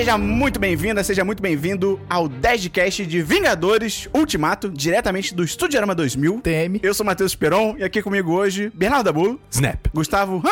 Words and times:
Seja 0.00 0.16
muito 0.16 0.58
bem-vinda, 0.58 1.04
seja 1.04 1.22
muito 1.26 1.42
bem-vindo 1.42 2.00
ao 2.08 2.26
10 2.26 2.62
de 2.62 2.70
cast 2.70 3.04
de 3.04 3.20
Vingadores 3.20 4.08
Ultimato, 4.14 4.70
diretamente 4.70 5.34
do 5.34 5.44
Estudiorama 5.44 5.94
2000. 5.94 6.40
TM. 6.40 6.80
Eu 6.82 6.94
sou 6.94 7.04
Matheus 7.04 7.34
Peron 7.34 7.76
e 7.76 7.84
aqui 7.84 8.00
comigo 8.00 8.32
hoje, 8.32 8.72
Bernardo 8.74 9.04
Dabulo, 9.04 9.38
Snap. 9.50 9.88
Gustavo 9.92 10.42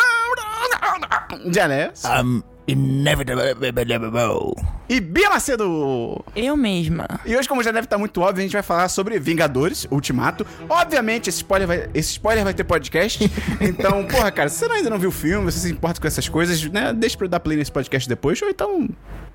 Janés 1.50 2.02
Um, 2.04 2.42
inevitable. 2.66 4.54
e 4.86 5.00
Bia 5.00 5.30
Macedo. 5.30 6.22
Eu 6.36 6.54
mesma. 6.54 7.06
E 7.24 7.34
hoje, 7.34 7.48
como 7.48 7.62
já 7.62 7.70
deve 7.70 7.86
estar 7.86 7.96
muito 7.96 8.20
óbvio, 8.20 8.40
a 8.40 8.42
gente 8.42 8.52
vai 8.52 8.62
falar 8.62 8.90
sobre 8.90 9.18
Vingadores 9.18 9.88
Ultimato. 9.90 10.46
Obviamente, 10.68 11.30
esse 11.30 11.38
spoiler 11.38 11.66
vai, 11.66 11.88
esse 11.94 12.10
spoiler 12.10 12.44
vai 12.44 12.52
ter 12.52 12.64
podcast. 12.64 13.18
Então, 13.62 14.04
porra, 14.04 14.30
cara, 14.30 14.50
se 14.50 14.58
você 14.58 14.70
ainda 14.70 14.90
não 14.90 14.98
viu 14.98 15.08
o 15.08 15.12
filme, 15.12 15.50
você 15.50 15.58
se 15.58 15.72
importa 15.72 15.98
com 16.00 16.06
essas 16.06 16.28
coisas, 16.28 16.62
né? 16.64 16.92
Deixa 16.92 17.16
pra 17.16 17.24
eu 17.24 17.30
dar 17.30 17.40
play 17.40 17.56
nesse 17.56 17.72
podcast 17.72 18.06
depois, 18.06 18.40
ou 18.42 18.50
então 18.50 18.88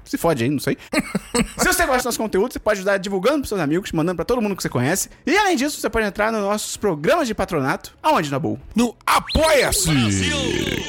se 0.04 0.18
fode 0.18 0.44
aí, 0.44 0.50
não 0.50 0.60
sei. 0.60 0.78
se 1.58 1.66
você 1.66 1.86
gosta 1.86 2.02
do 2.02 2.06
nosso 2.06 2.18
conteúdo, 2.18 2.54
você 2.54 2.60
pode 2.60 2.80
ajudar 2.80 2.98
divulgando 2.98 3.40
pros 3.40 3.50
seus 3.50 3.62
amigos, 3.62 3.92
mandando 3.92 4.18
pra 4.18 4.26
todo 4.26 4.42
mundo 4.42 4.56
que 4.56 4.62
você 4.62 4.70
conhece. 4.70 5.10
E 5.26 5.38
além 5.38 5.56
disso, 5.56 5.80
você 5.80 5.90
pode 5.90 6.06
entrar 6.06 6.32
nos 6.32 6.42
nossos 6.42 6.78
programas 6.78 7.28
de 7.28 7.34
patronato. 7.34 7.96
Aonde, 8.02 8.32
Nabu? 8.32 8.60
No 8.76 8.96
Apoia-se! 9.06 9.90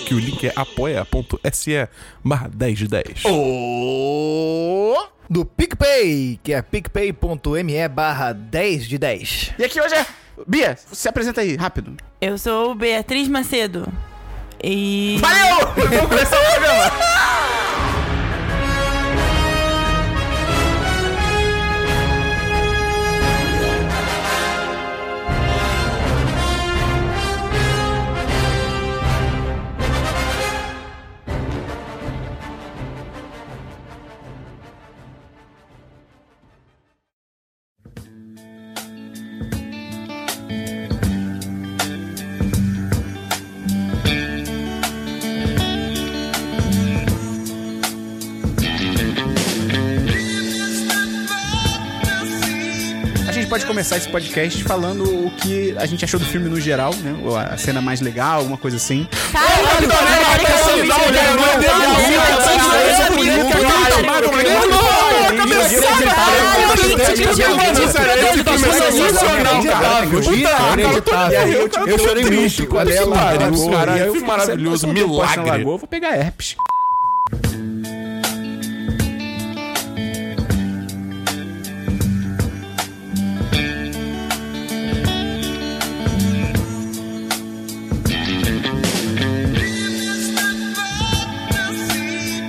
Que 0.07 0.15
o 0.15 0.19
link 0.19 0.47
é 0.47 0.53
apoia.se 0.57 1.89
barra 2.25 2.49
10 2.49 2.79
de 2.79 2.89
10. 2.89 3.05
Oh! 3.27 5.07
Do 5.29 5.45
PicPay, 5.45 6.39
que 6.43 6.53
é 6.53 6.61
picpay.me 6.61 7.89
barra 7.89 8.33
10 8.33 8.87
de 8.87 8.99
10. 8.99 9.55
E 9.59 9.65
aqui 9.65 9.81
hoje 9.81 9.95
é. 9.95 10.07
Bia, 10.47 10.77
se 10.77 11.09
apresenta 11.09 11.41
aí, 11.41 11.57
rápido. 11.57 11.97
Eu 12.21 12.37
sou 12.37 12.75
Beatriz 12.75 13.29
Macedo. 13.29 13.87
E. 14.63 15.19
Valeu! 15.21 15.67
Vamos 15.77 16.09
começar 16.09 16.41
o 16.41 16.45
programa! 16.53 17.14
Pode 53.55 53.67
começar 53.67 53.97
esse 53.99 54.09
podcast 54.09 54.65
falando 54.65 55.05
o 55.05 55.31
que 55.31 55.77
a 55.79 55.87
gente 55.87 56.05
achou 56.05 56.19
do 56.19 56.27
filme 56.27 56.49
no 56.49 56.61
geral, 56.61 56.93
né? 56.93 57.15
Ou 57.23 57.37
A 57.37 57.57
cena 57.57 57.81
mais 57.81 58.01
legal, 58.01 58.39
alguma 58.41 58.59
coisa 58.59 58.77
assim. 58.77 59.07
Caralho, 59.31 59.87
Eu 71.87 71.99
chorei 72.01 72.25
muito. 72.25 72.69
Maravilhoso, 74.27 74.89
milagre. 74.89 75.63
Eu 75.63 75.79
vou 75.79 75.87
pegar 75.87 76.17
herpes. 76.17 76.57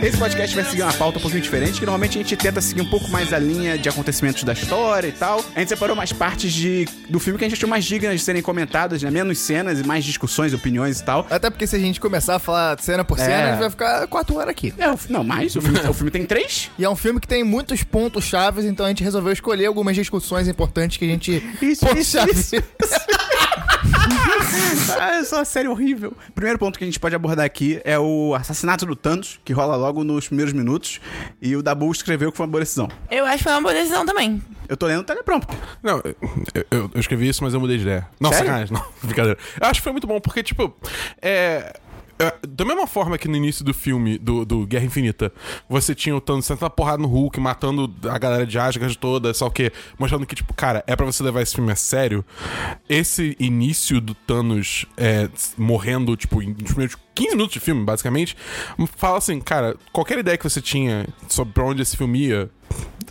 Esse 0.05 0.17
podcast 0.19 0.55
vai 0.55 0.63
seguir 0.63 0.83
uma 0.83 0.93
pauta 0.93 1.17
um 1.17 1.21
pouquinho 1.21 1.41
diferente, 1.41 1.79
que 1.79 1.85
normalmente 1.85 2.19
a 2.19 2.21
gente 2.21 2.37
tenta 2.37 2.61
seguir 2.61 2.79
um 2.81 2.89
pouco 2.91 3.09
mais 3.09 3.33
a 3.33 3.39
linha 3.39 3.75
de 3.75 3.89
acontecimentos 3.89 4.43
da 4.43 4.53
história 4.53 5.07
e 5.07 5.11
tal. 5.11 5.43
A 5.55 5.59
gente 5.61 5.69
separou 5.69 5.95
mais 5.95 6.13
partes 6.13 6.53
de, 6.53 6.85
do 7.09 7.19
filme 7.19 7.39
que 7.39 7.43
a 7.45 7.49
gente 7.49 7.57
achou 7.57 7.67
mais 7.67 7.83
dignas 7.83 8.19
de 8.19 8.23
serem 8.23 8.39
comentadas, 8.39 9.01
né? 9.01 9.09
Menos 9.09 9.39
cenas 9.39 9.79
e 9.79 9.83
mais 9.83 10.05
discussões, 10.05 10.53
opiniões 10.53 10.99
e 10.99 11.03
tal. 11.03 11.25
Até 11.27 11.49
porque 11.49 11.65
se 11.65 11.75
a 11.75 11.79
gente 11.79 11.99
começar 11.99 12.35
a 12.35 12.39
falar 12.39 12.79
cena 12.79 13.03
por 13.03 13.17
cena, 13.17 13.31
É. 13.33 13.43
a 13.45 13.51
gente 13.53 13.59
vai 13.61 13.69
ficar 13.71 14.05
4 14.05 14.35
horas 14.35 14.49
aqui. 14.49 14.75
É, 14.77 14.85
não, 15.09 15.23
mais. 15.23 15.55
O 15.55 15.61
filme, 15.61 15.79
o 15.79 15.93
filme 15.93 16.11
tem 16.11 16.23
três. 16.23 16.69
E 16.77 16.85
é 16.85 16.89
um 16.89 16.95
filme 16.95 17.19
que 17.19 17.27
tem 17.27 17.43
muitos 17.43 17.81
pontos 17.81 18.25
chaves, 18.25 18.63
então 18.63 18.85
a 18.85 18.89
gente 18.89 19.03
resolveu 19.03 19.33
escolher 19.33 19.65
algumas 19.65 19.95
discussões 19.95 20.47
importantes 20.47 20.97
que 20.97 21.05
a 21.05 21.07
gente. 21.07 21.43
Isso, 21.59 21.83
isso, 21.97 22.17
isso. 22.29 22.55
Ah, 24.99 25.15
essa 25.17 25.35
é 25.35 25.39
uma 25.39 25.45
série 25.45 25.67
horrível. 25.67 26.13
O 26.29 26.31
primeiro 26.31 26.57
ponto 26.59 26.77
que 26.77 26.83
a 26.83 26.87
gente 26.87 26.99
pode 26.99 27.15
abordar 27.15 27.45
aqui 27.45 27.79
é 27.83 27.97
o 27.99 28.33
assassinato 28.35 28.85
do 28.85 28.95
Thanos, 28.95 29.39
que 29.43 29.53
rola 29.53 29.75
logo 29.75 30.03
nos 30.03 30.27
primeiros 30.27 30.53
minutos. 30.53 30.99
E 31.41 31.55
o 31.55 31.61
Dabu 31.63 31.91
escreveu 31.91 32.31
que 32.31 32.37
foi 32.37 32.45
uma 32.45 32.51
boa 32.51 32.61
decisão. 32.61 32.89
Eu 33.09 33.25
acho 33.25 33.37
que 33.37 33.43
foi 33.43 33.51
uma 33.53 33.61
boa 33.61 33.73
decisão 33.73 34.05
também. 34.05 34.41
Eu 34.67 34.75
tô 34.75 34.87
lendo 34.87 35.01
o 35.01 35.03
teleprompter. 35.03 35.55
Não, 35.83 36.01
eu, 36.03 36.15
eu- 36.71 36.91
eu 36.93 36.99
escrevi 36.99 37.27
isso, 37.29 37.43
mas 37.43 37.53
eu 37.53 37.59
mudei 37.59 37.77
de 37.77 37.83
ideia. 37.83 38.07
Não, 38.19 38.31
Sério? 38.31 38.45
sacanagem, 38.47 38.73
não. 38.73 38.85
Brincadeira. 39.03 39.37
Eu 39.61 39.67
acho 39.67 39.79
que 39.79 39.83
foi 39.83 39.91
muito 39.91 40.07
bom, 40.07 40.19
porque, 40.19 40.41
tipo, 40.41 40.75
é. 41.21 41.73
É, 42.19 42.33
Da 42.47 42.63
mesma 42.65 42.87
forma 42.87 43.17
que 43.17 43.27
no 43.27 43.35
início 43.35 43.63
do 43.65 43.73
filme, 43.73 44.17
do, 44.17 44.45
do 44.45 44.65
Guerra 44.65 44.85
Infinita, 44.85 45.31
você 45.69 45.93
tinha 45.95 46.15
o 46.15 46.21
Thanos 46.21 46.45
sentando 46.45 46.65
a 46.67 46.69
porrada 46.69 46.97
no 47.01 47.07
Hulk, 47.07 47.39
matando 47.39 47.93
a 48.09 48.17
galera 48.17 48.45
de 48.45 48.57
Asgard 48.57 48.97
toda, 48.97 49.33
só 49.33 49.47
o 49.47 49.51
quê? 49.51 49.71
Mostrando 49.99 50.25
que, 50.25 50.35
tipo, 50.35 50.53
cara, 50.53 50.83
é 50.87 50.95
pra 50.95 51.05
você 51.05 51.21
levar 51.23 51.41
esse 51.41 51.55
filme 51.55 51.71
a 51.71 51.75
sério. 51.75 52.23
Esse 52.87 53.35
início 53.39 53.99
do 53.99 54.13
Thanos 54.13 54.85
é, 54.97 55.29
morrendo, 55.57 56.15
tipo, 56.15 56.41
em- 56.41 56.49
nos 56.53 56.71
primeiros 56.71 56.95
15 57.13 57.31
minutos 57.31 57.53
de 57.53 57.59
filme, 57.59 57.83
basicamente, 57.85 58.35
fala 58.97 59.17
assim, 59.17 59.39
cara, 59.39 59.75
qualquer 59.91 60.19
ideia 60.19 60.37
que 60.37 60.43
você 60.43 60.61
tinha 60.61 61.07
sobre 61.29 61.53
pra 61.53 61.63
onde 61.63 61.81
esse 61.81 61.95
filme 61.95 62.27
ia, 62.27 62.49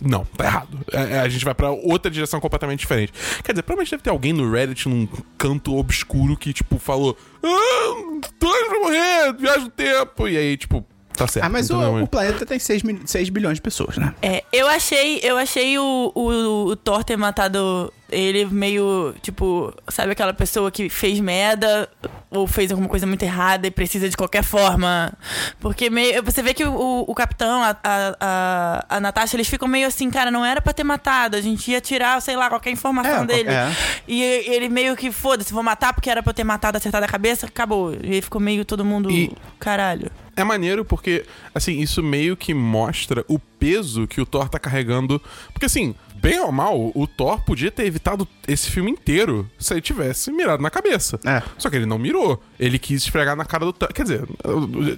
não, 0.01 0.25
tá 0.25 0.45
errado. 0.45 0.79
É, 0.91 1.13
é, 1.15 1.19
a 1.21 1.27
gente 1.29 1.43
vai 1.43 1.55
pra 1.55 1.71
outra 1.71 2.11
direção 2.11 2.39
completamente 2.39 2.81
diferente. 2.81 3.11
Quer 3.43 3.53
dizer, 3.53 3.63
provavelmente 3.63 3.91
deve 3.91 4.03
ter 4.03 4.09
alguém 4.11 4.31
no 4.33 4.51
Reddit, 4.51 4.87
num 4.87 5.07
canto 5.37 5.75
obscuro, 5.75 6.35
que, 6.37 6.53
tipo, 6.53 6.77
falou: 6.77 7.17
Ah, 7.47 8.29
Thanos 8.39 8.69
vai 8.69 8.79
morrer, 8.79 9.33
viagem 9.33 9.63
no 9.65 9.69
tempo. 9.69 10.27
E 10.27 10.37
aí, 10.37 10.57
tipo, 10.57 10.85
tá 11.15 11.27
certo. 11.27 11.45
Ah, 11.45 11.49
mas 11.49 11.69
entendeu? 11.69 11.93
o, 11.93 12.03
o 12.03 12.07
planeta 12.07 12.45
tem 12.45 12.59
6, 12.59 12.81
6 13.05 13.29
bilhões 13.29 13.55
de 13.55 13.61
pessoas, 13.61 13.97
né? 13.97 14.13
É, 14.21 14.43
eu 14.51 14.67
achei, 14.67 15.19
eu 15.23 15.37
achei 15.37 15.77
o, 15.77 16.11
o, 16.13 16.65
o 16.67 16.75
Thor 16.75 17.03
ter 17.03 17.17
matado 17.17 17.91
ele 18.11 18.45
meio, 18.45 19.15
tipo, 19.21 19.73
sabe 19.87 20.11
aquela 20.11 20.31
pessoa 20.33 20.69
que 20.69 20.89
fez 20.89 21.19
merda 21.19 21.89
ou 22.29 22.45
fez 22.45 22.69
alguma 22.71 22.87
coisa 22.87 23.05
muito 23.07 23.23
errada 23.23 23.65
e 23.65 23.71
precisa 23.71 24.07
de 24.07 24.15
qualquer 24.15 24.43
forma. 24.43 25.11
Porque 25.59 25.89
meio, 25.89 26.23
você 26.23 26.43
vê 26.43 26.53
que 26.53 26.63
o, 26.63 27.03
o 27.07 27.15
capitão, 27.15 27.63
a, 27.63 27.75
a, 27.83 28.15
a, 28.19 28.85
a 28.97 28.99
Natasha, 28.99 29.35
eles 29.35 29.47
ficam 29.47 29.67
meio 29.67 29.87
assim, 29.87 30.09
cara, 30.11 30.29
não 30.29 30.45
era 30.45 30.61
pra 30.61 30.71
ter 30.71 30.83
matado, 30.83 31.35
a 31.35 31.41
gente 31.41 31.71
ia 31.71 31.81
tirar, 31.81 32.21
sei 32.21 32.35
lá, 32.35 32.47
qualquer 32.47 32.69
informação 32.69 33.23
É, 33.23 33.25
dele. 33.25 33.49
é. 33.49 33.71
E 34.07 34.21
ele 34.21 34.69
meio 34.69 34.95
que, 34.95 35.11
foda-se, 35.11 35.51
vou 35.51 35.63
matar 35.63 35.91
porque 35.91 36.09
era 36.09 36.21
pra 36.21 36.29
eu 36.29 36.33
ter 36.35 36.43
matado, 36.43 36.77
acertado 36.77 37.03
a 37.05 37.09
cabeça, 37.09 37.47
acabou. 37.47 37.95
E 38.03 38.13
aí 38.13 38.21
ficou 38.21 38.39
meio 38.39 38.63
todo 38.63 38.85
mundo, 38.85 39.09
E- 39.09 39.31
caralho. 39.59 40.11
É 40.35 40.43
maneiro 40.43 40.83
porque, 40.83 41.25
assim, 41.53 41.79
isso 41.79 42.03
meio 42.03 42.35
que 42.35 42.53
mostra 42.53 43.23
o 43.27 43.39
peso 43.39 44.05
que 44.05 44.19
o 44.19 44.25
Thor 44.25 44.49
tá 44.49 44.59
carregando. 44.59 45.21
Porque, 45.53 45.65
assim, 45.65 45.95
bem 46.15 46.39
ou 46.39 46.51
mal, 46.51 46.91
o 46.93 47.07
Thor 47.07 47.41
podia 47.45 47.71
ter 47.71 47.85
evitado 47.85 48.27
esse 48.47 48.69
filme 48.69 48.91
inteiro 48.91 49.49
se 49.57 49.73
ele 49.73 49.81
tivesse 49.81 50.31
mirado 50.31 50.61
na 50.61 50.69
cabeça. 50.69 51.19
É. 51.25 51.41
Só 51.57 51.69
que 51.69 51.77
ele 51.77 51.85
não 51.85 51.97
mirou. 51.97 52.41
Ele 52.59 52.77
quis 52.77 53.03
esfregar 53.03 53.35
na 53.35 53.45
cara 53.45 53.65
do 53.65 53.71
Thanos. 53.71 53.93
Quer 53.93 54.03
dizer, 54.03 54.27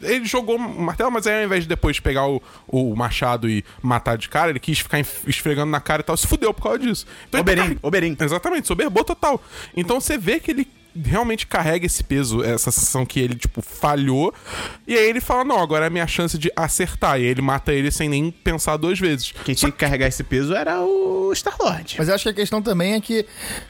ele 0.03 0.25
jogou 0.25 0.57
o 0.57 0.81
martelo, 0.81 1.11
mas 1.11 1.27
aí 1.27 1.41
ao 1.41 1.45
invés 1.45 1.63
de 1.63 1.69
depois 1.69 1.99
pegar 1.99 2.27
o, 2.27 2.41
o 2.67 2.95
machado 2.95 3.49
e 3.49 3.63
matar 3.81 4.17
de 4.17 4.29
cara, 4.29 4.49
ele 4.49 4.59
quis 4.59 4.79
ficar 4.79 4.99
esfregando 4.99 5.71
na 5.71 5.79
cara 5.79 6.01
e 6.01 6.03
tal. 6.03 6.17
Se 6.17 6.25
fudeu 6.25 6.53
por 6.53 6.63
causa 6.63 6.79
disso. 6.79 7.05
Então, 7.27 7.41
ele 7.45 7.75
tá 7.75 7.87
Oberyn. 7.87 8.15
Exatamente, 8.19 8.67
soberbou 8.67 9.03
total. 9.03 9.41
Então 9.75 10.01
você 10.01 10.17
vê 10.17 10.39
que 10.39 10.49
ele 10.51 10.67
realmente 11.05 11.47
carrega 11.47 11.85
esse 11.85 12.03
peso, 12.03 12.43
essa 12.43 12.71
sensação 12.71 13.05
que 13.05 13.19
ele, 13.19 13.35
tipo, 13.35 13.61
falhou. 13.61 14.33
E 14.87 14.95
aí 14.95 15.09
ele 15.09 15.21
fala: 15.21 15.43
Não, 15.43 15.59
agora 15.59 15.85
é 15.85 15.87
a 15.87 15.91
minha 15.91 16.07
chance 16.07 16.37
de 16.37 16.51
acertar. 16.55 17.19
E 17.19 17.23
aí 17.23 17.27
ele 17.27 17.41
mata 17.41 17.73
ele 17.73 17.91
sem 17.91 18.09
nem 18.09 18.31
pensar 18.31 18.77
duas 18.77 18.99
vezes. 18.99 19.33
Quem 19.43 19.55
tinha 19.55 19.71
que 19.71 19.77
carregar 19.77 20.07
esse 20.07 20.23
peso 20.23 20.53
era 20.53 20.81
o 20.81 21.31
Star-Lord. 21.33 21.95
Mas 21.97 22.07
eu 22.07 22.15
acho 22.15 22.23
que 22.23 22.29
a 22.29 22.33
questão 22.33 22.61
também 22.61 22.93
é 22.93 23.01
que 23.01 23.25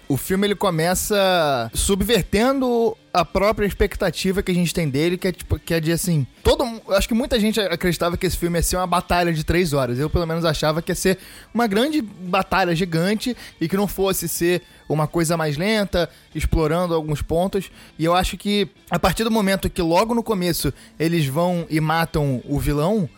o 0.08 0.18
filme 0.18 0.48
ele 0.48 0.56
começa 0.56 1.70
subvertendo 1.74 2.96
a 3.14 3.26
própria 3.26 3.66
expectativa 3.66 4.44
que 4.44 4.52
a 4.52 4.56
gente 4.56 4.74
tem 4.74 4.90
dele, 4.90 5.18
que 5.18 5.28
é 5.28 5.32
tipo, 5.32 5.58
que 5.60 5.74
é 5.74 5.80
de 5.80 5.92
assim. 5.92 6.26
Todo 6.44 6.64
acho 6.90 7.08
que 7.08 7.14
muita 7.14 7.40
gente 7.40 7.60
acreditava 7.60 8.18
que 8.18 8.26
esse 8.26 8.38
filme 8.38 8.58
ia 8.60 8.64
ser 8.64 8.78
uma 8.78 8.88
batalha 8.88 9.34
de 9.34 9.44
três 9.44 9.74
horas. 9.74 10.00
Eu, 10.00 10.10
pelo 10.10 10.26
menos, 10.26 10.46
achava 10.46 10.82
que 10.82 10.92
ia 10.92 10.96
ser 10.96 11.18
uma 11.54 11.68
grande 11.68 12.02
batalha 12.02 12.76
gigante 12.76 13.36
e 13.60 13.68
que 13.68 13.76
não 13.76 13.88
fosse 13.88 14.28
ser 14.28 14.62
uma 14.88 15.08
coisa 15.08 15.36
mais 15.36 15.58
lenta, 15.58 16.10
explorando 16.34 16.94
alguns 16.94 17.22
pontos. 17.22 17.72
E 17.98 18.06
eu 18.06 18.16
acho 18.16 18.38
que 18.38 18.70
a 18.90 19.00
partir 19.00 19.24
do 19.24 19.32
momento 19.32 19.70
que 19.70 19.82
logo 19.82 20.14
no 20.14 20.24
começo 20.24 20.74
eles 21.00 21.26
vão 21.26 21.66
e 21.70 21.80
matam 21.80 22.42
o 22.46 22.60
vilão. 22.60 23.10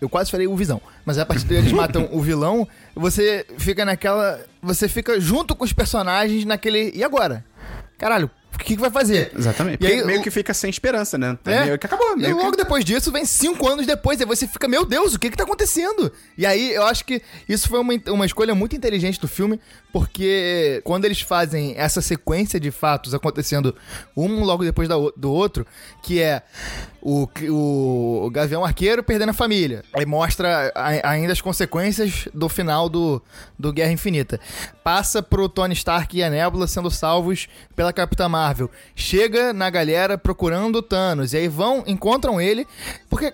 Eu 0.00 0.08
quase 0.08 0.30
falei 0.30 0.46
o 0.46 0.54
Visão. 0.54 0.82
Mas 1.04 1.18
a 1.18 1.24
partir 1.24 1.46
daí 1.46 1.58
eles 1.58 1.72
matam 1.72 2.08
o 2.12 2.20
vilão, 2.20 2.68
você 2.94 3.46
fica 3.58 3.84
naquela. 3.84 4.40
Você 4.62 4.88
fica 4.88 5.18
junto 5.18 5.54
com 5.54 5.64
os 5.64 5.72
personagens 5.72 6.44
naquele. 6.44 6.92
E 6.94 7.02
agora? 7.02 7.44
Caralho, 7.96 8.30
o 8.54 8.58
que, 8.58 8.74
que 8.76 8.80
vai 8.80 8.90
fazer? 8.90 9.32
Exatamente. 9.36 9.74
E 9.74 9.78
Porque 9.78 9.92
aí, 9.92 10.04
meio 10.04 10.20
o- 10.20 10.22
que 10.22 10.30
fica 10.30 10.54
sem 10.54 10.70
esperança, 10.70 11.18
né? 11.18 11.38
É. 11.44 11.64
Meio 11.64 11.78
que 11.78 11.86
acabou. 11.86 12.12
E 12.16 12.20
Meio 12.20 12.36
logo 12.36 12.52
que... 12.52 12.56
depois 12.58 12.84
disso, 12.84 13.10
vem 13.12 13.24
cinco 13.24 13.68
anos 13.68 13.86
depois, 13.86 14.20
aí 14.20 14.26
você 14.26 14.46
fica, 14.46 14.66
meu 14.68 14.84
Deus, 14.84 15.14
o 15.14 15.18
que 15.18 15.30
que 15.30 15.36
tá 15.36 15.44
acontecendo? 15.44 16.12
E 16.38 16.46
aí, 16.46 16.72
eu 16.74 16.84
acho 16.84 17.04
que 17.04 17.20
isso 17.48 17.68
foi 17.68 17.78
uma, 17.80 17.92
uma 18.08 18.26
escolha 18.26 18.54
muito 18.54 18.74
inteligente 18.76 19.20
do 19.20 19.28
filme, 19.28 19.60
porque 19.92 20.80
quando 20.84 21.04
eles 21.04 21.20
fazem 21.20 21.74
essa 21.76 22.00
sequência 22.00 22.58
de 22.58 22.70
fatos 22.70 23.14
acontecendo 23.14 23.74
um 24.16 24.42
logo 24.44 24.64
depois 24.64 24.88
da 24.88 24.96
do 25.16 25.30
outro, 25.32 25.66
que 26.02 26.20
é 26.20 26.42
o, 27.04 27.28
o 28.24 28.30
Gavião 28.30 28.64
Arqueiro 28.64 29.02
perdendo 29.02 29.28
a 29.28 29.34
família, 29.34 29.84
aí 29.92 30.06
mostra 30.06 30.72
a- 30.74 31.10
ainda 31.10 31.32
as 31.32 31.40
consequências 31.40 32.26
do 32.32 32.48
final 32.48 32.88
do, 32.88 33.22
do 33.58 33.72
Guerra 33.72 33.92
Infinita. 33.92 34.40
Passa 34.82 35.22
pro 35.22 35.48
Tony 35.48 35.74
Stark 35.74 36.16
e 36.16 36.22
a 36.22 36.30
Nebula 36.30 36.66
sendo 36.66 36.90
salvos 36.90 37.46
pela 37.76 37.92
Capitã 37.92 38.28
Marvel. 38.28 38.70
Chega 38.96 39.52
na 39.52 39.68
galera 39.70 40.16
procurando 40.16 40.76
o 40.76 40.82
Thanos. 40.82 41.32
E 41.32 41.36
aí 41.38 41.48
vão, 41.48 41.82
encontram 41.86 42.40
ele. 42.40 42.66
Porque 43.08 43.32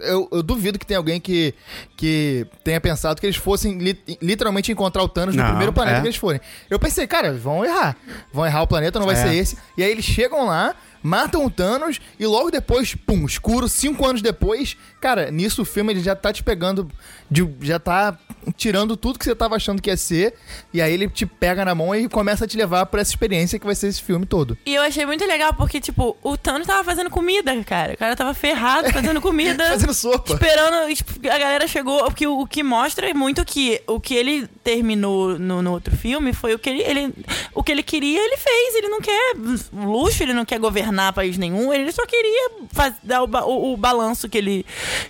eu, 0.00 0.28
eu 0.32 0.42
duvido 0.42 0.78
que 0.78 0.86
tenha 0.86 0.98
alguém 0.98 1.20
que, 1.20 1.54
que 1.96 2.46
tenha 2.64 2.80
pensado 2.80 3.20
que 3.20 3.26
eles 3.26 3.36
fossem 3.36 3.78
li- 3.78 3.98
literalmente 4.22 4.70
encontrar 4.72 5.02
o 5.02 5.08
Thanos 5.08 5.34
no 5.34 5.42
Não, 5.42 5.48
primeiro 5.50 5.72
planeta 5.72 5.98
é. 5.98 6.00
que 6.00 6.06
eles 6.08 6.16
forem. 6.16 6.40
Eu 6.70 6.78
pensei, 6.78 7.06
cara, 7.06 7.32
vão 7.32 7.64
errar. 7.64 7.96
Vão 8.32 8.44
errar 8.46 8.62
o 8.62 8.66
planeta, 8.66 8.98
não 8.98 9.06
vai 9.06 9.16
É. 9.16 9.22
ser 9.22 9.34
esse. 9.34 9.56
E 9.76 9.82
aí 9.82 9.90
eles 9.90 10.04
chegam 10.04 10.46
lá. 10.46 10.74
Matam 11.02 11.44
o 11.44 11.50
Thanos 11.50 12.00
e 12.18 12.26
logo 12.26 12.50
depois, 12.50 12.94
pum, 12.94 13.24
escuro, 13.26 13.68
cinco 13.68 14.06
anos 14.06 14.20
depois, 14.22 14.76
cara, 15.00 15.30
nisso 15.30 15.62
o 15.62 15.64
filme 15.64 15.92
ele 15.92 16.00
já 16.00 16.14
tá 16.16 16.32
te 16.32 16.42
pegando, 16.42 16.88
de- 17.30 17.48
já 17.60 17.78
tá 17.78 18.18
tirando 18.56 18.96
tudo 18.96 19.18
que 19.18 19.24
você 19.24 19.34
tava 19.34 19.56
achando 19.56 19.80
que 19.82 19.90
ia 19.90 19.96
ser, 19.96 20.34
e 20.72 20.80
aí 20.80 20.92
ele 20.92 21.08
te 21.08 21.26
pega 21.26 21.64
na 21.64 21.74
mão 21.74 21.94
e 21.94 22.08
começa 22.08 22.44
a 22.44 22.48
te 22.48 22.56
levar 22.56 22.86
pra 22.86 23.00
essa 23.00 23.10
experiência 23.10 23.58
que 23.58 23.66
vai 23.66 23.74
ser 23.74 23.88
esse 23.88 24.02
filme 24.02 24.24
todo. 24.26 24.56
E 24.64 24.74
eu 24.74 24.82
achei 24.82 25.04
muito 25.06 25.24
legal 25.26 25.52
porque, 25.54 25.80
tipo, 25.80 26.16
o 26.22 26.36
Thanos 26.36 26.66
tava 26.66 26.82
fazendo 26.84 27.10
comida, 27.10 27.52
cara. 27.64 27.94
O 27.94 27.96
cara 27.96 28.16
tava 28.16 28.32
ferrado 28.34 28.90
fazendo 28.92 29.20
comida. 29.20 29.64
Fazendo 29.68 29.92
sopa. 29.94 30.32
Esperando, 30.34 30.94
tipo, 30.94 31.12
a 31.28 31.38
galera 31.38 31.66
chegou. 31.68 32.06
O 32.06 32.12
que, 32.12 32.26
o 32.26 32.46
que 32.46 32.62
mostra 32.62 33.12
muito 33.14 33.44
que 33.44 33.80
o 33.86 34.00
que 34.00 34.14
ele 34.14 34.46
terminou 34.64 35.38
no, 35.38 35.60
no 35.62 35.72
outro 35.72 35.94
filme 35.96 36.32
foi 36.32 36.54
o 36.54 36.58
que 36.58 36.70
ele, 36.70 36.82
ele. 36.82 37.14
O 37.54 37.62
que 37.62 37.70
ele 37.72 37.82
queria, 37.82 38.18
ele 38.24 38.36
fez. 38.36 38.74
Ele 38.76 38.88
não 38.88 39.00
quer 39.00 39.34
luxo, 39.72 40.22
ele 40.22 40.32
não 40.32 40.44
quer 40.44 40.58
governar 40.58 40.97
país 41.12 41.38
nenhum. 41.38 41.72
Ele 41.72 41.90
só 41.92 42.04
queria 42.06 42.50
faz, 42.72 42.94
dar 43.02 43.22
o, 43.22 43.26
o, 43.26 43.72
o 43.72 43.76
balanço 43.76 44.28
que 44.28 44.36
ele, 44.38 44.66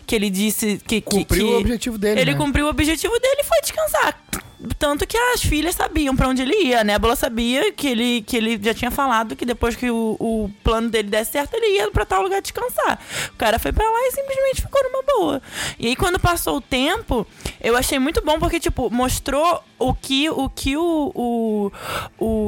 que 0.06 0.14
ele 0.14 0.30
disse 0.30 0.80
que. 0.86 1.00
que- 1.00 1.10
Cumpriu 1.18 1.46
que 1.48 1.52
o 1.54 1.58
objetivo 1.58 1.98
dele, 1.98 2.20
Ele 2.20 2.32
né? 2.32 2.38
cumpriu 2.38 2.66
o 2.66 2.68
objetivo 2.70 3.18
dele 3.18 3.40
e 3.40 3.44
foi 3.44 3.60
descansar. 3.62 4.22
Tanto 4.78 5.06
que 5.06 5.16
as 5.16 5.42
filhas 5.42 5.74
sabiam 5.76 6.16
pra 6.16 6.28
onde 6.28 6.42
ele 6.42 6.54
ia. 6.64 6.80
A 6.80 6.84
Nebula 6.84 7.14
sabia 7.14 7.72
que 7.72 7.86
ele, 7.86 8.22
que 8.22 8.36
ele 8.36 8.58
já 8.62 8.74
tinha 8.74 8.90
falado 8.90 9.36
que 9.36 9.44
depois 9.46 9.76
que 9.76 9.88
o, 9.90 10.16
o 10.18 10.50
plano 10.64 10.88
dele 10.90 11.08
desse 11.08 11.32
certo, 11.32 11.54
ele 11.54 11.76
ia 11.76 11.90
pra 11.90 12.04
tal 12.04 12.22
lugar 12.22 12.42
descansar. 12.42 12.98
O 13.32 13.36
cara 13.36 13.58
foi 13.58 13.72
pra 13.72 13.84
lá 13.88 13.98
e 14.08 14.10
simplesmente 14.12 14.62
ficou 14.62 14.82
numa 14.82 15.02
boa. 15.02 15.42
E 15.78 15.86
aí, 15.86 15.94
quando 15.96 16.18
passou 16.18 16.56
o 16.56 16.60
tempo, 16.60 17.26
eu 17.60 17.76
achei 17.76 17.98
muito 18.00 18.20
bom 18.24 18.38
porque, 18.38 18.58
tipo, 18.58 18.90
mostrou 18.90 19.62
o 19.78 19.94
que 19.94 20.28
o, 20.28 20.48
que 20.48 20.76
o, 20.76 21.12
o, 21.14 21.72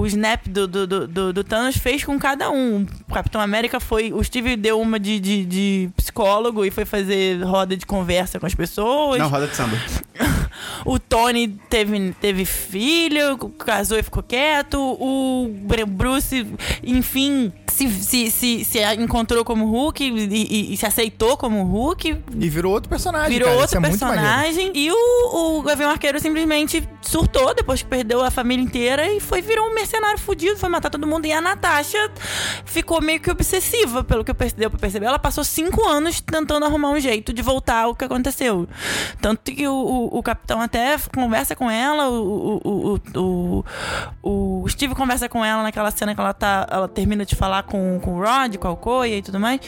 o 0.01 0.07
Snap 0.07 0.49
do, 0.49 0.67
do, 0.67 0.87
do, 0.87 1.07
do- 1.07 1.33
do 1.33 1.45
Thanos 1.45 1.77
fez 1.77 2.03
com 2.03 2.19
cada 2.19 2.51
um. 2.51 2.85
O 3.09 3.13
Capitão 3.15 3.41
América 3.41 3.79
foi. 3.79 4.13
O 4.13 4.23
Steve 4.25 4.57
deu 4.57 4.81
uma 4.81 4.99
de, 4.99 5.21
de, 5.21 5.45
de 5.45 5.91
psicólogo 5.97 6.65
e 6.65 6.71
foi 6.73 6.85
fazer 6.85 7.41
roda 7.45 7.77
de 7.77 7.87
conversa 7.87 8.41
com 8.41 8.47
as 8.47 8.55
pessoas. 8.55 9.19
Não, 9.21 9.29
roda 9.29 9.47
de 9.47 9.55
samba. 9.55 9.77
O 10.85 10.99
Tony 10.99 11.49
teve, 11.69 11.99
teve 12.21 12.45
filho, 12.45 13.37
casou 13.59 13.99
e 13.99 14.03
ficou 14.03 14.23
quieto. 14.23 14.79
O 14.79 15.49
Br- 15.63 15.87
Bruce, 15.87 16.47
enfim, 16.83 17.53
se, 17.71 17.89
se, 17.91 18.31
se, 18.31 18.65
se 18.65 18.95
encontrou 18.95 19.45
como 19.45 19.67
Hulk 19.67 20.03
e, 20.05 20.09
e- 20.25 20.75
e 20.75 20.77
se 20.77 20.87
aceitou 20.87 21.37
como 21.37 21.63
Hulk. 21.63 22.17
E 22.39 22.49
virou 22.49 22.73
outro 22.73 22.89
personagem, 22.89 23.31
Virou 23.31 23.49
cara. 23.49 23.61
Outro 23.61 23.79
é 23.79 23.81
personagem. 23.81 24.73
E 24.75 24.91
o, 24.91 25.59
o 25.59 25.63
Gavião 25.63 25.91
Arqueiro 25.91 26.19
simplesmente 26.21 26.87
surtou 27.03 27.55
depois 27.55 27.83
que 27.83 27.89
perdeu 27.89 28.23
a 28.23 28.31
família 28.31 28.63
inteira 28.63 29.11
e 29.13 29.21
foi 29.21 29.41
virou 29.43 29.67
um 29.69 29.75
mercenário 29.75 30.19
fudido, 30.19 30.57
foi 30.57 30.69
matar 30.69 30.91
todo 30.91 31.07
mundo. 31.07 31.27
E 31.27 31.33
a 31.33 31.41
Natasha 31.41 31.99
ficou 32.65 33.01
meio 33.01 33.21
que 33.21 33.31
obsessiva, 33.31 34.05
pelo 34.05 34.25
que 34.25 34.31
eu 34.31 34.35
perce- 34.35 34.57
deu 34.57 34.71
pra 34.71 34.79
perceber. 34.79 35.07
Ela 35.07 35.19
passou 35.19 35.43
cinco 35.45 35.87
anos 35.89 36.21
tentando 36.21 36.65
arrumar 36.65 36.91
um 36.91 37.01
jeito 37.01 37.33
de 37.33 37.43
voltar 37.43 37.85
ao 37.85 37.95
que 37.95 38.05
aconteceu. 38.05 38.69
Tanto 39.21 39.41
que 39.53 39.67
o, 39.67 39.73
o, 39.75 40.19
o 40.19 40.23
capitão 40.23 40.61
até 40.61 40.97
conversa 41.15 41.57
com 41.57 41.71
ela, 41.71 41.90
o, 41.95 42.61
o, 42.65 43.01
o, 43.17 43.65
o, 44.23 44.63
o 44.63 44.69
Steve 44.69 44.95
conversa 44.95 45.29
com 45.29 45.45
ela 45.45 45.63
naquela 45.63 45.91
cena 45.91 46.15
que 46.15 46.21
ela 46.21 46.35
tá. 46.35 46.67
Ela 46.71 46.89
termina 46.89 47.25
de 47.25 47.35
falar 47.37 47.65
com, 47.65 48.01
com 48.01 48.17
o 48.17 48.21
Rod, 48.21 48.57
com 48.57 48.67
a 48.67 48.71
Alcoia 48.71 49.17
e 49.17 49.23
tudo 49.23 49.39
mais. 49.41 49.61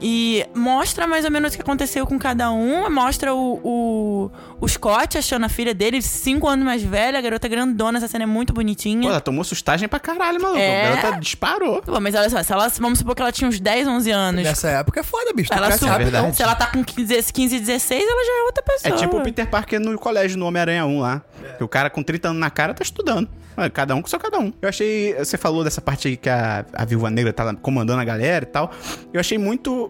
E 0.00 0.46
mostra 0.54 1.06
mais 1.06 1.24
ou 1.24 1.30
menos 1.30 1.52
o 1.52 1.56
que 1.56 1.62
aconteceu 1.62 2.06
com 2.06 2.18
cada 2.18 2.50
um. 2.50 2.88
Mostra 2.90 3.34
o, 3.34 3.60
o, 3.62 4.30
o 4.60 4.68
Scott 4.68 5.18
achando 5.18 5.44
a 5.44 5.48
filha 5.48 5.74
dele, 5.74 6.00
cinco 6.00 6.48
anos 6.48 6.64
mais 6.64 6.82
velha, 6.82 7.18
a 7.18 7.22
garota 7.22 7.46
grandona, 7.48 7.98
essa 7.98 8.08
cena 8.08 8.24
é 8.24 8.26
muito 8.26 8.52
bonitinha. 8.52 9.02
Pô, 9.02 9.08
ela 9.10 9.20
tomou 9.20 9.44
sustagem 9.44 9.88
pra 9.88 10.00
caralho, 10.00 10.40
maluco. 10.40 10.58
É. 10.60 10.92
A 10.92 10.96
garota 10.96 11.20
disparou. 11.20 11.82
Pô, 11.82 12.00
mas 12.00 12.14
olha 12.14 12.30
só, 12.30 12.42
se 12.42 12.52
ela, 12.52 12.68
vamos 12.80 12.98
supor 13.00 13.14
que 13.14 13.22
ela 13.22 13.32
tinha 13.32 13.48
uns 13.48 13.60
10, 13.60 13.86
11 13.88 14.10
anos. 14.10 14.42
Nessa 14.42 14.68
época 14.70 15.00
é 15.00 15.02
foda, 15.02 15.32
bicho. 15.34 15.52
Ela 15.52 15.70
sub- 15.76 15.90
rapidão. 15.90 16.32
Se 16.32 16.42
ela 16.42 16.54
tá 16.54 16.66
com 16.66 16.82
15, 16.82 17.32
15, 17.32 17.58
16, 17.60 18.02
ela 18.02 18.24
já 18.24 18.32
é 18.32 18.42
outra 18.44 18.64
É 18.66 18.72
pessoa. 18.72 18.96
tipo 18.96 19.16
o 19.18 19.22
Peter 19.22 19.46
Parker 19.48 19.78
no 19.80 19.98
colégio, 19.98 20.38
no 20.38 20.46
Homem-Aranha 20.46 20.86
1 20.86 21.00
lá. 21.00 21.22
Que 21.58 21.64
o 21.64 21.68
cara 21.68 21.90
com 21.90 22.02
30 22.02 22.28
anos 22.28 22.40
na 22.40 22.50
cara 22.50 22.72
tá 22.74 22.82
estudando. 22.82 23.28
Cada 23.74 23.94
um 23.94 24.00
com 24.00 24.08
seu 24.08 24.18
cada 24.18 24.38
um. 24.38 24.52
Eu 24.62 24.68
achei. 24.70 25.14
Você 25.18 25.36
falou 25.36 25.62
dessa 25.62 25.82
parte 25.82 26.08
aí 26.08 26.16
que 26.16 26.30
a, 26.30 26.64
a 26.72 26.84
Viúva 26.86 27.10
Negra 27.10 27.30
tá 27.30 27.54
comandando 27.56 28.00
a 28.00 28.04
galera 28.04 28.44
e 28.44 28.46
tal. 28.46 28.70
Eu 29.12 29.20
achei 29.20 29.36
muito. 29.36 29.89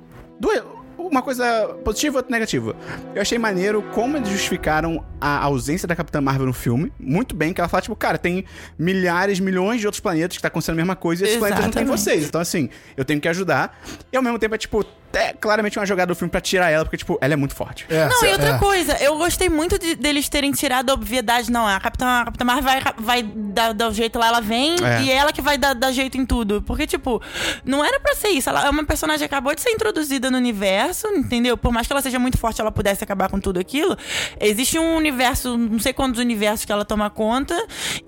Uma 0.98 1.22
coisa 1.22 1.68
positiva 1.84 2.16
e 2.16 2.18
outra 2.18 2.30
negativa. 2.30 2.76
Eu 3.14 3.22
achei 3.22 3.38
maneiro 3.38 3.82
como 3.94 4.16
eles 4.16 4.28
justificaram 4.28 5.04
a 5.20 5.44
ausência 5.44 5.86
da 5.86 5.94
Capitã 5.94 6.20
Marvel 6.20 6.46
no 6.46 6.52
filme. 6.52 6.92
Muito 6.98 7.34
bem, 7.34 7.52
que 7.52 7.60
ela 7.60 7.68
fala, 7.68 7.82
tipo, 7.82 7.94
cara, 7.96 8.16
tem 8.18 8.44
milhares, 8.78 9.38
milhões 9.40 9.80
de 9.80 9.86
outros 9.86 10.00
planetas 10.00 10.36
que 10.36 10.42
tá 10.42 10.48
acontecendo 10.48 10.74
a 10.74 10.76
mesma 10.76 10.96
coisa 10.96 11.24
e 11.24 11.26
esses 11.28 11.38
planetas 11.38 11.64
não 11.64 11.70
Exatamente. 11.70 11.98
vocês. 12.00 12.26
Então, 12.26 12.40
assim, 12.40 12.70
eu 12.96 13.04
tenho 13.04 13.20
que 13.20 13.28
ajudar. 13.28 13.78
E 14.12 14.16
ao 14.16 14.22
mesmo 14.22 14.38
tempo 14.38 14.54
é, 14.54 14.58
tipo, 14.58 14.84
é 15.12 15.32
claramente 15.32 15.78
uma 15.78 15.84
jogada 15.86 16.12
do 16.12 16.16
filme 16.16 16.30
pra 16.30 16.40
tirar 16.40 16.70
ela, 16.70 16.84
porque, 16.84 16.96
tipo, 16.96 17.18
ela 17.20 17.32
é 17.34 17.36
muito 17.36 17.54
forte. 17.54 17.84
É, 17.90 18.06
Não, 18.08 18.24
e 18.24 18.32
outra 18.32 18.50
é. 18.50 18.58
coisa, 18.58 18.96
eu 19.02 19.16
gostei 19.18 19.48
muito 19.48 19.78
de- 19.78 19.96
deles 19.96 20.28
terem 20.28 20.52
tirado 20.52 20.90
a 20.90 20.94
obviedade. 20.94 21.50
Não, 21.50 21.66
a 21.66 21.78
Capitã, 21.80 22.06
a 22.20 22.24
Capitã 22.26 22.44
Marvel 22.44 22.64
vai, 22.64 22.82
vai 22.96 23.22
dar, 23.22 23.74
dar 23.74 23.88
o 23.88 23.92
jeito 23.92 24.18
lá, 24.18 24.28
ela 24.28 24.40
vem 24.40 24.76
É. 24.82 25.02
e 25.02 25.10
é 25.10 25.14
ela 25.16 25.32
que 25.32 25.42
vai 25.42 25.58
dar, 25.58 25.74
dar 25.74 25.90
jeito 25.92 26.16
em 26.16 26.24
tudo. 26.24 26.62
Porque, 26.62 26.86
tipo, 26.86 27.20
não 27.64 27.84
era 27.84 27.98
pra 27.98 28.14
ser 28.14 28.28
isso. 28.28 28.48
Ela 28.48 28.66
é 28.66 28.70
uma 28.70 28.84
personagem 28.84 29.18
que 29.28 29.34
acabou 29.34 29.54
de 29.54 29.60
ser 29.60 29.70
introduzida 29.70 30.30
no 30.30 30.36
universo, 30.38 31.08
entendeu? 31.08 31.56
Por 31.56 31.72
mais 31.72 31.86
que 31.86 31.92
ela 31.92 32.02
seja 32.02 32.18
muito 32.18 32.38
forte, 32.38 32.60
ela 32.60 32.70
pudesse 32.70 33.02
acabar 33.02 33.28
com 33.28 33.40
tudo 33.40 33.58
aquilo. 33.58 33.96
Existe 34.40 34.78
um 34.78 34.94
universo, 34.96 35.09
não 35.56 35.78
sei 35.78 35.92
quantos 35.92 36.20
universos 36.20 36.64
que 36.64 36.72
ela 36.72 36.84
toma 36.84 37.08
conta. 37.10 37.54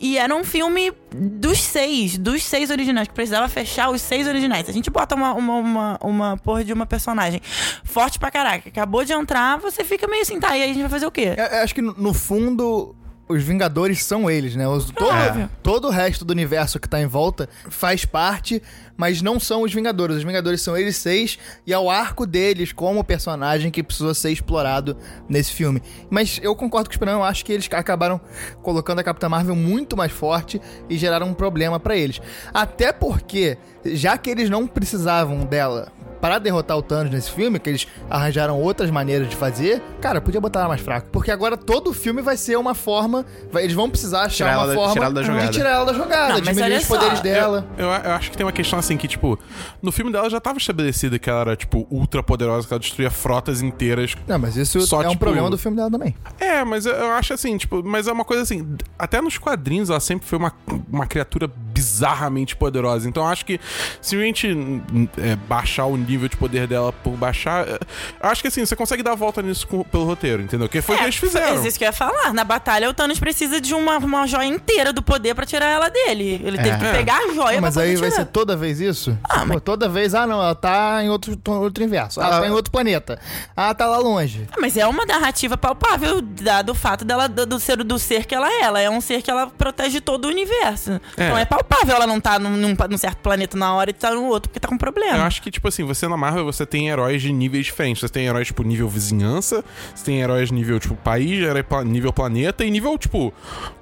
E 0.00 0.18
era 0.18 0.34
um 0.34 0.44
filme 0.44 0.92
dos 1.14 1.60
seis, 1.62 2.16
dos 2.18 2.42
seis 2.42 2.70
originais, 2.70 3.08
que 3.08 3.14
precisava 3.14 3.48
fechar 3.48 3.90
os 3.90 4.00
seis 4.00 4.26
originais. 4.26 4.68
A 4.68 4.72
gente 4.72 4.90
bota 4.90 5.14
uma, 5.14 5.32
uma, 5.34 5.54
uma, 5.56 5.98
uma 6.02 6.36
porra 6.38 6.64
de 6.64 6.72
uma 6.72 6.86
personagem 6.86 7.40
forte 7.84 8.18
pra 8.18 8.30
caraca, 8.30 8.68
acabou 8.68 9.04
de 9.04 9.12
entrar, 9.12 9.58
você 9.58 9.84
fica 9.84 10.06
meio 10.08 10.22
assim, 10.22 10.38
tá, 10.40 10.56
e 10.56 10.62
aí 10.62 10.70
a 10.70 10.72
gente 10.72 10.80
vai 10.82 10.90
fazer 10.90 11.06
o 11.06 11.10
quê? 11.10 11.34
Eu- 11.36 11.44
eu 11.44 11.62
acho 11.62 11.74
que 11.74 11.82
no 11.82 12.14
fundo 12.14 12.94
os 13.28 13.42
Vingadores 13.42 14.04
são 14.04 14.30
eles, 14.30 14.54
né? 14.56 14.66
Os- 14.68 14.86
todo, 14.90 15.08
Óbvio. 15.08 15.50
todo 15.62 15.88
o 15.88 15.90
resto 15.90 16.24
do 16.24 16.32
universo 16.32 16.78
que 16.78 16.88
tá 16.88 17.00
em 17.00 17.06
volta 17.06 17.48
faz 17.70 18.04
parte, 18.04 18.62
mas 18.96 19.22
não 19.22 19.40
são 19.40 19.62
os 19.62 19.72
Vingadores. 19.72 20.16
Os 20.16 20.24
Vingadores 20.24 20.60
são 20.60 20.76
eles 20.76 20.96
seis 20.96 21.38
e 21.66 21.72
é 21.72 21.78
o 21.78 21.88
arco 21.90 22.26
deles 22.26 22.72
como 22.72 23.02
personagem 23.02 23.70
que 23.70 23.82
precisou 23.82 24.12
ser 24.14 24.30
explorado 24.32 24.96
nesse 25.28 25.52
filme. 25.52 25.82
Mas 26.10 26.38
eu 26.42 26.54
concordo 26.54 26.88
com 26.88 26.92
o 26.92 26.96
Esperão, 26.96 27.14
eu 27.20 27.24
acho 27.24 27.44
que 27.44 27.52
eles 27.52 27.68
acabaram 27.72 28.20
colocando 28.62 28.98
a 28.98 29.04
Capitã 29.04 29.28
Marvel 29.28 29.56
muito 29.56 29.96
mais 29.96 30.12
forte 30.12 30.60
e 30.90 30.98
geraram 30.98 31.28
um 31.28 31.34
problema 31.34 31.80
pra 31.80 31.96
eles. 31.96 32.20
Até 32.52 32.92
porque, 32.92 33.56
já 33.84 34.18
que 34.18 34.28
eles 34.30 34.50
não 34.50 34.66
precisavam 34.66 35.46
dela 35.46 35.90
para 36.22 36.38
derrotar 36.38 36.78
o 36.78 36.82
Thanos 36.82 37.10
nesse 37.12 37.30
filme, 37.32 37.58
que 37.58 37.68
eles 37.68 37.86
arranjaram 38.08 38.58
outras 38.60 38.88
maneiras 38.92 39.28
de 39.28 39.34
fazer, 39.34 39.82
cara, 40.00 40.20
podia 40.20 40.40
botar 40.40 40.60
ela 40.60 40.68
mais 40.68 40.80
fraca. 40.80 41.08
Porque 41.10 41.32
agora 41.32 41.56
todo 41.56 41.90
o 41.90 41.92
filme 41.92 42.22
vai 42.22 42.36
ser 42.36 42.56
uma 42.56 42.74
forma. 42.76 43.26
vai- 43.50 43.64
eles 43.64 43.74
vão 43.74 43.90
precisar 43.90 44.20
achar 44.22 44.46
Tirar 44.46 44.58
uma 44.58 44.66
da- 44.68 44.74
forma 44.74 44.92
tirar 44.92 45.04
ela 45.06 45.14
da 45.14 45.22
jogada. 45.24 45.46
de 45.48 45.52
tirar 45.52 45.70
ela 45.70 45.84
da 45.84 45.92
jogada, 45.92 46.32
Não, 46.34 46.40
diminuir 46.40 46.76
os 46.78 46.84
poderes 46.86 47.16
só, 47.18 47.22
dela. 47.24 47.66
Eu, 47.76 47.86
eu 47.88 48.12
acho 48.12 48.30
que 48.30 48.36
tem 48.36 48.46
uma 48.46 48.52
questão 48.52 48.78
assim 48.78 48.96
que, 48.96 49.08
tipo, 49.08 49.36
no 49.82 49.90
filme 49.90 50.12
dela 50.12 50.30
já 50.30 50.40
tava 50.40 50.58
estabelecido 50.58 51.18
que 51.18 51.28
ela 51.28 51.40
era, 51.40 51.56
tipo, 51.56 51.86
ultra 51.90 52.22
poderosa, 52.22 52.68
que 52.68 52.72
ela 52.72 52.78
destruía 52.80 53.10
frotas 53.10 53.60
inteiras. 53.60 54.14
Não, 54.28 54.38
mas 54.38 54.56
isso 54.56 54.80
Só, 54.82 55.02
é 55.02 55.06
um 55.06 55.10
tipo, 55.10 55.24
problema 55.24 55.50
do 55.50 55.58
filme 55.58 55.76
dela 55.76 55.90
também. 55.90 56.14
É, 56.38 56.64
mas 56.64 56.86
eu, 56.86 56.92
eu 56.94 57.10
acho 57.12 57.34
assim, 57.34 57.56
tipo, 57.56 57.82
mas 57.84 58.06
é 58.06 58.12
uma 58.12 58.24
coisa 58.24 58.44
assim, 58.44 58.76
até 58.96 59.20
nos 59.20 59.38
quadrinhos 59.38 59.90
ela 59.90 59.98
sempre 60.00 60.26
foi 60.26 60.38
uma, 60.38 60.52
uma 60.90 61.06
criatura 61.06 61.50
bizarramente 61.72 62.54
poderosa. 62.56 63.08
Então 63.08 63.26
acho 63.26 63.44
que 63.44 63.60
se 64.00 64.16
a 64.16 64.20
gente 64.20 64.46
hum, 64.52 65.08
é, 65.18 65.36
baixar 65.36 65.86
o 65.86 65.96
nível 65.96 66.28
de 66.28 66.36
poder 66.36 66.66
dela 66.66 66.92
por 66.92 67.12
baixar, 67.16 67.66
é, 67.68 67.78
acho 68.20 68.42
que 68.42 68.48
assim, 68.48 68.64
você 68.64 68.76
consegue 68.76 69.02
dar 69.02 69.12
a 69.12 69.14
volta 69.16 69.42
nisso 69.42 69.66
com- 69.66 69.82
pelo 69.84 70.04
roteiro, 70.04 70.42
entendeu? 70.42 70.68
Que 70.68 70.80
foi 70.80 70.94
o 70.94 70.98
que 70.98 71.04
eles 71.04 71.16
fizeram. 71.16 71.62
É 71.62 71.66
isso 71.68 71.78
que 71.78 71.84
eu 71.84 71.88
ia 71.88 71.92
falar. 71.92 72.32
Na 72.32 72.44
batalha, 72.44 72.88
o 72.88 72.94
Thanos 72.94 73.18
precisa 73.18 73.60
de 73.60 73.74
uma, 73.74 73.98
uma 73.98 74.26
joia 74.26 74.46
inteira 74.46 74.92
do 74.92 75.02
poder 75.02 75.34
pra 75.34 75.44
tirar 75.46 75.66
ela 75.66 75.88
dele. 75.88 76.40
Ele 76.44 76.58
teve 76.58 76.78
que 76.78 76.84
É. 76.84 76.92
pegar 76.92 77.18
a 77.18 77.34
joia 77.34 77.60
Mas 77.60 77.74
pra 77.74 77.82
poder 77.82 77.94
aí 77.94 77.96
vai 77.96 78.10
tirar. 78.10 78.22
ser 78.24 78.30
toda 78.30 78.56
vez 78.56 78.80
isso? 78.80 79.16
Ah, 79.24 79.40
Pô, 79.40 79.46
mas- 79.46 79.62
toda 79.62 79.88
vez, 79.88 80.14
ah 80.14 80.26
não, 80.26 80.40
ela 80.42 80.54
tá 80.54 81.02
em 81.02 81.08
outro, 81.08 81.38
outro 81.46 81.82
universo. 81.82 82.20
Ah, 82.20 82.26
ela 82.26 82.40
tá 82.40 82.46
em 82.46 82.50
outro 82.50 82.70
planeta. 82.70 83.18
Ah, 83.56 83.74
tá 83.74 83.86
lá 83.86 83.98
longe. 83.98 84.46
Ah, 84.52 84.56
Mas 84.60 84.76
é 84.76 84.86
uma 84.86 85.04
narrativa 85.04 85.56
palpável, 85.56 86.20
dado 86.22 86.70
o 86.72 86.74
fato 86.74 87.04
dela, 87.04 87.28
do, 87.28 87.46
do 87.46 87.58
ser, 87.60 87.82
do 87.82 87.98
ser 87.98 88.26
que 88.26 88.34
ela 88.34 88.48
é. 88.50 88.62
Ela 88.62 88.80
é 88.80 88.88
um 88.90 89.00
ser 89.00 89.22
que 89.22 89.30
ela 89.30 89.46
protege 89.48 90.00
todo 90.00 90.26
o 90.26 90.28
universo. 90.28 90.92
É. 91.16 91.24
Então 91.26 91.38
é 91.38 91.44
palpável 91.44 91.61
ela 91.88 92.06
não 92.06 92.20
tá 92.20 92.38
num, 92.38 92.56
num, 92.56 92.74
num 92.90 92.98
certo 92.98 93.18
planeta 93.18 93.56
na 93.56 93.74
hora 93.74 93.90
e 93.90 93.92
tá 93.92 94.10
no 94.14 94.24
outro 94.26 94.48
porque 94.48 94.60
tá 94.60 94.68
com 94.68 94.76
problema. 94.78 95.18
Eu 95.18 95.22
acho 95.22 95.42
que, 95.42 95.50
tipo 95.50 95.68
assim, 95.68 95.84
você 95.84 96.06
na 96.08 96.16
Marvel 96.16 96.44
você 96.44 96.64
tem 96.66 96.88
heróis 96.88 97.20
de 97.22 97.32
níveis 97.32 97.66
diferentes. 97.66 98.00
Você 98.02 98.08
tem 98.08 98.26
heróis, 98.26 98.46
tipo, 98.46 98.62
nível 98.62 98.88
vizinhança, 98.88 99.64
você 99.94 100.04
tem 100.04 100.20
heróis 100.20 100.50
nível, 100.50 100.78
tipo, 100.80 100.94
país, 100.96 101.42
herói 101.42 101.62
pla- 101.62 101.84
nível 101.84 102.12
planeta 102.12 102.64
e 102.64 102.70
nível, 102.70 102.96
tipo, 102.98 103.32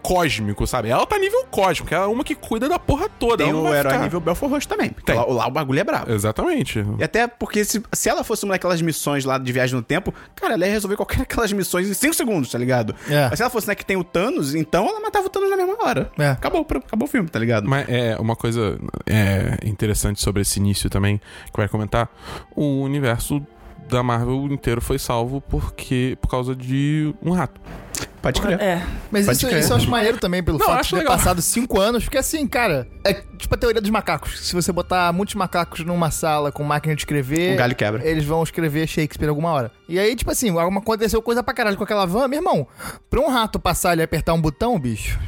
cósmico, 0.02 0.66
sabe? 0.66 0.88
Ela 0.88 1.06
tá 1.06 1.18
nível 1.18 1.44
cósmico, 1.50 1.94
ela 1.94 2.04
é 2.04 2.08
uma 2.08 2.24
que 2.24 2.34
cuida 2.34 2.68
da 2.68 2.78
porra 2.78 3.08
toda. 3.08 3.44
Tem 3.44 3.52
o 3.52 3.62
vai 3.62 3.78
herói 3.78 3.92
ficar- 3.92 4.02
nível 4.04 4.20
Belfort 4.20 4.50
Roxo 4.50 4.68
também. 4.68 4.90
Porque 4.90 5.12
Tem. 5.12 5.16
lá, 5.16 5.24
lá 5.26 5.46
o 5.46 5.50
bagulho 5.50 5.80
é 5.80 5.84
brabo. 5.84 6.10
Exatamente. 6.12 6.84
E 6.98 7.04
até 7.04 7.26
porque 7.26 7.64
se, 7.64 7.82
se 7.92 8.08
ela 8.08 8.24
fosse 8.24 8.44
uma 8.44 8.54
daquelas 8.54 8.80
missões 8.82 9.24
lá 9.24 9.38
de 9.38 9.52
viagem 9.52 9.76
no 9.76 9.82
tempo, 9.82 10.12
cara, 10.34 10.54
ela 10.54 10.66
ia 10.66 10.72
resolver 10.72 10.96
qualquer 10.96 11.18
daquelas 11.20 11.52
missões 11.52 11.88
em 11.88 11.94
5 11.94 12.14
segundos, 12.14 12.50
tá 12.50 12.58
ligado? 12.58 12.94
É. 13.08 13.28
Mas 13.28 13.38
se 13.38 13.42
ela 13.42 13.50
fosse, 13.50 13.68
né, 13.68 13.74
que 13.74 13.84
tem 13.84 13.96
o 13.96 14.04
Thanos, 14.04 14.54
então 14.54 14.86
ela 14.88 15.00
matava 15.00 15.26
o 15.26 15.30
Thanos 15.30 15.50
na 15.50 15.56
mesma 15.56 15.76
hora. 15.84 16.10
É. 16.18 16.30
Acabou, 16.30 16.66
acabou 16.86 17.06
o 17.06 17.10
filme, 17.10 17.28
tá 17.28 17.38
ligado? 17.38 17.68
Mas 17.70 17.88
é 17.88 18.16
uma 18.18 18.34
coisa 18.34 18.80
é, 19.06 19.56
interessante 19.64 20.20
sobre 20.20 20.42
esse 20.42 20.58
início 20.58 20.90
também, 20.90 21.18
que 21.52 21.56
vai 21.56 21.68
comentar. 21.68 22.10
O 22.56 22.80
universo 22.80 23.40
da 23.88 24.02
Marvel 24.02 24.48
inteiro 24.50 24.80
foi 24.80 24.98
salvo 24.98 25.40
porque 25.40 26.18
por 26.20 26.28
causa 26.28 26.56
de 26.56 27.14
um 27.22 27.30
rato. 27.30 27.60
Pode 28.22 28.40
crer. 28.40 28.60
É. 28.60 28.82
Mas 29.10 29.26
Pode 29.26 29.38
isso, 29.38 29.46
crer. 29.48 29.60
isso 29.60 29.72
eu 29.72 29.76
acho 29.76 29.88
maneiro 29.90 30.18
também, 30.18 30.42
pelo 30.42 30.58
Não, 30.58 30.66
fato 30.66 30.82
de 30.84 30.90
ter 30.90 30.96
legal. 30.96 31.16
passado 31.16 31.40
cinco 31.40 31.80
anos, 31.80 32.04
porque 32.04 32.18
assim, 32.18 32.46
cara, 32.46 32.86
é 33.04 33.14
tipo 33.38 33.54
a 33.54 33.58
teoria 33.58 33.80
dos 33.80 33.90
macacos. 33.90 34.40
Se 34.46 34.54
você 34.54 34.70
botar 34.72 35.12
muitos 35.12 35.34
macacos 35.34 35.80
numa 35.84 36.10
sala 36.10 36.52
com 36.52 36.62
máquina 36.62 36.94
de 36.94 37.00
escrever, 37.02 37.54
Um 37.54 37.56
galho 37.56 37.74
quebra. 37.74 38.06
eles 38.06 38.24
vão 38.24 38.42
escrever 38.42 38.86
Shakespeare 38.86 39.28
alguma 39.28 39.50
hora. 39.52 39.72
E 39.88 39.98
aí, 39.98 40.14
tipo 40.14 40.30
assim, 40.30 40.50
alguma- 40.58 40.80
aconteceu 40.80 41.20
coisa 41.22 41.42
pra 41.42 41.52
caralho 41.54 41.76
com 41.76 41.82
aquela 41.84 42.04
van, 42.06 42.28
meu 42.28 42.38
irmão. 42.38 42.66
Pra 43.08 43.20
um 43.20 43.28
rato 43.28 43.58
passar 43.58 43.90
ali 43.90 44.02
e 44.02 44.04
apertar 44.04 44.34
um 44.34 44.40
botão, 44.40 44.78
bicho. 44.78 45.18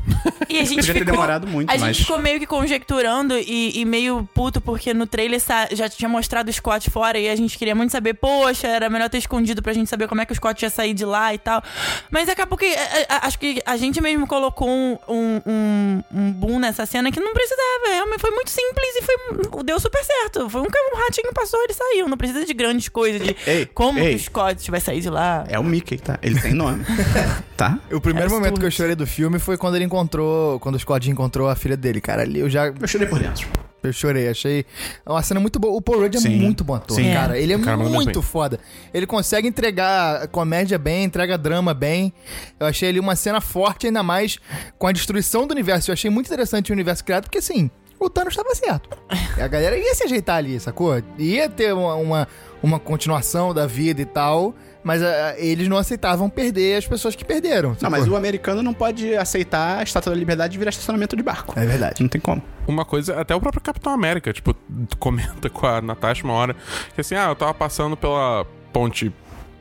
E 0.48 0.58
a 0.58 0.64
gente 0.64 0.76
Podia 0.76 0.92
ter 0.94 1.00
ficou, 1.00 1.12
demorado 1.14 1.46
muito, 1.46 1.70
A 1.70 1.72
mas- 1.78 1.96
gente 1.96 2.02
ficou 2.06 2.18
meio 2.18 2.38
que 2.38 2.46
conjecturando 2.46 3.34
e, 3.38 3.80
e 3.80 3.84
meio 3.84 4.28
puto, 4.34 4.60
porque 4.60 4.92
no 4.92 5.06
trailer 5.06 5.40
já 5.72 5.88
tinha 5.88 6.08
mostrado 6.08 6.48
o 6.48 6.52
Scott 6.52 6.90
fora 6.90 7.18
e 7.18 7.28
a 7.28 7.34
gente 7.36 7.56
queria 7.58 7.74
muito 7.74 7.90
saber, 7.90 8.14
poxa, 8.14 8.66
era 8.68 8.88
melhor 8.90 9.08
ter 9.08 9.18
escondido 9.18 9.62
pra 9.62 9.72
gente 9.72 9.88
saber 9.88 10.06
como 10.08 10.20
é 10.20 10.26
que 10.26 10.32
o 10.32 10.36
Scott 10.36 10.62
ia 10.64 10.70
sair 10.70 10.94
de 10.94 11.04
lá 11.04 11.32
e 11.34 11.38
tal. 11.38 11.62
Mas 12.10 12.28
acabou 12.28 12.58
que. 12.58 12.66
É, 12.82 13.02
é, 13.02 13.06
acho 13.22 13.38
que 13.38 13.62
a 13.64 13.76
gente 13.76 14.00
mesmo 14.00 14.26
colocou 14.26 14.68
um, 14.68 14.98
um, 15.08 15.40
um, 15.46 16.04
um 16.14 16.32
boom 16.32 16.58
nessa 16.58 16.84
cena 16.86 17.10
que 17.10 17.20
não 17.20 17.32
precisava. 17.32 17.88
Realmente 17.88 18.20
foi 18.20 18.30
muito 18.30 18.50
simples 18.50 18.96
e 18.96 19.02
foi, 19.02 19.62
deu 19.64 19.78
super 19.80 20.04
certo. 20.04 20.48
Foi 20.48 20.60
um, 20.60 20.64
um 20.64 20.98
ratinho 20.98 21.32
passou, 21.32 21.62
ele 21.64 21.72
saiu. 21.72 22.08
Não 22.08 22.16
precisa 22.16 22.44
de 22.44 22.54
grandes 22.54 22.88
coisas, 22.88 23.22
de 23.22 23.36
Ei, 23.46 23.66
como 23.66 23.98
ei. 23.98 24.14
o 24.14 24.18
Scott 24.18 24.70
vai 24.70 24.80
sair 24.80 25.00
de 25.00 25.10
lá. 25.10 25.44
É 25.48 25.58
o 25.58 25.64
Mickey, 25.64 25.98
tá? 25.98 26.18
Ele 26.22 26.40
tem 26.40 26.52
nome. 26.52 26.84
tá? 27.56 27.78
O 27.90 28.00
primeiro 28.00 28.28
É 28.28 28.32
momento 28.32 28.60
que 28.60 28.66
eu 28.66 28.70
chorei 28.70 28.94
do 28.94 29.06
filme 29.06 29.38
foi 29.38 29.56
quando 29.56 29.76
ele 29.76 29.84
encontrou, 29.84 30.58
quando 30.60 30.76
o 30.76 30.78
Scott 30.78 31.08
encontrou 31.10 31.48
a 31.48 31.54
filha 31.56 31.76
dele, 31.76 32.00
cara. 32.00 32.22
Ali 32.22 32.40
eu 32.40 32.50
já 32.50 32.66
Eu 32.66 32.88
chorei 32.88 33.06
por 33.06 33.18
dentro. 33.18 33.48
Eu 33.82 33.92
chorei, 33.92 34.28
achei 34.28 34.64
uma 35.04 35.22
cena 35.22 35.40
muito 35.40 35.58
boa. 35.58 35.74
O 35.74 35.82
Paul 35.82 36.00
Rudd 36.00 36.16
é 36.16 36.20
Sim. 36.20 36.36
muito 36.36 36.62
bom 36.62 36.74
ator, 36.74 36.96
Sim. 36.96 37.12
cara. 37.12 37.38
Ele 37.38 37.52
é 37.52 37.58
cara 37.58 37.76
manda 37.76 37.90
muito 37.90 38.22
foda. 38.22 38.60
Ele 38.94 39.06
consegue 39.06 39.48
entregar 39.48 40.28
comédia 40.28 40.78
bem, 40.78 41.04
entrega 41.04 41.36
drama 41.36 41.74
bem. 41.74 42.12
Eu 42.60 42.66
achei 42.66 42.88
ele 42.88 43.00
uma 43.00 43.16
cena 43.16 43.40
forte, 43.40 43.86
ainda 43.86 44.02
mais 44.02 44.38
com 44.78 44.86
a 44.86 44.92
destruição 44.92 45.46
do 45.46 45.52
universo. 45.52 45.90
Eu 45.90 45.94
achei 45.94 46.10
muito 46.10 46.26
interessante 46.26 46.70
o 46.70 46.74
universo 46.74 47.04
criado, 47.04 47.24
porque 47.24 47.38
assim, 47.38 47.70
o 47.98 48.10
Thanos 48.10 48.32
estava 48.34 48.54
certo. 48.54 48.90
A 49.40 49.48
galera 49.48 49.76
ia 49.76 49.94
se 49.94 50.04
ajeitar 50.04 50.36
ali, 50.36 50.58
sacou? 50.60 51.02
Ia 51.18 51.48
ter 51.48 51.72
uma, 51.72 51.94
uma, 51.94 52.28
uma 52.62 52.78
continuação 52.78 53.52
da 53.54 53.66
vida 53.66 54.02
e 54.02 54.06
tal, 54.06 54.54
mas 54.82 55.02
ah, 55.02 55.34
eles 55.38 55.68
não 55.68 55.76
aceitavam 55.76 56.28
perder 56.28 56.78
as 56.78 56.86
pessoas 56.86 57.14
que 57.14 57.24
perderam. 57.24 57.76
Não, 57.80 57.90
mas 57.90 58.08
o 58.08 58.16
americano 58.16 58.62
não 58.62 58.74
pode 58.74 59.14
aceitar 59.16 59.78
a 59.78 59.82
Estátua 59.82 60.12
da 60.12 60.18
Liberdade 60.18 60.58
virar 60.58 60.70
estacionamento 60.70 61.16
de 61.16 61.22
barco. 61.22 61.58
É 61.58 61.64
verdade. 61.64 62.02
Não 62.02 62.08
tem 62.08 62.20
como. 62.20 62.42
Uma 62.66 62.84
coisa, 62.84 63.20
até 63.20 63.34
o 63.34 63.40
próprio 63.40 63.62
Capitão 63.62 63.92
América, 63.92 64.32
tipo, 64.32 64.54
comenta 64.98 65.48
com 65.48 65.66
a 65.66 65.80
Natasha 65.80 66.24
uma 66.24 66.34
hora 66.34 66.56
que 66.94 67.00
assim, 67.00 67.14
ah, 67.14 67.28
eu 67.28 67.36
tava 67.36 67.54
passando 67.54 67.96
pela 67.96 68.46
ponte 68.72 69.12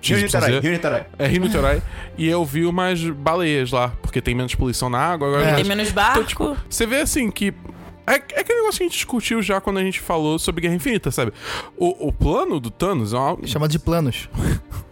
Rio. 0.01 0.17
Niterói, 0.17 0.59
Rio 0.59 0.71
Niterói. 0.71 1.03
É 1.19 1.27
Rio 1.27 1.41
Niterói. 1.41 1.81
e 2.17 2.27
eu 2.27 2.43
vi 2.43 2.65
umas 2.65 2.99
baleias 3.03 3.71
lá, 3.71 3.89
porque 4.01 4.19
tem 4.19 4.33
menos 4.33 4.55
poluição 4.55 4.89
na 4.89 4.97
água. 4.97 5.27
Agora 5.27 5.43
É. 5.45 5.55
Tem 5.55 5.63
menos 5.63 5.91
barco. 5.91 6.19
Então, 6.19 6.27
tipo, 6.27 6.57
você 6.67 6.85
vê 6.87 7.01
assim 7.01 7.29
que. 7.29 7.53
É, 8.07 8.13
é 8.13 8.39
aquele 8.39 8.59
negócio 8.59 8.79
que 8.79 8.83
a 8.83 8.87
gente 8.87 8.95
discutiu 8.95 9.43
já 9.43 9.61
quando 9.61 9.77
a 9.77 9.83
gente 9.83 9.99
falou 9.99 10.39
sobre 10.39 10.61
Guerra 10.61 10.73
Infinita, 10.73 11.11
sabe? 11.11 11.31
O, 11.77 12.07
o 12.07 12.11
plano 12.11 12.59
do 12.59 12.71
Thanos 12.71 13.13
é 13.13 13.17
uma. 13.17 13.45
Chama 13.45 13.67
de 13.67 13.77
planos. 13.77 14.27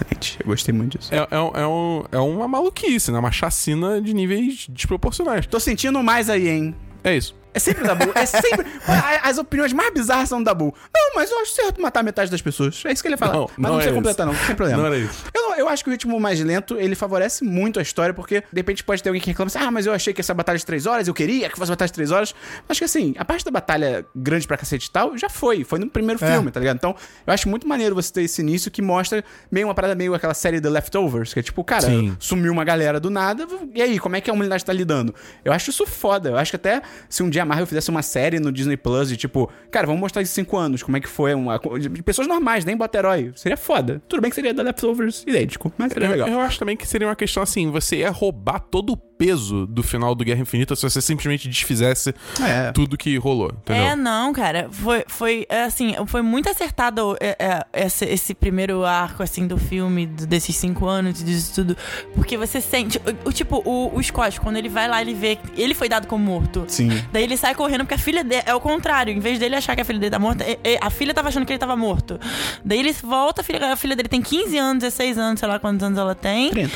Excelente. 0.00 0.38
Eu 0.40 0.46
gostei 0.46 0.72
muito 0.74 0.98
disso. 0.98 1.14
É, 1.14 1.18
é, 1.30 1.38
um- 1.38 1.50
é, 1.54 1.66
um- 1.66 2.04
é 2.12 2.18
uma 2.18 2.48
maluquice, 2.48 3.10
né? 3.12 3.18
Uma 3.18 3.30
chacina 3.32 4.00
de 4.00 4.14
níveis 4.14 4.66
desproporcionais. 4.68 5.46
Tô 5.46 5.60
sentindo 5.60 6.02
mais 6.02 6.30
aí, 6.30 6.48
hein? 6.48 6.74
É 7.04 7.14
isso. 7.16 7.34
É 7.54 7.58
sempre 7.58 7.84
da 7.86 7.94
Bull. 7.94 8.12
É 8.14 8.24
sempre. 8.26 8.66
As 9.22 9.38
opiniões 9.38 9.72
mais 9.72 9.92
bizarras 9.92 10.28
são 10.28 10.42
da 10.42 10.54
Bull. 10.54 10.74
Não, 10.94 11.14
mas 11.14 11.30
eu 11.30 11.38
acho 11.40 11.52
certo 11.54 11.80
matar 11.80 12.02
metade 12.02 12.30
das 12.30 12.40
pessoas. 12.40 12.82
É 12.84 12.92
isso 12.92 13.02
que 13.02 13.08
ele 13.08 13.14
ia 13.14 13.18
falar. 13.18 13.34
Não, 13.34 13.50
mas 13.56 13.56
não 13.58 13.68
não, 13.70 13.76
precisa 13.76 13.90
é 13.92 13.94
completar, 13.94 14.26
não. 14.26 14.34
Sem 14.34 14.54
problema. 14.54 14.78
Não 14.82 14.86
era 14.86 14.96
isso. 14.98 15.24
Eu, 15.34 15.54
eu 15.56 15.68
acho 15.68 15.84
que 15.84 15.90
o 15.90 15.92
ritmo 15.92 16.18
mais 16.18 16.40
lento, 16.40 16.76
ele 16.78 16.94
favorece 16.94 17.44
muito 17.44 17.78
a 17.78 17.82
história, 17.82 18.14
porque 18.14 18.40
de 18.40 18.58
repente 18.58 18.82
pode 18.82 19.02
ter 19.02 19.08
alguém 19.10 19.20
que 19.20 19.28
reclama 19.30 19.48
assim, 19.48 19.58
ah, 19.58 19.70
mas 19.70 19.86
eu 19.86 19.92
achei 19.92 20.12
que 20.14 20.20
essa 20.20 20.32
batalha 20.34 20.58
de 20.58 20.64
três 20.66 20.86
horas, 20.86 21.06
eu 21.08 21.14
queria 21.14 21.48
que 21.50 21.56
fosse 21.58 21.70
batalha 21.70 21.88
de 21.88 21.92
três 21.92 22.10
horas. 22.10 22.34
Acho 22.68 22.80
que 22.80 22.84
assim, 22.84 23.14
a 23.18 23.24
parte 23.24 23.44
da 23.44 23.50
batalha 23.50 24.04
grande 24.14 24.46
pra 24.46 24.56
cacete 24.56 24.86
e 24.88 24.90
tal, 24.90 25.16
já 25.18 25.28
foi. 25.28 25.64
Foi 25.64 25.78
no 25.78 25.88
primeiro 25.88 26.22
É. 26.24 26.32
filme, 26.32 26.50
tá 26.50 26.58
ligado? 26.60 26.76
Então, 26.76 26.96
eu 27.26 27.32
acho 27.32 27.48
muito 27.48 27.66
maneiro 27.68 27.94
você 27.94 28.12
ter 28.12 28.22
esse 28.22 28.40
início 28.40 28.70
que 28.70 28.80
mostra 28.82 29.22
meio 29.50 29.66
uma 29.66 29.74
parada 29.74 29.94
meio 29.94 30.14
aquela 30.14 30.34
série 30.34 30.60
The 30.60 30.70
Leftovers, 30.70 31.34
que 31.34 31.40
é 31.40 31.42
tipo, 31.42 31.62
cara, 31.64 31.82
Sim. 31.82 32.16
sumiu 32.18 32.52
uma 32.52 32.64
galera 32.64 32.98
do 32.98 33.10
nada, 33.10 33.46
e 33.74 33.82
aí, 33.82 33.98
como 33.98 34.16
é 34.16 34.20
que 34.20 34.30
a 34.30 34.32
humanidade 34.32 34.64
tá 34.64 34.72
lidando? 34.72 35.14
Eu 35.44 35.52
acho 35.52 35.70
isso 35.70 35.86
foda. 35.86 36.30
Eu 36.30 36.36
acho 36.38 36.50
que 36.52 36.56
até 36.56 36.82
se 37.08 37.22
um 37.22 37.28
dia 37.30 37.41
a 37.42 37.44
Marvel 37.44 37.66
fizesse 37.66 37.90
uma 37.90 38.02
série 38.02 38.40
no 38.40 38.50
Disney 38.50 38.76
Plus 38.76 39.08
de 39.08 39.16
tipo, 39.16 39.50
cara, 39.70 39.86
vamos 39.86 40.00
mostrar 40.00 40.22
em 40.22 40.24
cinco 40.24 40.56
anos 40.56 40.82
como 40.82 40.96
é 40.96 41.00
que 41.00 41.08
foi 41.08 41.34
uma. 41.34 41.60
De 41.78 42.02
pessoas 42.02 42.26
normais, 42.26 42.64
nem 42.64 42.76
bota 42.76 42.98
herói. 42.98 43.32
Seria 43.34 43.56
foda. 43.56 44.02
Tudo 44.08 44.22
bem 44.22 44.30
que 44.30 44.34
seria 44.34 44.54
The 44.54 44.62
Leftovers 44.62 45.24
idêntico, 45.26 45.72
mas 45.76 45.92
seria 45.92 46.06
Eu, 46.06 46.12
legal. 46.12 46.28
eu 46.28 46.40
acho 46.40 46.58
também 46.58 46.76
que 46.76 46.86
seria 46.86 47.06
uma 47.08 47.16
questão 47.16 47.42
assim: 47.42 47.70
você 47.70 47.96
ia 47.98 48.10
roubar 48.10 48.60
todo 48.60 48.94
o 48.94 48.96
peso 49.26 49.66
do 49.66 49.82
final 49.82 50.14
do 50.14 50.24
Guerra 50.24 50.40
Infinita 50.40 50.74
se 50.74 50.82
você 50.82 51.00
simplesmente 51.00 51.48
desfizesse 51.48 52.14
É. 52.42 52.72
tudo 52.72 52.96
que 52.98 53.16
rolou, 53.16 53.52
entendeu? 53.62 53.84
É, 53.84 53.94
não, 53.96 54.32
cara. 54.32 54.68
Foi, 54.70 55.04
foi 55.06 55.46
assim, 55.48 55.94
foi 56.06 56.22
muito 56.22 56.48
acertado 56.48 57.16
é, 57.20 57.36
é, 57.38 57.84
esse, 57.86 58.04
esse 58.04 58.34
primeiro 58.34 58.84
arco, 58.84 59.22
assim, 59.22 59.46
do 59.46 59.56
filme, 59.56 60.06
do- 60.06 60.26
desses 60.26 60.56
cinco 60.56 60.86
anos, 60.86 61.22
disso 61.22 61.54
tudo. 61.54 61.76
Porque 62.14 62.36
você 62.36 62.60
sente. 62.60 63.00
O, 63.24 63.28
o 63.28 63.32
tipo, 63.32 63.62
o, 63.64 63.96
o 63.96 64.02
Scott, 64.02 64.40
quando 64.40 64.56
ele 64.56 64.68
vai 64.68 64.88
lá, 64.88 65.00
ele 65.00 65.14
vê. 65.14 65.36
que 65.36 65.60
Ele 65.60 65.74
foi 65.74 65.88
dado 65.88 66.06
como 66.06 66.24
morto. 66.24 66.64
Sim. 66.68 66.90
Daí 67.12 67.22
ele 67.22 67.36
sai 67.36 67.54
correndo 67.54 67.80
porque 67.80 67.94
a 67.94 67.98
filha 67.98 68.24
dele. 68.24 68.42
É 68.46 68.54
o 68.54 68.60
contrário. 68.60 69.12
Em 69.14 69.20
vez 69.20 69.38
dele 69.38 69.54
achar 69.54 69.74
que 69.76 69.82
a 69.82 69.84
filha 69.84 69.98
dele 69.98 70.10
tá 70.10 70.18
morta, 70.18 70.42
é- 70.44 70.58
é- 70.64 70.78
a 70.80 70.90
filha 70.90 71.14
tava 71.14 71.28
achando 71.28 71.46
que 71.46 71.52
ele 71.52 71.58
tava 71.60 71.76
morto. 71.76 72.18
Daí 72.64 72.78
ele 72.80 72.92
volta, 72.92 73.40
a 73.40 73.44
filha, 73.44 73.72
a 73.72 73.76
filha 73.76 73.94
dele 73.94 74.08
tem 74.08 74.20
15 74.22 74.58
anos, 74.58 74.82
16 74.82 75.16
anos, 75.18 75.38
sei 75.40 75.48
lá 75.48 75.58
quantos 75.58 75.82
anos 75.84 75.98
ela 75.98 76.14
tem. 76.14 76.50
30. 76.50 76.70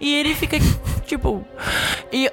E 0.00 0.14
ele 0.14 0.34
fica, 0.34 0.56
tipo. 1.06 1.44
E 2.12 2.30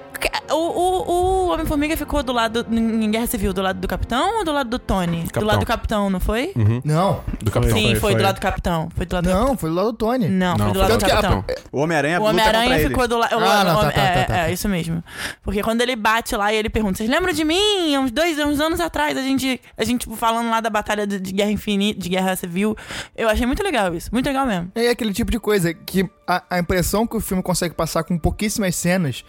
o, 0.52 0.56
o, 0.56 1.12
o 1.12 1.54
Homem-Formiga 1.54 1.96
ficou 1.96 2.24
do 2.24 2.34
lado. 2.34 2.66
Em 2.72 3.10
Guerra 3.12 3.28
Civil, 3.28 3.54
do 3.54 3.62
lado 3.62 3.80
do 3.80 3.88
capitão 3.88 4.40
ou 4.40 4.46
do 4.46 4.52
lado 4.52 4.70
do 4.70 4.80
Tony? 4.80 5.18
Do 5.24 5.26
Capitão. 5.26 5.44
lado 5.48 5.60
do 5.60 5.66
capitão, 5.66 6.10
não 6.10 6.20
foi? 6.20 6.54
Não. 6.84 7.24
Do 7.42 7.52
Capitão. 7.52 7.78
Sim, 7.78 7.90
foi, 7.92 8.00
foi. 8.00 8.16
do 8.16 8.24
lado 8.24 8.36
do 8.36 8.42
capitão. 8.42 8.90
Foi 8.96 9.06
do 9.06 9.14
lado 9.16 9.24
do 9.26 9.30
Não, 9.30 9.58
foi 9.58 9.70
do 9.70 9.76
lado 9.76 9.92
do 9.92 9.98
Tony. 9.98 10.28
Não, 10.28 10.58
Não, 10.58 10.66
foi 10.66 10.68
do 10.68 10.80
foi 10.80 10.82
lado 10.82 10.92
do 10.92 11.06
do 11.06 11.10
capitão. 11.10 11.46
O 11.72 11.80
Homem-Aranha 11.82 12.20
O 12.20 12.24
contra 12.24 12.34
Homem-Aranha 12.34 12.76
ele. 12.80 12.90
ficou 12.90 13.08
do 13.08 13.18
lado. 13.18 13.36
Ah, 13.36 13.64
não, 13.64 13.76
tá, 13.82 13.92
tá, 13.92 14.02
é, 14.02 14.14
tá, 14.14 14.26
tá, 14.26 14.38
é, 14.38 14.44
tá. 14.46 14.52
isso 14.52 14.68
mesmo. 14.68 15.04
Porque 15.44 15.62
quando 15.62 15.82
ele 15.82 15.96
bate 15.96 16.36
lá 16.36 16.52
e 16.52 16.58
ele 16.58 16.70
pergunta: 16.70 16.98
Vocês 16.98 17.10
lembram 17.10 17.34
de 17.34 17.44
mim? 17.44 17.96
Há 17.96 18.00
uns 18.00 18.12
dois, 18.12 18.38
uns 18.40 18.60
anos 18.60 18.80
atrás, 18.80 19.18
a 19.18 19.22
gente, 19.22 19.62
a 19.78 19.84
gente 19.84 20.02
tipo, 20.02 20.16
falando 20.16 20.50
lá 20.50 20.60
da 20.60 20.70
batalha 20.70 21.06
de, 21.06 21.20
de 21.20 21.32
Guerra 21.32 21.52
Infinita, 21.52 22.00
de 22.00 22.10
Guerra 22.10 22.36
Civil. 22.36 22.76
Eu 23.16 23.30
achei 23.30 23.46
muito 23.46 23.64
legal 23.64 23.94
isso. 23.94 24.10
Muito 24.12 24.26
legal 24.26 24.46
mesmo. 24.46 24.72
É 24.76 24.90
aquele 24.90 25.14
tipo 25.14 25.32
de 25.32 25.40
coisa 25.40 25.74
que 25.74 26.10
a, 26.28 26.44
a 26.50 26.60
impressão 26.60 27.08
que 27.08 27.18
o 27.18 27.20
filme 27.22 27.42
consegue 27.42 27.74
passar 27.74 28.04
com 28.04 28.18
pouquíssimas 28.18 28.76
cenas 28.76 29.24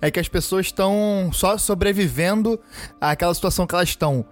é 0.00 0.10
que 0.10 0.20
as 0.20 0.28
pessoas 0.28 0.66
estão 0.66 1.30
só 1.32 1.58
sobrevivendo 1.58 2.58
àquela 3.00 3.34
situação 3.34 3.66
que 3.66 3.74
elas 3.74 3.88
estão. 3.88 4.24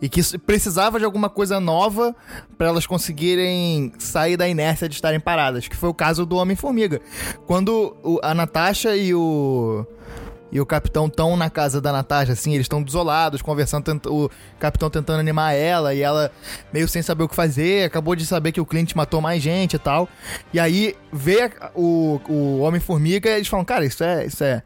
E 0.00 0.08
que 0.08 0.38
precisava 0.38 0.98
de 0.98 1.04
alguma 1.04 1.30
coisa 1.30 1.58
nova 1.58 2.14
para 2.58 2.68
elas 2.68 2.86
conseguirem 2.86 3.92
sair 3.98 4.36
da 4.36 4.46
inércia 4.48 4.88
de 4.88 4.94
estarem 4.94 5.20
paradas. 5.20 5.66
Que 5.66 5.76
foi 5.76 5.88
o 5.88 5.94
caso 5.94 6.26
do 6.26 6.36
Homem-Formiga. 6.36 7.00
Quando 7.46 7.96
a 8.22 8.34
Natasha 8.34 8.96
e 8.96 9.14
o. 9.14 9.86
e 10.54 10.60
o 10.60 10.64
capitão 10.64 11.10
tão 11.10 11.36
na 11.36 11.50
casa 11.50 11.80
da 11.80 11.90
Natasha, 11.90 12.32
assim, 12.32 12.54
eles 12.54 12.66
estão 12.66 12.80
desolados, 12.80 13.42
conversando, 13.42 14.00
o 14.06 14.30
capitão 14.60 14.88
tentando 14.88 15.18
animar 15.18 15.52
ela, 15.52 15.92
e 15.92 16.00
ela 16.00 16.30
meio 16.72 16.86
sem 16.86 17.02
saber 17.02 17.24
o 17.24 17.28
que 17.28 17.34
fazer, 17.34 17.84
acabou 17.84 18.14
de 18.14 18.24
saber 18.24 18.52
que 18.52 18.60
o 18.60 18.64
Clint 18.64 18.94
matou 18.94 19.20
mais 19.20 19.42
gente 19.42 19.74
e 19.74 19.78
tal. 19.80 20.08
E 20.52 20.60
aí 20.60 20.94
vê 21.12 21.50
o, 21.74 22.20
o 22.28 22.60
Homem-Formiga 22.60 23.28
e 23.28 23.34
eles 23.34 23.48
falam, 23.48 23.64
cara, 23.64 23.84
isso 23.84 24.04
é, 24.04 24.26
isso 24.26 24.44
é 24.44 24.62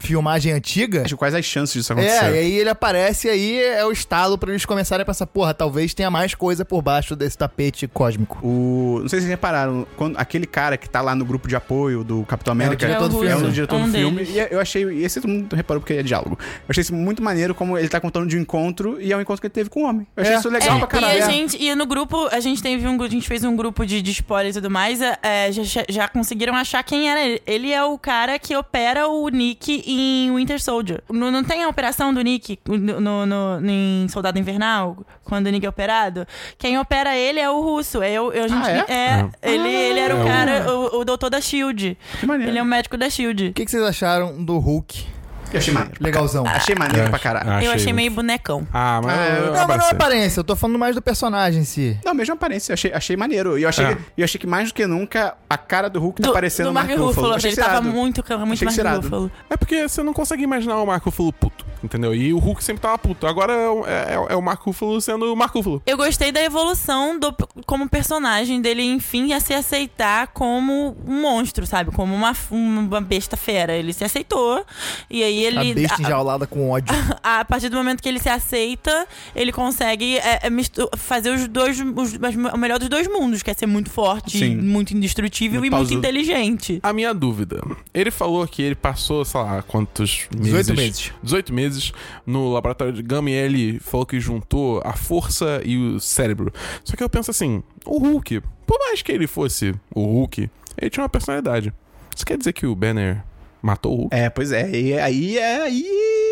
filmagem 0.00 0.52
antiga. 0.52 1.02
Acho 1.04 1.16
quais 1.16 1.34
as 1.34 1.44
chances 1.44 1.72
disso 1.74 1.92
É, 1.92 1.96
acontecer. 1.96 2.34
e 2.34 2.38
aí 2.38 2.52
ele 2.58 2.68
aparece 2.70 3.28
e 3.28 3.30
aí 3.30 3.58
é 3.62 3.84
o 3.84 3.92
estalo 3.92 4.36
pra 4.36 4.50
eles 4.50 4.64
começarem 4.64 5.02
a 5.02 5.06
pensar, 5.06 5.26
porra, 5.26 5.54
talvez 5.54 5.94
tenha 5.94 6.10
mais 6.10 6.34
coisa 6.34 6.64
por 6.64 6.82
baixo 6.82 7.14
desse 7.14 7.36
tapete 7.38 7.86
cósmico. 7.86 8.38
O, 8.42 8.98
não 9.02 9.08
sei 9.08 9.20
se 9.20 9.26
vocês 9.26 9.30
repararam, 9.30 9.86
quando, 9.96 10.16
aquele 10.18 10.46
cara 10.46 10.76
que 10.76 10.88
tá 10.88 11.00
lá 11.00 11.14
no 11.14 11.24
grupo 11.24 11.46
de 11.46 11.54
apoio 11.54 12.02
do 12.02 12.24
Capitão 12.24 12.52
América 12.52 12.86
diretor 12.86 13.08
do 13.08 13.16
É 13.16 13.20
o 13.20 13.24
é 13.24 13.30
filme. 13.36 13.48
o 13.48 13.52
diretor 13.52 13.76
Um 13.76 13.86
do 13.86 13.92
filme. 13.92 14.24
deles. 14.24 14.34
E 14.34 14.54
eu 14.54 14.60
achei, 14.60 14.84
e 14.84 15.04
esse 15.04 15.20
todo 15.20 15.30
mundo 15.30 15.54
reparou 15.54 15.80
porque 15.80 15.94
é 15.94 16.02
diálogo. 16.02 16.38
Eu 16.40 16.64
achei 16.70 16.80
isso 16.80 16.94
muito 16.94 17.22
maneiro 17.22 17.54
como 17.54 17.76
ele 17.78 17.88
tá 17.88 18.00
contando 18.00 18.26
de 18.28 18.36
um 18.36 18.40
encontro 18.40 19.00
e 19.00 19.12
é 19.12 19.16
um 19.16 19.20
encontro 19.20 19.40
que 19.40 19.46
ele 19.46 19.54
teve 19.54 19.68
com 19.70 19.82
o 19.84 19.86
homem. 19.88 20.06
Eu 20.16 20.22
achei 20.22 20.34
É. 20.34 20.38
isso 20.38 20.48
legal 20.48 20.78
pra 20.78 20.86
É, 20.98 21.00
caralho. 21.00 21.18
e 21.18 21.22
a 21.22 21.30
gente, 21.30 21.62
e 21.62 21.74
no 21.74 21.86
grupo, 21.86 22.26
a 22.32 22.40
gente 22.40 22.62
teve 22.62 22.86
um, 22.88 23.00
a 23.02 23.08
gente 23.08 23.28
fez 23.28 23.44
um 23.44 23.54
grupo 23.54 23.84
de, 23.84 24.00
de 24.00 24.10
spoiler 24.12 24.50
e 24.50 24.54
tudo 24.54 24.70
mais, 24.70 25.00
é, 25.00 25.18
é, 25.22 25.52
já- 25.52 25.84
já 25.88 26.08
conseguiram 26.08 26.54
achar 26.54 26.82
quem 26.82 27.10
era 27.10 27.20
ele. 27.24 27.42
Ele 27.46 27.70
é 27.72 27.84
o 27.84 27.98
cara 27.98 28.38
que 28.38 28.56
opera 28.56 29.06
o 29.08 29.28
Nick 29.28 29.82
em 29.92 30.34
Winter 30.34 30.60
Soldier. 30.62 31.02
Não, 31.10 31.30
não 31.30 31.42
tem 31.44 31.62
a 31.64 31.68
operação 31.68 32.12
do 32.12 32.20
Nick 32.22 32.58
no, 32.66 33.00
no- 33.00 33.26
no- 33.26 33.70
em 33.70 34.06
Soldado 34.08 34.38
Invernal, 34.38 34.98
quando 35.24 35.46
o 35.46 35.50
Nick 35.50 35.64
é 35.64 35.68
operado? 35.68 36.26
Quem 36.58 36.78
opera 36.78 37.16
ele 37.16 37.40
é 37.40 37.50
o 37.50 37.60
russo. 37.60 38.02
É, 38.02 38.20
o- 38.20 38.32
eu, 38.32 38.44
a 38.44 38.48
gente, 38.48 38.66
Ah, 38.66 38.92
é? 38.92 39.28
Ele, 39.42 39.68
ele 39.68 39.98
era 40.00 40.14
É 40.14 40.16
o 40.16 40.22
o- 40.22 40.24
cara, 40.26 40.72
o, 40.74 41.00
o 41.00 41.04
doutor 41.04 41.30
da 41.30 41.40
SHIELD. 41.40 41.96
Que 42.20 42.26
maneiro. 42.26 42.50
Ele 42.52 42.58
é 42.58 42.62
o 42.62 42.66
médico 42.66 42.96
da 42.96 43.08
SHIELD. 43.08 43.48
O 43.48 43.52
que, 43.52 43.64
que 43.64 43.70
vocês 43.70 43.82
acharam 43.82 44.44
do 44.44 44.58
Hulk? 44.58 45.06
Eu 45.52 45.58
achei 45.58 45.72
maneiro. 45.74 45.96
Legalzão. 46.00 46.46
Achei 46.46 46.74
maneiro 46.74 47.10
pra 47.10 47.18
caralho. 47.18 47.64
Eu 47.64 47.72
achei 47.72 47.92
meio 47.92 48.10
bonecão. 48.10 48.66
Ah, 48.72 49.00
mas. 49.02 49.18
Ah, 49.18 49.24
eu- 49.26 49.46
Não, 49.46 49.50
mas 49.52 49.52
não 49.52 49.56
é 49.58 49.62
abracei. 49.62 49.92
aparência, 49.96 50.40
eu 50.40 50.44
tô 50.44 50.54
falando 50.56 50.78
mais 50.78 50.94
do 50.94 51.02
personagem 51.02 51.62
em 51.62 51.64
si. 51.64 51.98
Não, 52.04 52.14
mesma 52.14 52.34
aparência, 52.34 52.72
eu 52.72 52.74
achei, 52.74 52.92
achei 52.92 53.16
maneiro. 53.16 53.58
E 53.58 53.62
eu 53.62 53.68
achei, 53.68 53.84
É. 53.84 53.94
que, 53.94 54.02
e 54.16 54.20
eu 54.20 54.24
achei 54.24 54.38
que 54.40 54.46
mais 54.46 54.68
do 54.68 54.74
que 54.74 54.86
nunca 54.86 55.34
a 55.48 55.58
cara 55.58 55.88
do 55.90 56.00
Hulk 56.00 56.20
tá 56.22 56.28
Do, 56.28 56.32
parecendo 56.34 56.68
do 56.68 56.70
o 56.70 56.74
Mark 56.74 56.90
Ruffalo. 56.90 57.34
Achei 57.34 57.50
Ele 57.50 57.56
tava 57.56 57.70
irado. 57.72 57.88
muito, 57.88 58.24
muito 58.46 58.52
Achei 58.52 58.66
Mark 58.66 58.78
irado. 58.78 59.00
Ruffalo. 59.02 59.32
É 59.48 59.56
porque 59.56 59.88
você 59.88 60.02
não 60.02 60.12
consegue 60.12 60.42
imaginar 60.42 60.76
o 60.80 60.86
Marco 60.86 61.06
Ruffalo 61.10 61.32
puto, 61.32 61.64
entendeu? 61.82 62.14
E 62.14 62.32
o 62.32 62.38
Hulk 62.38 62.62
sempre 62.62 62.82
tava 62.82 62.96
puto. 62.98 63.26
Agora 63.26 63.52
é, 63.52 63.68
o- 63.68 63.86
é- 63.86 64.32
é 64.32 64.36
o 64.36 64.42
Marco 64.42 64.64
Ruffalo 64.70 65.00
sendo 65.00 65.32
o 65.32 65.36
Marco 65.36 65.58
Ruffalo. 65.58 65.82
Eu 65.86 65.96
gostei 65.96 66.30
da 66.32 66.40
evolução 66.42 67.18
do, 67.18 67.34
como 67.66 67.88
personagem 67.88 68.60
dele, 68.60 68.82
enfim, 68.82 69.32
a 69.32 69.40
se 69.40 69.52
aceitar 69.54 70.28
como 70.28 70.96
um 71.06 71.20
monstro, 71.20 71.66
sabe? 71.66 71.90
Como 71.90 72.14
uma, 72.14 72.32
uma 72.50 73.00
besta 73.00 73.36
fera. 73.36 73.72
Ele 73.72 73.92
se 73.92 74.04
aceitou. 74.04 74.64
E 75.10 75.22
aí 75.22 75.39
ele. 75.42 75.58
a 75.72 75.74
besta 75.74 75.96
a- 75.96 76.06
enjaulada 76.06 76.46
com 76.46 76.70
ódio. 76.70 76.94
a, 77.22 77.44
partir 77.44 77.68
do 77.68 77.76
momento 77.76 78.02
que 78.02 78.08
ele 78.08 78.18
se 78.18 78.28
aceita, 78.28 79.06
ele 79.34 79.52
consegue 79.52 80.18
é, 80.18 80.40
é, 80.46 80.50
fazer 80.96 81.30
os 81.30 81.46
dois. 81.48 81.78
Os, 81.80 82.14
as- 82.22 82.34
o 82.54 82.56
melhor 82.58 82.78
dos 82.78 82.88
dois 82.88 83.06
mundos, 83.08 83.42
que 83.42 83.50
é 83.50 83.54
ser 83.54 83.66
muito 83.66 83.90
forte, 83.90 84.38
Sim. 84.38 84.56
muito 84.56 84.94
indestrutível 84.96 85.60
Muito 85.60 85.72
e 85.72 85.76
muito 85.76 85.94
inteligente. 85.94 86.80
A 86.82 86.92
minha 86.92 87.12
dúvida. 87.14 87.60
Ele 87.92 88.10
falou 88.10 88.46
que 88.46 88.62
ele 88.62 88.74
passou, 88.74 89.24
sei 89.24 89.40
lá, 89.40 89.62
quantos 89.62 90.26
meses? 90.34 90.66
18 90.66 90.74
meses. 90.76 91.12
18 91.22 91.52
meses 91.52 91.92
no 92.26 92.52
laboratório 92.52 92.92
de 92.92 93.02
Gama 93.02 93.30
e 93.30 93.34
ele 93.34 93.78
falou 93.80 94.06
que 94.06 94.18
juntou 94.20 94.80
a 94.84 94.92
força 94.94 95.60
e 95.64 95.76
o 95.76 96.00
cérebro. 96.00 96.52
Só 96.84 96.96
que 96.96 97.02
eu 97.02 97.08
penso 97.08 97.30
assim, 97.30 97.62
o 97.84 97.98
Hulk, 97.98 98.42
por 98.66 98.78
mais 98.78 99.02
que 99.02 99.12
ele 99.12 99.26
fosse 99.26 99.74
o 99.94 100.02
Hulk, 100.04 100.50
ele 100.78 100.90
tinha 100.90 101.02
uma 101.02 101.08
personalidade. 101.08 101.72
Isso 102.14 102.24
quer 102.26 102.36
dizer 102.38 102.52
que 102.52 102.66
o 102.66 102.74
Banner 102.74 103.22
matou 103.62 103.92
o 103.92 103.96
Hulk? 104.02 104.14
É, 104.16 104.28
pois 104.30 104.52
é. 104.52 104.70
E 104.70 104.98
aí 104.98 105.38
é. 105.38 105.62
Aí. 105.62 105.84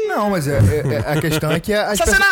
Não, 0.09 0.31
mas 0.31 0.49
é, 0.49 0.59
é- 0.59 0.95
é- 0.95 1.13
a 1.13 1.21
questão 1.21 1.53
é 1.53 1.61
que 1.61 1.73
as, 1.75 1.99
perso- 1.99 2.23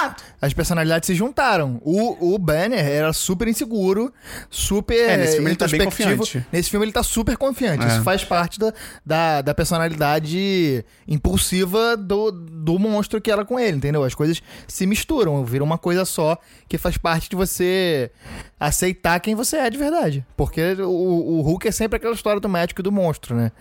as 0.41 0.53
personalidades 0.55 1.07
se 1.07 1.15
juntaram. 1.15 1.79
O, 1.85 2.35
o 2.35 2.39
Banner 2.39 2.85
era 2.85 3.13
super 3.13 3.47
inseguro, 3.49 4.13
super 4.51 4.95
É, 5.11 5.17
nesse 5.19 5.35
filme 5.35 5.51
ele 5.51 5.57
tá 5.57 5.69
bem 5.69 5.85
confiante. 5.85 6.47
Nesse 6.51 6.71
filme 6.71 6.87
ele 6.87 6.93
tá 6.93 7.03
super 7.03 7.37
confiante. 7.37 7.85
É. 7.85 7.89
Isso 7.89 8.03
faz 8.03 8.25
parte 8.25 8.59
da, 8.59 8.73
da, 9.05 9.43
da 9.43 9.55
personalidade 9.55 10.85
impulsiva 11.07 11.97
do, 11.97 12.31
do 12.33 12.79
monstro 12.79 13.21
que 13.21 13.31
era 13.31 13.45
com 13.45 13.59
ele, 13.59 13.77
entendeu? 13.77 14.05
As 14.05 14.15
coisas 14.15 14.43
se 14.67 14.87
misturam, 14.87 15.45
viram 15.45 15.67
uma 15.67 15.79
coisa 15.79 16.05
só 16.05 16.39
que 16.69 16.79
faz 16.79 16.97
parte 16.97 17.29
de 17.29 17.37
você 17.37 18.11
aceitar 18.59 19.21
quem 19.21 19.35
você 19.35 19.57
é 19.59 19.69
de 19.71 19.77
verdade. 19.79 20.25
Porque 20.37 20.61
o, 20.81 20.89
o 20.89 21.41
Hulk 21.43 21.69
é 21.69 21.71
sempre 21.71 21.97
aquela 21.97 22.15
história 22.15 22.41
do 22.41 22.49
médico 22.49 22.81
e 22.81 22.83
do 22.83 22.91
monstro, 22.93 23.35
né? 23.37 23.53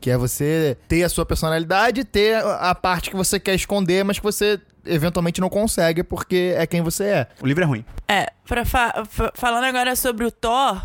Que 0.00 0.10
é 0.10 0.16
você 0.16 0.76
ter 0.88 1.02
a 1.04 1.08
sua 1.08 1.24
personalidade, 1.24 2.04
ter 2.04 2.36
a 2.44 2.74
parte 2.74 3.10
que 3.10 3.16
você 3.16 3.38
quer 3.38 3.54
esconder, 3.54 4.04
mas 4.04 4.18
que 4.18 4.24
você 4.24 4.60
eventualmente 4.84 5.40
não 5.40 5.48
consegue 5.48 6.02
porque 6.02 6.54
é 6.56 6.66
quem 6.66 6.80
você 6.82 7.04
é. 7.04 7.26
O 7.40 7.46
livro 7.46 7.62
é 7.62 7.66
ruim. 7.66 7.84
É, 8.08 8.26
pra 8.46 8.64
fa- 8.64 9.04
fa- 9.08 9.32
falando 9.34 9.64
agora 9.64 9.94
sobre 9.94 10.24
o 10.24 10.30
Thor, 10.30 10.82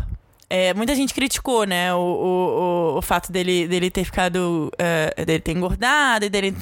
é, 0.48 0.72
muita 0.74 0.94
gente 0.94 1.12
criticou, 1.12 1.64
né, 1.64 1.92
o, 1.94 1.98
o, 1.98 2.98
o, 2.98 3.02
fato 3.02 3.32
dele, 3.32 3.66
dele 3.66 3.90
ter 3.90 4.04
ficado, 4.04 4.70
é, 4.78 5.24
dele 5.24 5.40
ter 5.40 5.52
engordado 5.52 6.24
e 6.24 6.28
dele 6.28 6.56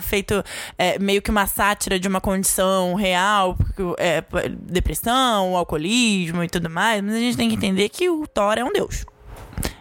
feito 0.00 0.44
é, 0.76 0.98
meio 0.98 1.22
que 1.22 1.30
uma 1.30 1.46
sátira 1.46 1.98
de 1.98 2.06
uma 2.06 2.20
condição 2.20 2.94
real, 2.94 3.56
p- 3.56 4.48
depressão, 4.50 5.56
alcoolismo 5.56 6.44
e 6.44 6.48
tudo 6.48 6.68
mais, 6.68 7.02
mas 7.02 7.14
a 7.14 7.18
gente 7.18 7.36
tem 7.36 7.48
que 7.48 7.54
entender 7.54 7.88
que 7.88 8.10
o 8.10 8.26
Thor 8.26 8.58
é 8.58 8.64
um 8.64 8.72
deus. 8.72 9.04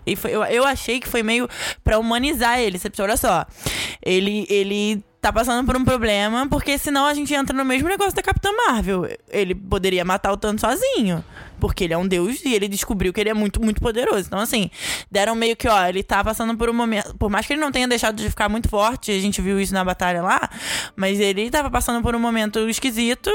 E 0.05 0.15
foi- 0.15 0.31
eu, 0.31 0.43
eu 0.45 0.65
achei 0.65 0.99
que 0.99 1.07
foi 1.07 1.21
meio 1.21 1.47
pra 1.83 1.99
humanizar 1.99 2.59
ele. 2.59 2.79
Você 2.79 2.89
olha 3.01 3.17
só, 3.17 3.45
ele, 4.03 4.47
ele 4.49 5.03
tá 5.21 5.31
passando 5.31 5.65
por 5.65 5.77
um 5.77 5.85
problema, 5.85 6.47
porque 6.49 6.77
senão 6.77 7.05
a 7.05 7.13
gente 7.13 7.33
entra 7.33 7.55
no 7.55 7.63
mesmo 7.63 7.87
negócio 7.87 8.15
da 8.15 8.23
Capitã 8.23 8.49
Marvel. 8.67 9.07
Ele 9.29 9.53
poderia 9.53 10.03
matar 10.03 10.31
o 10.31 10.37
Thanos 10.37 10.61
sozinho. 10.61 11.23
Porque 11.61 11.83
ele 11.85 11.93
é 11.93 11.97
um 11.97 12.07
deus 12.07 12.43
e 12.43 12.53
ele 12.53 12.67
descobriu 12.67 13.13
que 13.13 13.21
ele 13.21 13.29
é 13.29 13.33
muito, 13.33 13.61
muito 13.63 13.79
poderoso. 13.79 14.25
Então, 14.27 14.39
assim, 14.39 14.69
deram 15.09 15.35
meio 15.35 15.55
que, 15.55 15.67
ó, 15.67 15.85
ele 15.87 16.03
tá 16.03 16.23
passando 16.23 16.57
por 16.57 16.69
um 16.69 16.73
momento. 16.73 17.15
Por 17.17 17.29
mais 17.29 17.45
que 17.45 17.53
ele 17.53 17.61
não 17.61 17.71
tenha 17.71 17.87
deixado 17.87 18.15
de 18.15 18.29
ficar 18.29 18.49
muito 18.49 18.67
forte, 18.67 19.11
a 19.11 19.19
gente 19.19 19.39
viu 19.41 19.61
isso 19.61 19.73
na 19.73 19.85
batalha 19.85 20.21
lá, 20.21 20.49
mas 20.95 21.19
ele 21.19 21.49
tava 21.49 21.69
passando 21.71 22.01
por 22.01 22.15
um 22.15 22.19
momento 22.19 22.67
esquisito 22.67 23.29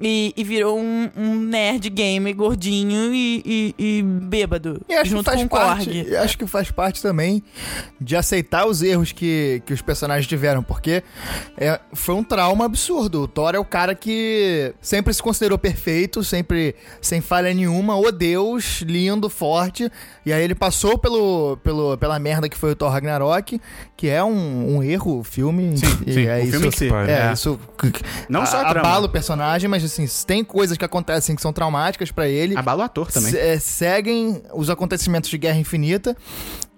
e, 0.00 0.32
e 0.36 0.44
virou 0.44 0.78
um, 0.78 1.10
um 1.16 1.34
nerd 1.36 1.88
game 1.90 2.32
gordinho 2.34 3.14
e, 3.14 3.42
e- 3.44 3.74
e 3.78 4.02
bêbado. 4.02 4.82
E 4.88 4.92
acho 4.94 5.04
que 5.04 5.08
junto 5.10 5.24
faz 5.24 5.38
com 5.40 5.46
o 5.46 5.48
parte, 5.48 5.84
Korg. 5.86 6.08
e 6.10 6.16
acho 6.16 6.36
que 6.38 6.46
faz 6.46 6.70
parte 6.70 7.00
também 7.02 7.42
de 8.00 8.14
aceitar 8.16 8.66
os 8.66 8.82
erros 8.82 9.12
que, 9.12 9.62
que 9.64 9.72
os 9.72 9.80
personagens 9.80 10.26
tiveram, 10.26 10.62
porque 10.62 11.02
é, 11.56 11.80
foi 11.94 12.14
um 12.14 12.22
trauma 12.22 12.64
absurdo. 12.66 13.22
O 13.22 13.28
Thor 13.28 13.54
é 13.54 13.58
o 13.58 13.64
cara 13.64 13.94
que 13.94 14.74
sempre 14.80 15.14
se 15.14 15.22
considerou 15.22 15.58
perfeito, 15.58 16.22
sempre 16.22 16.74
sem 17.00 17.20
falha 17.20 17.45
nenhuma, 17.54 17.96
o 17.96 18.10
Deus, 18.12 18.82
lindo, 18.82 19.28
forte. 19.28 19.90
E 20.24 20.32
aí 20.32 20.42
ele 20.42 20.54
passou 20.54 20.98
pelo, 20.98 21.56
pelo, 21.62 21.96
pela 21.96 22.18
merda 22.18 22.48
que 22.48 22.56
foi 22.56 22.72
o 22.72 22.76
Thor 22.76 22.90
Ragnarok, 22.90 23.60
que 23.96 24.08
é 24.08 24.22
um, 24.24 24.76
um 24.76 24.82
erro, 24.82 25.20
o 25.20 25.24
filme. 25.24 25.76
Sim, 25.78 25.86
e 26.06 26.12
sim, 26.12 26.26
é 26.26 26.36
o 26.36 26.40
isso, 26.42 26.50
filme 26.52 26.66
em 26.68 26.70
si. 26.72 26.88
É, 27.08 27.28
É. 27.28 27.32
isso 27.32 27.60
Não 28.28 28.44
só 28.46 28.58
a 28.58 28.70
abala 28.70 29.06
o 29.06 29.08
personagem, 29.08 29.68
mas 29.68 29.84
assim, 29.84 30.06
tem 30.26 30.42
coisas 30.44 30.76
que 30.76 30.84
acontecem 30.84 31.34
que 31.36 31.42
são 31.42 31.52
traumáticas 31.52 32.10
pra 32.10 32.28
ele 32.28 32.56
Abala 32.56 32.82
o 32.82 32.86
ator 32.86 33.10
também. 33.12 33.30
se- 33.30 33.38
é, 33.38 33.58
seguem 33.58 34.42
os 34.54 34.68
acontecimentos 34.70 35.30
de 35.30 35.38
Guerra 35.38 35.58
Infinita. 35.58 36.16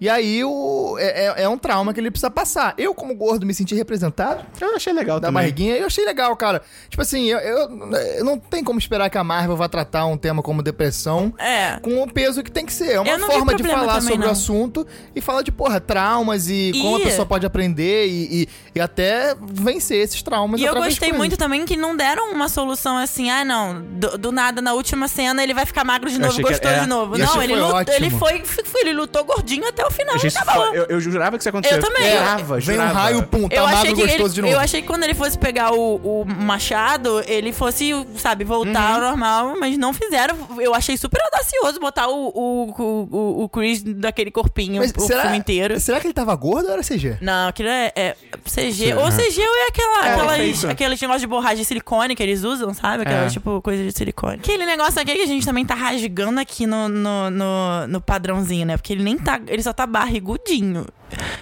E 0.01 0.09
aí 0.09 0.45
o, 0.45 0.97
é, 0.99 1.27
é- 1.27 1.43
é 1.43 1.49
um 1.49 1.59
trauma 1.59 1.93
que 1.93 1.99
ele 1.99 2.11
precisa 2.11 2.31
passar. 2.31 2.73
Eu, 2.79 2.95
como 2.95 3.15
gordo, 3.17 3.45
me 3.45 3.53
senti 3.53 3.75
representado 3.75 4.45
Eu 4.61 4.77
achei 4.77 4.93
legal 4.93 5.19
da 5.19 5.27
também. 5.29 5.43
barriguinha. 5.43 5.77
Eu 5.77 5.87
achei 5.87 6.05
legal, 6.05 6.35
cara. 6.37 6.63
Tipo 6.89 7.03
assim, 7.03 7.25
eu, 7.27 7.39
eu- 7.39 7.93
eu 8.19 8.25
não 8.25 8.39
tem 8.39 8.63
como 8.63 8.79
esperar 8.79 9.11
que 9.11 9.19
a 9.19 9.25
Marvel 9.25 9.57
vá 9.57 9.69
tratar 9.69 10.07
um 10.07 10.17
tema 10.17 10.41
como 10.43 10.63
depressão 10.63 11.35
É. 11.39 11.81
com 11.83 12.01
o 12.03 12.13
peso 12.13 12.45
que 12.45 12.51
tem 12.51 12.65
que 12.65 12.73
ser. 12.73 12.93
É 12.93 13.01
uma 13.01 13.19
forma 13.27 13.55
de 13.55 13.65
falar 13.65 14.01
sobre 14.01 14.15
o 14.17 14.19
não. 14.21 14.31
assunto 14.31 14.87
e 15.17 15.21
falar 15.21 15.43
de, 15.43 15.51
porra, 15.51 15.81
traumas 15.81 16.49
e, 16.49 16.71
como 16.81 16.97
a 16.97 17.01
E- 17.01 17.05
pessoa 17.05 17.27
pode 17.27 17.45
aprender 17.45 18.07
e, 18.07 18.43
e- 18.43 18.49
e 18.77 18.81
até 18.81 19.35
vencer 19.41 19.99
esses 20.05 20.23
traumas 20.23 20.61
E 20.61 20.65
eu 20.65 20.75
de 20.75 20.81
gostei 20.81 21.13
muito 21.13 21.37
também 21.37 21.65
que 21.65 21.77
não 21.77 21.97
deram 21.97 22.33
uma 22.33 22.49
solução 22.49 22.97
assim, 22.97 23.31
ah, 23.31 23.45
não, 23.45 23.83
do, 23.83 24.17
do 24.17 24.31
nada 24.33 24.63
na 24.63 24.75
última 24.75 25.09
cena 25.09 25.43
ele 25.43 25.55
vai 25.55 25.67
ficar 25.67 25.83
magro 25.83 26.09
de 26.09 26.19
novo, 26.21 26.37
que- 26.37 26.43
gostoso 26.43 26.73
é. 26.75 26.81
de 26.81 26.87
novo. 26.87 27.19
Não, 27.19 27.43
ele, 27.43 27.55
foi 27.55 27.61
lut- 27.63 27.75
ótimo. 27.75 27.97
ele 27.97 28.11
foi, 28.11 28.45
foi- 28.45 28.81
ele 28.83 28.93
lutou 28.93 29.25
gordinho 29.25 29.67
até 29.67 29.88
o 29.89 29.91
final 29.91 30.15
Eu, 30.15 30.17
achei 30.17 30.27
e 30.27 30.29
isso 30.29 30.39
acabou. 30.39 30.67
fo- 30.69 30.75
eu, 30.75 30.85
eu 30.89 31.01
jurava 31.01 31.37
que 31.37 31.43
isso 31.43 31.49
ia 31.49 31.51
acontecer. 31.51 31.75
Eu 31.77 31.81
também. 31.81 32.11
Jurava, 32.13 32.45
Vem 32.45 32.57
um 32.57 32.61
jurava. 32.61 32.93
raio, 32.99 33.23
pum, 33.25 33.49
tá 33.49 33.57
eu 33.57 33.67
achei 33.67 33.95
que 33.95 34.01
gostoso 34.03 34.23
ele, 34.25 34.29
de 34.35 34.43
novo. 34.43 34.55
eu 34.55 34.61
achei 34.61 34.83
que 34.83 34.87
quando 34.89 35.03
ele 35.05 35.15
fosse 35.15 35.39
pegar 35.39 35.73
o, 35.73 35.97
o 35.97 36.25
machado, 36.27 37.23
ele 37.27 37.53
fosse, 37.53 37.91
sabe, 38.17 38.45
voltar 38.45 38.69
Uhum. 38.91 38.95
ao 38.95 39.01
normal, 39.11 39.57
mas 39.59 39.77
não 39.79 39.93
fizeram. 39.93 40.37
Eu 40.61 40.75
achei 40.75 40.97
super 40.97 41.21
audacioso 41.25 41.81
botar 41.81 42.09
o, 42.09 42.29
o, 42.29 42.75
o, 42.79 43.43
o 43.45 43.49
Chris 43.49 43.83
daquele 43.83 44.31
corpinho 44.31 44.81
Mas 44.81 44.93
o 44.97 45.01
será, 45.01 45.23
filme 45.23 45.39
inteiro. 45.39 45.79
será 45.81 46.01
que 46.01 46.07
ele 46.07 46.15
tava 46.15 46.35
gordo 46.35 46.67
ou 46.67 46.73
era 46.73 46.83
CG? 46.83 47.17
Não, 47.21 47.49
aquilo 47.49 47.69
é, 47.69 47.93
é 47.97 48.17
CG. 48.45 48.95
Ou 48.95 49.09
CG 49.11 49.41
ou 49.41 49.57
é 49.57 49.67
aquela, 49.69 50.07
É, 50.09 50.13
aquelas, 50.15 50.37
perfeito. 50.37 50.69
aqueles 50.71 51.01
negócio 51.01 51.21
de 51.21 51.27
borracha 51.27 51.57
de 51.57 51.65
silicone 51.65 52.15
que 52.15 52.23
eles 52.23 52.43
usam, 52.45 52.75
sabe? 52.75 53.03
Aquela, 53.03 53.25
É. 53.25 53.29
tipo, 53.29 53.61
coisa 53.63 53.83
de 53.83 53.93
silicone. 53.93 54.37
Aquele 54.37 54.67
negócio 54.67 55.01
aqui 55.01 55.15
que 55.15 55.23
a 55.23 55.27
gente 55.27 55.45
também 55.47 55.65
tá 55.65 55.75
rasgando 55.75 56.41
aqui 56.41 56.67
no, 56.67 56.89
no, 56.89 57.31
no, 57.31 57.87
no 57.87 58.01
padrãozinho, 58.01 58.67
né? 58.67 58.77
Porque 58.77 58.93
ele 58.93 59.03
nem 59.03 59.17
tá. 59.17 59.41
Ele 59.47 59.63
só 59.63 59.73
tá 59.79 59.87
barrigudinho. 59.87 60.87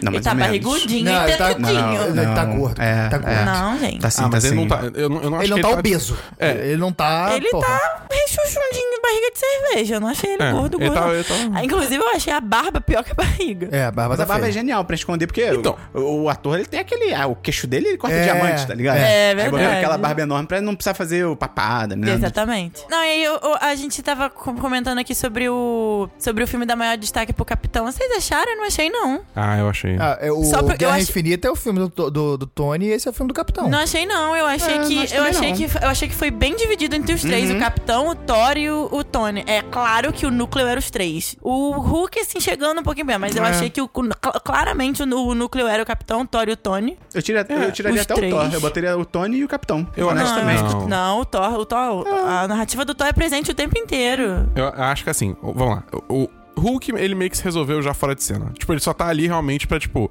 Não, 0.02 0.12
Ele 0.12 0.22
tá 0.22 0.34
barrigudinho 0.34 1.04
Não, 1.04 1.12
e 1.26 1.28
ele 1.30 1.36
tá- 1.36 1.48
tetudinho. 1.48 1.74
não, 1.74 1.92
Não, 1.92 2.14
não. 2.14 2.22
Ele 2.22 2.34
tá 2.34 2.44
gordo, 2.44 2.82
É, 2.82 3.08
tá 3.08 3.18
gordo. 3.18 3.32
é. 3.32 3.78
gente. 3.78 4.00
Tá 4.00 4.08
assim, 4.08 4.22
ah, 4.24 4.28
mas 4.30 4.42
tá 4.42 4.48
ele 4.48 4.56
não 4.56 4.76
assim. 4.76 4.90
tá. 4.92 4.98
Eu, 5.00 5.08
não- 5.08 5.22
eu 5.22 5.30
não 5.30 5.36
acho 5.38 5.44
Ele 5.44 5.50
não 5.50 5.56
que 5.56 5.62
tá 5.62 5.68
ele 5.70 5.78
obeso. 5.78 6.18
É. 6.38 6.50
Ele 6.68 6.76
não 6.76 6.92
tá. 6.92 7.30
Ele 7.34 7.48
porra. 7.50 7.66
tá 7.66 8.02
rechuchundinho 8.10 8.90
de 8.94 9.00
barriga 9.02 9.30
de 9.32 9.38
cerveja. 9.38 9.94
Eu 9.96 10.00
não 10.00 10.08
achei 10.08 10.32
ele 10.34 10.42
É, 10.42 10.52
gordo, 10.52 10.76
ele 10.78 10.88
gordo. 10.88 11.00
tá- 11.00 11.06
não. 11.06 11.14
ele 11.14 11.24
tá- 11.24 11.34
Ah, 11.54 11.64
Inclusive, 11.64 11.96
eu 11.96 12.08
achei 12.10 12.32
a 12.32 12.40
barba 12.40 12.80
pior 12.80 13.02
que 13.04 13.12
a 13.12 13.14
barriga. 13.14 13.68
É, 13.72 13.84
a 13.84 13.90
barba 13.90 14.10
Mas 14.10 14.18
tá 14.18 14.22
a 14.24 14.26
barba 14.26 14.42
é 14.46 14.50
feia. 14.50 14.52
genial 14.52 14.84
pra 14.84 14.94
esconder, 14.94 15.26
porque 15.26 15.42
Então. 15.46 15.76
o, 15.94 16.22
o 16.24 16.28
ator 16.28 16.56
ele 16.58 16.66
tem 16.66 16.80
aquele. 16.80 17.12
Ah, 17.14 17.26
o 17.26 17.34
queixo 17.36 17.66
dele 17.66 17.88
ele 17.88 17.98
corta 17.98 18.16
É, 18.16 18.22
diamante, 18.24 18.66
tá 18.66 18.74
ligado? 18.74 18.96
é 18.98 19.30
Aí 19.30 19.34
botaram 19.36 19.56
verdade. 19.56 19.76
aquela 19.78 19.98
barba 19.98 20.22
enorme 20.22 20.46
pra 20.46 20.60
não 20.60 20.74
precisar 20.74 20.94
fazer 20.94 21.24
o 21.26 21.36
papada, 21.36 21.96
né? 21.96 22.12
Exatamente. 22.12 22.82
Não, 22.90 22.98
e 23.02 23.08
aí 23.08 23.24
eu- 23.24 23.38
eu- 23.42 23.56
a 23.60 23.74
gente 23.74 24.02
tava 24.02 24.28
co- 24.30 24.54
comentando 24.54 24.98
aqui 24.98 25.14
sobre 25.14 25.48
o 25.48 26.08
sobre 26.18 26.44
o 26.44 26.46
filme 26.46 26.66
da 26.66 26.76
maior 26.76 26.96
destaque 26.96 27.32
pro 27.32 27.44
Capitão. 27.44 27.86
Vocês 27.86 28.10
acharam? 28.16 28.52
Eu 28.52 28.58
não 28.58 28.64
achei, 28.64 28.90
não. 28.90 29.20
Ah, 29.34 29.55
eu 29.60 29.68
achei. 29.68 29.96
Ah, 29.98 30.18
é, 30.20 30.30
o 30.32 30.42
Só 30.44 30.58
porque 30.62 30.72
eu 30.84 30.88
Guerra 30.88 30.96
acho- 31.00 31.10
Infinita 31.10 31.48
é 31.48 31.50
o 31.50 31.56
filme 31.56 31.78
do, 31.88 32.10
do, 32.10 32.36
do 32.38 32.46
Tony 32.46 32.86
e 32.86 32.90
esse 32.90 33.06
é 33.08 33.10
o 33.10 33.14
filme 33.14 33.28
do 33.28 33.34
Capitão. 33.34 33.68
Não 33.68 33.78
achei, 33.78 34.06
não. 34.06 34.36
Eu 34.36 34.46
achei 34.46 34.74
É, 34.74 34.78
que. 34.80 34.96
Eu 34.98 35.06
também 35.08 35.28
achei 35.30 35.50
não. 35.50 35.56
que, 35.56 35.64
eu 35.84 35.88
achei 35.88 36.08
que 36.08 36.14
foi 36.14 36.30
bem 36.30 36.56
dividido 36.56 36.94
entre 36.96 37.14
os 37.14 37.22
três: 37.22 37.50
Uhum. 37.50 37.56
o 37.56 37.60
Capitão, 37.60 38.08
o 38.08 38.14
Thor 38.14 38.56
e 38.56 38.70
o, 38.70 38.88
o 38.92 39.04
Tony. 39.04 39.44
É 39.46 39.62
claro 39.62 40.12
que 40.12 40.26
o 40.26 40.30
núcleo 40.30 40.66
era 40.66 40.78
os 40.78 40.90
três. 40.90 41.36
O 41.42 41.72
Hulk, 41.72 42.18
assim, 42.20 42.40
chegando 42.40 42.80
um 42.80 42.84
pouquinho 42.84 43.06
bem, 43.06 43.18
mas 43.18 43.34
eu 43.36 43.44
É. 43.44 43.48
achei 43.50 43.70
que 43.70 43.80
o, 43.80 43.88
cl- 43.88 44.12
claramente 44.44 45.02
o, 45.02 45.06
nu- 45.06 45.26
o 45.26 45.34
núcleo 45.34 45.66
era 45.66 45.82
o 45.82 45.86
Capitão, 45.86 46.22
o 46.22 46.26
Thor 46.26 46.48
e 46.48 46.52
o 46.52 46.56
Tony. 46.56 46.96
Eu, 47.14 47.22
tira, 47.22 47.46
É, 47.48 47.64
eu 47.66 47.72
tiraria 47.72 48.00
os 48.00 48.04
até 48.04 48.14
três. 48.14 48.32
o 48.32 48.36
Thor. 48.36 48.48
Eu 48.54 48.60
botaria 48.60 48.96
o 48.98 49.04
Tony 49.04 49.38
e 49.38 49.44
o 49.44 49.48
Capitão. 49.48 49.86
Eu 49.96 50.08
acho 50.10 50.20
honestamente. 50.20 50.62
Não. 50.62 50.80
Não, 50.80 50.88
não, 50.88 51.20
o 51.20 51.24
Thor, 51.24 51.52
o 51.58 51.64
Thor, 51.66 52.06
a 52.28 52.46
narrativa 52.48 52.84
do 52.84 52.94
Thor 52.94 53.06
é 53.06 53.12
presente 53.12 53.50
o 53.50 53.54
tempo 53.54 53.78
inteiro. 53.78 54.48
Eu 54.54 54.68
acho 54.68 55.04
que 55.04 55.10
assim, 55.10 55.36
vamos 55.42 55.68
lá. 55.76 55.82
O 56.08 56.28
Hulk, 56.58 56.92
ele 56.96 57.14
meio 57.14 57.30
que 57.30 57.36
se 57.36 57.44
resolveu 57.44 57.82
já 57.82 57.92
fora 57.92 58.14
de 58.14 58.22
cena. 58.22 58.52
Tipo, 58.58 58.72
ele 58.72 58.80
só 58.80 58.92
tá 58.94 59.06
ali 59.08 59.26
realmente 59.26 59.66
pra, 59.66 59.78
tipo, 59.78 60.10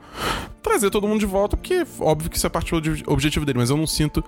trazer 0.61 0.89
todo 0.89 1.07
mundo 1.07 1.19
de 1.19 1.25
volta, 1.25 1.57
porque 1.57 1.85
óbvio 1.99 2.29
que 2.29 2.37
isso 2.37 2.45
é 2.45 2.49
parte 2.49 2.71
do 2.71 2.77
obje- 2.77 3.03
objetivo 3.07 3.45
dele, 3.45 3.57
mas 3.59 3.69
eu 3.69 3.77
não 3.77 3.87
sinto 3.87 4.23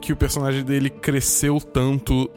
que 0.00 0.12
o 0.12 0.16
personagem 0.16 0.62
dele 0.62 0.90
cresceu 0.90 1.58
tanto 1.60 2.30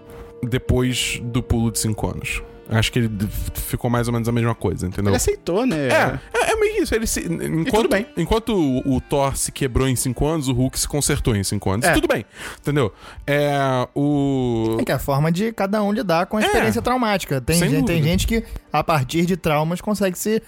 depois 0.43 1.19
do 1.23 1.41
pulo 1.43 1.71
de 1.71 1.79
5 1.79 2.07
anos. 2.07 2.41
Acho 2.69 2.91
que 2.91 2.99
ele 2.99 3.09
ficou 3.53 3.89
mais 3.89 4.07
ou 4.07 4.13
menos 4.13 4.27
a 4.27 4.31
mesma 4.31 4.53
coisa, 4.55 4.85
entendeu? 4.87 5.09
Ele 5.11 5.17
aceitou, 5.17 5.65
né? 5.65 5.87
É, 5.87 6.19
é, 6.37 6.51
é 6.51 6.55
meio 6.55 6.83
isso. 6.83 6.93
Ele 6.93 7.07
se, 7.07 7.21
enquanto, 7.21 7.71
tudo 7.83 7.89
bem. 7.89 8.05
enquanto 8.17 8.49
o, 8.55 8.95
o 8.95 9.01
Thor 9.01 9.35
se 9.37 9.51
quebrou 9.51 9.87
em 9.87 9.95
5 9.95 10.25
anos, 10.25 10.47
o 10.47 10.53
Hulk 10.53 10.79
se 10.79 10.87
consertou 10.87 11.35
em 11.35 11.43
5 11.43 11.69
anos. 11.69 11.85
É. 11.85 11.93
Tudo 11.93 12.07
bem, 12.07 12.25
entendeu? 12.59 12.93
É. 13.25 13.87
O. 13.95 14.77
É 14.79 14.83
que 14.85 14.91
é 14.91 14.95
a 14.95 14.99
forma 14.99 15.31
de 15.31 15.51
cada 15.53 15.81
um 15.81 15.91
lidar 15.91 16.25
com 16.25 16.37
a 16.37 16.41
experiência 16.41 16.81
traumática. 16.81 17.39
Tem 17.41 17.57
gente, 17.57 17.85
tem 17.85 18.03
gente 18.03 18.27
que, 18.27 18.43
a 18.71 18.83
partir 18.83 19.25
de 19.25 19.37
traumas, 19.37 19.79
consegue 19.81 20.17
se, 20.17 20.41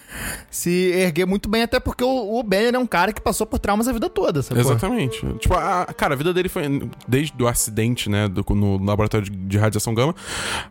se 0.49 0.69
erguer 0.91 1.25
muito 1.25 1.49
bem, 1.49 1.63
até 1.63 1.79
porque 1.79 2.03
o, 2.03 2.39
o 2.39 2.43
Banner 2.43 2.75
é 2.75 2.79
um 2.79 2.87
cara 2.87 3.13
que 3.13 3.21
passou 3.21 3.47
por 3.47 3.59
traumas 3.59 3.87
a 3.87 3.93
vida 3.93 4.09
toda, 4.09 4.41
sabe? 4.41 4.59
Exatamente. 4.59 5.25
Tipo, 5.39 5.53
a, 5.55 5.85
cara, 5.85 6.13
a 6.13 6.17
vida 6.17 6.33
dele 6.33 6.49
foi. 6.49 6.63
Desde 7.07 7.41
o 7.41 7.47
acidente, 7.47 8.09
né? 8.09 8.27
do- 8.27 8.45
no 8.55 8.83
laboratório 8.83 9.29
de, 9.29 9.35
de 9.37 9.57
radiação 9.57 9.93
gama, 9.93 10.15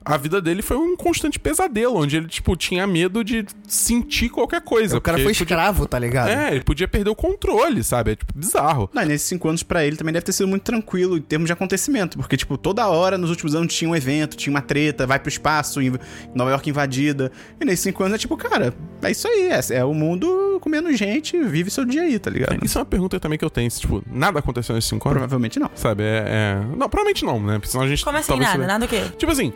a 0.05 0.17
vida 0.17 0.41
dele 0.43 0.63
foi 0.63 0.77
um 0.77 0.97
constante 0.97 1.38
pesadelo, 1.39 1.97
onde 1.97 2.17
ele, 2.17 2.27
tipo, 2.27 2.57
tinha 2.57 2.87
medo 2.87 3.23
de 3.25 3.45
sentir 3.67 4.29
qualquer 4.29 4.61
coisa. 4.61 4.97
O 4.97 5.01
cara 5.01 5.19
foi 5.19 5.27
podia- 5.27 5.43
escravo, 5.43 5.87
tá 5.87 5.99
ligado? 5.99 6.29
É, 6.29 6.53
ele 6.55 6.63
podia 6.65 6.89
perder 6.89 7.11
o 7.11 7.15
controle, 7.15 7.83
sabe? 7.85 8.13
É, 8.13 8.17
tipo, 8.17 8.33
bizarro. 8.37 8.91
Não, 8.93 9.03
e 9.03 9.07
nesses 9.07 9.27
cinco 9.29 9.49
anos 9.49 9.63
pra 9.63 9.85
ele 9.85 9.97
também 9.97 10.13
deve 10.13 10.25
ter 10.25 10.33
sido 10.33 10.49
muito 10.49 10.63
tranquilo 10.63 11.17
em 11.17 11.23
termos 11.23 11.47
de 11.47 11.53
acontecimento. 11.53 12.19
Porque, 12.19 12.37
tipo, 12.37 12.57
toda 12.59 12.87
hora 12.89 13.17
nos 13.19 13.31
últimos 13.31 13.55
anos 13.55 13.75
tinha 13.75 13.91
um 13.91 13.97
evento, 13.97 14.37
tinha 14.37 14.53
uma 14.53 14.63
treta, 14.63 15.07
vai 15.07 15.19
pro 15.19 15.29
espaço, 15.29 15.81
em 15.81 15.93
Nova 16.35 16.51
York 16.51 16.69
invadida. 16.71 17.31
E 17.61 17.65
nesses 17.65 17.81
cinco 17.81 18.03
anos 18.03 18.15
é 18.17 18.19
tipo, 18.19 18.37
cara, 18.37 18.75
é 19.03 19.11
isso 19.11 19.27
aí. 19.29 19.49
É, 19.49 19.61
é 19.79 19.85
o 19.85 19.95
mundo 19.95 20.59
comendo 20.61 20.93
gente, 20.95 21.39
vive 21.45 21.71
seu 21.71 21.85
dia 21.85 22.03
aí, 22.03 22.19
tá 22.19 22.31
ligado? 22.31 22.65
Isso 22.65 22.77
é 22.77 22.81
uma 22.81 22.87
pergunta 22.87 23.19
também 23.21 23.39
que 23.39 23.45
eu 23.45 23.51
tenho. 23.51 23.71
se, 23.71 23.81
Tipo, 23.81 24.03
nada 24.11 24.39
aconteceu 24.41 24.75
nesses 24.75 24.89
cinco 24.91 25.09
anos? 25.09 25.19
Provavelmente 25.21 25.59
não. 25.61 25.71
Sabe? 25.75 26.03
É, 26.03 26.25
é- 26.27 26.55
Não, 26.77 26.89
provavelmente 26.89 27.25
não, 27.25 27.41
né? 27.41 27.55
Porque 27.55 27.69
senão 27.69 27.85
a 27.85 27.89
gente. 27.89 28.05
Como 28.05 28.17
assim, 28.17 28.37
nada? 28.39 28.67
Nada 28.67 28.85
o 28.85 28.89
quê? 28.89 29.03
Tipo 29.17 29.31
assim, 29.33 29.53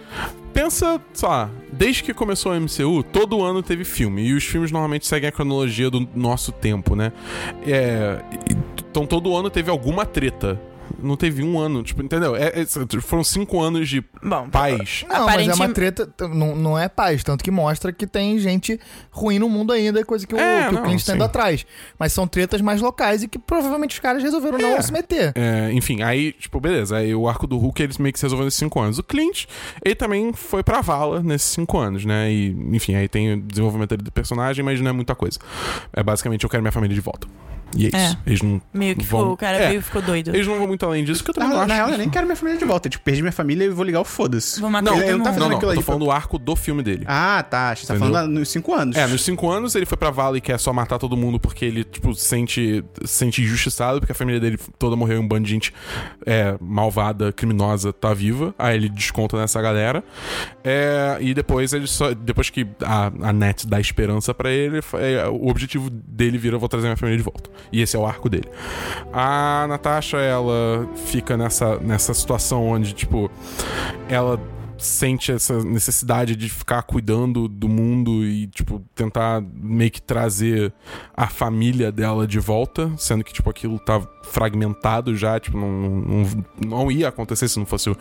pensa, 0.52 1.00
sei 1.12 1.28
lá, 1.28 1.50
desde 1.72 2.02
que 2.02 2.14
começou 2.14 2.52
o 2.52 2.60
MCU, 2.60 3.02
todo 3.02 3.42
ano 3.42 3.62
teve 3.62 3.84
filme. 3.84 4.22
E 4.22 4.34
os 4.34 4.44
filmes 4.44 4.70
normalmente 4.70 5.06
seguem 5.06 5.28
a 5.28 5.32
cronologia 5.32 5.90
do 5.90 6.08
nosso 6.14 6.52
tempo, 6.52 6.94
né? 6.94 7.12
É, 7.66 8.22
então 8.90 9.06
todo 9.06 9.36
ano 9.36 9.50
teve 9.50 9.70
alguma 9.70 10.04
treta. 10.04 10.60
Não 11.00 11.16
teve 11.16 11.42
um 11.42 11.58
ano, 11.58 11.82
tipo, 11.82 12.02
entendeu? 12.02 12.34
É- 12.36 12.62
é- 12.62 13.00
foram 13.00 13.24
cinco 13.24 13.60
anos 13.60 13.88
de 13.88 14.04
Bom, 14.22 14.48
paz. 14.50 15.04
Não, 15.08 15.26
mas 15.26 15.48
é 15.48 15.54
uma 15.54 15.68
treta, 15.68 16.08
não, 16.28 16.54
não 16.56 16.78
é 16.78 16.88
paz, 16.88 17.22
tanto 17.22 17.42
que 17.42 17.50
mostra 17.50 17.92
que 17.92 18.06
tem 18.06 18.38
gente 18.38 18.78
ruim 19.10 19.38
no 19.38 19.48
mundo 19.48 19.72
ainda, 19.72 20.04
coisa 20.04 20.26
que 20.26 20.34
o, 20.34 20.38
É, 20.38 20.68
que 20.68 20.74
o 20.74 20.78
não, 20.78 20.82
Clint 20.82 21.04
tá 21.04 21.14
indo 21.14 21.24
atrás. 21.24 21.66
Mas 21.98 22.12
são 22.12 22.26
tretas 22.26 22.60
mais 22.60 22.80
locais 22.80 23.22
e 23.22 23.28
que 23.28 23.38
provavelmente 23.38 23.92
os 23.92 23.98
caras 23.98 24.22
resolveram 24.22 24.58
não 24.58 24.80
se 24.82 24.92
meter. 24.92 25.32
É, 25.34 25.70
enfim, 25.72 26.02
aí, 26.02 26.32
tipo, 26.32 26.60
beleza. 26.60 26.96
Aí 26.96 27.14
o 27.14 27.28
arco 27.28 27.46
do 27.46 27.56
Hulk, 27.58 27.82
eles 27.82 27.98
meio 27.98 28.12
que 28.12 28.18
se 28.18 28.24
resolveu 28.24 28.44
nesses 28.44 28.58
cinco 28.58 28.80
anos. 28.80 28.98
O 28.98 29.02
Clint, 29.02 29.46
ele 29.84 29.94
também 29.94 30.32
foi 30.32 30.62
pra 30.62 30.80
vala 30.80 31.22
nesses 31.22 31.48
cinco 31.48 31.78
anos, 31.78 32.04
né? 32.04 32.30
E, 32.30 32.50
enfim, 32.72 32.94
aí 32.94 33.08
tem 33.08 33.34
o 33.34 33.40
desenvolvimento 33.40 33.92
ali 33.94 34.02
do 34.02 34.12
personagem, 34.12 34.64
mas 34.64 34.80
não 34.80 34.90
é 34.90 34.92
muita 34.92 35.14
coisa. 35.14 35.38
É 35.92 36.02
basicamente, 36.02 36.44
eu 36.44 36.50
quero 36.50 36.62
minha 36.62 36.72
família 36.72 36.94
de 36.94 37.00
volta. 37.00 37.26
E 37.76 37.86
é 37.86 37.88
isso. 38.06 38.18
Eles 38.26 38.42
não 38.42 38.60
Meio 38.72 38.96
que 38.96 39.04
vão... 39.04 39.20
ficou, 39.20 39.34
o 39.34 39.36
cara 39.36 39.56
é, 39.58 39.68
veio 39.68 39.78
e 39.80 39.82
ficou 39.82 40.02
doido. 40.02 40.28
Eles 40.34 40.46
não 40.46 40.58
vão 40.58 40.66
muito 40.66 40.84
além 40.84 41.04
disso, 41.04 41.22
que 41.24 41.30
eu 41.30 41.34
também 41.34 41.48
Na, 41.50 41.54
não 41.56 41.66
na 41.66 41.74
acho. 41.74 41.82
real, 41.82 41.90
eu 41.90 41.98
nem 41.98 42.10
quero 42.10 42.26
minha 42.26 42.36
família 42.36 42.58
de 42.58 42.64
volta. 42.64 42.88
Tipo, 42.88 43.04
perdi 43.04 43.22
minha 43.22 43.32
família 43.32 43.64
e 43.64 43.68
vou 43.70 43.84
ligar 43.84 44.00
o 44.00 44.04
foda-se. 44.04 44.60
Vou 44.60 44.70
matar 44.70 44.90
Não, 44.90 44.92
todo 44.98 45.02
ele 45.02 45.12
não 45.12 45.24
tá 45.24 45.30
mundo. 45.30 45.34
fazendo 45.34 45.40
Não, 45.42 45.48
não, 45.50 45.56
aquilo 45.56 45.72
eu 45.72 45.74
tô 45.76 45.80
aí, 45.80 45.84
falando 45.86 46.04
do 46.04 46.10
arco 46.10 46.38
do 46.38 46.56
filme 46.56 46.82
dele. 46.82 47.04
Ah, 47.06 47.42
tá. 47.48 47.70
Acho 47.70 47.82
que 47.82 47.86
você 47.86 47.92
tá 47.94 47.98
falando 47.98 48.30
nos 48.30 48.48
cinco 48.48 48.74
anos. 48.74 48.96
É, 48.96 49.06
nos 49.06 49.22
cinco 49.22 49.50
anos 49.50 49.74
ele 49.74 49.86
foi 49.86 49.96
pra 49.98 50.10
vala 50.10 50.38
e 50.38 50.40
quer 50.40 50.58
só 50.58 50.72
matar 50.72 50.98
todo 50.98 51.16
mundo 51.16 51.38
porque 51.40 51.64
ele, 51.64 51.84
tipo, 51.84 52.14
sente, 52.14 52.84
sente 53.04 53.42
injustiçado 53.42 54.00
porque 54.00 54.12
a 54.12 54.14
família 54.14 54.40
dele 54.40 54.58
toda 54.78 54.96
morreu 54.96 55.16
e 55.16 55.20
um 55.20 55.26
bando 55.28 55.44
de 55.44 55.50
gente 55.50 55.72
é, 56.26 56.56
malvada, 56.60 57.32
criminosa, 57.32 57.92
tá 57.92 58.12
viva. 58.14 58.54
Aí 58.58 58.76
ele 58.76 58.88
desconta 58.88 59.36
nessa 59.36 59.60
galera. 59.62 60.02
É, 60.64 61.16
e 61.20 61.34
depois 61.34 61.72
ele 61.72 61.86
só. 61.86 62.12
Depois 62.14 62.50
que 62.50 62.66
a, 62.82 63.10
a 63.22 63.32
net 63.32 63.66
dá 63.66 63.80
esperança 63.80 64.32
pra 64.34 64.50
ele, 64.50 64.80
é, 64.94 65.28
o 65.28 65.48
objetivo 65.48 65.88
dele 65.90 66.38
vira: 66.38 66.56
eu 66.56 66.60
vou 66.60 66.68
trazer 66.68 66.86
minha 66.86 66.96
família 66.96 67.16
de 67.18 67.24
volta. 67.24 67.50
E 67.70 67.80
esse 67.80 67.96
é 67.96 67.98
o 67.98 68.06
arco 68.06 68.28
dele. 68.28 68.48
A 69.12 69.66
Natasha, 69.68 70.18
ela 70.18 70.88
fica 71.06 71.36
nessa, 71.36 71.76
nessa 71.78 72.14
situação 72.14 72.66
onde, 72.66 72.92
tipo, 72.92 73.30
ela 74.08 74.40
sente 74.82 75.30
essa 75.32 75.62
necessidade 75.62 76.34
de 76.34 76.48
ficar 76.48 76.82
cuidando 76.82 77.46
do 77.48 77.68
mundo 77.68 78.24
e, 78.24 78.46
tipo, 78.48 78.82
tentar 78.94 79.42
meio 79.54 79.90
que 79.90 80.00
trazer 80.02 80.72
a 81.16 81.28
família 81.28 81.92
dela 81.92 82.26
de 82.26 82.38
volta, 82.38 82.90
sendo 82.96 83.22
que, 83.22 83.32
tipo, 83.32 83.48
aquilo 83.48 83.78
tá 83.78 84.00
fragmentado 84.24 85.14
já, 85.16 85.38
tipo, 85.38 85.56
não, 85.58 85.70
não, 85.70 86.44
não 86.66 86.90
ia 86.90 87.08
acontecer 87.08 87.48
se 87.48 87.58
não 87.58 87.66
fosse 87.66 87.90
o, 87.90 87.96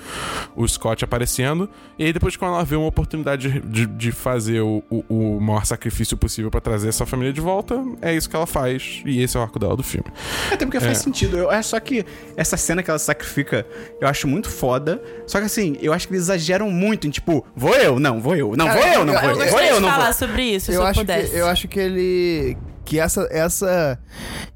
o 0.55 0.67
Scott 0.67 1.03
aparecendo. 1.03 1.69
E 1.99 2.05
aí, 2.05 2.13
depois, 2.13 2.35
quando 2.35 2.53
ela 2.55 2.63
vê 2.63 2.75
uma 2.75 2.87
oportunidade 2.87 3.59
de, 3.61 3.85
de 3.85 4.11
fazer 4.11 4.61
o, 4.61 4.83
o, 4.89 5.03
o 5.37 5.41
maior 5.41 5.65
sacrifício 5.65 6.17
possível 6.17 6.49
pra 6.49 6.61
trazer 6.61 6.89
essa 6.89 7.05
família 7.05 7.33
de 7.33 7.41
volta, 7.41 7.83
é 8.01 8.15
isso 8.15 8.29
que 8.29 8.35
ela 8.35 8.47
faz. 8.47 9.01
E 9.05 9.21
esse 9.21 9.37
é 9.37 9.39
o 9.39 9.43
arco 9.43 9.59
dela 9.59 9.75
do 9.75 9.83
filme. 9.83 10.07
Até 10.51 10.65
porque 10.65 10.77
É. 10.77 10.81
faz 10.81 10.99
sentido. 10.99 11.37
Eu 11.37 11.49
acho 11.51 11.69
só 11.69 11.79
que 11.79 12.03
essa 12.35 12.57
cena 12.57 12.81
que 12.81 12.89
ela 12.89 12.99
sacrifica, 12.99 13.65
eu 13.99 14.07
acho 14.07 14.27
muito 14.27 14.49
foda. 14.49 15.01
Só 15.27 15.39
que 15.39 15.45
assim, 15.45 15.77
eu 15.81 15.93
acho 15.93 16.07
que 16.07 16.13
eles 16.13 16.23
exageram 16.23 16.70
muito 16.71 17.05
em 17.07 17.09
tipo, 17.11 17.45
vou 17.55 17.75
eu, 17.75 17.99
não, 17.99 18.19
vou 18.21 18.35
eu, 18.35 18.55
não, 18.55 18.65
Cara, 18.67 18.79
vou 18.79 18.87
eu, 18.89 19.05
não 19.05 19.13
eu- 19.13 19.19
vou 19.21 19.29
Eu 19.31 19.45
eu, 19.45 19.51
vou 19.51 19.61
eu, 19.61 19.79
não 19.81 19.89
falar 19.89 20.05
vou. 20.05 20.13
sobre 20.13 20.43
isso, 20.43 20.67
se 20.67 20.71
eu 20.73 20.81
eu 20.81 20.87
acho 20.87 20.99
pudesse. 20.99 21.31
que 21.31 21.37
eu 21.37 21.47
acho 21.47 21.67
que 21.67 21.79
ele 21.79 22.57
que 22.83 22.99
essa 22.99 23.27
essa 23.31 23.97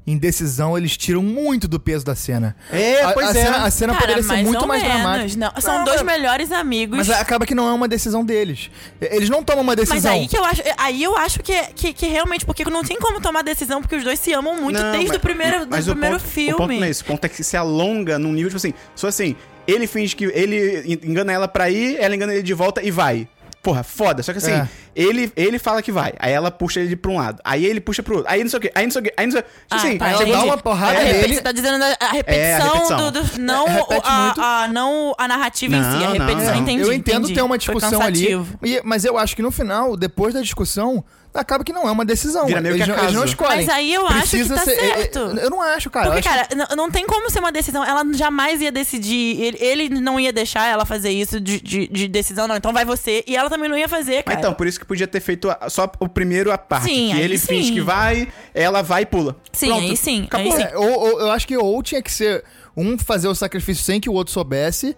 indecisão 0.06 0.76
eles 0.76 0.96
tiram 0.96 1.22
muito 1.22 1.66
do 1.66 1.80
peso 1.80 2.04
da 2.04 2.14
cena. 2.14 2.54
É, 2.70 3.02
a, 3.02 3.12
pois 3.12 3.28
a 3.28 3.30
é. 3.30 3.32
Cena, 3.44 3.56
a 3.64 3.70
cena 3.70 3.92
Cara, 3.94 4.04
poderia 4.06 4.22
ser 4.22 4.42
muito 4.44 4.60
ou 4.60 4.66
mais 4.66 4.82
menos, 4.82 4.96
dramática. 5.00 5.38
Não, 5.54 5.60
são 5.60 5.78
Não, 5.78 5.84
dois 5.84 6.02
mas- 6.02 6.16
melhores 6.18 6.52
amigos. 6.52 6.96
Mas 6.98 7.10
acaba 7.10 7.46
que 7.46 7.54
não 7.54 7.68
é 7.68 7.72
uma 7.72 7.88
decisão 7.88 8.24
deles. 8.24 8.70
Eles 9.00 9.28
não 9.30 9.42
tomam 9.42 9.62
uma 9.62 9.74
decisão. 9.76 9.96
Mas 9.96 10.06
aí 10.06 10.28
que 10.28 10.36
eu 10.36 10.44
acho, 10.44 10.62
aí 10.76 11.02
eu 11.02 11.16
acho 11.16 11.40
que, 11.42 11.54
que, 11.74 11.92
que 11.92 12.06
realmente, 12.06 12.44
porque 12.44 12.64
não 12.64 12.82
tem 12.84 12.98
como 12.98 13.20
tomar 13.20 13.42
decisão, 13.42 13.80
porque 13.80 13.96
os 13.96 14.04
dois 14.04 14.18
se 14.18 14.32
amam 14.32 14.60
muito 14.60 14.80
Não, 14.80 14.92
desde 14.92 15.08
mas- 15.08 15.16
o 15.16 15.20
primeiro, 15.20 15.60
do 15.66 15.70
mas 15.70 15.88
o 15.88 15.92
primeiro 15.92 16.18
ponto- 16.18 16.28
filme. 16.28 16.52
O 16.52 16.56
ponto 16.56 16.72
não 16.74 16.84
é 16.84 16.90
esse, 16.90 17.02
o 17.02 17.04
ponto 17.06 17.24
é 17.24 17.28
que 17.28 17.42
se 17.42 17.56
alonga 17.56 18.18
num 18.18 18.32
nível, 18.32 18.48
tipo 18.50 18.56
assim, 18.58 18.74
só 18.94 19.06
assim, 19.08 19.34
ele 19.66 19.86
finge 19.86 20.14
que 20.16 20.24
ele 20.24 20.98
engana 21.04 21.32
ela 21.32 21.48
pra 21.48 21.68
ir, 21.70 21.96
ela 22.00 22.14
engana 22.14 22.32
ele 22.34 22.42
de 22.42 22.54
volta 22.54 22.82
e 22.82 22.90
vai. 22.90 23.28
Porra, 23.62 23.82
foda. 23.82 24.22
Só 24.22 24.30
que 24.30 24.38
assim, 24.38 24.52
É. 24.52 24.68
ele, 24.94 25.32
ele 25.34 25.58
fala 25.58 25.82
que 25.82 25.90
vai. 25.90 26.12
Aí 26.20 26.32
ela 26.32 26.52
puxa 26.52 26.78
ele 26.78 26.94
pra 26.94 27.10
um 27.10 27.16
lado. 27.16 27.40
Aí 27.44 27.66
ele 27.66 27.80
puxa 27.80 28.00
pro 28.00 28.18
outro. 28.18 28.30
Aí 28.30 28.40
não 28.44 28.48
sei 28.48 28.58
o 28.58 28.62
quê. 28.62 28.70
Aí 28.72 28.84
não 28.84 28.90
sei 28.92 29.00
o 29.00 29.02
quê. 29.04 29.12
Aí 29.16 29.26
não 29.26 29.32
sei 29.32 29.40
o 29.40 29.42
quê. 29.42 29.50
Tipo 29.50 29.66
Ah, 29.70 29.76
assim, 29.76 29.98
tá, 29.98 30.08
ela 30.08 30.24
dá 30.24 30.44
uma 30.44 30.56
porrada 30.56 30.96
a 30.98 31.02
repeti- 31.02 31.20
nele. 31.22 31.34
Você 31.34 31.40
tá 31.40 31.50
dizendo 31.50 31.82
a, 31.82 32.12
repetição, 32.12 32.44
É, 32.44 32.54
a 32.54 32.62
repetição. 32.64 33.10
Do, 33.10 33.22
do- 33.24 33.40
não, 33.40 33.66
É, 33.66 33.84
a, 34.04 34.62
a- 34.62 34.68
não 34.68 35.14
a 35.18 35.26
narrativa 35.26 35.74
em 35.74 35.82
si, 35.82 35.88
a 35.88 35.90
Não, 35.90 35.98
não, 36.00 36.12
repetição. 36.12 36.54
não. 36.54 36.62
Entendi, 36.62 36.82
eu 36.84 36.92
entendo 36.92 37.18
entendi. 37.24 37.34
ter 37.34 37.42
uma 37.42 37.58
discussão 37.58 38.00
ali, 38.02 38.28
e- 38.62 38.80
mas 38.84 39.04
eu 39.04 39.18
acho 39.18 39.34
que 39.34 39.42
no 39.42 39.50
final, 39.50 39.96
depois 39.96 40.32
da 40.32 40.40
discussão, 40.42 41.04
acaba 41.36 41.62
que 41.64 41.72
não 41.72 41.86
é 41.88 41.90
uma 41.90 42.04
decisão. 42.04 42.46
Vira 42.46 42.60
meio 42.60 42.74
que 42.74 42.82
eles, 42.82 42.88
não- 42.88 42.94
eles 43.02 43.12
não 43.14 43.20
acaso. 43.22 43.32
escolhem. 43.34 43.56
Mas 43.66 43.68
aí 43.68 43.92
eu 43.94 44.06
acho 44.06 44.30
que 44.36 44.48
tá 44.48 44.54
é- 44.54 44.58
é- 44.58 44.96
certo. 44.96 45.18
eu 45.18 45.50
não 45.50 45.60
acho, 45.62 45.90
cara. 45.90 46.10
Porque, 46.10 46.26
eu 46.28 46.32
acho 46.32 46.48
cara, 46.48 46.66
não, 46.70 46.76
não 46.76 46.90
tem 46.90 47.06
como 47.06 47.30
ser 47.30 47.38
uma 47.40 47.52
decisão. 47.52 47.84
Ela 47.84 48.02
jamais 48.14 48.60
ia 48.60 48.72
decidir. 48.72 49.40
Ele, 49.40 49.58
ele 49.60 49.88
não 50.00 50.18
ia 50.18 50.32
deixar 50.32 50.66
ela 50.66 50.84
fazer 50.84 51.10
isso 51.10 51.40
de, 51.40 51.60
de, 51.60 51.86
de 51.88 52.08
decisão, 52.08 52.46
não. 52.48 52.56
Então 52.56 52.72
vai 52.72 52.84
você. 52.84 53.22
E 53.26 53.36
ela 53.36 53.48
também 53.50 53.68
não 53.68 53.76
ia 53.76 53.88
fazer, 53.88 54.16
Mas 54.16 54.24
cara. 54.24 54.38
então, 54.40 54.54
por 54.54 54.66
isso 54.66 54.78
que 54.80 54.86
podia 54.86 55.06
ter 55.06 55.20
feito 55.20 55.50
a- 55.50 55.68
só 55.68 55.90
o 56.00 56.08
primeiro 56.08 56.50
a 56.52 56.58
parte. 56.58 56.84
Sim, 56.86 57.08
que 57.10 57.16
aí 57.16 57.22
ele 57.22 57.38
sim. 57.38 57.46
finge 57.46 57.72
que 57.72 57.80
vai, 57.80 58.28
ela 58.54 58.82
vai 58.82 59.02
e 59.02 59.06
pula. 59.06 59.36
sim, 59.52 59.66
Pronto. 59.68 59.82
aí 59.82 59.96
sim. 59.96 60.20
Aí 60.20 60.48
Acabou. 60.48 60.52
sim. 60.56 60.62
É, 60.62 60.76
ou, 60.76 60.98
ou- 61.00 61.20
eu 61.20 61.30
acho 61.30 61.46
que 61.46 61.56
ou 61.56 61.82
tinha 61.82 62.00
que 62.02 62.10
ser 62.12 62.42
um 62.76 62.98
fazer 62.98 63.26
o 63.28 63.34
sacrifício 63.34 63.82
sem 63.82 63.98
que 64.00 64.08
o 64.10 64.12
outro 64.12 64.32
soubesse, 64.32 64.96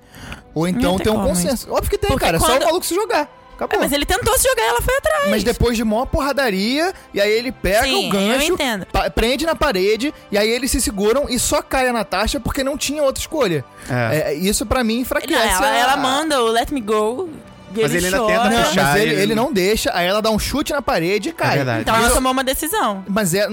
ou 0.55 0.67
então 0.67 0.97
tem 0.97 1.05
ter 1.05 1.11
um 1.11 1.23
consenso. 1.25 1.71
Óbvio 1.71 1.91
que 1.91 1.99
tem, 1.99 2.09
Porque 2.11 2.25
cara. 2.25 2.37
É 2.37 2.41
só 2.41 2.47
quando- 2.47 2.63
o 2.63 2.65
maluco 2.67 2.85
se 2.87 2.95
jogar. 2.95 3.38
Acabou. 3.59 3.77
É, 3.77 3.83
mas 3.83 3.93
ele 3.93 4.07
tentou 4.07 4.39
se 4.39 4.49
jogar 4.49 4.63
e 4.63 4.67
ela 4.69 4.81
foi 4.81 4.97
atrás. 4.97 5.31
Mas 5.31 5.43
depois 5.43 5.77
de 5.77 5.83
maior 5.83 6.07
porradaria, 6.07 6.93
e 7.13 7.21
aí 7.21 7.31
ele 7.33 7.51
pega 7.51 7.83
Sim, 7.83 8.07
o 8.09 8.11
gancho, 8.13 8.47
eu 8.51 8.55
entendo. 8.55 8.87
pa- 8.87 9.11
prende 9.11 9.45
na 9.45 9.57
parede, 9.57 10.15
e 10.31 10.39
aí 10.39 10.49
eles 10.49 10.71
se 10.71 10.81
seguram 10.81 11.27
e 11.29 11.39
só 11.41 11.61
cai 11.61 11.89
a 11.89 11.93
Natasha 11.93 12.39
porque 12.39 12.63
não 12.63 12.79
tinha 12.79 13.03
outra 13.03 13.21
escolha. 13.21 13.65
É. 13.91 14.31
É, 14.31 14.35
isso 14.35 14.65
pra 14.65 14.85
mim 14.85 15.01
enfraquece. 15.01 15.33
Não, 15.35 15.65
ela, 15.65 15.71
a- 15.73 15.77
ela 15.77 15.97
manda 15.97 16.41
o 16.41 16.47
Let 16.47 16.71
Me 16.71 16.81
Go. 16.81 17.29
E 17.75 17.83
Mas 17.83 17.95
ele 17.95 18.07
ainda 18.07 18.19
chora. 18.19 18.33
tenta 18.33 18.51
Não, 18.51 18.63
puxar. 18.65 18.83
mas 18.85 18.97
ele, 19.03 19.13
ele- 19.13 19.23
ele 19.23 19.35
não 19.35 19.53
deixa, 19.53 19.91
aí 19.95 20.07
ela 20.07 20.21
dá 20.23 20.31
um 20.31 20.39
chute 20.39 20.73
na 20.73 20.83
parede 20.83 21.29
e 21.31 21.33
cai. 21.33 21.57
verdade. 21.57 21.81
Então 21.83 21.95
ela 21.97 22.11
tomou 22.11 22.33
uma 22.33 22.45
decisão. 22.45 23.05
Mas 23.09 23.35
é, 23.35 23.47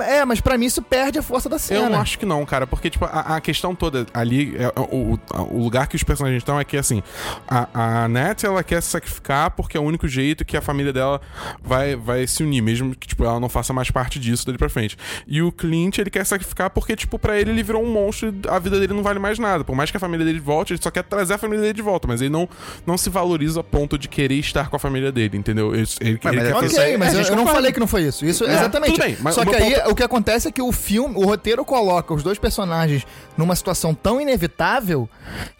é, 0.00 0.24
mas 0.24 0.40
pra 0.40 0.56
mim 0.58 0.66
isso 0.66 0.82
perde 0.82 1.18
a 1.18 1.22
força 1.22 1.48
da 1.48 1.56
Eu 1.56 1.60
cena. 1.60 1.88
não 1.90 2.00
acho 2.00 2.18
que 2.18 2.26
não, 2.26 2.44
cara, 2.46 2.66
porque, 2.66 2.90
tipo, 2.90 3.04
a, 3.04 3.36
a 3.36 3.40
questão 3.40 3.74
toda 3.74 4.06
ali, 4.14 4.56
é, 4.56 4.72
o, 4.80 5.14
o- 5.14 5.20
o 5.58 5.62
lugar 5.62 5.86
que 5.86 5.96
os 5.96 6.02
personagens 6.02 6.40
estão 6.40 6.58
é 6.60 6.64
que, 6.64 6.76
assim, 6.76 7.02
a, 7.48 8.04
a 8.04 8.08
Nat, 8.08 8.44
ela 8.44 8.62
quer 8.62 8.80
se 8.82 8.88
sacrificar 8.90 9.50
porque 9.52 9.76
é 9.76 9.80
o 9.80 9.82
único 9.84 10.06
jeito 10.08 10.44
que 10.44 10.56
a 10.56 10.60
família 10.62 10.92
dela 10.92 11.20
vai, 11.62 11.96
vai 11.96 12.26
se 12.26 12.42
unir, 12.42 12.62
mesmo 12.62 12.94
que, 12.94 13.06
tipo, 13.08 13.24
ela 13.24 13.40
não 13.40 13.48
faça 13.48 13.72
mais 13.72 13.90
parte 13.90 14.18
disso 14.18 14.46
dali 14.46 14.58
pra 14.58 14.68
frente. 14.68 14.96
E 15.26 15.42
o 15.42 15.50
Clint, 15.50 15.98
ele 15.98 16.10
quer 16.10 16.24
se 16.24 16.30
sacrificar 16.30 16.70
porque, 16.70 16.94
tipo, 16.96 17.18
pra 17.18 17.38
ele, 17.38 17.50
ele 17.50 17.62
virou 17.62 17.82
um 17.82 17.90
monstro 17.90 18.28
e 18.28 18.48
a 18.48 18.58
vida 18.58 18.78
dele 18.78 18.92
não 18.94 19.02
vale 19.02 19.18
mais 19.18 19.38
nada. 19.38 19.64
Por 19.64 19.74
mais 19.74 19.90
que 19.90 19.96
a 19.96 20.00
família 20.00 20.24
dele 20.24 20.38
volte, 20.40 20.72
ele 20.72 20.82
só 20.82 20.90
quer 20.90 21.02
trazer 21.02 21.34
a 21.34 21.38
família 21.38 21.62
dele 21.62 21.74
de 21.74 21.82
volta, 21.82 22.06
mas 22.06 22.20
ele 22.20 22.30
não, 22.30 22.48
não 22.86 22.96
se 22.96 23.10
valoriza 23.10 23.49
a 23.56 23.64
ponto 23.64 23.96
de 23.98 24.08
querer 24.08 24.34
estar 24.36 24.68
com 24.68 24.76
a 24.76 24.78
família 24.78 25.10
dele, 25.12 25.36
entendeu? 25.38 25.74
Ele, 25.74 25.86
ele, 26.00 26.20
Mas- 26.22 26.32
ele 26.34 26.40
mas 26.40 26.48
é 26.50 26.54
Ok, 26.54 26.68
Isso 26.68 26.80
aí, 26.80 26.96
mas 26.98 27.14
a 27.14 27.22
eu, 27.22 27.24
eu 27.28 27.36
não 27.36 27.46
falei 27.46 27.72
que 27.72 27.80
não 27.80 27.86
foi 27.86 28.02
isso. 28.02 28.24
Isso, 28.24 28.44
É, 28.44 28.54
exatamente. 28.54 28.98
bem, 28.98 29.16
mas 29.20 29.34
Só 29.34 29.44
que 29.44 29.54
aí 29.54 29.74
ponto- 29.74 29.90
o 29.90 29.94
que 29.94 30.02
acontece 30.02 30.48
é 30.48 30.52
que 30.52 30.62
o 30.62 30.70
filme, 30.72 31.14
o 31.16 31.24
roteiro 31.24 31.64
coloca 31.64 32.12
os 32.14 32.22
dois 32.22 32.38
personagens 32.38 33.06
numa 33.36 33.54
situação 33.56 33.94
tão 33.94 34.20
inevitável 34.20 35.08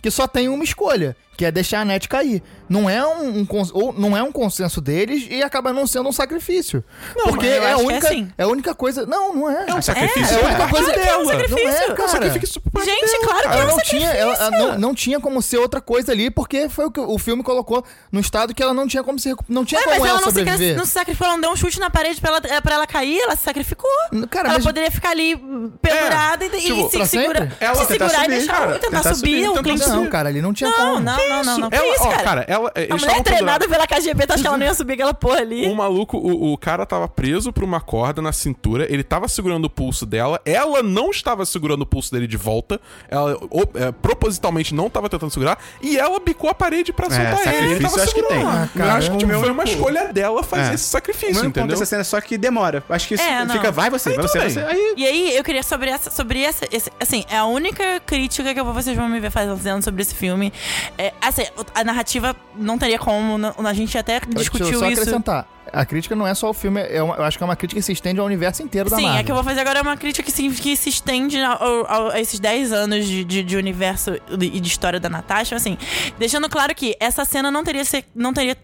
que 0.02 0.10
só 0.10 0.26
tem 0.26 0.48
uma 0.48 0.64
escolha, 0.64 1.16
que 1.40 1.44
é 1.46 1.50
deixar 1.50 1.80
a 1.80 1.84
net 1.86 2.06
cair. 2.06 2.42
Não 2.68 2.88
é 2.88 3.04
um, 3.06 3.38
um 3.38 3.46
cons- 3.46 3.70
ou 3.72 3.94
não 3.94 4.14
é 4.14 4.22
um 4.22 4.30
consenso 4.30 4.78
deles 4.78 5.26
e 5.30 5.42
acaba 5.42 5.72
não 5.72 5.86
sendo 5.86 6.06
um 6.06 6.12
sacrifício. 6.12 6.84
Porque 7.24 7.46
mas 7.46 7.56
eu 7.56 7.62
é 7.62 7.66
a 7.66 7.70
é 7.70 7.76
única, 7.76 8.08
assim. 8.08 8.30
é 8.36 8.42
a 8.42 8.46
única 8.46 8.74
coisa. 8.74 9.06
Não, 9.06 9.34
não 9.34 9.50
é. 9.50 9.64
É 9.68 9.74
um 9.74 9.80
sacrifício. 9.80 10.36
É 10.36 10.42
a 10.42 10.46
única 10.46 10.62
é. 10.62 10.68
coisa 10.68 10.92
Claro 10.92 11.00
que 11.00 11.08
é 11.08 11.16
um 11.16 11.24
dela. 11.24 11.32
sacrifício. 11.32 11.64
Não 11.64 11.72
é, 11.72 11.78
É 11.86 11.90
um 11.90 11.94
cara. 11.94 12.08
sacrifício 12.10 12.62
Gente, 12.84 13.00
dela, 13.06 13.24
claro 13.24 13.38
que 13.40 13.48
cara. 13.48 13.56
é 13.56 13.60
Ela 13.62 13.72
um 13.72 13.76
não 13.76 13.82
tinha, 13.82 14.08
ela, 14.10 14.36
sacrifício. 14.36 14.62
ela 14.64 14.72
não, 14.72 14.78
não 14.78 14.94
tinha 14.94 15.18
como 15.20 15.40
ser 15.40 15.56
outra 15.56 15.80
coisa 15.80 16.12
ali, 16.12 16.30
porque 16.30 16.68
foi 16.68 16.84
o 16.84 16.90
que 16.90 17.00
o 17.00 17.18
filme 17.18 17.42
colocou 17.42 17.82
no 18.12 18.20
estado 18.20 18.54
que 18.54 18.62
ela 18.62 18.74
não 18.74 18.86
tinha 18.86 19.02
como 19.02 19.18
se 19.18 19.34
não 19.48 19.64
tinha 19.64 19.80
Ué, 19.80 19.84
como 19.86 19.98
mas 20.00 20.02
ela, 20.02 20.10
ela 20.10 20.20
não 20.20 20.30
se, 20.30 20.38
sobreviver. 20.38 20.76
não 20.76 20.84
se 20.84 20.90
sacrificou, 20.92 21.26
ela 21.26 21.36
não 21.36 21.40
deu 21.40 21.50
um 21.52 21.56
chute 21.56 21.80
na 21.80 21.88
parede 21.88 22.20
pra 22.20 22.30
ela, 22.30 22.60
pra 22.60 22.74
ela 22.74 22.86
cair, 22.86 23.18
ela 23.20 23.34
se 23.34 23.42
sacrificou. 23.44 23.90
Cara, 24.30 24.48
ela 24.48 24.58
mas- 24.58 24.64
poderia 24.66 24.90
ficar 24.90 25.10
ali 25.12 25.34
pendurada 25.80 26.44
e, 26.44 26.48
e 26.48 26.60
tipo, 26.60 26.90
se 26.90 26.96
pra 26.98 27.06
segurar, 27.06 27.40
sempre? 27.40 27.56
Ela 27.60 27.74
se 27.76 27.86
segurar 27.86 28.10
subir, 28.10 28.24
e 28.24 28.28
deixar 28.28 28.52
cara. 28.52 28.72
tentar, 28.78 28.86
Tentar 28.98 29.14
subir. 29.14 29.14
subir, 29.14 29.48
o 29.48 29.52
tentar 29.54 29.62
Clint- 29.62 29.86
Não, 29.88 30.06
cara, 30.06 30.28
ali 30.28 30.42
não 30.42 30.52
tinha 30.52 30.70
Não, 30.70 30.76
como. 30.76 31.00
não, 31.00 31.16
não, 31.28 31.29
não, 31.44 31.58
não. 31.58 31.70
Que 31.70 31.76
Ela, 31.76 31.94
isso, 31.94 32.04
ó, 32.06 32.10
cara? 32.22 32.44
ela, 32.48 32.70
eles 32.74 32.90
A 32.90 32.96
mulher 32.96 33.18
é 33.18 33.22
treinada 33.22 33.68
pela 33.68 33.86
KGB, 33.86 34.26
tu 34.26 34.32
acha 34.32 34.42
que 34.42 34.46
ela 34.48 34.56
não 34.58 34.66
ia 34.66 34.74
subir 34.74 34.94
aquela 34.94 35.14
porra 35.14 35.38
ali? 35.40 35.66
O 35.68 35.74
maluco, 35.74 36.16
o, 36.18 36.52
o 36.52 36.58
cara 36.58 36.84
tava 36.84 37.08
preso 37.08 37.52
por 37.52 37.64
uma 37.64 37.80
corda 37.80 38.20
na 38.20 38.32
cintura, 38.32 38.86
ele 38.92 39.02
tava 39.02 39.28
segurando 39.28 39.64
o 39.66 39.70
pulso 39.70 40.04
dela, 40.04 40.40
ela 40.44 40.82
não 40.82 41.10
estava 41.10 41.44
segurando 41.46 41.82
o 41.82 41.86
pulso 41.86 42.12
dele 42.12 42.26
de 42.26 42.36
volta, 42.36 42.80
ela 43.08 43.36
o- 43.50 43.62
é, 43.78 43.92
propositalmente 43.92 44.74
não 44.74 44.90
tava 44.90 45.08
tentando 45.08 45.30
segurar, 45.30 45.58
e 45.80 45.96
ela 45.98 46.18
bicou 46.20 46.50
a 46.50 46.54
parede 46.54 46.92
pra 46.92 47.08
soltar 47.08 47.54
ele. 47.54 47.74
Ele 47.74 47.80
sacrifício 47.80 47.82
tava 47.82 47.96
eu 47.98 48.02
acho 48.04 48.14
que 48.14 48.22
tem. 48.22 48.38
segurando. 48.38 48.56
Ah, 48.58 48.68
eu 48.74 48.78
cara, 48.80 48.94
acho 48.94 49.10
que 49.10 49.16
tipo, 49.18 49.30
meu 49.30 49.40
foi 49.40 49.50
uma 49.50 49.64
escolha 49.64 50.12
dela 50.12 50.42
fazer 50.42 50.70
É. 50.70 50.74
esse 50.74 50.84
sacrifício, 50.84 51.34
meu 51.36 51.44
entendeu? 51.46 51.68
dessa 51.70 51.86
cena 51.86 52.00
é 52.00 52.04
só 52.04 52.20
que 52.20 52.36
demora. 52.36 52.82
Acho 52.88 53.08
que 53.08 53.14
isso 53.14 53.22
É, 53.22 53.44
não. 53.44 53.54
fica, 53.54 53.70
vai 53.70 53.90
você, 53.90 54.10
Aí 54.10 54.16
vai 54.16 54.26
você, 54.28 54.40
você. 54.50 54.60
Aí 54.60 54.94
E 54.96 55.06
aí, 55.06 55.36
eu 55.36 55.44
queria 55.44 55.62
sobre 55.62 55.90
essa, 55.90 56.10
sobre 56.10 56.42
essa, 56.42 56.66
esse- 56.72 56.90
assim, 57.00 57.24
é 57.30 57.36
a 57.36 57.44
única 57.44 58.00
crítica 58.06 58.52
que 58.54 58.60
eu 58.60 58.64
vou- 58.64 58.74
vocês 58.74 58.96
vão 58.96 59.08
me 59.08 59.20
ver 59.20 59.30
fazendo 59.30 59.82
sobre 59.82 60.02
esse 60.02 60.14
filme. 60.14 60.52
É, 60.98 61.12
assim, 61.20 61.42
a 61.74 61.84
narrativa 61.84 62.34
não 62.56 62.78
teria 62.78 62.98
como, 62.98 63.38
a 63.66 63.72
gente 63.74 63.96
até 63.98 64.20
Deixa 64.20 64.30
eu 64.34 64.38
discutiu 64.40 64.78
só 64.78 64.86
isso. 64.88 65.00
acrescentar. 65.00 65.46
A 65.72 65.84
crítica 65.86 66.16
não 66.16 66.26
é 66.26 66.34
só 66.34 66.50
o 66.50 66.52
filme, 66.52 66.80
é 66.80 67.00
uma- 67.00 67.14
eu 67.14 67.22
acho 67.22 67.38
que 67.38 67.44
é 67.44 67.46
uma 67.46 67.54
crítica 67.54 67.78
que 67.80 67.84
se 67.86 67.92
estende 67.92 68.18
ao 68.18 68.26
universo 68.26 68.60
inteiro 68.62 68.90
da 68.90 68.96
Sim, 68.96 69.02
Marvel. 69.04 69.20
é 69.20 69.24
que 69.24 69.30
eu 69.30 69.34
vou 69.36 69.44
fazer 69.44 69.60
agora 69.60 69.78
é 69.78 69.82
uma 69.82 69.96
crítica 69.96 70.24
que 70.24 70.32
se, 70.32 70.48
que 70.50 70.76
se 70.76 70.88
estende 70.88 71.40
ao- 71.40 71.86
ao- 71.88 72.08
a 72.10 72.18
esses 72.20 72.40
10 72.40 72.72
anos 72.72 73.06
de, 73.06 73.22
de- 73.24 73.42
de 73.44 73.56
universo 73.56 74.16
e 74.30 74.58
de 74.60 74.68
história 74.68 74.98
da 74.98 75.08
Natasha, 75.08 75.54
assim, 75.54 75.78
deixando 76.18 76.48
claro 76.48 76.74
que 76.74 76.96
essa 76.98 77.24
cena 77.24 77.50
não 77.52 77.62
teria, 77.62 77.84
ser, 77.84 78.04
não 78.14 78.32
teria 78.32 78.56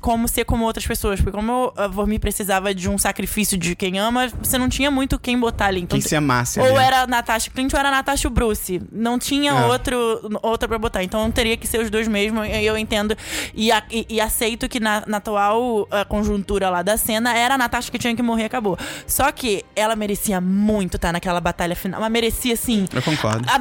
como 0.00 0.28
ser 0.28 0.44
como 0.44 0.64
outras 0.64 0.86
pessoas, 0.86 1.20
porque 1.20 1.36
como 1.36 1.72
a 1.76 1.86
Vormir 1.86 2.20
precisava 2.20 2.74
de 2.74 2.88
um 2.88 2.98
sacrifício 2.98 3.56
de 3.56 3.74
quem 3.74 3.98
ama, 3.98 4.28
você 4.42 4.58
não 4.58 4.68
tinha 4.68 4.90
muito 4.90 5.18
quem 5.18 5.38
botar 5.38 5.66
ali. 5.66 5.80
Então, 5.80 5.98
quem 5.98 6.06
se 6.06 6.14
amasse 6.16 6.60
ou 6.60 6.66
ali. 6.66 6.76
era 6.76 7.02
a 7.02 7.06
Natasha 7.06 7.50
Clint 7.50 7.72
ou 7.72 7.78
era 7.78 7.88
a 7.88 7.92
Natasha 7.92 8.28
Bruce. 8.28 8.82
Não 8.92 9.18
tinha 9.18 9.52
É. 9.52 9.64
outro, 9.66 9.96
outra 10.42 10.68
pra 10.68 10.78
botar. 10.78 11.02
Então 11.02 11.30
teria 11.30 11.56
que 11.56 11.66
ser 11.66 11.80
os 11.80 11.90
dois 11.90 12.06
mesmo. 12.08 12.44
E 12.44 12.64
eu 12.66 12.76
entendo 12.76 13.16
e, 13.54 13.70
a- 13.72 13.82
e- 13.90 14.06
e 14.08 14.20
aceito 14.20 14.68
que 14.68 14.78
na, 14.80 15.02
na 15.06 15.16
atual 15.18 15.88
conjuntura 16.08 16.68
lá 16.70 16.82
da 16.82 16.96
cena 16.96 17.34
era 17.36 17.54
a 17.54 17.58
Natasha 17.58 17.90
que 17.90 17.98
tinha 17.98 18.14
que 18.14 18.22
morrer 18.22 18.42
e 18.42 18.46
acabou. 18.46 18.78
Só 19.06 19.30
que 19.32 19.64
ela 19.76 19.94
merecia 19.96 20.40
muito 20.40 20.96
estar 20.96 21.12
naquela 21.12 21.40
batalha 21.40 21.76
final. 21.76 22.00
Mas 22.00 22.10
merecia 22.10 22.56
sim. 22.56 22.86
Eu 22.92 23.02
concordo. 23.02 23.46
A, 23.48 23.56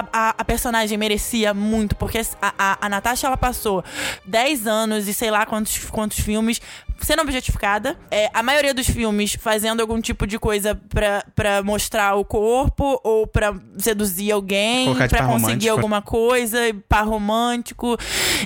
a- 0.00 0.04
a- 0.12 0.34
a 0.38 0.44
personagem 0.44 0.96
merecia 0.98 1.52
muito, 1.54 1.94
porque 1.96 2.18
a, 2.40 2.54
a, 2.58 2.86
a 2.86 2.88
Natasha 2.88 3.26
ela 3.26 3.36
passou 3.36 3.84
10 4.26 4.66
anos 4.66 5.08
e 5.08 5.14
sei 5.14 5.30
lá 5.30 5.44
quantos, 5.46 5.71
quantos 5.78 6.18
filmes 6.18 6.60
sendo 7.02 7.22
objetificada. 7.22 7.96
É, 8.10 8.30
a 8.32 8.42
maioria 8.42 8.72
dos 8.74 8.88
filmes 8.88 9.34
fazendo 9.38 9.80
algum 9.80 10.00
tipo 10.00 10.26
de 10.26 10.38
coisa 10.38 10.74
pra, 10.88 11.24
pra 11.34 11.62
mostrar 11.62 12.14
o 12.14 12.24
corpo 12.24 13.00
ou 13.02 13.26
pra 13.26 13.54
seduzir 13.78 14.32
alguém, 14.32 14.94
pra 15.08 15.26
conseguir 15.26 15.68
alguma 15.68 16.00
coisa, 16.02 16.58
par 16.88 17.06
romântico. 17.06 17.96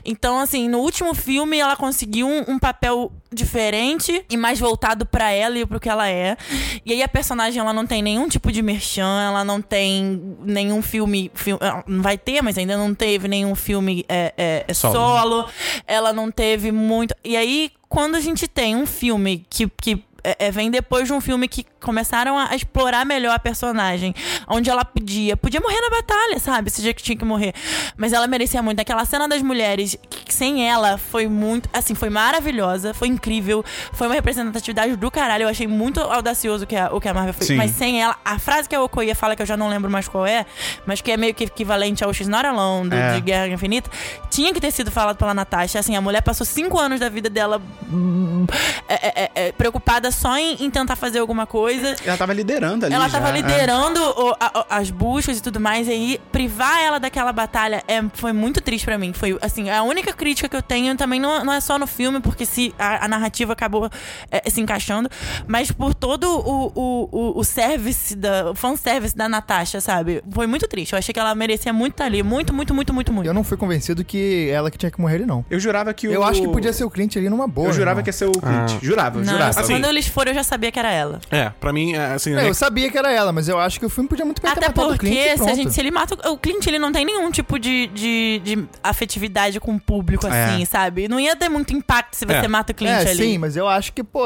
Então, 0.04 0.38
assim, 0.40 0.68
no 0.68 0.78
último 0.78 1.14
filme 1.14 1.58
ela 1.58 1.76
conseguiu 1.76 2.26
um, 2.26 2.44
um 2.54 2.58
papel 2.58 3.12
diferente 3.32 4.24
e 4.30 4.36
mais 4.36 4.58
voltado 4.58 5.04
pra 5.04 5.30
ela 5.30 5.58
e 5.58 5.66
pro 5.66 5.80
que 5.80 5.88
ela 5.88 6.08
é. 6.08 6.36
E 6.84 6.92
aí 6.92 7.02
a 7.02 7.08
personagem 7.08 7.60
ela 7.60 7.72
não 7.72 7.86
tem 7.86 8.02
nenhum 8.02 8.28
tipo 8.28 8.50
de 8.50 8.62
merchan, 8.62 9.22
ela 9.26 9.44
não 9.44 9.60
tem 9.60 10.36
nenhum 10.40 10.80
filme, 10.80 11.30
filme 11.34 11.58
ela 11.62 11.84
não 11.86 12.02
vai 12.02 12.16
ter, 12.16 12.42
mas 12.42 12.56
ainda 12.56 12.76
não 12.76 12.94
teve 12.94 13.28
nenhum 13.28 13.54
filme 13.54 14.04
é, 14.08 14.32
é, 14.36 14.64
é 14.66 14.74
Solo. 14.74 14.94
solo. 14.94 15.48
Ela 15.86 16.12
não 16.12 16.30
teve 16.30 16.72
muito. 16.72 17.14
E 17.24 17.36
aí 17.36 17.70
quando 17.88 18.16
a 18.16 18.20
gente 18.20 18.48
tem 18.48 18.76
um 18.76 18.86
filme 18.86 19.46
que, 19.48 19.68
que 19.68 20.04
é, 20.24 20.46
é, 20.46 20.50
vem 20.50 20.70
depois 20.70 21.06
de 21.06 21.12
um 21.12 21.20
filme 21.20 21.46
que 21.46 21.64
começaram 21.86 22.36
a, 22.36 22.54
explorar 22.56 23.06
melhor 23.06 23.32
a 23.32 23.38
personagem, 23.38 24.12
onde 24.48 24.68
ela 24.68 24.84
podia, 24.84 25.36
podia 25.36 25.60
morrer 25.60 25.80
na 25.80 25.90
batalha, 25.90 26.40
sabe? 26.40 26.68
Esse 26.68 26.82
dia 26.82 26.92
que 26.92 27.00
tinha 27.00 27.16
que 27.16 27.24
morrer. 27.24 27.54
Mas 27.96 28.12
ela 28.12 28.26
merecia 28.26 28.60
muito. 28.60 28.80
Aquela 28.80 29.04
cena 29.04 29.28
das 29.28 29.40
mulheres, 29.40 29.96
que 30.10 30.34
sem 30.34 30.68
ela 30.68 30.98
foi 30.98 31.28
muito, 31.28 31.68
assim, 31.72 31.94
foi 31.94 32.10
maravilhosa, 32.10 32.92
foi 32.92 33.06
incrível, 33.06 33.64
foi 33.92 34.08
uma 34.08 34.14
representatividade 34.16 34.96
do 34.96 35.10
caralho. 35.12 35.44
Eu 35.44 35.48
achei 35.48 35.68
muito 35.68 36.00
audacioso 36.00 36.64
o 36.64 36.66
que 36.66 36.74
a, 36.74 36.92
o 36.92 37.00
que 37.00 37.08
a 37.08 37.14
Marvel 37.14 37.32
fez. 37.32 37.46
Sim. 37.46 37.56
Mas 37.56 37.70
sem 37.70 38.02
ela, 38.02 38.16
a 38.24 38.36
frase 38.38 38.68
que 38.68 38.74
a 38.74 38.82
Okoye 38.82 39.14
fala, 39.14 39.36
que 39.36 39.42
eu 39.42 39.46
já 39.46 39.56
não 39.56 39.68
lembro 39.68 39.88
mais 39.88 40.08
qual 40.08 40.26
é, 40.26 40.44
mas 40.84 41.00
que 41.00 41.12
é 41.12 41.16
meio 41.16 41.34
que 41.34 41.44
equivalente 41.44 42.02
ao 42.02 42.12
X 42.12 42.26
Not 42.26 42.46
Alone, 42.46 42.90
do, 42.90 42.96
É. 42.96 43.14
de 43.14 43.20
Guerra 43.20 43.48
Infinita, 43.48 43.88
tinha 44.28 44.52
que 44.52 44.60
ter 44.60 44.72
sido 44.72 44.90
falado 44.90 45.16
pela 45.16 45.32
Natasha. 45.32 45.78
Assim, 45.78 45.94
a 45.94 46.00
mulher 46.00 46.20
passou 46.22 46.44
cinco 46.44 46.80
anos 46.80 46.98
da 46.98 47.08
vida 47.08 47.30
dela 47.30 47.62
hum, 47.88 48.44
é, 48.88 48.94
é, 49.22 49.30
é, 49.34 49.52
preocupada 49.52 50.10
só 50.10 50.36
em, 50.36 50.64
em 50.64 50.70
tentar 50.70 50.96
fazer 50.96 51.20
alguma 51.20 51.46
coisa. 51.46 51.75
Ela 52.04 52.16
tava 52.16 52.32
liderando 52.32 52.86
ali. 52.86 52.94
Ela 52.94 53.08
já, 53.08 53.18
tava 53.20 53.30
é. 53.36 53.40
liderando 53.40 54.00
o- 54.00 54.34
a- 54.40 54.66
as 54.70 54.90
buscas 54.90 55.38
e 55.38 55.42
tudo 55.42 55.60
mais, 55.60 55.88
e 55.88 55.90
aí 55.90 56.20
privar 56.32 56.78
ela 56.82 56.98
daquela 56.98 57.32
batalha 57.32 57.82
é, 57.88 58.02
foi 58.14 58.32
muito 58.32 58.60
triste 58.60 58.84
pra 58.84 58.98
mim. 58.98 59.12
Foi, 59.12 59.38
assim, 59.42 59.70
a 59.70 59.82
única 59.82 60.12
crítica 60.12 60.48
que 60.48 60.56
eu 60.56 60.62
tenho 60.62 60.96
também 60.96 61.20
não, 61.20 61.44
não 61.44 61.52
é 61.52 61.60
só 61.60 61.78
no 61.78 61.86
filme, 61.86 62.20
porque 62.20 62.44
se 62.46 62.74
a, 62.78 63.04
a 63.04 63.08
narrativa 63.08 63.52
acabou 63.52 63.90
é, 64.30 64.48
se 64.48 64.60
encaixando, 64.60 65.08
mas 65.46 65.70
por 65.70 65.94
todo 65.94 66.24
o, 66.28 66.72
o, 66.74 67.08
o, 67.12 67.40
o 67.40 67.44
service, 67.44 68.14
da, 68.14 68.50
o 68.50 68.54
fanservice 68.54 69.16
da 69.16 69.28
Natasha, 69.28 69.80
sabe? 69.80 70.22
Foi 70.30 70.46
muito 70.46 70.66
triste. 70.68 70.92
Eu 70.92 70.98
achei 70.98 71.12
que 71.12 71.18
ela 71.20 71.34
merecia 71.34 71.72
muito 71.72 71.92
estar 71.94 72.04
ali. 72.04 72.22
Muito, 72.22 72.52
muito, 72.54 72.74
muito, 72.74 72.92
muito, 72.94 73.12
muito. 73.12 73.26
Eu 73.26 73.34
não 73.34 73.44
fui 73.44 73.56
convencido 73.56 74.04
que 74.04 74.48
ela 74.50 74.70
que 74.70 74.78
tinha 74.78 74.90
que 74.90 75.00
morrer 75.00 75.16
ali, 75.16 75.26
não. 75.26 75.44
Eu 75.50 75.58
jurava 75.60 75.92
que 75.94 76.08
o. 76.08 76.12
Eu 76.12 76.22
acho 76.24 76.40
que 76.40 76.48
podia 76.48 76.72
ser 76.72 76.84
o 76.84 76.90
Clint 76.90 77.16
ali 77.16 77.28
numa 77.28 77.46
boa. 77.46 77.68
Eu 77.68 77.72
jurava 77.72 78.00
irmão. 78.00 78.04
que 78.04 78.08
ia 78.08 78.12
ser 78.12 78.26
o 78.26 78.32
Clint. 78.32 78.72
Ah. 78.74 78.78
Jurava, 78.82 79.18
Não, 79.18 79.32
jurava. 79.32 79.62
quando 79.64 79.84
eu 79.84 79.90
eles 79.90 80.06
foram, 80.06 80.30
eu 80.30 80.34
já 80.34 80.42
sabia 80.42 80.70
que 80.70 80.78
era 80.78 80.90
ela. 80.92 81.20
É, 81.30 81.50
pra 81.60 81.72
mim, 81.72 81.92
é, 81.94 82.12
assim... 82.14 82.32
É, 82.32 82.36
né, 82.36 82.48
eu 82.48 82.54
sabia 82.54 82.90
que 82.90 82.96
era 82.98 83.10
ela, 83.10 83.32
mas 83.32 83.48
eu 83.48 83.58
acho 83.58 83.78
que 83.80 83.86
o 83.86 83.88
filme 83.90 84.08
podia 84.08 84.24
muito 84.24 84.40
bem 84.42 84.50
ter 84.52 84.58
Até 84.58 84.68
matado 84.68 84.86
o 84.88 84.90
porque, 84.90 85.06
Clint 85.06 85.18
e 85.18 85.38
se, 85.38 85.50
a 85.50 85.54
gente, 85.54 85.72
se 85.72 85.80
ele 85.80 85.90
mata. 85.90 86.14
o- 86.28 86.32
O 86.32 86.38
Clint, 86.38 86.66
ele 86.66 86.78
não 86.78 86.92
tem 86.92 87.04
nenhum 87.04 87.30
tipo 87.30 87.58
de, 87.58 87.86
de, 87.88 88.40
de 88.44 88.64
afetividade 88.82 89.58
com 89.60 89.74
o 89.74 89.80
público, 89.80 90.26
É. 90.26 90.44
assim, 90.44 90.64
sabe? 90.64 91.08
Não 91.08 91.18
ia 91.20 91.34
ter 91.36 91.48
muito 91.48 91.72
impacto 91.74 92.14
se 92.16 92.24
você 92.24 92.32
É. 92.44 92.48
mata 92.48 92.72
o 92.72 92.74
Clint 92.74 92.90
É, 92.92 93.10
ali. 93.10 93.16
sim, 93.32 93.38
mas 93.38 93.56
eu 93.56 93.66
acho 93.68 93.92
que, 93.92 94.02
pô, 94.04 94.24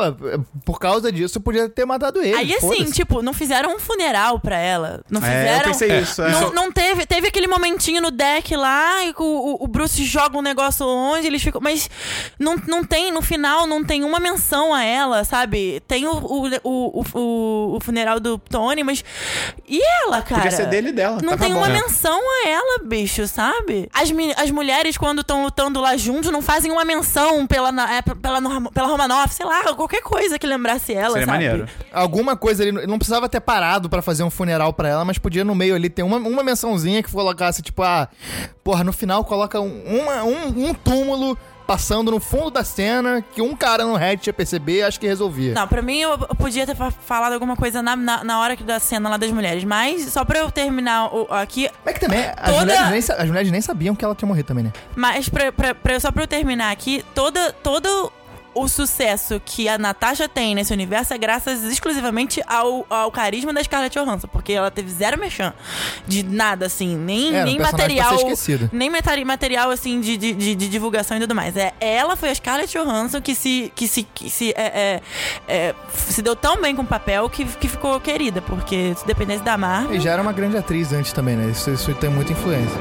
por 0.65 0.79
causa 0.79 1.11
disso, 1.13 1.41
podia 1.41 1.69
ter 1.69 1.85
matado 1.85 2.21
ele. 2.23 2.35
Aí 2.35 2.55
assim, 2.55 2.85
tipo, 2.91 3.23
não 3.23 3.33
fizeram 3.33 3.75
um 3.75 3.79
funeral 3.79 4.39
pra 4.41 4.57
ela. 4.59 5.01
Não 5.11 5.21
É, 5.25 5.25
eu 5.25 5.39
fizeram. 5.41 5.65
pensei 5.73 5.91
É, 5.91 6.01
isso. 6.01 6.23
é. 6.23 6.31
Não, 6.31 6.53
não 6.53 6.73
teve. 6.73 7.07
Teve 7.07 7.29
aquele 7.29 7.47
momentinho 7.47 8.01
no 8.03 8.11
deck 8.11 8.55
lá 8.57 9.05
e 9.05 9.13
que 9.15 9.23
o, 9.23 9.25
o- 9.27 9.65
o 9.65 9.69
Bruce 9.69 10.05
joga 10.05 10.37
um 10.37 10.43
negócio 10.43 10.85
longe, 10.85 11.27
eles 11.27 11.43
ficam. 11.43 11.61
Mas 11.61 11.89
não, 12.39 12.57
não 12.67 12.85
tem, 12.85 13.11
no 13.13 13.23
final, 13.23 13.67
não 13.67 13.85
tem 13.85 14.05
uma 14.05 14.19
menção 14.21 14.73
a 14.75 14.85
ela, 14.85 15.25
sabe? 15.25 15.81
Tem 15.87 16.07
o, 16.07 16.13
o, 16.13 16.47
o, 16.65 17.01
o, 17.01 17.20
o 17.21 17.79
funeral 17.81 18.19
do 18.21 18.39
Tony, 18.39 18.83
mas. 18.83 19.05
E 19.69 19.81
ela, 20.05 20.23
cara? 20.23 20.43
Podia 20.43 20.57
ser 20.57 20.67
dele 20.67 20.89
e 20.89 20.93
dela. 20.93 21.21
Não 21.23 21.31
tava 21.31 21.45
tem 21.45 21.53
bom. 21.53 21.59
uma 21.61 21.69
É. 21.69 21.73
menção 21.73 22.19
a 22.21 22.49
ela, 22.49 22.79
bicho, 22.85 23.27
sabe? 23.27 23.89
As, 23.93 24.11
as 24.37 24.51
mulheres, 24.51 24.97
quando 24.97 25.21
estão 25.21 25.43
lutando 25.45 25.81
lá 25.81 25.97
juntos, 25.97 26.31
não 26.31 26.43
fazem 26.43 26.71
uma 26.71 26.85
menção 26.85 27.47
pela, 27.47 27.71
é, 27.93 28.03
pela, 28.03 28.41
pela 28.71 28.87
Romanoff, 28.89 29.35
sei 29.35 29.47
lá, 29.47 29.75
qualquer 29.75 30.03
coisa 30.03 30.39
que 30.39 30.47
lembrasse 30.47 30.93
ela, 30.93 31.13
Seria 31.13 31.27
sabe? 31.27 31.45
maneiro. 31.45 31.69
Alguma 31.93 32.37
coisa 32.37 32.63
ele 32.63 32.87
não 32.87 32.99
precisava 32.99 33.29
ter 33.29 33.41
parado 33.41 33.89
pra 33.89 34.03
fazer 34.03 34.23
um 34.23 34.31
funeral 34.31 34.73
pra 34.73 34.89
ela, 34.89 35.05
mas 35.05 35.19
podia 35.19 35.45
no 35.45 35.55
meio 35.55 35.75
ali 35.75 35.89
ter 35.89 36.03
uma, 36.03 36.17
uma 36.17 36.43
mençãozinha 36.43 37.03
que 37.03 37.11
colocasse, 37.11 37.63
tipo, 37.63 37.83
ah, 37.83 38.09
porra, 38.65 38.85
no 38.85 38.93
final 38.93 39.25
coloca 39.25 39.61
um, 39.61 39.83
uma- 39.85 40.25
um, 40.25 40.69
um 40.69 40.75
túmulo 40.75 41.37
passando 41.71 42.11
no 42.11 42.19
fundo 42.19 42.51
da 42.51 42.65
cena 42.65 43.23
que 43.33 43.41
um 43.41 43.55
cara 43.55 43.85
no 43.85 43.95
Reddit 43.95 44.27
ia 44.29 44.33
perceber, 44.33 44.83
acho 44.83 44.99
que 44.99 45.07
resolvia. 45.07 45.55
Não, 45.55 45.69
pra 45.69 45.81
mim 45.81 46.01
eu, 46.01 46.19
podia 46.19 46.67
ter 46.67 46.75
fa- 46.75 46.91
falado 46.91 47.33
alguma 47.33 47.55
coisa 47.55 47.81
na, 47.81 47.95
na, 47.95 48.25
na 48.25 48.41
hora 48.41 48.57
que- 48.57 48.65
da 48.65 48.81
cena 48.81 49.09
lá 49.09 49.17
das 49.17 49.31
mulheres, 49.31 49.63
mas 49.63 50.07
só 50.13 50.25
pra 50.25 50.41
eu 50.41 50.51
terminar 50.51 51.15
o- 51.15 51.29
aqui, 51.33 51.71
Mas 51.85 51.95
que 51.95 52.01
também, 52.01 52.25
as, 52.37 52.51
Toda- 52.51 52.61
mulheres 52.61 53.09
nem, 53.09 53.17
as 53.19 53.29
mulheres 53.29 53.51
nem 53.53 53.61
sabiam 53.61 53.95
que 53.95 54.05
ela 54.05 54.17
tinha 54.17 54.27
morrido 54.27 54.49
também, 54.49 54.65
né? 54.65 54.73
mas 54.97 55.29
pra, 55.29 55.53
pra, 55.53 55.73
pra- 55.73 56.01
só 56.01 56.11
pra 56.11 56.25
eu 56.25 56.27
terminar 56.27 56.73
aqui, 56.73 57.05
toda, 57.15 57.53
todo 57.53 58.13
o 58.55 58.67
sucesso 58.69 59.41
que 59.45 59.69
a 59.69 59.79
Natasha 59.79 60.29
tem 60.29 60.55
nesse 60.55 60.73
universo 60.73 61.15
é 61.15 61.19
graças 61.19 61.63
exclusivamente 61.65 62.43
ao, 62.47 62.85
ao 62.91 63.11
carisma 63.13 63.53
da 63.53 63.63
Scarlett 63.63 63.97
Johansson, 63.99 64.27
porque 64.29 64.53
ela 64.53 64.71
teve 64.71 64.91
zero 64.91 65.19
mechan 65.19 65.53
de 66.07 66.23
nada, 66.23 66.67
assim, 66.67 66.97
nem, 66.97 67.35
É, 67.35 67.45
nem 67.45 67.59
material. 67.59 68.17
Nem 68.73 68.91
materi- 68.91 69.25
material, 69.25 69.71
assim, 69.71 70.01
de, 70.01 70.17
de, 70.17 70.33
de- 70.33 70.55
de 70.55 70.69
divulgação 70.69 71.17
e 71.17 71.21
tudo 71.21 71.35
mais. 71.35 71.57
É, 71.57 71.73
ela 71.81 72.17
foi 72.17 72.31
a 72.31 72.35
Scarlett 72.35 72.77
Johansson 72.77 73.21
que 73.21 73.35
se, 73.35 73.73
que 73.75 73.87
se, 73.87 74.03
que 74.03 74.29
se, 74.31 74.51
é, 74.57 75.01
é, 75.49 75.49
é, 75.49 75.75
se 75.97 76.21
deu 76.23 76.35
tão 76.35 76.61
bem 76.61 76.75
com 76.75 76.83
o 76.83 76.87
papel 76.87 77.29
que, 77.31 77.45
que 77.45 77.69
ficou 77.69 78.01
querida, 78.01 78.43
porque 78.43 78.95
se 78.97 79.07
dependesse 79.07 79.43
da 79.45 79.57
Marvel. 79.57 79.95
E 79.97 80.01
já 80.01 80.13
era 80.13 80.23
uma 80.23 80.33
grande 80.33 80.57
atriz 80.57 80.93
antes 80.93 81.13
também, 81.13 81.37
né? 81.37 81.51
Isso, 81.51 81.71
isso 81.71 81.95
tem 81.95 82.11
muita 82.11 82.33
influência. 82.33 82.79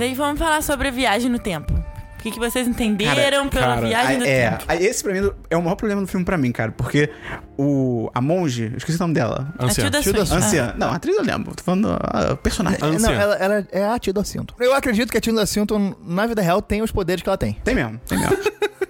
Daí 0.00 0.14
vamos 0.14 0.38
falar 0.38 0.62
sobre 0.62 0.88
a 0.88 0.90
viagem 0.90 1.30
no 1.30 1.38
tempo. 1.38 1.74
O 1.74 2.22
que, 2.22 2.30
que 2.30 2.38
vocês 2.38 2.66
entenderam 2.66 3.50
pela 3.50 3.66
cara, 3.66 3.86
viagem 3.86 4.16
no 4.16 4.24
é, 4.24 4.50
tempo? 4.52 4.64
aí 4.66 4.86
esse 4.86 5.02
pra 5.02 5.12
mim 5.12 5.30
é 5.50 5.56
o 5.58 5.62
maior 5.62 5.76
problema 5.76 6.00
do 6.00 6.06
filme 6.06 6.24
pra 6.24 6.38
mim, 6.38 6.50
cara. 6.52 6.72
Porque 6.72 7.10
o, 7.58 8.10
a 8.14 8.20
monge, 8.22 8.70
eu 8.72 8.78
esqueci 8.78 8.96
o 8.96 9.00
nome 9.02 9.12
dela. 9.12 9.52
A 9.58 9.66
Anciã. 9.66 9.84
Tilda 9.84 10.00
Tilda 10.00 10.24
Swinton. 10.24 10.46
Anciã. 10.46 10.74
Não, 10.78 10.88
a 10.88 10.94
atriz 10.94 11.14
eu 11.18 11.22
lembro. 11.22 11.54
Tô 11.54 11.62
falando 11.62 11.98
a 12.02 12.34
personagem. 12.34 12.78
É, 12.82 12.86
Anciã. 12.86 13.10
Não, 13.10 13.20
ela, 13.20 13.34
ela 13.34 13.68
é 13.70 13.84
a 13.84 13.98
Tilda 13.98 14.24
Swinton. 14.24 14.54
Eu 14.58 14.72
acredito 14.72 15.10
que 15.10 15.18
a 15.18 15.20
Tilda 15.20 15.44
Swinton, 15.44 15.94
na 16.02 16.26
vida 16.26 16.40
real, 16.40 16.62
tem 16.62 16.80
os 16.80 16.90
poderes 16.90 17.22
que 17.22 17.28
ela 17.28 17.36
tem. 17.36 17.52
Tem 17.62 17.74
mesmo, 17.74 18.00
tem 18.08 18.18
mesmo. 18.18 18.36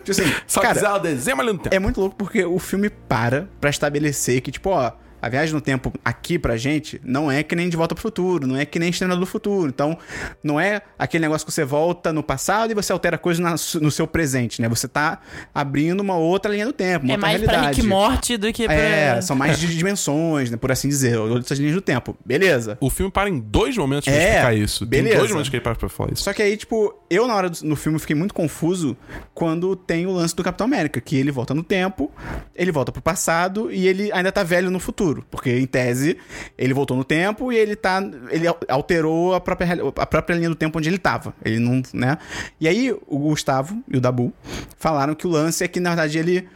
tipo 0.04 0.10
assim, 0.12 0.32
Só 0.46 0.60
cara, 0.60 0.98
desenha 0.98 1.36
ali 1.36 1.52
no 1.52 1.58
tempo. 1.58 1.74
é 1.74 1.80
muito 1.80 2.00
louco 2.00 2.14
porque 2.14 2.44
o 2.44 2.60
filme 2.60 2.88
para 2.88 3.48
pra 3.60 3.68
estabelecer 3.68 4.40
que, 4.42 4.52
tipo, 4.52 4.70
ó, 4.70 4.92
a 5.20 5.28
viagem 5.28 5.54
no 5.54 5.61
tempo 5.61 5.92
aqui 6.04 6.38
pra 6.38 6.56
gente 6.56 7.00
não 7.04 7.30
é 7.30 7.42
que 7.42 7.54
nem 7.56 7.68
De 7.68 7.76
Volta 7.76 7.94
pro 7.94 8.02
Futuro, 8.02 8.46
não 8.46 8.56
é 8.56 8.64
que 8.64 8.78
nem 8.78 8.90
Exterminador 8.90 9.24
do 9.24 9.30
Futuro. 9.30 9.68
Então, 9.68 9.96
não 10.42 10.59
é 10.61 10.83
aquele 10.98 11.22
negócio 11.22 11.46
que 11.46 11.52
você 11.52 11.64
volta 11.64 12.12
no 12.12 12.22
passado 12.22 12.70
e 12.70 12.74
você 12.74 12.92
altera 12.92 13.18
coisas 13.18 13.40
na 13.40 13.50
no 13.80 13.90
seu 13.90 14.06
presente, 14.06 14.61
né? 14.62 14.68
Você 14.68 14.87
tá 14.88 15.20
abrindo 15.54 16.00
uma 16.00 16.16
outra 16.16 16.50
linha 16.50 16.66
do 16.66 16.72
tempo, 16.72 17.04
uma 17.04 17.12
É 17.12 17.16
outra 17.16 17.28
mais 17.28 17.42
pra 17.42 17.50
realidade. 17.52 17.76
Rick 17.80 17.88
Morty 17.88 18.37
do 18.37 18.52
que 18.52 18.64
pra. 18.66 18.74
É, 18.74 19.20
são 19.20 19.37
mais 19.37 19.59
de 19.59 19.66
dimensões, 19.76 20.50
né? 20.50 20.56
Por 20.56 20.70
assim 20.72 20.88
dizer, 20.88 21.18
outras 21.18 21.59
linhas 21.59 21.74
do 21.74 21.80
tempo. 21.80 22.16
Beleza. 22.24 22.76
O 22.80 22.90
filme 22.90 23.11
para 23.11 23.28
em 23.28 23.38
dois 23.38 23.76
momentos 23.76 24.04
pra 24.06 24.14
É, 24.14 24.28
explicar 24.28 24.54
isso. 24.54 24.87
Tem 24.87 25.02
beleza. 25.02 25.18
dois 25.18 25.30
momentos 25.30 25.48
que 25.50 25.56
ele 25.56 25.62
para 25.62 25.74
pra 25.74 25.88
falar 25.88 26.12
isso. 26.12 26.22
Só 26.22 26.33
que 26.33 26.42
aí, 26.42 26.56
tipo, 26.56 26.94
eu 27.09 27.26
na 27.26 27.35
hora 27.35 27.50
do, 27.50 27.59
no 27.64 27.76
filme 27.76 27.98
fiquei 27.98 28.16
muito 28.16 28.35
confuso 28.35 28.96
quando 29.35 29.74
tem 29.76 30.06
o 30.06 30.12
lance 30.12 30.35
do 30.35 30.42
Capitão 30.42 30.66
América, 30.66 31.00
que 31.00 31.16
ele 31.16 31.30
volta 31.30 31.54
no 31.54 31.62
tempo, 31.62 32.11
ele 32.54 32.70
volta 32.72 32.92
pro 32.92 33.02
passado 33.02 33.70
e 33.72 33.87
ele 33.88 34.11
ainda 34.12 34.30
tá 34.30 34.42
velho 34.42 34.70
no 34.70 34.78
futuro. 34.78 35.09
Porque, 35.30 35.50
em 35.58 35.66
tese, 35.66 36.16
ele 36.56 36.72
voltou 36.74 36.96
no 36.96 37.04
tempo 37.04 37.52
e 37.52 37.56
ele 37.56 37.76
tá. 37.76 38.02
Ele 38.30 38.46
al- 38.46 38.58
alterou 38.68 39.34
a 39.34 39.40
própria, 39.40 39.68
a 39.96 40.06
própria 40.06 40.34
linha 40.36 40.48
do 40.48 40.54
tempo 40.54 40.78
onde 40.78 40.88
ele 40.88 40.98
tava. 40.98 41.34
Ele 41.44 41.58
não, 41.58 41.82
né? 41.92 42.18
E 42.60 42.66
aí, 42.68 42.92
o 43.06 43.18
Gustavo 43.18 43.82
e 43.88 43.96
o 43.96 44.00
Dabu 44.00 44.32
falaram 44.78 45.14
que 45.14 45.26
o 45.26 45.30
lance 45.30 45.62
é 45.64 45.68
que, 45.68 45.80
na 45.80 45.90
verdade, 45.90 46.18
ele 46.18 46.48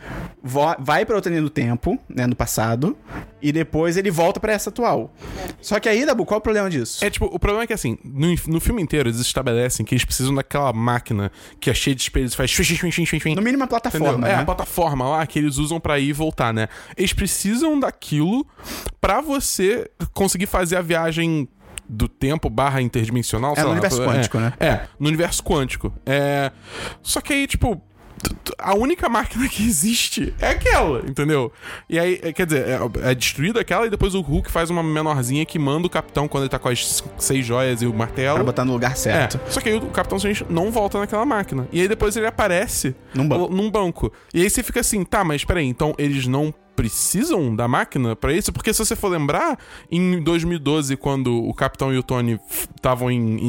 vai 0.78 1.04
pra 1.04 1.16
outra 1.16 1.30
linha 1.30 1.42
do 1.42 1.50
tempo, 1.50 1.98
né, 2.08 2.26
no 2.26 2.34
passado, 2.36 2.96
e 3.40 3.52
depois 3.52 3.96
ele 3.96 4.10
volta 4.10 4.38
pra 4.40 4.52
essa 4.52 4.70
atual. 4.70 5.12
Só 5.60 5.78
que 5.80 5.88
aí, 5.88 6.04
Dabu, 6.06 6.24
qual 6.24 6.36
é 6.36 6.38
o 6.38 6.42
problema 6.42 6.68
disso? 6.70 7.04
É 7.04 7.10
tipo, 7.10 7.26
o 7.26 7.38
problema 7.38 7.64
é 7.64 7.66
que 7.66 7.72
assim, 7.72 7.98
no, 8.04 8.28
no 8.46 8.60
filme 8.60 8.82
inteiro 8.82 9.08
eles 9.08 9.20
estabelecem 9.20 9.84
que 9.84 9.94
eles 9.94 10.04
precisam 10.04 10.34
daquela 10.34 10.72
máquina 10.72 11.30
que 11.60 11.70
é 11.70 11.74
cheia 11.74 11.94
de 11.94 12.02
espelhos 12.02 12.32
e 12.32 12.36
faz. 12.36 12.50
Xui, 12.50 12.64
xui, 12.64 12.76
xui, 12.76 12.90
xui, 12.92 13.06
xui, 13.06 13.20
xui. 13.20 13.34
No 13.34 13.42
mínimo, 13.42 13.62
uma 13.62 13.66
plataforma, 13.68 14.08
Entendeu? 14.08 14.28
É, 14.30 14.36
né? 14.36 14.42
a 14.42 14.44
plataforma 14.44 15.08
lá 15.08 15.26
que 15.26 15.38
eles 15.38 15.56
usam 15.58 15.78
pra 15.80 15.98
ir 15.98 16.08
e 16.08 16.12
voltar, 16.12 16.52
né? 16.52 16.68
Eles 16.96 17.12
precisam 17.12 17.78
daquilo 17.78 18.43
pra 19.00 19.20
você 19.20 19.90
conseguir 20.12 20.46
fazer 20.46 20.76
a 20.76 20.83
viagem 20.83 21.48
do 21.88 22.09
tempo 22.09 22.48
barra 22.48 22.80
interdimensional, 22.80 23.54
sei 23.54 23.62
no 23.62 23.68
lá, 23.68 23.72
universo 23.72 24.02
é, 24.02 24.07
quântico, 24.07 24.38
né? 24.38 24.52
É, 24.59 24.80
no 24.98 25.09
universo 25.09 25.42
quântico. 25.42 25.92
É... 26.07 26.50
Só 27.02 27.20
que 27.20 27.33
aí, 27.33 27.46
tipo, 27.46 27.80
a 28.59 28.74
única 28.74 29.09
máquina 29.09 29.48
que 29.48 29.62
existe 29.62 30.35
é 30.40 30.50
aquela, 30.50 31.00
entendeu? 31.00 31.52
E 31.88 31.98
aí, 31.98 32.18
é, 32.22 32.33
quer 32.33 32.46
dizer, 32.46 32.66
é, 32.66 33.11
é 33.11 33.14
destruída 33.14 33.61
aquela 33.61 33.87
e 33.87 33.90
depois 33.90 34.14
o 34.14 34.20
Hulk 34.20 34.50
faz 34.50 34.70
uma 34.70 34.83
menorzinha 34.83 35.44
que 35.44 35.59
manda 35.59 35.87
o 35.87 35.90
capitão 35.90 36.26
quando 36.26 36.44
ele 36.44 36.50
tá 36.50 36.59
com 36.59 36.68
as 36.68 37.04
seis 37.18 37.44
joias 37.44 37.83
e 37.83 37.87
o 37.87 37.92
martelo. 37.92 38.37
Pra 38.37 38.44
botar 38.44 38.64
no 38.64 38.72
lugar 38.72 38.96
certo. 38.96 39.38
É, 39.46 39.50
só 39.50 39.61
que 39.61 39.68
aí 39.68 39.76
o 39.76 39.83
Capitão 39.88 40.16
Strange 40.16 40.46
não 40.48 40.70
volta 40.70 40.98
naquela 40.98 41.26
máquina. 41.26 41.68
E 41.72 41.80
aí 41.80 41.88
depois 41.88 42.16
ele 42.16 42.26
aparece 42.26 42.94
Num 43.14 43.28
banco. 43.28 43.54
num 43.54 43.70
banco. 43.70 44.12
E 44.33 44.42
aí 44.42 44.48
você 44.48 44.62
fica 44.62 44.80
assim, 44.80 45.04
tá, 45.04 45.22
mas 45.22 45.44
peraí, 45.44 45.66
então 45.66 45.94
eles 45.98 46.26
não 46.26 46.52
precisam 46.74 47.54
da 47.54 47.66
máquina 47.66 48.14
pra 48.14 48.32
isso? 48.32 48.52
Porque 48.52 48.72
se 48.72 48.84
você 48.84 48.96
for 48.96 49.08
lembrar, 49.08 49.58
em 49.90 50.22
2012, 50.22 50.96
quando 50.96 51.44
o 51.44 51.52
Capitão 51.54 51.92
e 51.92 51.98
o 51.98 52.02
Tony 52.02 52.38
estavam 52.74 53.08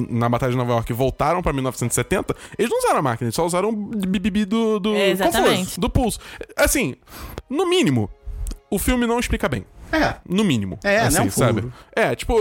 na 0.10 0.30
Batalha 0.30 0.52
de 0.52 0.58
Nova 0.58 0.72
York 0.74 0.92
e 0.92 0.96
voltaram 0.96 1.42
pra 1.42 1.54
1970, 1.54 2.36
eles 2.58 2.70
não 2.72 2.80
usaram 2.80 3.00
a 3.00 3.02
máquina, 3.02 3.28
eles 3.28 3.36
só 3.36 3.46
usaram 3.46 3.70
o 3.70 3.74
bibibi 3.74 4.46
do, 4.46 4.80
do, 4.80 4.96
É, 4.96 5.16
confuso, 5.16 5.80
do 5.80 5.90
pulso. 5.90 6.20
Assim, 6.56 6.96
no 7.50 7.68
mínimo, 7.68 8.10
o 8.70 8.80
filme 8.80 9.06
não 9.06 9.20
explica 9.20 9.48
bem. 9.48 9.66
É. 9.96 10.18
No 10.28 10.44
mínimo. 10.44 10.78
É, 10.84 11.00
assim, 11.00 11.18
não 11.18 11.24
é 11.24 11.28
um 11.28 11.32
sabe? 11.32 11.72
É, 11.96 12.16
tipo. 12.16 12.34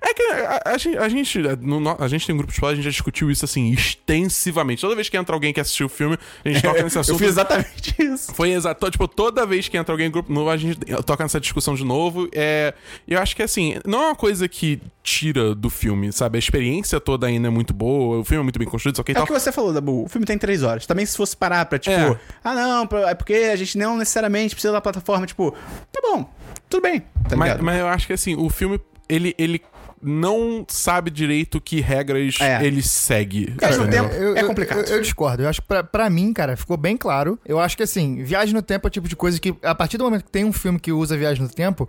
É 0.00 0.14
que 0.14 0.22
a, 0.22 0.62
a 0.66 0.78
gente. 0.78 0.98
A 0.98 1.08
gente, 1.08 1.38
no- 1.60 1.80
no- 1.80 1.96
a 1.98 2.08
gente 2.08 2.26
tem 2.26 2.34
um 2.34 2.38
grupo 2.38 2.52
de 2.52 2.56
spoiler, 2.56 2.74
a 2.74 2.76
gente 2.76 2.84
já 2.84 2.90
discutiu 2.90 3.30
isso 3.30 3.44
assim, 3.44 3.70
extensivamente. 3.72 4.80
Toda 4.80 4.94
vez 4.94 5.08
que 5.08 5.16
entra 5.16 5.34
alguém 5.34 5.52
que 5.52 5.60
assistiu 5.60 5.86
o 5.86 5.88
filme, 5.88 6.18
a 6.44 6.48
gente 6.48 6.62
toca 6.62 6.82
nesse 6.82 6.96
Eu 6.96 7.00
assunto. 7.00 7.18
fiz 7.18 7.28
exatamente 7.28 7.94
isso. 7.98 8.34
Foi 8.34 8.50
exato. 8.52 8.90
Tipo, 8.90 9.06
toda 9.08 9.44
vez 9.46 9.68
que 9.68 9.76
entra 9.76 9.92
alguém 9.92 10.08
em 10.08 10.10
grupo 10.10 10.32
novo, 10.32 10.50
a 10.50 10.56
gente 10.56 10.78
toca 11.04 11.24
nessa 11.24 11.40
discussão 11.40 11.74
de 11.74 11.84
novo. 11.84 12.28
É, 12.32 12.74
eu 13.06 13.18
acho 13.20 13.34
que, 13.36 13.42
assim, 13.42 13.76
não 13.86 14.02
é 14.02 14.06
uma 14.08 14.16
coisa 14.16 14.48
que 14.48 14.80
tira 15.02 15.54
do 15.54 15.70
filme, 15.70 16.12
sabe? 16.12 16.36
A 16.36 16.38
experiência 16.38 17.00
toda 17.00 17.26
ainda 17.26 17.48
é 17.48 17.50
muito 17.50 17.72
boa, 17.72 18.18
o 18.18 18.24
filme 18.24 18.40
é 18.40 18.44
muito 18.44 18.58
bem 18.58 18.68
construído, 18.68 18.96
só 18.96 19.02
que 19.02 19.12
É 19.12 19.14
tal. 19.14 19.24
o 19.24 19.26
que 19.26 19.32
você 19.32 19.50
falou, 19.50 19.72
Dabu. 19.72 20.04
O 20.04 20.08
filme 20.08 20.26
tem 20.26 20.36
três 20.38 20.62
horas. 20.62 20.86
Também 20.86 21.06
se 21.06 21.16
fosse 21.16 21.36
parar 21.36 21.64
pra, 21.66 21.78
tipo, 21.78 21.94
É. 21.96 22.18
ah, 22.44 22.54
não, 22.54 22.88
é 23.08 23.14
porque 23.14 23.32
a 23.34 23.56
gente 23.56 23.76
não 23.78 23.96
necessariamente 23.96 24.54
precisa 24.54 24.72
da 24.72 24.80
plataforma, 24.80 25.26
tipo, 25.26 25.52
tá 25.90 26.00
bom, 26.02 26.30
tudo 26.70 26.82
bem, 26.82 27.00
tá 27.28 27.36
Mas, 27.36 27.60
mas 27.60 27.78
eu 27.78 27.86
acho 27.88 28.06
que 28.06 28.12
assim, 28.14 28.34
o 28.36 28.48
filme, 28.48 28.80
ele, 29.08 29.34
ele 29.36 29.60
não 30.02 30.64
sabe 30.66 31.10
direito 31.10 31.60
que 31.60 31.78
regras 31.80 32.38
É. 32.40 32.64
ele 32.64 32.80
segue. 32.82 33.54
Viagem 33.58 33.78
no 33.80 33.84
É, 33.84 33.90
tempo 33.90 34.14
Eu- 34.14 34.34
é 34.36 34.42
eu- 34.42 34.46
complicado. 34.46 34.78
Eu, 34.88 34.96
eu 34.96 35.02
discordo. 35.02 35.42
Eu 35.42 35.48
acho 35.48 35.60
que 35.60 35.68
pra, 35.68 35.84
pra 35.84 36.08
mim, 36.08 36.32
cara, 36.32 36.56
ficou 36.56 36.78
bem 36.78 36.96
claro. 36.96 37.38
Eu 37.44 37.60
acho 37.60 37.76
que 37.76 37.82
assim, 37.82 38.22
viagem 38.24 38.54
no 38.54 38.62
tempo 38.62 38.86
é 38.86 38.88
o 38.88 38.90
tipo 38.90 39.06
de 39.06 39.14
coisa 39.14 39.38
que, 39.38 39.54
a 39.62 39.74
partir 39.74 39.98
do 39.98 40.04
momento 40.04 40.24
que 40.24 40.30
tem 40.30 40.44
um 40.44 40.52
filme 40.54 40.80
que 40.80 40.90
usa 40.90 41.18
viagem 41.18 41.42
no 41.42 41.50
tempo, 41.50 41.86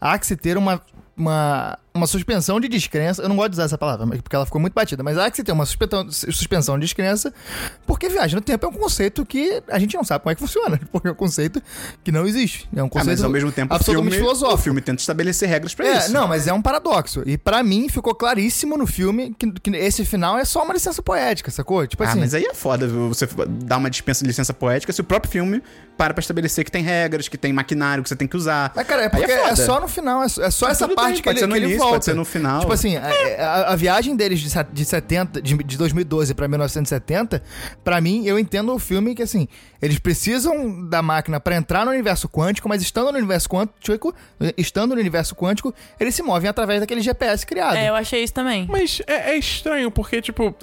há 0.00 0.16
que 0.18 0.26
se 0.26 0.36
ter 0.36 0.56
uma. 0.56 0.80
Uma, 1.14 1.78
uma 1.94 2.06
suspensão 2.06 2.58
de 2.60 2.68
descrença. 2.68 3.22
Eu 3.22 3.28
não 3.28 3.36
gosto 3.36 3.50
de 3.50 3.54
usar 3.56 3.64
essa 3.64 3.78
palavra, 3.78 4.06
porque 4.06 4.34
ela 4.34 4.46
ficou 4.46 4.60
muito 4.60 4.72
batida. 4.72 5.02
Mas 5.02 5.18
há 5.18 5.30
que 5.30 5.36
se 5.36 5.44
ter 5.44 5.52
uma 5.52 5.66
suspensão, 5.66 6.78
de 6.78 6.84
descrença, 6.86 7.32
porque 7.86 8.08
viagem 8.08 8.34
no 8.34 8.40
tempo 8.40 8.64
é 8.66 8.68
um 8.68 8.72
conceito 8.72 9.24
que 9.26 9.62
a 9.68 9.78
gente 9.78 9.94
não 9.96 10.04
sabe 10.04 10.22
como 10.22 10.32
é 10.32 10.34
que 10.34 10.40
funciona. 10.40 10.80
Porque 10.92 11.08
é 11.08 11.10
um 11.10 11.14
conceito 11.14 11.62
que 12.04 12.12
não 12.12 12.26
existe. 12.26 12.68
É 12.74 12.82
um 12.82 12.86
Ah, 12.86 12.90
conceito 12.90 13.08
mas 13.18 13.24
ao 13.24 13.30
mesmo 13.30 13.50
tempo 13.52 13.72
o 13.72 13.76
absolutamente 13.76 14.14
filme, 14.14 14.26
filosófico. 14.26 14.60
o 14.60 14.62
filme 14.62 14.80
tenta 14.80 15.00
estabelecer 15.00 15.48
regras 15.48 15.74
pra 15.74 15.86
É, 15.86 15.98
isso. 15.98 16.12
não, 16.12 16.28
mas 16.28 16.46
é 16.46 16.52
um 16.52 16.60
paradoxo. 16.62 17.22
E 17.26 17.36
pra 17.38 17.62
mim 17.62 17.88
ficou 17.88 18.14
claríssimo 18.14 18.76
no 18.76 18.86
filme 18.86 19.34
que, 19.38 19.50
que 19.52 19.70
esse 19.76 20.04
final 20.04 20.38
é 20.38 20.44
só 20.44 20.62
uma 20.64 20.74
licença 20.74 21.02
poética, 21.02 21.50
sacou? 21.50 21.86
Tipo 21.86 22.02
ah, 22.04 22.08
assim. 22.08 22.20
mas 22.20 22.34
aí 22.34 22.44
é 22.44 22.54
foda 22.54 22.86
você 22.88 23.26
dar 23.48 23.76
uma 23.78 23.90
dispensa 23.90 24.22
de 24.22 24.28
licença 24.28 24.52
poética 24.54 24.92
se 24.92 25.00
o 25.00 25.04
próprio 25.04 25.30
filme 25.30 25.62
para 25.96 26.14
pra 26.14 26.20
estabelecer 26.20 26.64
que 26.64 26.70
tem 26.70 26.82
regras, 26.82 27.28
que 27.28 27.36
tem 27.38 27.52
maquinário 27.52 28.02
que 28.02 28.08
você 28.08 28.16
tem 28.16 28.26
que 28.28 28.36
usar. 28.36 28.72
Mas, 28.74 28.86
cara, 28.86 29.02
é 29.02 29.04
Aí 29.04 29.10
porque 29.10 29.30
é, 29.32 29.42
foda. 29.42 29.56
só 29.56 29.80
no 29.80 29.88
final, 29.88 30.22
é 30.22 30.28
só, 30.28 30.42
é 30.44 30.50
só 30.50 30.68
essa 30.68 30.86
tudo 30.88 30.96
parte 30.96 31.14
bem, 31.14 31.22
que 31.22 31.28
ele, 31.28 31.38
que 31.38 31.44
ele 31.44 31.66
início, 31.66 31.81
volta. 31.82 31.94
pode 31.96 32.04
ser 32.06 32.14
no 32.14 32.24
final. 32.24 32.60
Tipo 32.60 32.72
assim, 32.72 32.96
a, 32.96 33.06
a- 33.38 33.72
a 33.72 33.76
viagem 33.76 34.16
deles 34.16 34.40
de, 34.40 34.48
de 34.72 34.84
70, 34.84 35.42
de, 35.42 35.56
de 35.56 35.76
2012 35.78 36.34
pra 36.34 36.48
1970, 36.48 37.42
pra 37.84 38.00
mim, 38.00 38.24
eu 38.26 38.38
entendo 38.38 38.72
o 38.74 38.78
filme 38.78 39.14
que, 39.14 39.22
assim, 39.22 39.46
eles 39.80 39.98
precisam 39.98 40.88
da 40.88 41.02
máquina 41.02 41.38
pra 41.40 41.56
entrar 41.56 41.84
no 41.84 41.90
universo 41.90 42.28
quântico, 42.28 42.68
mas 42.68 42.82
estando 42.82 43.10
no 43.12 43.18
universo 43.18 43.48
quântico, 43.48 44.14
estando 44.56 44.94
no 44.94 45.00
universo 45.00 45.34
quântico, 45.34 45.74
eles 45.98 46.14
se 46.14 46.22
movem 46.22 46.48
através 46.48 46.80
daquele 46.80 47.00
GPS 47.00 47.44
criado. 47.46 47.76
É, 47.76 47.88
eu 47.88 47.94
achei 47.94 48.22
isso 48.22 48.32
também. 48.32 48.66
Mas 48.70 49.00
é, 49.06 49.30
é 49.32 49.36
estranho, 49.36 49.90
porque, 49.90 50.20
tipo. 50.22 50.54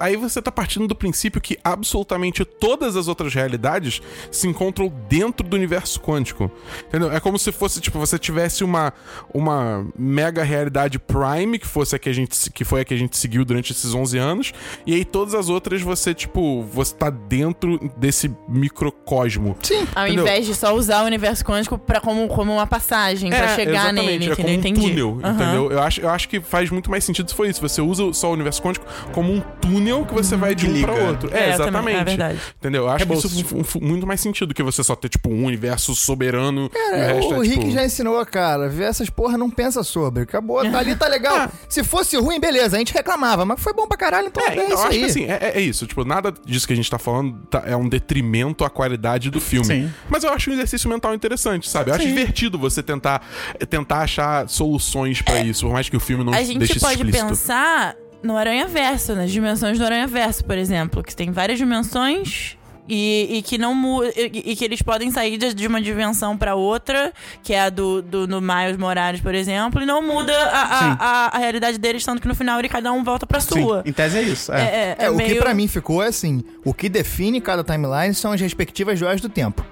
Aí 0.00 0.16
você 0.16 0.40
tá 0.40 0.50
partindo 0.50 0.86
do 0.86 0.94
princípio 0.94 1.40
que 1.40 1.58
absolutamente 1.62 2.44
todas 2.44 2.96
as 2.96 3.08
outras 3.08 3.34
realidades 3.34 4.00
se 4.30 4.46
encontram 4.46 4.92
dentro 5.08 5.46
do 5.46 5.54
universo 5.56 6.00
quântico. 6.00 6.50
Entendeu? 6.86 7.12
É 7.12 7.20
como 7.20 7.38
se 7.38 7.52
fosse, 7.52 7.80
tipo, 7.80 7.98
você 7.98 8.18
tivesse 8.18 8.64
uma, 8.64 8.92
uma 9.32 9.86
mega 9.98 10.42
realidade 10.42 10.98
prime, 10.98 11.58
que 11.58 11.66
fosse 11.66 11.94
a 11.94 11.98
que 11.98 12.08
a 12.08 12.12
gente 12.12 12.50
que 12.50 12.64
foi 12.64 12.80
a 12.80 12.84
que 12.84 12.94
a 12.94 12.96
gente 12.96 13.16
seguiu 13.16 13.44
durante 13.44 13.72
esses 13.72 13.94
11 13.94 14.18
anos, 14.18 14.52
e 14.86 14.94
aí 14.94 15.04
todas 15.04 15.34
as 15.34 15.48
outras 15.48 15.82
você, 15.82 16.14
tipo, 16.14 16.62
você 16.64 16.94
tá 16.94 17.10
dentro 17.10 17.78
desse 17.96 18.30
microcosmo. 18.48 19.56
Sim. 19.62 19.86
Ao 19.94 20.06
Entendeu? 20.06 20.24
invés 20.24 20.46
de 20.46 20.54
só 20.54 20.74
usar 20.74 21.02
o 21.02 21.06
universo 21.06 21.44
quântico 21.44 21.78
pra, 21.78 22.00
como, 22.00 22.26
como 22.28 22.52
uma 22.52 22.66
passagem 22.66 23.30
pra 23.30 23.54
chegar 23.54 23.72
exatamente, 23.72 24.06
nele, 24.06 24.12
é 24.12 24.16
entendeu? 24.16 24.36
como 24.36 24.48
um 24.48 24.52
Entendi. 24.52 24.80
túnel, 24.80 25.20
Aham. 25.22 25.34
entendeu? 25.34 25.72
Eu 25.72 25.82
acho, 25.82 26.00
eu 26.00 26.10
acho 26.10 26.28
que 26.28 26.40
faz 26.40 26.70
muito 26.70 26.90
mais 26.90 27.04
sentido 27.04 27.28
se 27.28 27.34
for 27.34 27.46
isso. 27.46 27.60
Você 27.60 27.80
usa 27.80 28.12
só 28.12 28.30
o 28.30 28.32
universo 28.32 28.62
quântico 28.62 28.86
como 29.12 29.27
um 29.28 29.40
túnel 29.60 30.04
que 30.06 30.14
você 30.14 30.36
vai 30.36 30.54
de 30.54 30.66
um 30.66 30.80
pra 30.82 30.92
liga. 30.94 31.04
outro. 31.08 31.30
É, 31.32 31.50
É, 31.50 31.54
eu 31.54 31.58
também, 31.58 31.94
exatamente. 31.94 31.96
é 32.00 32.04
verdade. 32.04 32.40
Entendeu? 32.58 32.82
Eu 32.84 32.88
acho 32.90 33.06
que 33.06 33.12
isso 33.14 33.78
muito 33.80 34.06
mais 34.06 34.20
sentido 34.20 34.54
que 34.54 34.62
você 34.62 34.82
só 34.82 34.94
ter, 34.96 35.08
tipo, 35.08 35.28
um 35.30 35.44
universo 35.44 35.94
soberano 35.94 36.62
e 36.62 36.66
o 36.66 36.70
Cara, 36.70 36.96
resto 37.14 37.34
o 37.34 37.42
é, 37.44 37.46
Rick 37.46 37.58
tipo... 37.60 37.70
já 37.72 37.84
ensinou, 37.84 38.24
cara. 38.26 38.68
Vê 38.68 38.84
essas 38.84 39.10
porra, 39.10 39.36
não 39.38 39.50
pensa 39.50 39.82
sobre. 39.82 40.22
Acabou, 40.22 40.62
tá 40.70 40.78
ali, 40.78 40.94
tá 40.96 41.06
legal. 41.08 41.50
Se 41.68 41.82
fosse 41.84 42.16
ruim, 42.16 42.40
beleza, 42.40 42.76
a 42.76 42.78
gente 42.78 42.92
reclamava, 42.92 43.44
mas 43.44 43.60
foi 43.60 43.72
bom 43.72 43.86
pra 43.86 43.96
caralho, 43.98 44.28
então 44.28 44.42
é, 44.44 44.48
É, 44.48 44.52
então, 44.54 44.64
isso 44.64 44.72
eu 44.74 44.78
acho 44.78 44.88
aí. 44.92 44.98
que 45.00 45.04
assim, 45.04 45.24
é, 45.24 45.52
é 45.56 45.60
isso. 45.60 45.86
Tipo, 45.86 46.04
nada 46.04 46.32
disso 46.44 46.66
que 46.66 46.72
a 46.72 46.76
gente 46.76 46.90
tá 46.90 46.98
falando 46.98 47.34
tá- 47.50 47.62
é 47.66 47.76
um 47.76 47.88
detrimento 47.88 48.64
à 48.64 48.70
qualidade 48.70 49.30
do 49.30 49.40
filme. 49.40 49.66
Sim. 49.66 49.92
Mas 50.08 50.24
eu 50.24 50.32
acho 50.32 50.50
um 50.50 50.54
exercício 50.54 50.88
mental 50.88 51.14
interessante, 51.14 51.68
sabe? 51.68 51.90
Eu 51.90 51.94
acho 51.94 52.06
divertido 52.06 52.58
você 52.58 52.82
tentar, 52.82 53.22
tentar 53.68 53.98
achar 54.00 54.48
soluções 54.48 55.20
pra 55.22 55.40
isso, 55.40 55.66
por 55.66 55.72
mais 55.72 55.88
que 55.88 55.96
o 55.96 56.00
filme 56.00 56.24
não 56.24 56.32
A 56.32 56.42
gente 56.42 56.58
deixe 56.58 56.76
isso 56.76 56.80
pode 56.86 56.94
explícito. 56.96 57.26
pensar 57.26 57.96
no 58.22 58.36
Aranha 58.36 58.66
Verso, 58.66 59.14
nas 59.14 59.30
dimensões 59.30 59.78
do 59.78 59.84
Aranha 59.84 60.06
Verso, 60.06 60.44
por 60.44 60.56
exemplo, 60.58 61.02
que 61.02 61.14
tem 61.14 61.30
várias 61.30 61.58
dimensões. 61.58 62.56
E, 62.90 63.28
e 63.36 63.42
que 63.42 63.58
não 63.58 64.02
e, 64.02 64.52
e 64.52 64.56
que 64.56 64.64
eles 64.64 64.80
podem 64.80 65.10
sair 65.10 65.36
de, 65.36 65.52
de 65.52 65.66
uma 65.66 65.78
dimensão 65.78 66.38
pra 66.38 66.54
outra, 66.54 67.12
que 67.42 67.52
é 67.52 67.60
a 67.60 67.68
do, 67.68 68.00
do 68.00 68.26
no 68.26 68.40
Miles 68.40 68.78
Morales, 68.78 69.20
por 69.20 69.34
exemplo, 69.34 69.82
e 69.82 69.84
não 69.84 70.00
muda 70.00 70.32
a, 70.34 70.62
a, 70.62 70.92
a, 70.94 71.36
a 71.36 71.38
realidade 71.38 71.76
deles, 71.76 72.02
tanto 72.02 72.22
que 72.22 72.26
no 72.26 72.34
final 72.34 72.58
ele 72.58 72.66
cada 72.70 72.90
um 72.90 73.04
volta 73.04 73.26
pra 73.26 73.40
Sim, 73.40 73.60
sua. 73.62 73.82
em 73.84 73.92
tese 73.92 74.16
é 74.16 74.22
isso. 74.22 74.50
É. 74.54 74.60
É, 74.62 74.64
é, 74.64 74.96
É, 75.00 75.04
é 75.04 75.10
o 75.10 75.18
que 75.18 75.22
meio- 75.22 75.38
pra 75.42 75.52
mim 75.52 75.68
ficou 75.68 76.02
é 76.02 76.06
assim: 76.06 76.42
o 76.64 76.72
que 76.72 76.88
define 76.88 77.42
cada 77.42 77.62
timeline 77.62 78.14
são 78.14 78.32
as 78.32 78.40
respectivas 78.40 78.98
joias 78.98 79.20
do 79.20 79.28
tempo. 79.28 79.62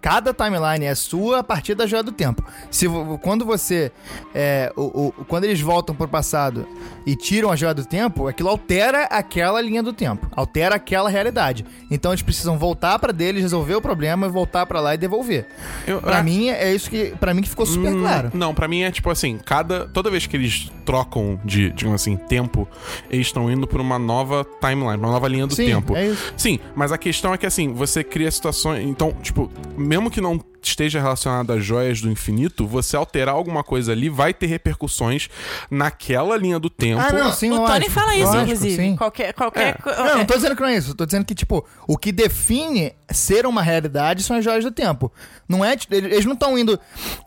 Cada 0.00 0.32
timeline 0.32 0.84
é 0.84 0.94
sua 0.94 1.40
a 1.40 1.42
partir 1.42 1.74
da 1.74 1.86
joia 1.86 2.02
do 2.02 2.12
tempo. 2.12 2.44
Se 2.70 2.86
quando 3.22 3.44
você 3.44 3.90
é, 4.34 4.72
o, 4.76 5.08
o- 5.08 5.12
quando 5.26 5.44
eles 5.44 5.60
voltam 5.60 5.94
pro 5.94 6.06
passado 6.06 6.66
e 7.04 7.16
tiram 7.16 7.50
a 7.50 7.56
joia 7.56 7.74
do 7.74 7.84
tempo, 7.84 8.28
aquilo 8.28 8.48
altera 8.48 9.04
aquela 9.04 9.60
linha 9.60 9.82
do 9.82 9.92
tempo, 9.92 10.28
altera 10.34 10.76
aquela 10.76 11.08
realidade. 11.10 11.64
Então 11.90 12.12
eles 12.12 12.22
precisam 12.22 12.56
voltar 12.58 12.98
pra 12.98 13.12
deles, 13.12 13.42
resolver 13.42 13.74
o 13.74 13.80
problema, 13.80 14.28
voltar 14.28 14.64
pra 14.66 14.80
lá 14.80 14.94
e 14.94 14.98
devolver. 14.98 15.46
Eu- 15.86 16.00
Pra 16.00 16.18
ah, 16.18 16.22
mim 16.22 16.48
é 16.50 16.72
isso 16.74 16.88
que 16.88 17.14
para 17.18 17.34
mim 17.34 17.42
que 17.42 17.48
ficou 17.48 17.66
super 17.66 17.92
Hum, 17.92 18.00
claro. 18.00 18.30
Não, 18.34 18.54
pra 18.54 18.68
mim 18.68 18.82
é 18.82 18.90
tipo 18.90 19.10
assim, 19.10 19.38
cada 19.44 19.86
toda 19.88 20.10
vez 20.10 20.26
que 20.26 20.36
eles 20.36 20.70
trocam 20.86 21.38
de, 21.44 21.70
digamos 21.72 22.00
assim, 22.00 22.16
tempo, 22.16 22.66
eles 23.10 23.26
estão 23.26 23.50
indo 23.50 23.66
por 23.66 23.80
uma 23.80 23.98
nova 23.98 24.46
timeline, 24.60 24.96
uma 24.96 25.10
nova 25.10 25.26
linha 25.28 25.46
do 25.46 25.54
Sim, 25.54 25.66
tempo. 25.66 25.96
é 25.96 26.06
isso. 26.06 26.32
Sim, 26.36 26.58
mas 26.74 26.92
a 26.92 26.96
questão 26.96 27.34
é 27.34 27.36
que 27.38 27.44
assim, 27.44 27.72
você 27.72 28.04
cria 28.04 28.30
situações, 28.30 28.86
então, 28.86 29.12
tipo, 29.20 29.50
mesmo 29.76 30.10
que 30.10 30.20
não 30.20 30.40
esteja 30.68 31.00
relacionado 31.00 31.52
às 31.52 31.64
joias 31.64 32.00
do 32.00 32.10
infinito, 32.10 32.66
você 32.66 32.96
alterar 32.96 33.34
alguma 33.34 33.62
coisa 33.64 33.92
ali 33.92 34.08
vai 34.08 34.32
ter 34.34 34.46
repercussões 34.46 35.28
naquela 35.70 36.36
linha 36.36 36.58
do 36.58 36.68
tempo. 36.70 37.00
Ah, 37.00 37.12
não, 37.12 37.32
sim, 37.32 37.50
o 37.50 37.56
Tony 37.56 37.68
lógico, 37.68 37.90
fala 37.90 38.14
isso, 38.14 38.24
lógico, 38.26 38.42
inclusive. 38.44 38.76
sim. 38.76 38.96
Qualquer. 38.96 39.32
qualquer 39.34 39.68
É. 39.68 39.72
co- 39.74 39.90
Não, 39.90 40.18
não 40.18 40.24
tô 40.24 40.34
dizendo 40.34 40.54
que 40.56 40.62
não 40.62 40.68
é 40.68 40.76
isso. 40.76 40.94
Tô 40.94 41.04
dizendo 41.06 41.24
que, 41.24 41.34
tipo, 41.34 41.64
o 41.86 41.96
que 41.96 42.12
define 42.12 42.92
ser 43.10 43.46
uma 43.46 43.62
realidade 43.62 44.22
são 44.22 44.36
as 44.36 44.44
joias 44.44 44.64
do 44.64 44.70
tempo. 44.70 45.12
Não 45.48 45.64
é. 45.64 45.76
Eles 45.90 46.24
não 46.24 46.32
estão 46.34 46.58
indo. 46.58 46.78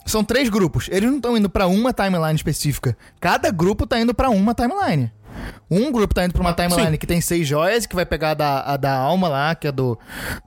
São 0.06 0.22
três 0.24 0.48
grupos. 0.48 0.88
Eles 0.90 1.08
não 1.08 1.16
estão 1.16 1.36
indo 1.36 1.48
pra 1.48 1.66
uma 1.66 1.92
timeline 1.92 2.34
específica. 2.34 2.96
Cada 3.20 3.50
grupo 3.50 3.86
tá 3.86 3.98
indo 4.00 4.14
pra 4.14 4.30
uma 4.30 4.54
timeline. 4.54 5.10
Um 5.70 5.92
grupo 5.92 6.12
tá 6.14 6.24
indo 6.24 6.32
pra 6.32 6.40
uma 6.42 6.52
timeline 6.52 6.90
Sim. 6.92 6.96
que 6.96 7.06
tem 7.06 7.20
seis 7.20 7.46
joias, 7.46 7.86
que 7.86 7.94
vai 7.94 8.04
pegar 8.04 8.30
a 8.30 8.34
da, 8.34 8.60
a 8.62 8.76
da 8.76 8.92
alma 8.92 9.28
lá, 9.28 9.54
que 9.54 9.68
é 9.68 9.72
do, 9.72 9.96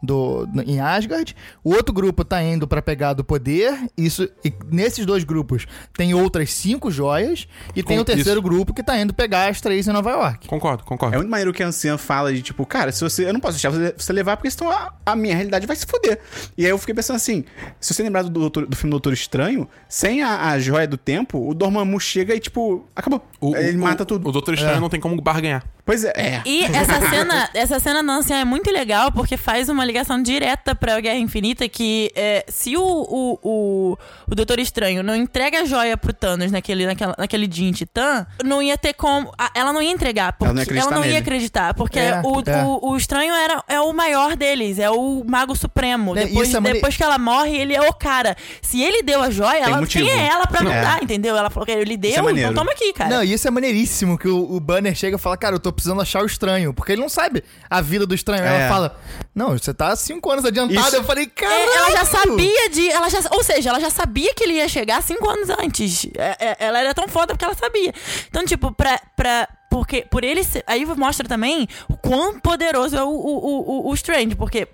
do. 0.02 0.48
em 0.66 0.80
Asgard. 0.80 1.36
O 1.64 1.74
outro 1.74 1.94
grupo 1.94 2.26
tá 2.26 2.42
indo 2.44 2.68
pra 2.68 2.82
pegar 2.82 3.10
a 3.10 3.14
do 3.14 3.24
poder. 3.24 3.74
Isso, 3.98 4.28
e 4.44 4.52
nesses 4.72 5.06
dois 5.06 5.24
grupos 5.24 5.66
tem 5.96 6.14
outras 6.14 6.52
cinco 6.54 6.92
joias. 6.92 7.48
E 7.76 7.82
tem 7.84 7.98
Com- 7.98 8.02
o 8.02 8.06
terceiro 8.06 8.40
isso. 8.40 8.42
grupo 8.42 8.74
que 8.74 8.84
tá 8.84 9.00
indo 9.00 9.14
pegar 9.14 9.50
as 9.50 9.62
três 9.62 9.88
em 9.88 9.92
Nova 9.92 10.12
York. 10.12 10.48
Concordo, 10.48 10.84
concordo. 10.84 11.16
É 11.16 11.18
muito 11.18 11.30
maneiro 11.30 11.54
que 11.54 11.64
a 11.64 11.68
anciã 11.68 11.98
fala 11.98 12.34
de 12.34 12.42
tipo, 12.42 12.66
cara, 12.66 12.92
se 12.92 13.02
você. 13.02 13.28
Eu 13.28 13.34
não 13.34 13.40
posso 13.40 13.54
deixar 13.54 13.70
você- 13.70 14.14
levar, 14.14 14.36
porque 14.38 14.52
senão 14.52 14.70
a, 14.72 14.94
a 15.06 15.16
minha 15.16 15.34
realidade 15.36 15.66
vai 15.66 15.76
se 15.76 15.86
foder. 15.86 16.20
E 16.58 16.66
aí 16.66 16.70
eu 16.72 16.78
fiquei 16.78 16.94
pensando 16.94 17.16
assim: 17.16 17.46
se 17.80 17.94
você 17.94 18.04
lembrar 18.04 18.24
do, 18.24 18.30
Doutor- 18.30 18.66
do 18.68 18.76
filme 18.76 18.92
Doutor 18.92 19.14
Estranho, 19.14 19.68
sem 19.88 20.22
a, 20.22 20.50
a 20.50 20.60
joia 20.60 20.88
do 20.88 20.98
tempo, 20.98 21.50
o 21.50 21.54
Dormammu 21.54 22.00
chega 22.00 22.36
e, 22.36 22.40
tipo, 22.40 22.86
acabou. 22.96 23.26
O- 23.40 23.56
Ele 23.56 23.78
o- 23.78 23.82
mata 23.82 24.06
tudo. 24.06 24.28
O 24.28 24.32
Doutor 24.32 24.54
Estranho 24.54 24.73
É. 24.73 24.73
não 24.80 24.90
tem 24.90 25.00
como 25.00 25.20
barganhar. 25.22 25.64
Pois 25.86 26.04
é. 26.06 26.14
é. 26.16 26.42
E 26.46 26.64
essa 26.64 27.00
cena, 27.10 27.50
essa 27.54 27.80
cena 27.80 28.02
da 28.04 28.14
anciã 28.14 28.38
é 28.40 28.46
muito 28.46 28.72
legal 28.72 29.12
porque 29.12 29.36
faz 29.36 29.68
uma 29.70 29.84
ligação 29.84 30.22
direta 30.22 30.74
pra 30.74 31.00
Guerra 31.00 31.18
Infinita 31.18 31.68
que 31.68 32.10
é, 32.16 32.46
se 32.48 32.78
o, 32.78 32.82
o, 32.82 33.40
o, 33.44 33.98
o 34.32 34.36
Doutor 34.36 34.60
Estranho 34.60 35.04
não 35.04 35.16
entrega 35.16 35.62
a 35.62 35.66
joia 35.66 35.98
pro 35.98 36.14
Thanos 36.14 36.52
naquele, 36.52 36.86
naquela, 36.86 37.14
naquele 37.18 37.48
dia 37.48 37.68
em 37.68 37.72
Titã, 37.74 38.26
não 38.44 38.62
ia 38.62 38.78
ter 38.78 38.94
como. 38.94 39.32
a- 39.38 39.52
Ela 39.54 39.74
não 39.74 39.82
ia 39.82 39.92
entregar. 39.92 40.34
Porque 40.34 40.50
Ela 40.74 40.92
não 40.92 41.04
ia 41.04 41.04
acreditar 41.04 41.14
ia 41.14 41.20
acreditar. 41.20 41.74
Porque 41.74 42.00
É, 42.00 42.22
o, 42.24 42.42
é. 42.46 42.64
O, 42.64 42.92
o 42.92 42.98
Estranho 42.98 43.34
era, 43.34 43.62
é 43.68 43.82
o 43.82 43.92
maior 43.92 44.36
deles, 44.38 44.80
é 44.80 44.90
o 44.90 45.24
Mago 45.28 45.56
Supremo. 45.56 46.16
É, 46.18 46.26
Depois, 46.26 46.54
é 46.54 46.62
depois 46.62 46.96
que 46.96 47.04
ela 47.04 47.18
morre, 47.18 47.58
ele 47.58 47.76
é 47.76 47.82
o 47.82 47.94
cara. 47.94 48.38
Se 48.62 48.82
ele 48.82 49.04
deu 49.04 49.22
a 49.22 49.30
joia, 49.30 49.58
ela, 49.66 49.80
motivo. 49.82 50.06
quem 50.06 50.14
é 50.14 50.28
ela 50.28 50.48
pra 50.48 50.64
não 50.64 50.72
É. 50.72 50.82
dar, 50.82 51.04
entendeu? 51.04 51.36
Ela 51.36 51.50
falou 51.50 51.66
que 51.66 51.72
ele 51.74 51.96
é 51.96 51.98
deu, 51.98 52.30
então 52.30 52.54
toma 52.54 52.72
aqui, 52.72 52.94
cara. 52.94 53.10
Não, 53.10 53.24
e 53.24 53.34
isso 53.34 53.48
é 53.48 53.52
maneiríssimo 53.52 54.18
que 54.18 54.28
o, 54.30 54.54
o 54.56 54.60
Banner 54.62 54.96
chega 54.96 55.18
e 55.18 55.20
fala, 55.20 55.36
cara, 55.36 55.56
eu 55.56 55.60
tô 55.60 55.73
precisando 55.74 56.02
achar 56.02 56.22
o 56.24 56.26
estranho. 56.26 56.74
Porque 56.74 56.92
ele 56.94 57.02
não 57.02 57.10
sabe 57.10 57.44
a 57.70 57.82
vida 57.82 58.06
do 58.06 58.14
estranho. 58.16 58.44
É. 58.44 58.48
Ela 58.62 58.68
fala, 58.70 59.00
não, 59.36 59.58
você 59.58 59.74
tá 59.74 59.96
cinco 59.96 60.32
anos 60.32 60.46
adiantado. 60.46 60.88
Isso- 60.88 60.96
Eu 60.96 61.04
falei, 61.04 61.26
cara. 61.28 61.54
É, 61.54 61.76
ela 61.78 61.92
já 61.92 62.06
sabia 62.06 62.70
de. 62.70 62.90
Ela 62.90 63.10
já, 63.10 63.20
ou 63.32 63.44
seja, 63.44 63.70
ela 63.70 63.80
já 63.80 63.90
sabia 63.90 64.34
que 64.34 64.44
ele 64.44 64.54
ia 64.54 64.68
chegar 64.70 65.02
cinco 65.04 65.30
anos 65.30 65.50
antes. 65.50 66.06
É, 66.18 66.38
é, 66.40 66.56
ela 66.60 66.80
era 66.80 66.94
tão 66.94 67.08
foda 67.08 67.34
porque 67.34 67.46
ela 67.46 67.56
sabia. 67.56 67.94
Então, 68.30 68.46
tipo, 68.46 68.72
pra. 68.72 69.00
pra 69.16 69.48
porque 69.70 70.06
por 70.10 70.24
ele. 70.24 70.44
ser- 70.44 70.64
Aí 70.68 70.86
mostra 70.86 71.28
também 71.28 71.68
o 71.90 71.98
quão 71.98 72.40
poderoso 72.40 72.96
é 72.96 73.04
o, 73.04 73.08
o, 73.10 73.88
o, 73.88 73.90
o 73.90 73.94
Strange. 73.96 74.36
Porque 74.36 74.68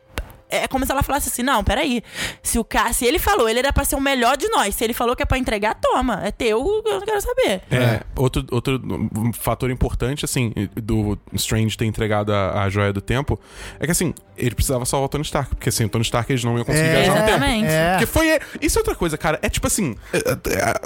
é 0.50 0.68
como 0.68 0.86
se 0.86 0.92
ela 0.92 1.04
falasse 1.04 1.30
assim: 1.30 1.44
não, 1.44 1.64
peraí. 1.64 2.02
Se 2.44 2.58
o 2.60 2.64
cara, 2.64 2.92
se 2.94 3.06
ele 3.06 3.20
falou, 3.20 3.48
ele 3.50 3.60
era 3.60 3.72
pra 3.72 3.84
ser 3.86 3.96
o 3.96 4.02
melhor 4.02 4.36
de 4.38 4.48
nós. 4.50 4.76
Se 4.76 4.84
ele 4.84 4.94
falou 4.94 5.16
que 5.16 5.24
é 5.24 5.26
pra 5.26 5.38
entregar, 5.38 5.76
toma. 5.76 6.22
É 6.24 6.32
teu, 6.32 6.60
eu 6.86 7.00
não 7.00 7.02
quero 7.06 7.22
saber. 7.22 7.62
É, 7.72 8.02
outro, 8.16 8.46
outro 8.52 8.82
um 9.18 9.32
fator 9.34 9.70
importante, 9.72 10.26
assim, 10.26 10.52
do 10.76 11.18
Strange 11.34 11.78
ter 11.78 11.86
entregado 11.86 12.34
a, 12.34 12.64
a 12.64 12.70
joia 12.70 12.92
do 12.92 13.02
tempo 13.02 13.40
é 13.80 13.86
que, 13.86 13.92
assim, 13.92 14.14
ele 14.38 14.56
precisava 14.56 14.86
salvar 14.86 15.06
o 15.06 15.10
Tony 15.10 15.24
Stark, 15.24 15.50
porque, 15.56 15.70
assim, 15.70 15.86
o 15.86 15.90
Tony 15.90 16.04
Stark 16.04 16.32
eles 16.32 16.44
não 16.44 16.56
iam 16.58 16.66
conseguir 16.66 16.88
É, 16.88 16.92
viajar 17.04 17.10
no 17.12 17.16
tempo. 17.20 17.30
Exatamente. 17.30 17.68
É. 17.68 17.92
Porque 17.92 18.06
foi. 18.06 18.40
Isso 18.62 18.78
é 18.78 18.82
outra 18.82 18.96
coisa, 18.96 19.18
cara. 19.18 19.40
É 19.42 19.50
tipo 19.50 19.68
assim. 19.68 19.96
é, 20.14 20.18
é, 20.18 20.22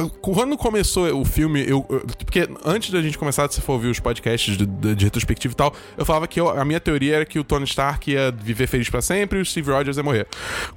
é, 0.03 0.09
Quando 0.21 0.57
começou 0.57 1.19
o 1.19 1.25
filme, 1.25 1.61
eu. 1.61 1.85
eu- 1.89 2.03
Porque 2.25 2.49
antes 2.65 2.89
da 2.91 3.01
gente 3.01 3.17
começar, 3.17 3.49
se 3.51 3.61
for 3.61 3.73
ouvir 3.73 3.87
os 3.87 3.99
podcasts 3.99 4.57
de, 4.57 4.65
de, 4.65 4.95
de 4.95 5.05
retrospectiva 5.05 5.53
e 5.53 5.55
tal, 5.55 5.73
eu 5.97 6.05
falava 6.05 6.27
que 6.27 6.39
eu- 6.39 6.49
a 6.49 6.65
minha 6.65 6.79
teoria 6.79 7.15
era 7.17 7.25
que 7.25 7.37
o 7.39 7.43
Tony 7.43 7.65
Stark 7.65 8.11
ia 8.11 8.31
viver 8.31 8.67
feliz 8.67 8.89
pra 8.89 9.01
sempre 9.01 9.39
e 9.39 9.41
Steve 9.53 9.71
Rogers 9.71 9.95
ia 9.97 10.03
morrer. 10.03 10.27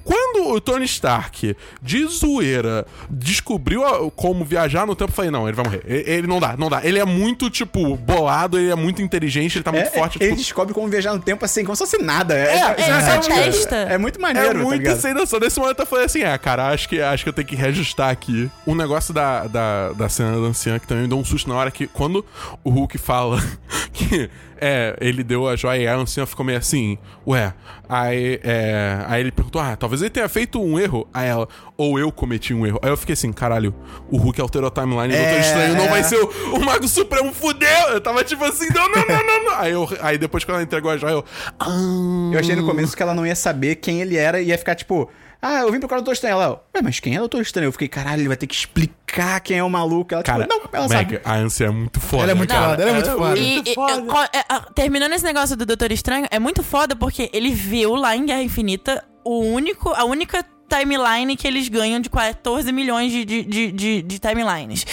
Quando 0.05 0.51
o 0.53 0.61
Tony 0.61 0.85
Stark, 0.85 1.57
de 1.83 2.05
zoeira, 2.07 2.87
descobriu 3.11 3.85
a- 3.85 4.11
como 4.12 4.45
viajar 4.45 4.87
no 4.87 4.95
tempo, 4.95 5.11
eu 5.11 5.14
falei: 5.14 5.31
não, 5.31 5.49
ele 5.49 5.57
vai 5.57 5.64
morrer. 5.64 5.83
Ele, 5.85 6.11
ele 6.11 6.27
não 6.27 6.39
dá, 6.39 6.57
não 6.57 6.68
dá. 6.70 6.81
Ele 6.85 6.99
é 6.99 7.05
muito, 7.05 7.51
tipo, 7.51 7.97
bolado, 7.97 8.59
ele 8.59 8.70
é 8.70 8.74
muito 8.74 9.03
inteligente, 9.03 9.57
ele 9.57 9.64
tá 9.64 9.72
muito 9.72 9.87
É, 9.89 9.91
forte. 9.91 10.18
ele 10.20 10.29
tipo, 10.31 10.39
descobre 10.43 10.74
como 10.74 10.87
viajar 10.89 11.12
no 11.14 11.20
tempo 11.20 11.45
assim, 11.45 11.64
como 11.64 11.74
se 11.74 11.83
fosse 11.85 11.99
nada. 12.03 12.35
É, 12.35 12.47
É, 12.47 12.61
é, 12.61 13.91
é, 13.91 13.95
é 13.95 13.99
muito 13.99 14.20
maneiro, 14.20 14.49
É 14.51 14.53
tá 14.53 14.59
muito 14.59 14.79
ligado? 14.83 15.01
sem 15.01 15.14
noção. 15.14 15.41
Nesse 15.41 15.59
momento 15.59 15.81
eu 15.81 15.87
falei 15.87 16.05
assim: 16.05 16.22
é, 16.22 16.37
cara, 16.39 16.68
acho 16.68 16.89
que, 16.89 17.01
acho 17.01 17.22
que 17.24 17.29
eu 17.29 17.33
tenho 17.33 17.49
que 17.49 17.57
reajustar 17.57 18.11
aqui. 18.11 18.51
Um 18.66 18.74
negócio 18.74 19.12
da, 19.14 19.47
da, 19.47 19.93
da 19.93 20.09
cena 20.09 20.33
da 20.33 20.47
anciã 20.47 20.79
que 20.79 20.87
também 20.87 21.05
me 21.05 21.09
deu 21.09 21.18
um 21.18 21.24
susto 21.24 21.49
na 21.49 21.55
hora 21.57 21.70
que, 21.70 21.87
quando 21.87 22.24
o 22.62 22.70
Hulk 22.70 22.99
fala 22.99 23.43
que 23.93 24.29
é, 24.61 24.97
ele 25.01 25.23
deu 25.23 25.49
a 25.49 25.57
joia 25.57 25.83
e 25.83 25.87
a 25.87 25.95
anciã 25.97 26.25
ficou 26.27 26.45
meio 26.45 26.59
assim, 26.59 26.99
ué. 27.27 27.53
Aí, 27.89 28.41
é, 28.43 29.05
aí 29.07 29.21
ele 29.21 29.31
perguntou: 29.31 29.61
ah, 29.61 29.77
talvez 29.77 30.03
ele 30.03 30.11
tenha 30.11 30.29
feito 30.29 30.61
um 30.61 30.79
erro. 30.79 31.09
Aí 31.15 31.29
ela, 31.29 31.49
ou 31.77 31.99
eu 31.99 32.11
cometi 32.11 32.53
um 32.53 32.67
erro. 32.67 32.79
Aí 32.83 32.91
eu 32.91 32.97
fiquei 32.97 33.13
assim: 33.13 33.33
caralho, 33.33 33.75
o 34.11 34.17
Hulk 34.17 34.41
alterou 34.41 34.69
a 34.69 34.71
timeline 34.71 35.09
do 35.09 35.15
É, 35.15 35.23
Doutor 35.25 35.41
Estranho, 35.41 35.77
não 35.77 35.89
vai 35.89 36.03
ser 36.03 36.17
o, 36.17 36.57
o 36.57 36.65
Mago 36.65 36.89
Supremo, 36.89 37.33
fudeu! 37.33 37.69
Eu 37.91 38.01
tava 38.01 38.25
tipo 38.25 38.45
assim: 38.45 38.67
não, 38.75 38.89
não, 38.89 39.07
não, 39.07 39.27
não, 39.27 39.45
não. 39.45 39.55
Aí, 39.55 39.73
eu, 39.73 39.89
aí 40.01 40.19
depois 40.19 40.45
quando 40.45 40.57
ela 40.57 40.65
entregou 40.65 40.91
a 40.91 40.97
joia, 40.97 41.13
eu. 41.13 41.25
Ah, 41.59 42.31
Eu 42.33 42.39
achei 42.39 42.57
no 42.57 42.65
começo 42.67 42.97
que 42.97 43.03
ela 43.03 43.15
não 43.15 43.27
ia 43.27 43.37
saber 43.37 43.77
quem 43.77 44.01
ele 44.01 44.17
era 44.17 44.41
e 44.41 44.49
ia 44.49 44.59
ficar 44.59 44.75
tipo. 44.75 45.09
Ah, 45.41 45.61
eu 45.61 45.70
vim 45.70 45.78
procurar 45.78 45.99
o 45.99 46.03
Doutor 46.03 46.12
Estranho. 46.14 46.32
Ela, 46.34 46.62
ué, 46.74 46.82
mas 46.82 46.99
quem 46.99 47.14
é 47.14 47.18
o 47.18 47.20
Doutor 47.20 47.41
Estranho? 47.43 47.66
Eu 47.68 47.72
fiquei, 47.72 47.89
caralho, 47.89 48.20
ele 48.20 48.28
vai 48.28 48.37
ter 48.37 48.47
que 48.47 48.55
explicar 48.55 49.41
quem 49.41 49.59
é 49.59 49.62
o 49.62 49.70
maluco. 49.70 50.12
Ela, 50.14 50.22
Cara, 50.22 50.45
tipo, 50.47 50.55
não, 50.55 50.68
ela 50.72 50.89
Meg, 50.89 51.14
sabe. 51.14 51.20
a 51.24 51.34
ânsia 51.34 51.66
é 51.66 51.70
muito 51.70 52.01
foda. 52.01 52.22
Ela 52.24 52.32
é 52.32 52.34
muito 52.34 52.51
cara. 52.51 52.70
foda, 52.70 52.82
ela 52.82 52.91
é 52.91 52.95
muito 52.95 53.11
foda. 53.16 53.39
E, 53.39 53.59
e, 53.59 53.74
co- 53.74 53.89
é, 54.32 54.45
a- 54.49 54.61
terminando 54.74 55.12
esse 55.12 55.24
negócio 55.24 55.57
do 55.57 55.64
Doutor 55.66 55.93
Estranho, 55.93 56.26
é 56.30 56.39
muito 56.39 56.62
foda 56.62 56.97
porque 56.97 57.30
ele 57.32 57.51
viu 57.51 57.95
lá 57.95 58.16
em 58.16 58.26
Guerra 58.26 58.43
Infinita 58.43 59.05
o 59.24 59.41
único, 59.41 59.91
a 59.91 60.05
única 60.05 60.45
timeline 60.68 61.37
que 61.37 61.47
eles 61.47 61.68
ganham 61.68 62.01
de 62.01 62.11
14 62.11 62.72
milhões 62.72 63.12
de, 63.12 63.24
de, 63.24 63.43
de, 63.45 63.72
de- 63.72 64.03
de 64.03 64.18
timelines. 64.18 64.84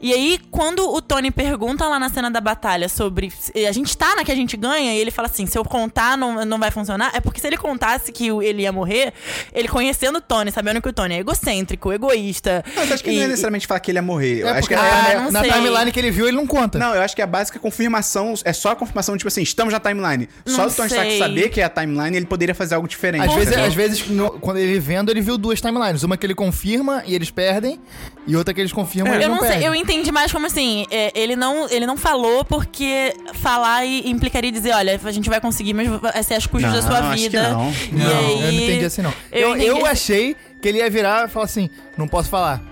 E 0.00 0.12
aí, 0.12 0.38
quando 0.50 0.88
o 0.92 1.00
Tony 1.02 1.30
pergunta 1.30 1.86
lá 1.88 1.98
na 1.98 2.08
cena 2.08 2.30
da 2.30 2.40
batalha 2.40 2.88
sobre. 2.88 3.30
se 3.30 3.66
A 3.66 3.72
gente 3.72 3.96
tá 3.96 4.14
na 4.14 4.24
que 4.24 4.30
a 4.30 4.34
gente 4.34 4.56
ganha, 4.56 4.94
e 4.94 4.98
ele 4.98 5.10
fala 5.10 5.26
assim: 5.26 5.46
se 5.46 5.58
eu 5.58 5.64
contar 5.64 6.16
não, 6.16 6.44
não 6.44 6.58
vai 6.58 6.70
funcionar. 6.70 7.10
É 7.14 7.20
porque 7.20 7.40
se 7.40 7.46
ele 7.46 7.56
contasse 7.56 8.12
que 8.12 8.30
o- 8.30 8.40
ele 8.42 8.62
ia 8.62 8.72
morrer, 8.72 9.12
ele 9.52 9.66
conhecendo 9.68 10.18
o 10.18 10.20
Tony, 10.20 10.50
sabendo 10.52 10.80
que 10.80 10.88
o 10.88 10.92
Tony 10.92 11.14
é 11.14 11.18
egocêntrico, 11.18 11.92
egoísta. 11.92 12.64
Mas 12.76 12.92
acho 12.92 13.02
que 13.02 13.10
não 13.10 13.18
e- 13.18 13.22
é 13.22 13.26
necessariamente 13.28 13.66
falar 13.66 13.80
que 13.80 13.90
ele 13.90 13.98
ia 13.98 14.02
morrer. 14.02 14.42
Eu 14.42 14.48
É 14.48 14.58
acho 14.58 14.68
que 14.68 14.74
Ah, 14.74 15.08
é, 15.10 15.16
não 15.20 15.30
na 15.32 15.40
sei. 15.40 15.50
timeline 15.52 15.92
que 15.92 15.98
ele 15.98 16.10
viu, 16.10 16.28
ele 16.28 16.36
não 16.36 16.46
conta. 16.46 16.78
Não, 16.78 16.94
eu 16.94 17.02
acho 17.02 17.16
que 17.16 17.22
a 17.22 17.26
básica 17.26 17.58
confirmação 17.58 18.34
é 18.44 18.52
só 18.52 18.70
a 18.70 18.76
confirmação, 18.76 19.16
tipo 19.16 19.28
assim, 19.28 19.42
estamos 19.42 19.72
na 19.72 19.80
timeline. 19.80 20.28
Só 20.46 20.58
Não 20.62 20.68
o 20.68 20.72
Tony 20.72 20.88
Stark 20.88 21.18
saber 21.18 21.48
que 21.50 21.60
é 21.60 21.64
a 21.64 21.68
timeline, 21.68 22.16
ele 22.16 22.26
poderia 22.26 22.54
fazer 22.54 22.74
algo 22.76 22.86
diferente. 22.88 23.24
Às 23.28 23.34
vezes, 23.34 23.56
às 23.56 23.74
vezes 23.74 24.08
no- 24.08 24.30
quando 24.38 24.58
ele 24.58 24.78
vendo, 24.78 25.10
ele 25.10 25.20
viu 25.20 25.36
duas 25.36 25.60
timelines. 25.60 26.02
Uma 26.02 26.16
que 26.16 26.24
ele 26.26 26.34
confirma 26.34 27.02
e 27.06 27.14
eles 27.14 27.30
perdem, 27.30 27.80
e 28.28 28.36
outra 28.36 28.54
que 28.54 28.60
eles 28.60 28.72
confirmam 28.72 29.12
e 29.12 29.16
eles 29.16 29.24
Eu 29.24 29.30
não, 29.30 29.36
não 29.36 29.42
sei, 29.42 29.50
perdem. 29.52 29.66
eu 29.66 29.74
entendi 29.74 30.12
mais 30.12 30.30
como 30.30 30.46
assim, 30.46 30.86
é, 30.90 31.10
ele, 31.18 31.34
não, 31.34 31.68
ele 31.70 31.86
não 31.86 31.96
falou 31.96 32.44
porque 32.44 33.12
falar 33.34 33.84
e 33.84 34.08
implicaria 34.08 34.52
dizer, 34.52 34.72
olha, 34.72 35.00
a 35.02 35.10
gente 35.12 35.28
vai 35.28 35.40
conseguir, 35.40 35.74
mas 35.74 35.88
vai 35.88 36.22
ser 36.22 36.34
as 36.34 36.46
custas 36.46 36.72
da 36.72 36.82
sua 36.82 36.98
acho 36.98 37.14
que 37.16 37.28
vida. 37.30 37.48
não. 37.50 37.64
Não, 37.92 38.18
aí, 38.18 38.32
eu 38.32 38.40
não 38.40 38.52
entendi 38.52 38.84
assim, 38.84 39.02
não. 39.02 39.12
Eu 39.32 39.40
Eu, 39.40 39.50
entendi 39.56 39.66
eu 39.66 39.76
assim. 39.78 39.86
achei 39.88 40.36
que 40.60 40.68
ele 40.68 40.78
ia 40.78 40.90
virar 40.90 41.26
e 41.26 41.28
falar 41.28 41.46
assim, 41.46 41.70
não 41.96 42.06
posso 42.06 42.28
falar. 42.28 42.62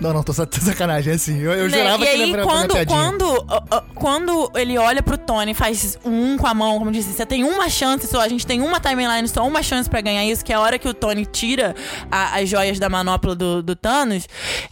Não, 0.00 0.12
não, 0.12 0.22
tô, 0.22 0.32
tô 0.46 0.60
sacanagem, 0.60 1.12
é 1.12 1.16
assim. 1.16 1.40
Eu, 1.40 1.52
eu 1.52 1.68
Né, 1.68 1.78
jurava 1.78 2.04
e 2.04 2.06
que 2.06 2.12
ele 2.12 2.24
ia 2.26 2.36
aí, 2.36 2.44
fazer 2.44 2.84
quando, 2.86 2.86
quando, 2.86 3.82
quando 3.94 4.50
ele 4.56 4.76
olha 4.76 5.02
pro 5.02 5.16
Tony 5.16 5.52
e 5.52 5.54
faz 5.54 5.98
um 6.04 6.36
com 6.36 6.46
a 6.46 6.52
mão, 6.54 6.78
como 6.78 6.90
disse, 6.90 7.12
você 7.12 7.24
tem 7.24 7.44
uma 7.44 7.68
chance 7.68 8.06
só, 8.06 8.20
a 8.20 8.28
gente 8.28 8.46
tem 8.46 8.60
uma 8.60 8.80
timeline 8.80 9.26
só, 9.28 9.46
uma 9.46 9.62
chance 9.62 9.88
pra 9.88 10.00
ganhar 10.00 10.24
isso, 10.24 10.44
que 10.44 10.52
é 10.52 10.56
a 10.56 10.60
hora 10.60 10.78
que 10.78 10.88
o 10.88 10.92
Tony 10.94 11.24
tira 11.24 11.74
a- 12.10 12.38
as 12.38 12.48
joias 12.48 12.78
da 12.78 12.88
manopla 12.88 13.34
do, 13.34 13.62
do 13.62 13.74
Thanos, 13.76 14.26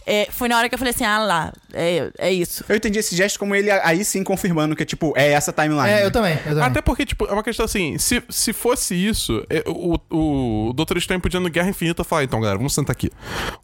é, 0.05 0.27
foi 0.29 0.47
na 0.49 0.57
hora 0.57 0.69
que 0.69 0.75
eu 0.75 0.79
falei 0.79 0.93
assim, 0.93 1.05
ah 1.05 1.19
lá, 1.19 1.53
é, 1.73 2.11
é 2.17 2.31
isso. 2.31 2.63
Eu 2.69 2.75
entendi 2.75 2.99
esse 2.99 3.15
gesto 3.15 3.39
como 3.39 3.55
ele 3.55 3.71
aí 3.71 4.03
sim 4.05 4.23
confirmando 4.23 4.75
que, 4.75 4.85
tipo, 4.85 5.13
é 5.15 5.31
essa 5.31 5.51
timeline. 5.51 5.89
É, 5.89 6.05
eu 6.05 6.11
também, 6.11 6.33
eu 6.45 6.49
também. 6.53 6.63
Até 6.63 6.81
porque, 6.81 7.05
tipo, 7.05 7.25
é 7.25 7.31
uma 7.31 7.43
questão 7.43 7.65
assim, 7.65 7.97
se, 7.97 8.21
se 8.29 8.53
fosse 8.53 8.93
isso, 8.93 9.43
é, 9.49 9.63
o, 9.65 9.95
o, 10.11 10.69
o 10.69 10.73
Doutor 10.73 10.97
Estranho 10.97 11.21
podia 11.21 11.39
no 11.39 11.49
Guerra 11.49 11.69
Infinita 11.69 12.03
falar, 12.03 12.23
então, 12.23 12.39
galera, 12.39 12.57
vamos 12.57 12.73
sentar 12.73 12.91
aqui. 12.91 13.09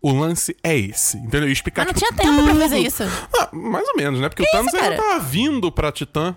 O 0.02 0.12
lance 0.12 0.56
é 0.64 0.76
esse, 0.78 1.18
entendeu? 1.18 1.49
Explicar, 1.52 1.86
Mas 1.86 1.94
não 1.94 2.00
tipo, 2.00 2.22
tinha 2.22 2.32
tempo 2.32 2.44
pra 2.46 2.56
fazer 2.56 2.78
isso. 2.80 3.04
Ah, 3.38 3.50
mais 3.52 3.88
ou 3.88 3.96
menos, 3.98 4.20
né? 4.20 4.30
Porque 4.30 4.44
Que 4.44 4.50
o 4.50 4.52
Thanos 4.52 4.74
isso, 4.74 4.84
ainda 4.84 4.98
tava 4.98 5.20
vindo 5.20 5.72
pra 5.72 5.92
Titã. 5.92 6.36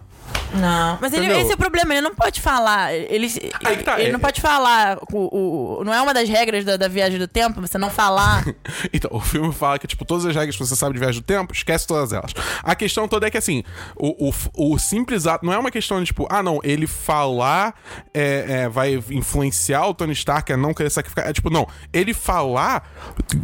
Não, 0.55 0.99
mas 1.01 1.13
ele, 1.13 1.27
esse 1.33 1.51
é 1.53 1.55
o 1.55 1.59
problema, 1.59 1.93
ele 1.95 2.01
não 2.03 2.15
pode 2.15 2.41
falar. 2.41 2.93
Ele, 2.95 3.27
Aí 3.65 3.77
que 3.77 3.83
tá, 3.85 3.99
ele 3.99 4.11
é- 4.11 4.13
não 4.13 4.21
pode 4.21 4.41
falar. 4.41 4.99
O, 5.13 5.79
o- 5.81 5.85
não 5.85 5.93
é 5.95 6.01
uma 6.01 6.13
das 6.15 6.29
regras 6.29 6.65
da, 6.65 6.77
da 6.77 6.89
viagem 6.89 7.19
do 7.19 7.27
tempo 7.29 7.61
você 7.61 7.79
não 7.79 7.91
falar. 7.91 8.45
Então, 8.93 9.11
o 9.13 9.21
filme 9.21 9.53
fala 9.53 9.79
que, 9.79 9.87
tipo, 9.87 10.05
todas 10.05 10.25
as 10.27 10.35
regras 10.35 10.57
que 10.57 10.65
você 10.67 10.75
sabe 10.77 10.95
de 10.95 10.99
viagem 11.01 11.21
do 11.21 11.25
tempo, 11.25 11.53
esquece 11.53 11.87
todas 11.87 12.13
elas. 12.13 12.33
A 12.63 12.75
questão 12.75 13.07
toda 13.09 13.27
é 13.27 13.31
que, 13.31 13.39
assim, 13.39 13.63
o, 13.97 14.29
o, 14.29 14.73
o 14.75 14.79
simples 14.79 15.27
ato. 15.27 15.45
Não 15.47 15.53
é 15.53 15.59
uma 15.59 15.71
questão 15.71 15.99
de, 16.01 16.07
tipo, 16.07 16.27
ah, 16.31 16.43
não, 16.43 16.59
ele 16.63 16.87
falar 16.87 17.75
é, 18.13 18.45
é, 18.65 18.69
vai 18.69 18.95
influenciar 19.11 19.87
o 19.87 19.95
Tony 19.95 20.13
Stark 20.13 20.53
a 20.53 20.57
não 20.57 20.75
querer 20.75 20.91
sacrificar. 20.91 21.29
É 21.29 21.33
tipo, 21.33 21.49
não, 21.51 21.67
ele 21.93 22.13
falar 22.13 22.89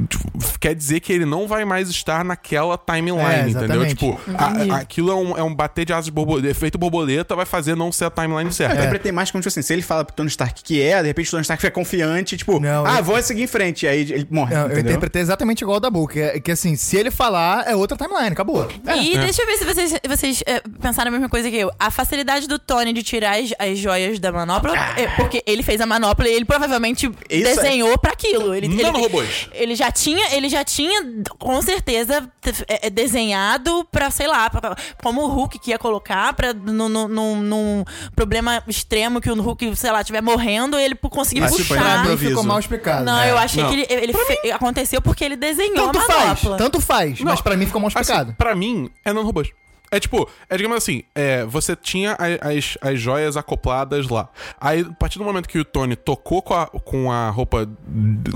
tipo, 0.09 0.59
quer 0.61 0.75
dizer 0.75 1.01
que 1.01 1.13
ele 1.13 1.25
não 1.25 1.47
vai 1.47 1.65
mais 1.65 1.89
estar 1.89 2.25
naquela 2.25 2.77
timeline, 2.77 3.23
É, 3.25 3.49
entendeu? 3.49 3.87
Tipo, 3.87 4.21
a- 4.37 4.77
aquilo 4.77 5.11
é 5.11 5.15
um, 5.15 5.39
é 5.39 5.43
um 5.43 5.55
bater 5.55 5.85
de 5.85 5.93
asas 5.93 6.07
de 6.07 6.11
borboleta. 6.11 6.49
Efeito 6.49 6.77
borboleta 6.79 6.98
vai 7.37 7.47
fazer 7.47 7.75
não 7.75 7.91
ser 7.93 8.07
a 8.07 8.11
timeline 8.11 8.47
Eu 8.47 8.53
certa. 8.53 8.75
interpretei 8.77 9.13
mais 9.13 9.31
como, 9.31 9.41
tipo 9.43 9.49
assim, 9.49 9.63
se 9.63 9.73
ele 9.73 9.83
fala 9.83 10.05
pro 10.05 10.15
Tony 10.15 10.29
Stark 10.29 10.63
que 10.63 10.81
é, 10.83 11.01
de 11.03 11.09
repente 11.09 11.29
o 11.29 11.31
Tony 11.33 11.43
Stark 11.43 11.61
fica 11.61 11.73
confiante, 11.73 12.37
tipo, 12.37 12.59
Não, 12.61 12.85
ah, 12.87 12.99
eu- 12.99 13.05
vou 13.05 13.21
seguir 13.23 13.43
em 13.43 13.47
frente. 13.47 13.85
E 13.87 13.89
aí 13.89 14.01
ele 14.01 14.27
morre, 14.31 14.55
Não, 14.55 14.69
eu 14.69 14.79
interpretei 14.79 15.23
exatamente 15.23 15.63
igual 15.63 15.77
o 15.77 15.81
da 15.81 15.91
Book. 15.91 16.13
Que, 16.15 16.21
é- 16.21 16.41
que 16.41 16.51
assim, 16.51 16.75
se 16.77 16.97
ele 16.97 17.11
falar, 17.11 17.69
é 17.69 17.77
outra 17.77 17.97
timeline, 17.97 18.29
acabou. 18.33 18.67
E 19.01 19.19
deixa 19.19 19.43
eu 19.43 19.47
ver 19.47 19.57
se 19.59 19.65
vocês, 19.65 19.95
vocês 20.09 20.43
é, 20.47 20.61
pensaram 20.81 21.09
a 21.09 21.13
mesma 21.13 21.29
coisa 21.29 21.51
que 21.51 21.57
eu. 21.57 21.71
A 21.79 21.91
facilidade 21.91 22.47
do 22.49 22.59
Tony 22.59 22.93
de 22.93 23.03
tirar 23.03 23.39
as, 23.39 23.53
as 23.59 23.79
joias 23.79 24.19
da 24.19 24.33
manopla, 24.33 24.73
é 24.97 25.07
porque 25.17 25.43
ele 25.47 25.63
fez 25.63 25.81
a 25.81 25.87
manopla 25.87 26.29
e 26.29 26.33
ele 26.35 26.45
provavelmente 26.45 27.07
Isso 27.31 27.47
é- 27.49 27.55
desenhou 27.55 27.99
pra 27.99 28.13
aquilo. 28.13 28.55
Ele, 28.55 28.67
ele, 28.69 28.83
Nanorobôs. 28.83 29.49
ele 29.53 29.75
já 29.75 29.91
tinha, 29.93 30.35
ele 30.35 30.49
já 30.49 30.65
tinha 30.65 31.03
com 31.39 31.61
certeza 31.61 32.29
é, 32.69 32.87
é, 32.87 32.91
desenhado 32.91 33.87
pra, 33.93 34.11
sei 34.11 34.27
lá, 34.27 34.49
pra- 34.49 34.77
como 35.03 35.23
o 35.23 35.29
Hulk 35.29 35.59
que 35.59 35.71
ia 35.71 35.79
colocar 35.79 36.33
pra 36.33 36.53
no, 36.55 36.88
no, 36.89 37.09
num- 37.09 37.41
num 37.43 37.85
problema 38.15 38.63
extremo 38.67 39.21
que 39.21 39.31
o 39.31 39.41
Hulk, 39.41 39.75
sei 39.77 39.91
lá, 39.93 40.01
estiver 40.01 40.23
morrendo, 40.23 40.79
ele 40.79 40.95
conseguir 40.95 41.41
Mas, 41.41 41.53
tipo, 41.55 41.69
puxar. 41.69 41.75
ele 41.77 41.85
Pra 41.85 41.95
mim 41.97 42.03
improviso. 42.05 42.29
ficou 42.31 42.45
mal 42.45 42.59
explicado. 42.59 43.05
Não, 43.05 43.19
É. 43.21 43.31
eu 43.31 43.39
achei 43.39 43.63
Não. 43.63 43.71
que 43.71 43.77
ele, 43.77 43.87
ele 43.89 44.13
fe- 44.13 44.51
aconteceu 44.53 45.01
porque 45.03 45.25
ele 45.25 45.37
desenhou 45.37 45.87
Tanto 45.87 45.99
a 45.99 46.03
faz, 46.03 46.19
manopla. 46.25 46.57
tanto 46.57 46.81
faz, 46.81 47.21
mas 47.21 47.41
pra 47.41 47.57
mim 47.57 47.67
ficou 47.67 47.81
mal 47.81 47.89
explicado. 47.89 48.29
Assim, 48.31 48.37
pra 48.37 48.55
mim, 48.55 48.91
é 49.05 49.11
nanorobôs. 49.13 49.49
É 49.91 49.99
tipo, 49.99 50.29
é 50.49 50.57
digamos 50.57 50.77
assim, 50.77 51.03
é, 51.15 51.45
você 51.45 51.75
tinha 51.75 52.17
as, 52.19 52.77
as 52.81 53.01
joias 53.01 53.37
acopladas 53.37 54.09
lá. 54.09 54.29
Aí, 54.61 54.81
a 54.83 54.93
partir 54.93 55.19
do 55.19 55.25
momento 55.25 55.49
que 55.49 55.59
o 55.59 55.65
Tony 55.65 55.97
tocou 55.97 56.43
com 56.43 56.55
a, 56.55 56.67
com 56.67 57.11
a 57.11 57.31
roupa, 57.31 57.69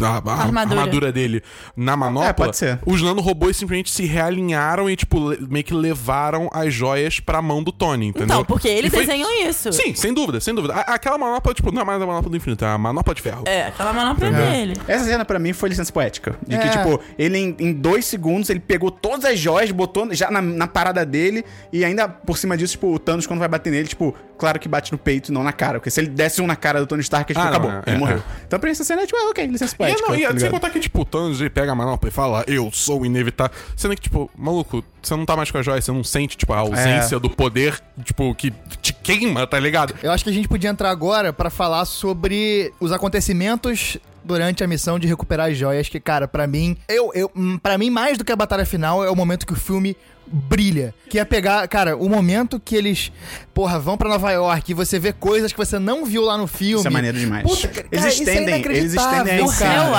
a, 0.02 0.30
a 0.30 0.42
Armadura. 0.42 0.80
armadura 0.80 1.12
dele 1.12 1.42
na 1.76 1.96
manopla, 1.96 2.28
É, 2.30 2.32
pode 2.32 2.56
ser. 2.56 2.78
os 2.86 3.02
nanorobôs 3.02 3.56
simplesmente 3.56 3.90
se 3.90 4.04
realinharam 4.04 4.88
e, 4.88 4.96
tipo, 4.96 5.18
meio 5.48 5.64
que 5.64 5.74
levaram 5.74 6.48
as 6.52 6.72
joias 6.72 7.20
pra 7.20 7.42
mão 7.42 7.62
do 7.62 7.70
Tony, 7.72 8.06
entendeu? 8.06 8.24
Então, 8.24 8.44
porque 8.44 8.68
ele 8.68 8.86
E 8.88 8.90
foi- 8.90 9.00
desenhou 9.06 9.30
isso. 9.46 9.72
Sim, 9.72 9.94
sem 9.94 10.12
dúvida, 10.14 10.40
sem 10.40 10.54
dúvida. 10.54 10.74
A- 10.74 10.94
aquela 10.94 11.18
manopla, 11.18 11.52
tipo, 11.54 11.70
não 11.72 11.82
é 11.82 11.84
mais 11.84 12.00
a 12.00 12.06
manopla 12.06 12.30
do 12.30 12.36
infinito, 12.36 12.64
é 12.64 12.68
a 12.68 12.78
manopla 12.78 13.14
de 13.14 13.20
ferro. 13.22 13.42
É, 13.46 13.66
aquela 13.66 13.92
manopla 13.92 14.30
dele. 14.30 14.74
Essa 14.88 15.04
cena 15.04 15.24
pra 15.24 15.38
mim 15.38 15.52
foi 15.52 15.68
licença 15.68 15.92
poética. 15.92 16.36
De 16.46 16.56
que, 16.58 16.66
É. 16.66 16.70
tipo, 16.70 17.00
ele 17.18 17.38
em, 17.38 17.56
em 17.58 17.72
dois 17.72 18.04
segundos, 18.06 18.48
ele 18.50 18.60
pegou 18.60 18.90
todas 18.90 19.24
as 19.24 19.38
joias, 19.38 19.70
botou 19.70 20.12
já 20.14 20.30
na, 20.30 20.40
na 20.40 20.66
parada 20.66 21.04
dele 21.04 21.41
E 21.72 21.84
ainda 21.84 22.08
por 22.08 22.36
cima 22.38 22.56
disso, 22.56 22.72
tipo, 22.72 22.92
o 22.94 22.98
Thanos, 22.98 23.26
quando 23.26 23.38
vai 23.40 23.48
bater 23.48 23.70
nele, 23.70 23.88
tipo, 23.88 24.14
claro 24.38 24.58
que 24.58 24.68
bate 24.68 24.92
no 24.92 24.98
peito 24.98 25.30
e 25.30 25.34
não 25.34 25.42
na 25.42 25.52
cara. 25.52 25.78
Porque 25.78 25.90
se 25.90 26.00
ele 26.00 26.08
desse 26.08 26.40
um 26.42 26.46
na 26.46 26.56
cara 26.56 26.80
do 26.80 26.86
Tony 26.86 27.02
Stark, 27.02 27.32
tipo, 27.32 27.40
Ah, 27.40 27.44
não, 27.44 27.50
acabou. 27.50 27.70
é, 27.70 27.82
ele 27.86 27.96
é, 27.96 27.98
morreu. 27.98 28.18
é. 28.18 28.22
Então 28.46 28.58
pra 28.60 28.70
essa 28.70 28.84
cena 28.84 29.02
é 29.02 29.06
tipo, 29.06 29.18
ah, 29.18 29.30
ok, 29.30 29.46
licença 29.46 29.74
E, 29.74 29.78
poética. 29.78 30.08
não, 30.08 30.14
e 30.16 30.22
tá 30.26 30.38
sem 30.38 30.50
contar 30.50 30.70
que, 30.70 30.80
tipo, 30.80 31.00
o 31.00 31.04
Thanos 31.04 31.40
ele 31.40 31.50
pega 31.50 31.72
a 31.72 31.74
manopla 31.74 32.08
e 32.08 32.12
fala, 32.12 32.44
eu 32.46 32.70
sou 32.72 33.04
inevitável. 33.06 33.56
Sendo 33.76 33.94
que, 33.94 34.02
tipo, 34.02 34.30
maluco, 34.36 34.84
você 35.02 35.16
não 35.16 35.24
tá 35.26 35.36
mais 35.36 35.50
com 35.50 35.58
a 35.58 35.62
joia, 35.62 35.80
você 35.80 35.92
não 35.92 36.04
sente, 36.04 36.36
tipo, 36.36 36.52
a 36.52 36.58
ausência 36.58 37.16
É. 37.16 37.18
do 37.20 37.28
poder, 37.30 37.78
tipo, 38.04 38.34
que 38.34 38.52
te 38.80 38.92
queima, 38.92 39.46
tá 39.46 39.58
ligado? 39.58 39.94
Eu 40.02 40.10
acho 40.12 40.22
que 40.24 40.30
a 40.30 40.32
gente 40.32 40.48
podia 40.48 40.70
entrar 40.70 40.90
agora 40.90 41.32
pra 41.32 41.50
falar 41.50 41.84
sobre 41.84 42.72
os 42.80 42.92
acontecimentos 42.92 43.98
durante 44.24 44.62
a 44.62 44.66
missão 44.68 44.98
de 45.00 45.06
recuperar 45.08 45.50
as 45.50 45.56
joias, 45.56 45.88
que, 45.88 45.98
cara, 45.98 46.28
pra 46.28 46.46
mim, 46.46 46.76
eu, 46.88 47.10
eu, 47.14 47.30
hum, 47.34 47.58
pra 47.58 47.76
mim, 47.76 47.90
mais 47.90 48.16
do 48.16 48.24
que 48.24 48.30
a 48.30 48.36
batalha 48.36 48.64
final, 48.64 49.04
é 49.04 49.10
o 49.10 49.16
momento 49.16 49.44
que 49.46 49.52
o 49.52 49.56
filme 49.56 49.96
brilha. 50.26 50.94
Que 51.08 51.18
é 51.18 51.24
pegar, 51.24 51.66
cara, 51.68 51.96
o 51.96 52.08
momento 52.08 52.60
que 52.60 52.74
eles, 52.74 53.12
porra, 53.54 53.78
vão 53.78 53.96
pra 53.96 54.08
Nova 54.08 54.30
York 54.32 54.70
e 54.70 54.74
você 54.74 54.98
vê 54.98 55.12
coisas 55.12 55.52
que 55.52 55.58
você 55.58 55.78
não 55.78 56.04
viu 56.04 56.22
lá 56.22 56.36
no 56.38 56.46
filme. 56.46 56.76
Isso 56.78 56.86
é 56.86 56.90
maneiro 56.90 57.18
demais. 57.18 57.42
Puta, 57.44 57.68
cara, 57.68 57.86
eles 57.92 58.04
isso 58.06 58.22
é 58.28 58.32
estendem, 58.34 58.54
eles 58.76 58.94
estendem 58.94 59.38
a 59.40 59.44
O 59.44 59.48
cena. 59.52 59.74
Hell, 59.74 59.90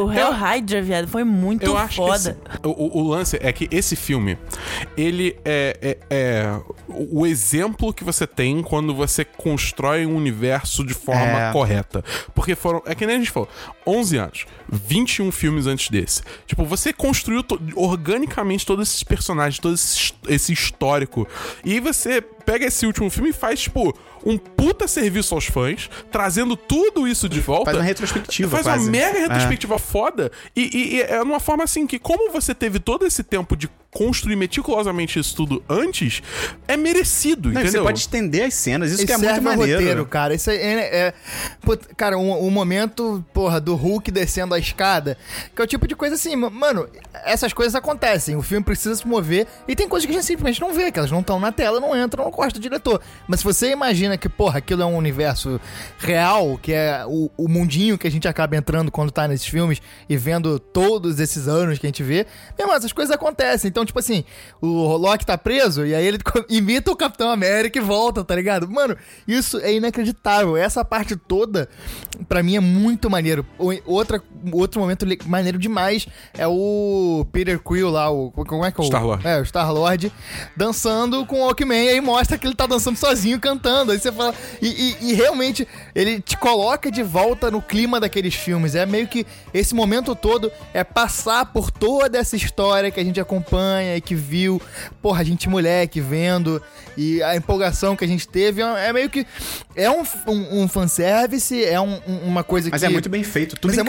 o 0.00 0.04
viado, 0.82 1.08
foi 1.08 1.24
muito 1.24 1.64
Eu 1.64 1.76
acho 1.76 1.96
foda. 1.96 2.32
que 2.34 2.50
esse- 2.50 2.60
o, 2.66 2.98
o- 3.00 3.08
lance 3.08 3.38
é 3.40 3.52
que 3.52 3.68
esse 3.70 3.96
filme, 3.96 4.36
ele 4.96 5.36
é, 5.44 5.76
é- 5.80 5.98
é 6.10 6.60
o 6.88 7.26
exemplo 7.26 7.92
que 7.92 8.04
você 8.04 8.26
tem 8.26 8.62
quando 8.62 8.94
você 8.94 9.24
constrói 9.24 10.04
um 10.06 10.14
universo 10.16 10.84
de 10.84 10.94
forma 10.94 11.48
É. 11.48 11.52
correta. 11.52 12.04
Porque 12.34 12.54
foram, 12.54 12.82
é 12.86 12.94
que 12.94 13.06
nem 13.06 13.16
a 13.16 13.18
gente 13.18 13.30
falou, 13.30 13.48
11 13.86 14.16
anos, 14.18 14.46
21 14.68 15.32
filmes 15.32 15.66
antes 15.66 15.88
desse. 15.88 16.22
Tipo, 16.46 16.64
você 16.64 16.92
construiu 16.92 17.42
to- 17.42 17.60
organicamente 17.74 18.64
todos 18.66 18.88
esses 18.88 19.02
personagens, 19.02 19.58
todo 19.58 19.74
esse, 19.74 20.12
esse 20.28 20.52
histórico. 20.52 21.26
E 21.64 21.72
aí 21.72 21.80
você 21.80 22.22
pega 22.50 22.66
esse 22.66 22.84
último 22.84 23.08
filme 23.08 23.30
e 23.30 23.32
faz, 23.32 23.60
tipo, 23.60 23.96
um 24.24 24.36
puta 24.36 24.86
serviço 24.88 25.34
aos 25.34 25.46
fãs, 25.46 25.88
trazendo 26.10 26.56
tudo 26.56 27.06
isso 27.08 27.28
de 27.28 27.40
volta. 27.40 27.66
Faz 27.66 27.76
uma 27.78 27.82
retrospectiva, 27.84 28.50
Faz 28.50 28.62
quase. 28.66 28.84
uma 28.84 28.90
mega 28.90 29.18
É. 29.18 29.20
retrospectiva 29.22 29.78
foda. 29.78 30.30
E, 30.54 30.62
e- 30.62 30.94
e 30.96 31.02
é 31.02 31.18
numa 31.24 31.40
forma 31.40 31.64
assim 31.64 31.86
que, 31.86 31.98
como 31.98 32.30
você 32.32 32.54
teve 32.54 32.78
todo 32.78 33.06
esse 33.06 33.22
tempo 33.22 33.56
de 33.56 33.68
construir 33.92 34.36
meticulosamente 34.36 35.18
isso 35.18 35.34
tudo 35.34 35.64
antes, 35.68 36.22
é 36.68 36.76
merecido, 36.76 37.48
Não, 37.50 37.60
e 37.60 37.64
entendeu? 37.64 37.82
você 37.82 37.86
pode 37.88 37.98
estender 37.98 38.44
as 38.46 38.54
cenas, 38.54 38.92
isso 38.92 39.02
E 39.02 39.06
que 39.06 39.12
é 39.12 39.16
muito 39.18 39.42
maneiro. 39.42 39.80
roteiro, 39.80 40.06
cara. 40.06 40.32
Isso 40.32 40.48
é. 40.48 40.54
é- 40.56 40.96
é- 41.08 41.14
put- 41.60 41.88
cara, 41.96 42.16
um, 42.16 42.46
um 42.46 42.50
momento, 42.50 43.24
porra, 43.34 43.60
do 43.60 43.74
Hulk 43.74 44.10
descendo 44.12 44.54
a 44.54 44.58
escada. 44.60 45.18
Que 45.56 45.60
é 45.60 45.64
o 45.64 45.66
tipo 45.66 45.88
de 45.88 45.96
coisa 45.96 46.14
assim, 46.14 46.36
ma- 46.36 46.50
mano, 46.50 46.88
essas 47.24 47.52
coisas 47.52 47.74
acontecem. 47.74 48.36
O 48.36 48.42
filme 48.42 48.64
precisa 48.64 48.94
se 48.94 49.06
mover. 49.08 49.46
E 49.66 49.74
tem 49.74 49.88
coisas 49.88 50.06
que 50.06 50.12
a 50.12 50.14
gente 50.14 50.24
simplesmente 50.26 50.60
não 50.60 50.72
vê, 50.72 50.92
que 50.92 50.98
elas 51.00 51.10
não 51.10 51.18
estão 51.20 51.40
na 51.40 51.50
tela, 51.50 51.80
não 51.80 52.00
entram 52.00 52.24
no 52.24 52.30
corte 52.30 52.54
do 52.54 52.60
diretor. 52.60 53.00
Mas 53.26 53.40
se 53.40 53.44
você 53.44 53.72
imagina 53.72 54.09
que, 54.16 54.28
porra, 54.28 54.58
aquilo 54.58 54.82
é 54.82 54.86
um 54.86 54.96
universo 54.96 55.60
real, 55.98 56.58
que 56.60 56.72
é 56.72 57.04
o, 57.06 57.30
o 57.36 57.48
mundinho 57.48 57.98
que 57.98 58.06
a 58.06 58.10
gente 58.10 58.26
acaba 58.26 58.56
entrando 58.56 58.90
quando 58.90 59.10
tá 59.10 59.26
nesses 59.26 59.46
filmes 59.46 59.80
e 60.08 60.16
vendo 60.16 60.58
todos 60.58 61.20
esses 61.20 61.48
anos 61.48 61.78
que 61.78 61.86
a 61.86 61.88
gente 61.88 62.02
vê, 62.02 62.26
meu 62.56 62.66
irmão, 62.66 62.76
essas 62.76 62.92
coisas 62.92 63.14
acontecem. 63.14 63.68
Então, 63.68 63.84
tipo 63.84 63.98
assim, 63.98 64.24
o 64.60 64.96
Loki 64.96 65.24
tá 65.24 65.36
preso 65.36 65.84
e 65.86 65.94
aí 65.94 66.06
ele 66.06 66.18
imita 66.48 66.90
o 66.90 66.96
Capitão 66.96 67.30
América 67.30 67.78
e 67.78 67.82
volta, 67.82 68.24
tá 68.24 68.34
ligado? 68.34 68.68
Mano, 68.68 68.96
isso 69.26 69.58
é 69.58 69.72
inacreditável. 69.72 70.56
Essa 70.56 70.84
parte 70.84 71.16
toda, 71.16 71.68
pra 72.28 72.42
mim, 72.42 72.56
é 72.56 72.60
muito 72.60 73.10
maneiro. 73.10 73.46
Outra, 73.84 74.22
outro 74.52 74.80
momento 74.80 75.06
maneiro 75.26 75.58
demais 75.58 76.06
é 76.36 76.46
o 76.46 77.26
Peter 77.32 77.58
Quill 77.58 77.90
lá, 77.90 78.10
o. 78.10 78.30
Como 78.30 78.64
é 78.64 78.70
que 78.72 78.80
é 78.80 78.84
o. 78.84 78.86
Star-Lord. 78.86 79.26
É, 79.26 79.40
o 79.40 79.44
Star-Lord 79.44 80.12
dançando 80.56 81.24
com 81.26 81.36
o 81.36 81.44
Walkman. 81.46 81.84
E 81.84 81.88
aí 81.90 82.00
mostra 82.00 82.36
que 82.38 82.46
ele 82.46 82.54
tá 82.54 82.66
dançando 82.66 82.96
sozinho, 82.96 83.38
cantando. 83.40 83.92
Aí 83.92 83.98
você 83.98 84.10
fala. 84.12 84.34
E, 84.60 84.68
e- 85.00 85.10
e 85.10 85.14
realmente, 85.14 85.66
ele 85.94 86.20
te 86.20 86.36
coloca 86.36 86.90
de 86.90 87.02
volta 87.02 87.50
no 87.50 87.60
clima 87.62 87.98
daqueles 88.00 88.34
filmes. 88.34 88.74
É 88.74 88.84
meio 88.86 89.06
que 89.06 89.26
esse 89.52 89.74
momento 89.74 90.14
todo 90.14 90.50
é 90.74 90.82
passar 90.84 91.46
por 91.46 91.70
toda 91.70 92.18
essa 92.18 92.36
história 92.36 92.90
que 92.90 93.00
a 93.00 93.04
gente 93.04 93.20
acompanha 93.20 93.96
e 93.96 94.00
que 94.00 94.14
viu. 94.14 94.60
Porra, 95.02 95.20
a 95.20 95.24
gente 95.24 95.48
moleque 95.48 96.00
vendo. 96.00 96.62
E 96.96 97.22
a 97.22 97.36
empolgação 97.36 97.96
que 97.96 98.04
a 98.04 98.08
gente 98.08 98.26
teve. 98.28 98.62
É 98.62 98.90
é 98.90 98.92
meio 98.92 99.08
que. 99.08 99.26
É 99.76 99.90
um, 99.90 100.02
um, 100.26 100.62
um 100.62 100.68
fanservice, 100.68 101.64
é 101.64 101.80
um- 101.80 102.00
um- 102.06 102.18
uma 102.26 102.42
coisa 102.42 102.68
Mas 102.70 102.80
que. 102.80 102.86
é 102.86 102.90
muito 102.90 103.08
bem 103.08 103.22
feito, 103.22 103.54
tudo 103.56 103.70
mas 103.70 103.78
é 103.78 103.82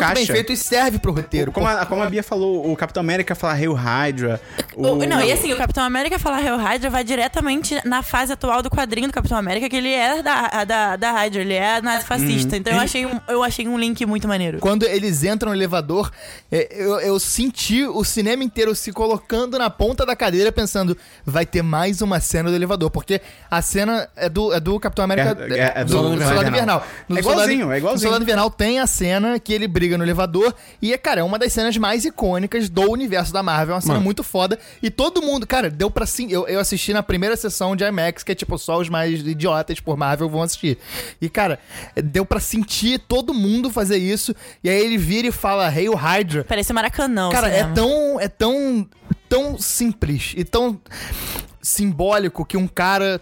feito 0.44 0.54
e 0.54 0.58
serve 0.58 1.00
pro 1.00 1.12
roteiro. 1.12 1.52
Como 1.52 1.68
a, 1.68 1.86
como 1.86 2.02
a 2.02 2.10
Bia 2.10 2.24
falou, 2.24 2.72
o 2.72 2.76
Capitão 2.76 3.02
América 3.02 3.36
fala 3.36 3.54
Hail 3.54 3.74
Hydra. 3.74 4.42
O, 4.76 4.88
O- 4.88 5.06
não, 5.06 5.22
e 5.22 5.32
assim, 5.32 5.52
o 5.54 5.58
Capitão 5.58 5.84
América 5.84 6.18
falar 6.20 6.44
Hell 6.44 6.58
Hydra 6.58 6.89
vai 6.89 7.04
diretamente 7.04 7.80
na 7.86 8.02
fase 8.04 8.34
atual 8.34 8.62
do 8.62 8.70
quadrinho 8.70 9.08
do 9.08 9.14
Capitão 9.14 9.38
América, 9.38 9.70
que 9.70 9.76
ele 9.76 9.92
é 9.94 10.22
da, 10.24 10.64
da, 10.64 10.96
da 10.96 11.12
Hydra, 11.12 11.42
ele 11.42 11.54
é 11.54 11.82
nazifascista. 11.82 12.56
Então 12.58 12.74
eu 12.74 12.80
achei, 12.80 13.06
um, 13.06 13.20
eu 13.28 13.44
achei 13.44 13.68
um 13.68 13.78
link 13.78 14.06
muito 14.06 14.28
maneiro. 14.28 14.60
Quando 14.60 14.84
eles 14.84 15.24
entram 15.24 15.50
no 15.52 15.56
elevador, 15.56 16.12
é, 16.52 16.68
eu, 16.72 17.00
eu 17.00 17.20
senti 17.20 17.86
o 17.86 18.04
cinema 18.04 18.44
inteiro 18.44 18.74
se 18.76 18.92
colocando 18.92 19.58
na 19.58 19.70
ponta 19.70 20.06
da 20.06 20.16
cadeira, 20.16 20.52
pensando, 20.52 20.98
vai 21.26 21.46
ter 21.46 21.62
mais 21.62 22.02
uma 22.02 22.20
cena 22.20 22.50
do 22.50 22.56
elevador. 22.56 22.89
Porque 22.89 23.22
a 23.50 23.62
cena 23.62 24.08
é 24.16 24.30
do, 24.30 24.54
é 24.54 24.60
do 24.60 24.80
Capitão 24.80 25.06
América. 25.06 25.38
É- 25.50 25.60
é- 25.60 25.74
é 25.78 25.84
do 25.84 25.92
do, 25.92 25.94
Soldado 25.94 26.16
Invernal. 26.16 26.48
Invernal. 26.48 26.88
No 27.08 27.16
É 27.18 27.20
igualzinho, 27.20 27.48
Soldado- 27.60 27.74
é 27.74 27.78
igualzinho. 27.78 27.94
No 27.96 28.00
Soldado 28.00 28.24
Invernal 28.24 28.50
tem 28.50 28.80
a 28.80 28.88
cena 28.88 29.39
que 29.39 29.54
ele 29.54 29.68
briga 29.68 29.98
no 29.98 30.04
elevador. 30.04 30.31
E, 30.82 30.94
é, 30.94 30.98
cara, 30.98 31.22
é 31.22 31.24
uma 31.24 31.38
das 31.40 31.54
cenas 31.54 31.76
mais 31.78 32.06
icônicas 32.06 32.70
do 32.70 32.90
universo 32.90 33.34
da 33.34 33.42
Marvel. 33.42 33.74
É 33.74 33.76
uma 33.76 33.82
cena 33.82 33.94
Mano. 33.96 34.06
muito 34.06 34.24
foda. 34.24 34.58
E 34.82 34.90
todo 34.90 35.22
mundo, 35.22 35.46
cara, 35.48 35.70
deu 35.70 35.90
pra 35.90 36.06
sim. 36.06 36.32
Eu, 36.32 36.48
eu 36.48 36.60
assisti 36.60 36.94
na 36.94 37.04
primeira 37.04 37.36
sessão 37.36 37.76
de 37.76 37.84
IMAX, 37.84 38.24
que 38.24 38.32
é 38.32 38.36
tipo 38.36 38.58
só 38.58 38.80
os 38.80 38.90
mais 38.90 39.20
idiotas 39.20 39.80
por 39.80 39.98
Marvel 39.98 40.30
vão 40.30 40.42
assistir. 40.42 40.78
E, 41.22 41.30
cara, 41.30 41.60
deu 41.96 42.26
pra 42.26 42.40
sentir 42.40 43.00
todo 43.00 43.34
mundo 43.34 43.70
fazer 43.70 43.98
isso. 43.98 44.36
E 44.64 44.70
aí 44.70 44.80
ele 44.80 44.98
vira 44.98 45.28
e 45.28 45.32
fala 45.32 45.68
Hail 45.68 45.94
Hydra. 45.94 46.44
Parece 46.44 46.74
Maracanã. 46.74 47.30
Cara, 47.32 47.50
é 47.50 47.64
tão, 47.64 48.20
é 48.20 48.28
tão, 48.28 48.88
tão 49.28 49.58
simples 49.58 50.34
e 50.36 50.44
tão 50.44 50.80
simbólico 51.62 52.46
que 52.46 52.58
um 52.58 52.68
cara 52.68 53.22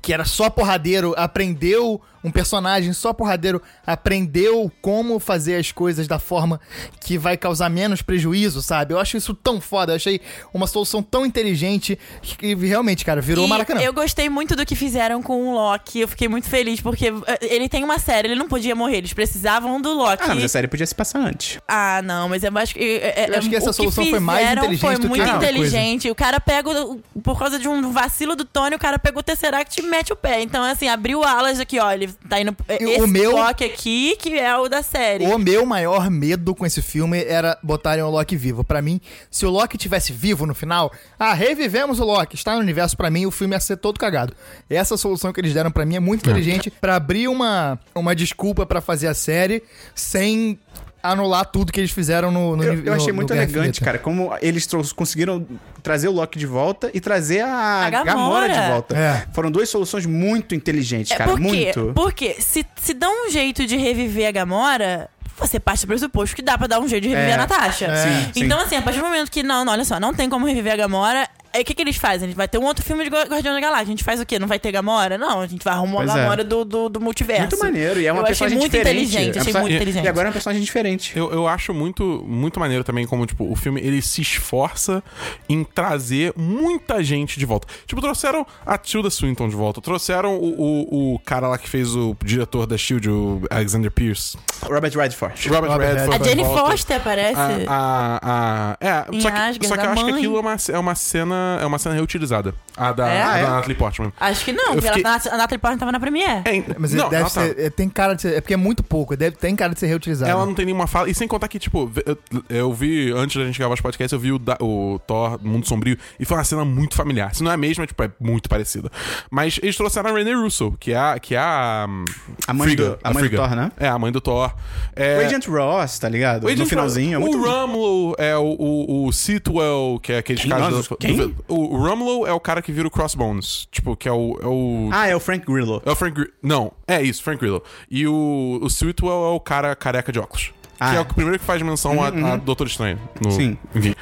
que 0.00 0.12
era 0.12 0.24
só 0.24 0.50
porradeiro 0.50 1.14
aprendeu 1.16 2.00
um 2.24 2.30
personagem 2.30 2.92
só 2.92 3.12
porradeiro 3.12 3.60
aprendeu 3.86 4.70
como 4.80 5.18
fazer 5.18 5.56
as 5.56 5.70
coisas 5.72 6.06
da 6.06 6.18
forma 6.18 6.60
que 7.00 7.18
vai 7.18 7.36
causar 7.36 7.68
menos 7.68 8.02
prejuízo, 8.02 8.62
sabe? 8.62 8.94
Eu 8.94 8.98
acho 9.00 9.16
isso 9.16 9.34
tão 9.34 9.60
foda, 9.60 9.92
eu 9.92 9.96
achei 9.96 10.20
uma 10.52 10.66
solução 10.66 11.02
tão 11.02 11.24
inteligente 11.26 11.98
que 12.22 12.54
realmente, 12.54 13.04
cara, 13.04 13.20
virou 13.20 13.44
E 13.46 13.48
Maracanã. 13.48 13.80
Eu 13.80 13.92
gostei 13.92 14.28
muito 14.28 14.54
do 14.56 14.64
que 14.64 14.74
fizeram 14.74 15.22
com 15.22 15.48
o 15.50 15.54
Loki. 15.54 16.00
Eu 16.00 16.08
fiquei 16.08 16.28
muito 16.28 16.48
feliz, 16.48 16.80
porque 16.80 17.08
eh, 17.08 17.38
ele 17.42 17.68
tem 17.68 17.84
uma 17.84 17.98
série, 17.98 18.28
ele 18.28 18.34
não 18.34 18.48
podia 18.48 18.74
morrer. 18.74 18.98
Eles 18.98 19.12
precisavam 19.12 19.80
do 19.80 19.92
Loki. 19.92 20.22
Ah, 20.24 20.34
mas 20.34 20.44
a 20.44 20.48
série 20.48 20.68
podia 20.68 20.86
se 20.86 20.94
passar 20.94 21.18
antes. 21.20 21.58
Ah, 21.66 22.00
não, 22.02 22.28
mas 22.28 22.42
eu 22.44 22.50
acho 22.58 22.74
que. 22.74 22.80
é- 23.02 23.26
Eu 23.30 23.38
acho 23.38 23.48
que 23.48 23.56
essa 23.56 23.72
solução 23.72 24.04
foi 24.06 24.20
mais 24.20 24.52
inteligente 24.52 24.80
Foi 24.80 24.94
do 24.94 25.00
que 25.02 25.08
muito 25.08 25.20
outra 25.22 25.38
coisa. 25.38 25.50
inteligente. 25.52 26.10
O 26.10 26.14
cara 26.14 26.40
pega. 26.40 26.70
o- 26.70 27.00
Por 27.22 27.38
causa 27.38 27.58
de 27.58 27.68
um 27.68 27.90
vacilo 27.92 28.34
do 28.36 28.44
Tony, 28.44 28.74
o 28.76 28.78
cara 28.78 28.98
pegou 28.98 29.20
o 29.20 29.22
Tesseract 29.22 29.80
e 29.80 29.84
mete 29.84 30.12
o 30.12 30.16
pé. 30.16 30.40
Então, 30.42 30.62
assim, 30.64 30.88
abriu 30.88 31.22
alas 31.22 31.60
aqui, 31.60 31.78
ó. 31.78 31.90
Tá 32.28 32.40
indo. 32.40 32.56
E 32.68 32.84
esse 32.84 33.02
o 33.02 33.06
meu- 33.06 33.32
Loki 33.36 33.64
aqui, 33.64 34.16
que 34.18 34.38
é 34.38 34.56
o 34.56 34.68
da 34.68 34.82
série. 34.82 35.26
O 35.26 35.38
meu 35.38 35.64
maior 35.66 36.10
medo 36.10 36.54
com 36.54 36.64
esse 36.66 36.80
filme 36.82 37.22
era 37.24 37.58
botarem 37.62 38.02
o 38.04 38.10
Loki 38.10 38.36
vivo. 38.36 38.62
Pra 38.64 38.80
mim, 38.82 39.00
se 39.30 39.44
o 39.46 39.50
Loki 39.50 39.76
tivesse 39.78 40.12
vivo 40.12 40.46
no 40.46 40.54
final, 40.54 40.92
ah, 41.18 41.32
revivemos 41.34 42.00
o 42.00 42.04
Loki, 42.04 42.34
está 42.36 42.54
no 42.54 42.60
universo, 42.60 42.96
pra 42.96 43.10
mim 43.10 43.26
o 43.26 43.30
filme 43.30 43.54
ia 43.54 43.60
ser 43.60 43.76
todo 43.76 43.98
cagado. 43.98 44.34
Essa 44.68 44.96
solução 44.96 45.32
que 45.32 45.40
eles 45.40 45.52
deram 45.54 45.70
pra 45.70 45.84
mim 45.84 45.96
é 45.96 46.00
muito 46.00 46.22
inteligente 46.28 46.70
pra 46.70 46.96
abrir 46.96 47.28
uma, 47.28 47.78
uma 47.94 48.14
desculpa 48.14 48.64
pra 48.66 48.80
fazer 48.80 49.08
a 49.08 49.14
série 49.14 49.62
sem 49.94 50.58
anular 51.02 51.44
tudo 51.46 51.72
que 51.72 51.80
eles 51.80 51.90
fizeram 51.90 52.30
no, 52.30 52.56
no 52.56 52.62
Eu, 52.62 52.76
no- 52.76 52.84
eu 52.86 52.92
achei 52.94 53.08
no 53.08 53.14
muito 53.14 53.32
Guerra 53.32 53.42
elegante, 53.44 53.80
cara, 53.80 53.98
como 53.98 54.32
eles 54.40 54.68
conseguiram 54.94 55.46
trazer 55.82 56.08
o 56.08 56.12
Loki 56.12 56.38
de 56.38 56.46
volta 56.46 56.90
e 56.94 57.00
trazer 57.00 57.40
a, 57.40 57.86
A 57.86 57.90
Gamora. 57.90 58.12
Gamora 58.14 58.48
de 58.52 58.68
volta. 58.72 58.96
É. 58.96 59.26
Foram 59.34 59.50
duas 59.50 59.68
soluções 59.68 60.06
muito 60.06 60.54
inteligentes, 60.54 61.10
É, 61.12 61.16
cara, 61.16 61.30
por 61.30 61.38
quê? 61.40 61.42
muito. 61.46 61.92
Porque 61.94 62.36
se, 62.40 62.64
se 62.76 62.94
dá 62.94 63.08
um 63.08 63.30
jeito 63.30 63.66
de 63.66 63.76
reviver 63.76 64.28
a 64.28 64.30
Gamora. 64.32 65.08
Você 65.38 65.58
parte 65.58 65.80
do 65.80 65.88
pressuposto 65.88 66.36
que 66.36 66.42
dá 66.42 66.56
pra 66.58 66.66
dar 66.68 66.78
um 66.78 66.86
jeito 66.86 67.02
de 67.04 67.08
reviver 67.08 67.30
É, 67.30 67.34
a 67.34 67.38
Natasha. 67.38 67.96
sim, 67.96 68.32
sim. 68.34 68.44
então, 68.44 68.60
assim, 68.60 68.76
a 68.76 68.82
partir 68.82 69.00
do 69.00 69.06
momento 69.06 69.30
que, 69.30 69.42
não, 69.42 69.64
não, 69.64 69.72
olha 69.72 69.84
só, 69.84 69.98
não 69.98 70.12
tem 70.14 70.28
como 70.28 70.46
reviver 70.46 70.74
a 70.74 70.76
Gamora, 70.76 71.26
aí 71.54 71.62
o 71.62 71.64
que, 71.64 71.74
que 71.74 71.82
eles 71.82 71.96
fazem? 71.96 72.26
Eles 72.26 72.36
vai 72.36 72.48
ter 72.48 72.58
um 72.58 72.64
outro 72.64 72.84
filme 72.84 73.04
de 73.04 73.10
Gua- 73.10 73.24
Guardião 73.24 73.54
da 73.54 73.60
Galáxia. 73.60 73.84
A 73.84 73.90
gente 73.90 74.04
faz 74.04 74.20
o 74.20 74.26
quê? 74.26 74.38
Não 74.38 74.46
vai 74.48 74.58
ter 74.58 74.72
Gamora? 74.72 75.16
Não, 75.18 75.40
a 75.40 75.46
gente 75.46 75.64
vai 75.64 75.74
arrumar 75.74 75.96
Pois 75.98 76.10
a 76.10 76.18
é. 76.18 76.22
Gamora 76.22 76.44
do, 76.44 76.64
do, 76.64 76.88
do 76.88 77.00
multiverso. 77.00 77.42
Muito 77.42 77.58
maneiro, 77.58 78.00
e 78.00 78.06
é 78.06 78.12
uma 78.12 78.20
Eu 78.20 78.24
achei 78.24 78.30
personagem 78.48 78.58
muito 78.58 78.72
diferente. 78.72 78.96
inteligente, 79.02 79.38
É 79.38 79.40
uma 79.40 79.48
achei 79.48 79.60
muito 79.60 79.74
inteligente. 79.74 80.04
E 80.04 80.08
agora 80.08 80.28
é 80.28 80.30
um 80.30 80.32
personagem 80.32 80.62
diferente. 80.62 81.12
Eu, 81.18 81.30
eu 81.32 81.46
acho 81.48 81.72
muito, 81.74 82.24
muito 82.26 82.58
maneiro 82.60 82.82
também 82.84 83.06
como, 83.06 83.26
tipo, 83.26 83.50
o 83.50 83.54
filme, 83.56 83.80
ele 83.80 84.00
se 84.02 84.20
esforça 84.22 85.02
em 85.48 85.64
trazer 85.64 86.32
muita 86.36 87.02
gente 87.02 87.38
de 87.38 87.46
volta. 87.46 87.66
Tipo, 87.86 88.00
trouxeram 88.00 88.46
a 88.66 88.76
Tilda 88.78 89.10
Swinton 89.10 89.48
de 89.48 89.54
volta, 89.56 89.80
trouxeram 89.80 90.36
o, 90.36 90.54
o, 90.60 91.14
o 91.14 91.18
cara 91.20 91.48
lá 91.48 91.58
que 91.58 91.68
fez 91.68 91.94
o 91.94 92.16
diretor 92.24 92.66
da 92.66 92.74
S.H.I.E.L.D., 92.76 93.08
o 93.10 93.42
Alexander 93.50 93.90
Pierce. 93.90 94.36
Robert 94.62 94.92
Redford. 94.96 95.48
Robert, 95.48 95.70
Robert 95.70 95.88
Redford 95.94 96.14
A 96.14 96.18
de 96.18 96.28
Jane 96.28 96.42
volta. 96.44 96.70
Foster 96.70 96.96
aparece. 96.96 97.36
A, 97.66 98.18
a, 98.20 98.20
a- 98.22 98.76
é, 98.80 99.06
Em 99.16 99.20
só 99.20 99.30
que, 99.30 99.36
Asgard, 99.36 99.66
só 99.68 99.76
que 99.76 99.80
eu 99.84 99.88
a 99.88 99.92
acho 99.92 100.04
que 100.04 100.10
aquilo 100.12 100.36
é 100.36 100.40
uma, 100.40 100.56
é 100.72 100.78
uma 100.78 100.94
cena 100.94 101.41
cena. 101.42 101.62
É 101.62 101.66
uma 101.66 101.78
cena 101.78 101.94
reutilizada. 101.94 102.54
A 102.76 102.92
da, 102.92 103.08
É? 103.08 103.22
a 103.22 103.30
Ah, 103.32 103.38
é? 103.38 103.42
da 103.42 103.50
Natalie 103.50 103.76
Portman. 103.76 104.12
Acho 104.18 104.44
que 104.44 104.52
não, 104.52 104.64
Eu 104.68 104.72
porque 104.74 104.86
fiquei- 104.88 105.02
ela- 105.04 105.20
a 105.30 105.36
Natalie 105.36 105.58
Portman 105.58 105.78
tava 105.78 105.92
na 105.92 106.00
Premiere. 106.00 106.42
É, 106.44 106.64
Mas 106.78 106.92
não, 106.94 107.04
deve 107.08 107.16
ela 107.22 107.30
tá. 107.30 107.42
ser, 107.42 107.58
é, 107.58 107.70
tem 107.70 107.88
cara 107.88 108.14
de 108.14 108.22
ser, 108.22 108.34
é 108.36 108.40
porque 108.40 108.54
é 108.54 108.56
muito 108.56 108.82
pouco, 108.82 109.16
deve, 109.16 109.36
tem 109.36 109.54
cara 109.56 109.74
de 109.74 109.80
ser 109.80 109.86
reutilizado. 109.86 110.30
Ela 110.30 110.46
não 110.46 110.54
tem 110.54 110.64
nenhuma 110.66 110.86
fala. 110.86 111.08
E 111.10 111.14
sem 111.14 111.26
contar 111.28 111.48
que, 111.48 111.58
tipo, 111.58 111.90
eu, 112.06 112.18
eu 112.48 112.72
vi, 112.72 113.12
antes 113.12 113.36
da 113.36 113.44
gente 113.44 113.58
gravar 113.58 113.74
os 113.74 113.80
podcasts, 113.80 114.12
eu 114.12 114.18
vi 114.18 114.32
o, 114.32 114.38
da- 114.38 114.56
o 114.60 114.98
Thor 115.06 115.38
Mundo 115.42 115.66
Sombrio 115.66 115.96
e 116.18 116.24
foi 116.24 116.36
uma 116.36 116.44
cena 116.44 116.64
muito 116.64 116.94
familiar. 116.94 117.34
Se 117.34 117.42
não 117.42 117.50
é 117.50 117.54
a 117.54 117.58
mesma, 117.58 117.86
tipo, 117.86 118.02
é 118.02 118.10
muito 118.20 118.48
parecida. 118.48 118.90
Mas 119.30 119.58
eles 119.62 119.76
trouxeram 119.76 120.10
a 120.10 120.12
Renee 120.12 120.34
Russo, 120.34 120.74
que 120.80 120.92
é 120.92 120.96
a. 120.98 121.18
Que 121.18 121.34
é 121.34 121.38
a, 121.38 121.86
hum, 121.88 122.04
A 122.46 122.52
mãe 122.54 122.74
do- 122.74 122.98
a 123.02 123.12
mãe 123.12 123.24
do. 123.28 123.36
Thor, 123.36 123.50
né? 123.54 123.72
É, 123.78 123.88
a 123.88 123.98
mãe 123.98 124.10
do 124.12 124.20
Thor. 124.20 124.52
É, 124.96 125.18
O 125.18 125.26
Agent 125.26 125.46
Ross, 125.48 125.98
tá 125.98 126.08
ligado? 126.08 126.44
o 126.44 126.46
Agent 126.46 126.58
no 126.60 126.66
finalzinho. 126.66 127.16
É 127.16 127.18
muito... 127.18 127.38
O 127.38 127.42
Rumlow 127.42 128.14
é 128.18 128.36
o, 128.36 128.42
o, 128.58 129.06
o 129.06 129.12
Sitwell, 129.12 129.98
que 130.02 130.12
é 130.12 130.18
aqueles 130.18 130.44
caras. 130.44 130.70
Nossa, 130.70 130.88
do- 130.90 130.96
quem? 130.96 131.31
O, 131.48 131.76
Rumlow 131.76 132.26
é 132.26 132.32
o 132.32 132.40
cara 132.40 132.60
que 132.62 132.72
vira 132.72 132.86
o 132.86 132.90
Crossbones. 132.90 133.66
Tipo, 133.70 133.96
que 133.96 134.08
é 134.08 134.12
o. 134.12 134.38
É 134.42 134.46
o 134.46 134.88
Ah, 134.92 135.06
é 135.08 135.16
o 135.16 135.20
Frank 135.20 135.44
Grillo. 135.46 135.82
é 135.84 135.90
o 135.90 135.96
Frank 135.96 136.14
Grillo. 136.14 136.32
Não, 136.42 136.72
é 136.86 137.02
isso, 137.02 137.22
Frank 137.22 137.38
Grillo. 137.40 137.62
E 137.90 138.06
o, 138.06 138.58
o 138.62 138.68
Sitwell 138.70 139.24
é 139.26 139.30
o 139.34 139.40
cara 139.40 139.74
careca 139.76 140.10
de 140.12 140.18
óculos. 140.18 140.52
Ah, 140.80 140.90
que 140.90 140.96
é 140.96 141.00
o 141.00 141.04
primeiro 141.04 141.38
que 141.38 141.44
faz 141.44 141.62
menção 141.62 142.02
a, 142.02 142.08
a 142.08 142.36
Doutor 142.36 142.66
Estranho. 142.66 142.98
no- 143.24 143.30
Sim. 143.30 143.56
Enfim. 143.72 143.94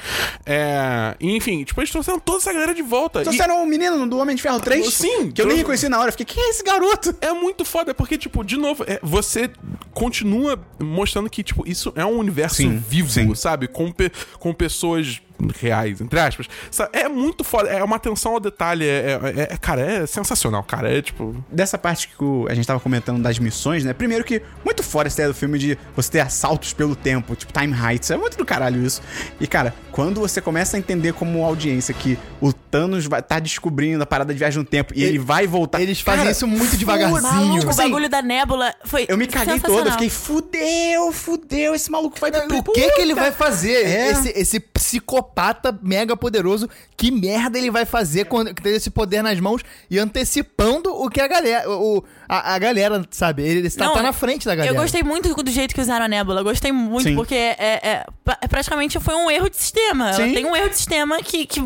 É, 0.47 1.14
e, 1.20 1.37
enfim, 1.37 1.62
tipo, 1.62 1.78
eles 1.78 1.91
trouxeram 1.91 2.18
toda 2.18 2.39
essa 2.39 2.51
galera 2.55 2.72
de 2.72 2.81
volta. 2.81 3.20
E 3.20 3.24
Trouxeram 3.24 3.62
o 3.62 3.66
menino 3.66 4.07
do 4.09 4.16
Homem 4.16 4.35
de 4.35 4.41
Ferro 4.41 4.59
3? 4.61 4.91
Sim, 4.95 5.31
Que 5.31 5.43
eu 5.43 5.47
nem 5.47 5.59
reconheci 5.59 5.91
na 5.91 6.01
hora. 6.01 6.11
Fiquei, 6.11 6.24
quem 6.24 6.43
é 6.43 6.49
esse 6.51 6.62
garoto? 6.62 7.14
é 7.20 7.35
muito 7.35 7.66
foda, 7.66 7.93
porque, 7.93 8.16
tipo, 8.16 8.43
de 8.43 8.57
novo, 8.57 8.83
é, 8.87 8.99
você 9.03 9.51
continua 9.93 10.59
mostrando 10.83 11.28
que, 11.28 11.43
tipo, 11.43 11.68
isso 11.68 11.93
é 11.97 12.05
um 12.05 12.16
universo 12.18 12.57
Sim, 12.57 12.78
vivo, 12.89 13.11
sim. 13.11 13.35
sabe? 13.35 13.68
Com, 13.68 13.93
pe- 13.93 14.11
com 14.39 14.55
pessoas 14.55 15.20
reais, 15.59 16.01
entre 16.01 16.18
aspas. 16.18 16.49
É 16.93 17.09
muito 17.09 17.43
foda, 17.45 17.68
é 17.68 17.82
uma 17.82 17.97
atenção 17.97 18.32
ao 18.34 18.41
detalhe. 18.41 18.84
É, 18.86 19.18
é- 19.36 19.53
é- 19.55 19.57
cara, 19.57 19.80
é 19.80 20.07
sensacional, 20.07 20.62
cara. 20.62 20.93
É 20.93 21.03
tipo. 21.03 21.34
Dessa 21.51 21.78
parte 21.78 22.09
que 22.09 22.22
o- 22.24 22.47
a 22.49 22.55
gente 22.55 22.66
tava 22.66 22.80
comentando 22.80 23.22
das 23.22 23.38
missões, 23.38 23.84
né? 23.84 23.93
Primeiro 23.93 24.24
que, 24.24 24.43
muito 24.64 24.82
fora 24.82 25.09
essa 25.09 25.16
ideia 25.16 25.28
do 25.28 25.34
filme 25.34 25.59
de 25.59 25.78
você 25.95 26.11
ter 26.12 26.20
assaltos 26.20 26.72
pelo 26.72 26.95
tempo, 26.97 27.34
tipo 27.36 27.53
Time 27.53 27.74
Heights. 27.74 28.11
É 28.11 28.16
muito 28.16 28.36
do 28.36 28.45
caralho 28.45 28.84
isso. 28.84 29.01
E, 29.41 29.47
cara, 29.47 29.74
quando 29.93 30.20
você 30.20 30.41
começa 30.41 30.76
a 30.76 30.80
entender 30.80 31.12
como 31.12 31.45
audiência 31.45 31.93
que 31.95 32.18
o 32.41 32.53
Thanos 32.53 33.07
vai 33.07 33.20
tá 33.22 33.38
descobrindo 33.38 34.03
a 34.03 34.07
parada 34.07 34.32
de 34.32 34.38
viagem 34.38 34.59
no 34.59 34.64
tempo 34.64 34.93
e 34.95 35.03
ele, 35.03 35.11
Ele- 35.12 35.18
vai 35.18 35.47
voltar. 35.47 35.80
Eles 35.80 36.01
fazem 36.01 36.20
Cara, 36.20 36.30
isso 36.30 36.47
muito 36.47 36.76
devagarzinho. 36.76 37.22
Maluco, 37.22 37.68
o 37.68 37.72
Sim. 37.72 37.82
bagulho 37.82 38.09
da 38.09 38.22
nébula 38.22 38.74
foi. 38.84 39.07
Eu 39.09 39.16
me 39.18 39.26
caguei 39.26 39.59
todo, 39.61 39.86
eu 39.86 39.93
fiquei, 39.93 40.09
fudeu, 40.11 41.12
fudeu, 41.12 41.74
esse 41.74 41.91
maluco 41.91 42.18
vai 42.20 42.30
pro 42.30 42.59
O 42.59 42.62
que 42.72 42.91
que 42.93 43.01
ele 43.01 43.14
vai 43.14 43.32
fazer? 43.32 43.86
É. 43.86 44.11
Esse, 44.11 44.28
esse 44.36 44.61
psicopata 44.61 45.30
mega 45.83 46.16
poderoso, 46.16 46.68
que 46.97 47.11
merda 47.11 47.59
ele 47.59 47.70
vai 47.70 47.85
fazer 47.85 48.24
quando 48.26 48.53
ter 48.55 48.70
esse 48.70 48.91
poder 48.91 49.22
nas 49.22 49.39
mãos 49.41 49.62
e 49.91 49.99
antecipando 49.99 50.91
o 50.95 51.09
que 51.09 51.20
a 51.20 51.26
galera, 51.28 51.70
o, 51.70 52.05
a, 52.28 52.55
a 52.55 52.59
galera, 52.59 53.05
sabe? 53.11 53.43
Ele 53.43 53.66
está 53.66 53.91
tá 53.93 54.03
na 54.03 54.12
frente 54.12 54.45
da 54.47 54.55
galera. 54.55 54.74
Eu 54.74 54.81
gostei 54.81 55.03
muito 55.03 55.33
do 55.43 55.51
jeito 55.51 55.74
que 55.74 55.81
usaram 55.81 56.05
a 56.05 56.09
nébula. 56.09 56.43
Gostei 56.43 56.72
muito, 56.72 57.09
Sim. 57.09 57.14
porque 57.16 57.35
é, 57.35 57.57
é- 57.59 58.07
pra- 58.24 58.39
é 58.41 58.49
praticamente 58.49 58.99
foi 59.01 59.14
um 59.14 59.31
erro 59.31 59.49
de 59.51 59.57
sistema. 59.57 60.11
Ela 60.11 60.26
Sim. 60.26 60.35
tem 60.35 60.45
um 60.47 60.55
erro 60.55 60.68
de 60.70 60.76
sistema 60.76 61.22
que, 61.22 61.47
que 61.47 61.61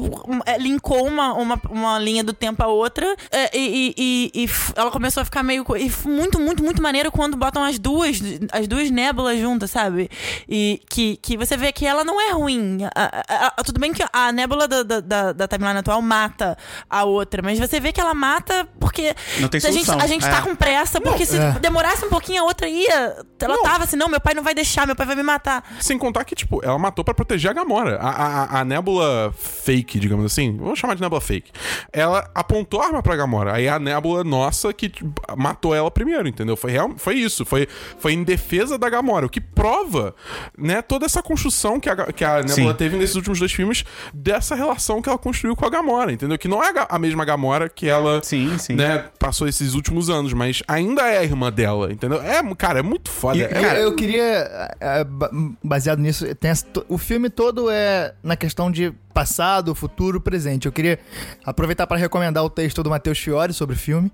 é, 0.47 0.59
linkou 0.59 1.07
uma, 1.07 1.33
uma, 1.35 1.61
uma 1.71 1.99
linha 1.99 2.23
do 2.25 2.33
tempo 2.33 2.63
a 2.63 2.69
outra. 2.69 3.17
é, 3.31 3.57
e, 3.57 3.95
e- 3.99 4.31
e- 4.35 4.45
e 4.45 4.51
ela 4.77 4.91
começou 4.91 5.21
a 5.21 5.25
ficar 5.25 5.43
meio. 5.43 5.65
E 5.77 6.09
muito, 6.09 6.39
muito, 6.41 6.63
muito 6.63 6.83
maneiro 6.83 7.11
quando 7.11 7.37
botam 7.37 7.63
as 7.65 7.79
duas, 7.79 8.21
as 8.53 8.67
duas 8.69 8.91
nébulas 8.91 9.39
juntas, 9.41 9.71
sabe? 9.71 10.11
E 10.49 10.81
que, 10.89 11.17
que 11.21 11.37
você 11.37 11.57
vê 11.57 11.73
que 11.73 11.87
ela 11.87 12.05
não 12.05 12.21
é 12.21 12.31
ruim. 12.33 12.79
A- 12.95 13.25
a- 13.29 13.54
tudo 13.63 13.79
bem 13.81 13.93
que 13.93 14.05
a 14.13 14.33
nébula 14.33 14.67
da, 14.67 14.83
da, 14.83 15.01
da, 15.01 15.33
da 15.33 15.49
timeline 15.49 15.79
atual 15.79 16.01
mata 16.03 16.57
a 16.89 17.05
outra, 17.05 17.43
mas 17.43 17.59
você 17.59 17.79
vê 17.79 17.93
que 17.93 18.01
ela 18.01 18.15
mata 18.15 18.67
porque 18.81 19.15
Não 19.41 19.49
tem 19.49 19.61
a 19.65 19.71
gente, 19.71 19.91
a 19.91 20.07
gente 20.07 20.23
tá 20.23 20.39
É. 20.39 20.43
com 20.43 20.55
pressa, 20.55 21.01
porque 21.01 21.25
se 21.27 21.37
é. 21.39 21.53
demorasse 21.61 22.05
um 22.05 22.09
pouquinho 22.09 22.43
a 22.43 22.45
outra 22.47 22.69
ia. 22.69 23.17
Ela 23.41 23.63
tava 23.63 23.85
assim, 23.85 23.97
não, 23.97 24.09
meu 24.09 24.21
pai 24.21 24.33
não 24.35 24.43
vai 24.43 24.55
deixar, 24.55 24.87
meu 24.87 24.97
pai 24.97 25.07
vai 25.07 25.17
me 25.17 25.23
matar. 25.23 25.63
Sem 25.81 25.99
contar 25.99 26.25
que, 26.25 26.35
tipo, 26.35 26.65
ela 26.65 26.79
matou 26.79 27.05
pra 27.05 27.13
proteger 27.13 27.51
a 27.51 27.55
Gamora. 27.55 27.99
A, 28.01 28.09
a, 28.57 28.61
a 28.61 28.65
nébula 28.65 29.33
fake, 29.39 29.99
digamos 30.01 30.25
assim, 30.25 30.57
vamos 30.57 30.79
chamar 30.79 30.95
de 30.95 31.03
nébula 31.03 31.21
fake. 31.21 31.53
Ela 31.93 32.31
apontou 32.35 32.81
a 32.81 32.87
arma 32.87 33.03
pra 33.03 33.15
Gamora. 33.17 33.53
Aí 33.55 33.69
a 33.69 33.79
nébula 33.79 34.25
nossa 34.25 34.73
que 34.73 34.89
tipo, 34.89 35.13
matou 35.37 35.75
ela 35.75 35.91
primeiro, 35.91 36.27
entendeu? 36.27 36.57
Foi, 36.57 36.71
real, 36.71 36.93
foi 36.97 37.17
isso. 37.17 37.45
Foi, 37.45 37.69
foi 37.99 38.13
em 38.15 38.23
defesa 38.25 38.79
da 38.79 38.89
Gamora. 38.89 39.27
O 39.27 39.29
que 39.29 39.41
prova, 39.41 40.15
né, 40.57 40.81
toda 40.81 41.05
essa 41.05 41.23
construção 41.23 41.79
que 41.79 41.91
a, 41.91 41.97
que 42.13 42.25
a 42.25 42.37
nébula 42.43 42.73
Sim. 42.73 42.75
teve 42.79 42.97
nesses 42.97 43.17
últimos 43.17 43.34
dois 43.39 43.53
filmes 43.53 43.85
dessa 44.13 44.55
relação 44.55 45.01
que 45.03 45.09
ela 45.09 45.19
construiu 45.19 45.55
com 45.57 45.65
a 45.65 45.71
Gamora, 45.71 46.13
entendeu? 46.13 46.39
Que 46.39 46.49
não 46.49 46.63
é 46.63 46.73
a, 46.89 46.99
mesma 46.99 47.25
Gamora 47.25 47.69
que 47.69 47.89
ela 47.89 48.23
Sim, 48.23 48.57
sim. 48.59 48.75
né, 48.75 49.05
passou 49.19 49.47
esses 49.49 49.75
últimos 49.75 50.09
anos, 50.11 50.33
mas 50.33 50.63
ainda 50.69 51.03
é 51.09 51.19
a 51.19 51.25
irmã 51.25 51.51
dela, 51.53 51.93
entendeu? 51.93 52.21
É, 52.23 52.43
cara, 52.55 52.79
é 52.81 52.83
muito 52.83 53.11
foda. 53.11 53.39
E, 53.39 53.43
É- 53.43 53.47
Eu- 53.47 53.61
Cara- 53.63 53.79
eu 53.81 53.95
queria, 53.97 54.71
ba- 55.05 55.31
baseado 55.63 55.99
nisso, 55.99 56.33
tem 56.37 56.51
essa- 56.51 56.67
o 56.89 56.99
filme 56.99 57.29
todo 57.31 57.71
é 57.71 58.15
na 58.23 58.37
questão 58.37 58.71
de 58.71 58.93
passado, 59.15 59.75
futuro, 59.75 60.21
presente. 60.21 60.67
Eu 60.67 60.73
queria 60.73 60.99
aproveitar 61.45 61.87
para 61.87 61.97
recomendar 61.97 62.45
o 62.45 62.51
texto 62.51 62.83
do 62.83 62.91
Matheus 62.91 63.19
Fiore 63.19 63.53
sobre 63.53 63.77
o 63.77 63.79
filme. 63.79 64.11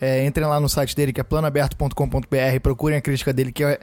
É, 0.00 0.24
entrem 0.24 0.46
lá 0.48 0.58
no 0.58 0.68
site 0.68 0.96
dele, 0.96 1.12
que 1.12 1.20
é 1.20 1.22
planoaberto.com.br, 1.22 2.60
procurem 2.62 2.98
a 2.98 3.02
crítica 3.02 3.32
dele, 3.32 3.52
que 3.52 3.62
é 3.62 3.78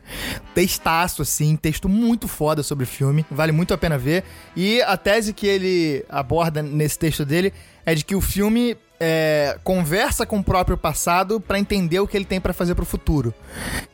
textaço, 0.55 1.21
assim, 1.21 1.55
texto 1.55 1.87
muito 1.87 2.27
foda 2.27 2.63
sobre 2.63 2.83
o 2.83 2.87
filme. 2.87 3.23
Vale 3.29 3.51
muito 3.51 3.73
a 3.73 3.77
pena 3.77 3.97
ver. 3.97 4.23
E 4.55 4.81
a 4.81 4.97
tese 4.97 5.31
que 5.31 5.45
ele 5.45 6.03
aborda 6.09 6.63
nesse 6.63 6.97
texto 6.97 7.23
dele 7.23 7.53
é 7.85 7.93
de 7.93 8.03
que 8.03 8.15
o 8.15 8.21
filme 8.21 8.75
é, 8.99 9.57
conversa 9.63 10.25
com 10.25 10.39
o 10.39 10.43
próprio 10.43 10.77
passado 10.77 11.39
para 11.39 11.59
entender 11.59 11.99
o 11.99 12.07
que 12.07 12.17
ele 12.17 12.25
tem 12.25 12.39
para 12.41 12.53
fazer 12.53 12.73
pro 12.75 12.85
futuro. 12.85 13.33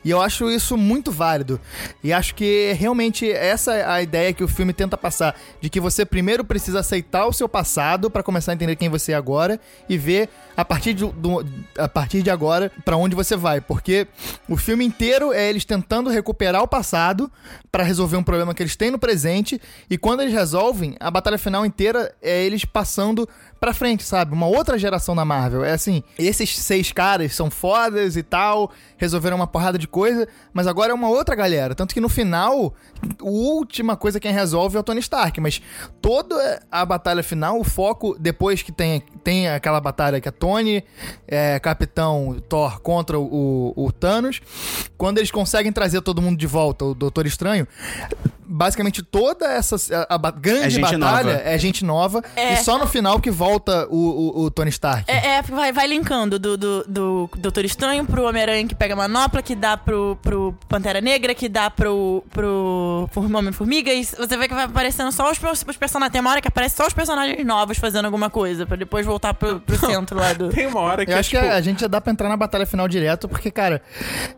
E 0.04 0.10
eu 0.10 0.20
acho 0.20 0.50
isso 0.50 0.76
muito 0.76 1.10
válido. 1.12 1.60
E 2.02 2.12
acho 2.12 2.34
que 2.34 2.72
realmente 2.72 3.30
essa 3.30 3.74
é 3.74 3.84
a 3.84 4.02
ideia 4.02 4.32
que 4.32 4.44
o 4.44 4.48
filme 4.48 4.72
tenta 4.72 4.96
passar, 4.96 5.34
de 5.60 5.68
que 5.68 5.80
você 5.80 6.04
primeiro 6.04 6.44
precisa 6.44 6.80
aceitar 6.80 7.26
o 7.26 7.32
seu 7.32 7.48
passado 7.48 8.10
para 8.10 8.22
começar 8.22 8.52
a 8.52 8.54
entender 8.54 8.76
quem 8.76 8.88
você 8.88 9.12
é 9.12 9.14
agora 9.14 9.60
e 9.88 9.98
ver 9.98 10.28
a 10.56 10.64
partir 10.64 10.94
de, 10.94 11.04
do- 11.06 11.44
a 11.78 11.88
partir 11.88 12.22
de 12.22 12.30
agora 12.30 12.70
para 12.84 12.96
onde 12.96 13.14
você 13.14 13.36
vai, 13.36 13.60
porque 13.60 14.06
o 14.48 14.56
filme 14.56 14.84
inteiro 14.84 15.32
é 15.32 15.48
eles 15.48 15.64
tentando 15.64 16.08
recuperar 16.10 16.62
o 16.62 16.68
passado 16.68 17.30
para 17.72 17.82
resolver 17.82 18.16
um 18.16 18.22
problema 18.22 18.54
que 18.54 18.62
eles 18.62 18.76
têm 18.76 18.90
no 18.90 18.98
presente 18.98 19.60
e 19.90 19.98
quando 19.98 20.20
eles 20.20 20.32
resolvem, 20.32 20.96
a 21.00 21.10
batalha 21.10 21.38
final 21.38 21.66
inteira 21.66 22.14
é 22.22 22.44
eles 22.44 22.64
passando 22.64 23.28
pra 23.64 23.72
frente, 23.72 24.02
sabe? 24.02 24.34
Uma 24.34 24.46
outra 24.46 24.76
geração 24.76 25.16
da 25.16 25.24
Marvel. 25.24 25.64
É 25.64 25.72
assim, 25.72 26.02
esses 26.18 26.54
seis 26.58 26.92
caras 26.92 27.34
são 27.34 27.50
fodas 27.50 28.14
e 28.14 28.22
tal, 28.22 28.70
resolveram 28.98 29.36
uma 29.36 29.46
porrada 29.46 29.78
de 29.78 29.88
coisa, 29.88 30.28
mas 30.52 30.66
agora 30.66 30.92
é 30.92 30.94
uma 30.94 31.08
outra 31.08 31.34
galera. 31.34 31.74
Tanto 31.74 31.94
que 31.94 32.00
no 32.00 32.10
final, 32.10 32.74
a 33.18 33.24
última 33.24 33.96
coisa 33.96 34.20
quem 34.20 34.32
resolve 34.32 34.76
é 34.76 34.80
o 34.80 34.82
Tony 34.82 35.00
Stark, 35.00 35.40
mas 35.40 35.62
toda 36.02 36.62
a 36.70 36.84
batalha 36.84 37.22
final, 37.22 37.58
o 37.58 37.64
foco, 37.64 38.14
depois 38.20 38.60
que 38.60 38.70
tem, 38.70 39.02
tem 39.22 39.48
aquela 39.48 39.80
batalha 39.80 40.20
que 40.20 40.28
é 40.28 40.32
Tony, 40.32 40.84
é, 41.26 41.58
Capitão 41.58 42.36
Thor 42.46 42.82
contra 42.82 43.18
o, 43.18 43.72
o 43.74 43.90
Thanos, 43.90 44.42
quando 44.98 45.16
eles 45.16 45.30
conseguem 45.30 45.72
trazer 45.72 46.02
todo 46.02 46.20
mundo 46.20 46.36
de 46.36 46.46
volta, 46.46 46.84
o 46.84 46.94
Doutor 46.94 47.24
Estranho, 47.24 47.66
basicamente 48.46 49.02
toda 49.02 49.46
essa 49.46 49.76
a, 50.08 50.14
a 50.14 50.30
grande 50.30 50.76
É 50.78 50.80
batalha 50.80 50.98
nova. 50.98 51.30
é 51.44 51.58
gente 51.58 51.84
nova 51.84 52.22
É. 52.36 52.54
e 52.54 52.56
só 52.58 52.78
no 52.78 52.86
final 52.86 53.20
que 53.20 53.30
volta 53.30 53.86
o, 53.90 53.96
o, 53.96 54.40
o 54.44 54.50
Tony 54.50 54.70
Stark. 54.70 55.04
É, 55.10 55.36
é, 55.36 55.42
vai, 55.42 55.72
vai 55.72 55.86
linkando 55.86 56.38
do, 56.38 56.56
do, 56.56 56.84
do 56.86 57.30
Doutor 57.36 57.64
Estranho 57.64 58.04
pro 58.04 58.24
Homem-Aranha 58.28 58.66
que 58.66 58.74
pega 58.74 58.94
a 58.94 58.96
manopla, 58.96 59.42
que 59.42 59.54
dá 59.54 59.76
pro, 59.76 60.18
pro 60.22 60.54
Pantera 60.68 61.00
Negra, 61.00 61.34
que 61.34 61.48
dá 61.48 61.70
pro, 61.70 62.24
pro, 62.30 63.08
pro 63.12 63.22
Homem-Formiga. 63.38 63.92
E 63.92 64.04
você 64.04 64.36
vê 64.36 64.48
que 64.48 64.54
vai 64.54 64.64
aparecendo 64.64 65.10
só 65.12 65.30
os, 65.30 65.38
os 65.68 65.76
personagens. 65.76 66.12
Tem 66.12 66.20
uma 66.20 66.30
hora 66.30 66.40
que 66.40 66.48
aparece 66.48 66.76
só 66.76 66.86
os 66.86 66.92
personagens 66.92 67.44
novos 67.46 67.78
fazendo 67.78 68.04
alguma 68.06 68.30
coisa, 68.30 68.66
pra 68.66 68.76
depois 68.76 69.04
voltar 69.06 69.34
pro, 69.34 69.60
pro 69.60 69.78
centro 69.78 70.18
lá 70.18 70.32
do. 70.32 70.48
Tem 70.54 70.66
uma 70.66 70.80
hora 70.80 71.04
que 71.04 71.12
Eu 71.12 71.16
é, 71.16 71.20
acho 71.20 71.30
tipo, 71.30 71.42
que 71.42 71.48
a 71.48 71.60
gente 71.60 71.80
já 71.80 71.86
dá 71.88 72.00
pra 72.00 72.12
entrar 72.12 72.28
na 72.28 72.36
batalha 72.36 72.66
final 72.66 72.86
direto, 72.88 73.28
porque, 73.28 73.50
cara, 73.50 73.80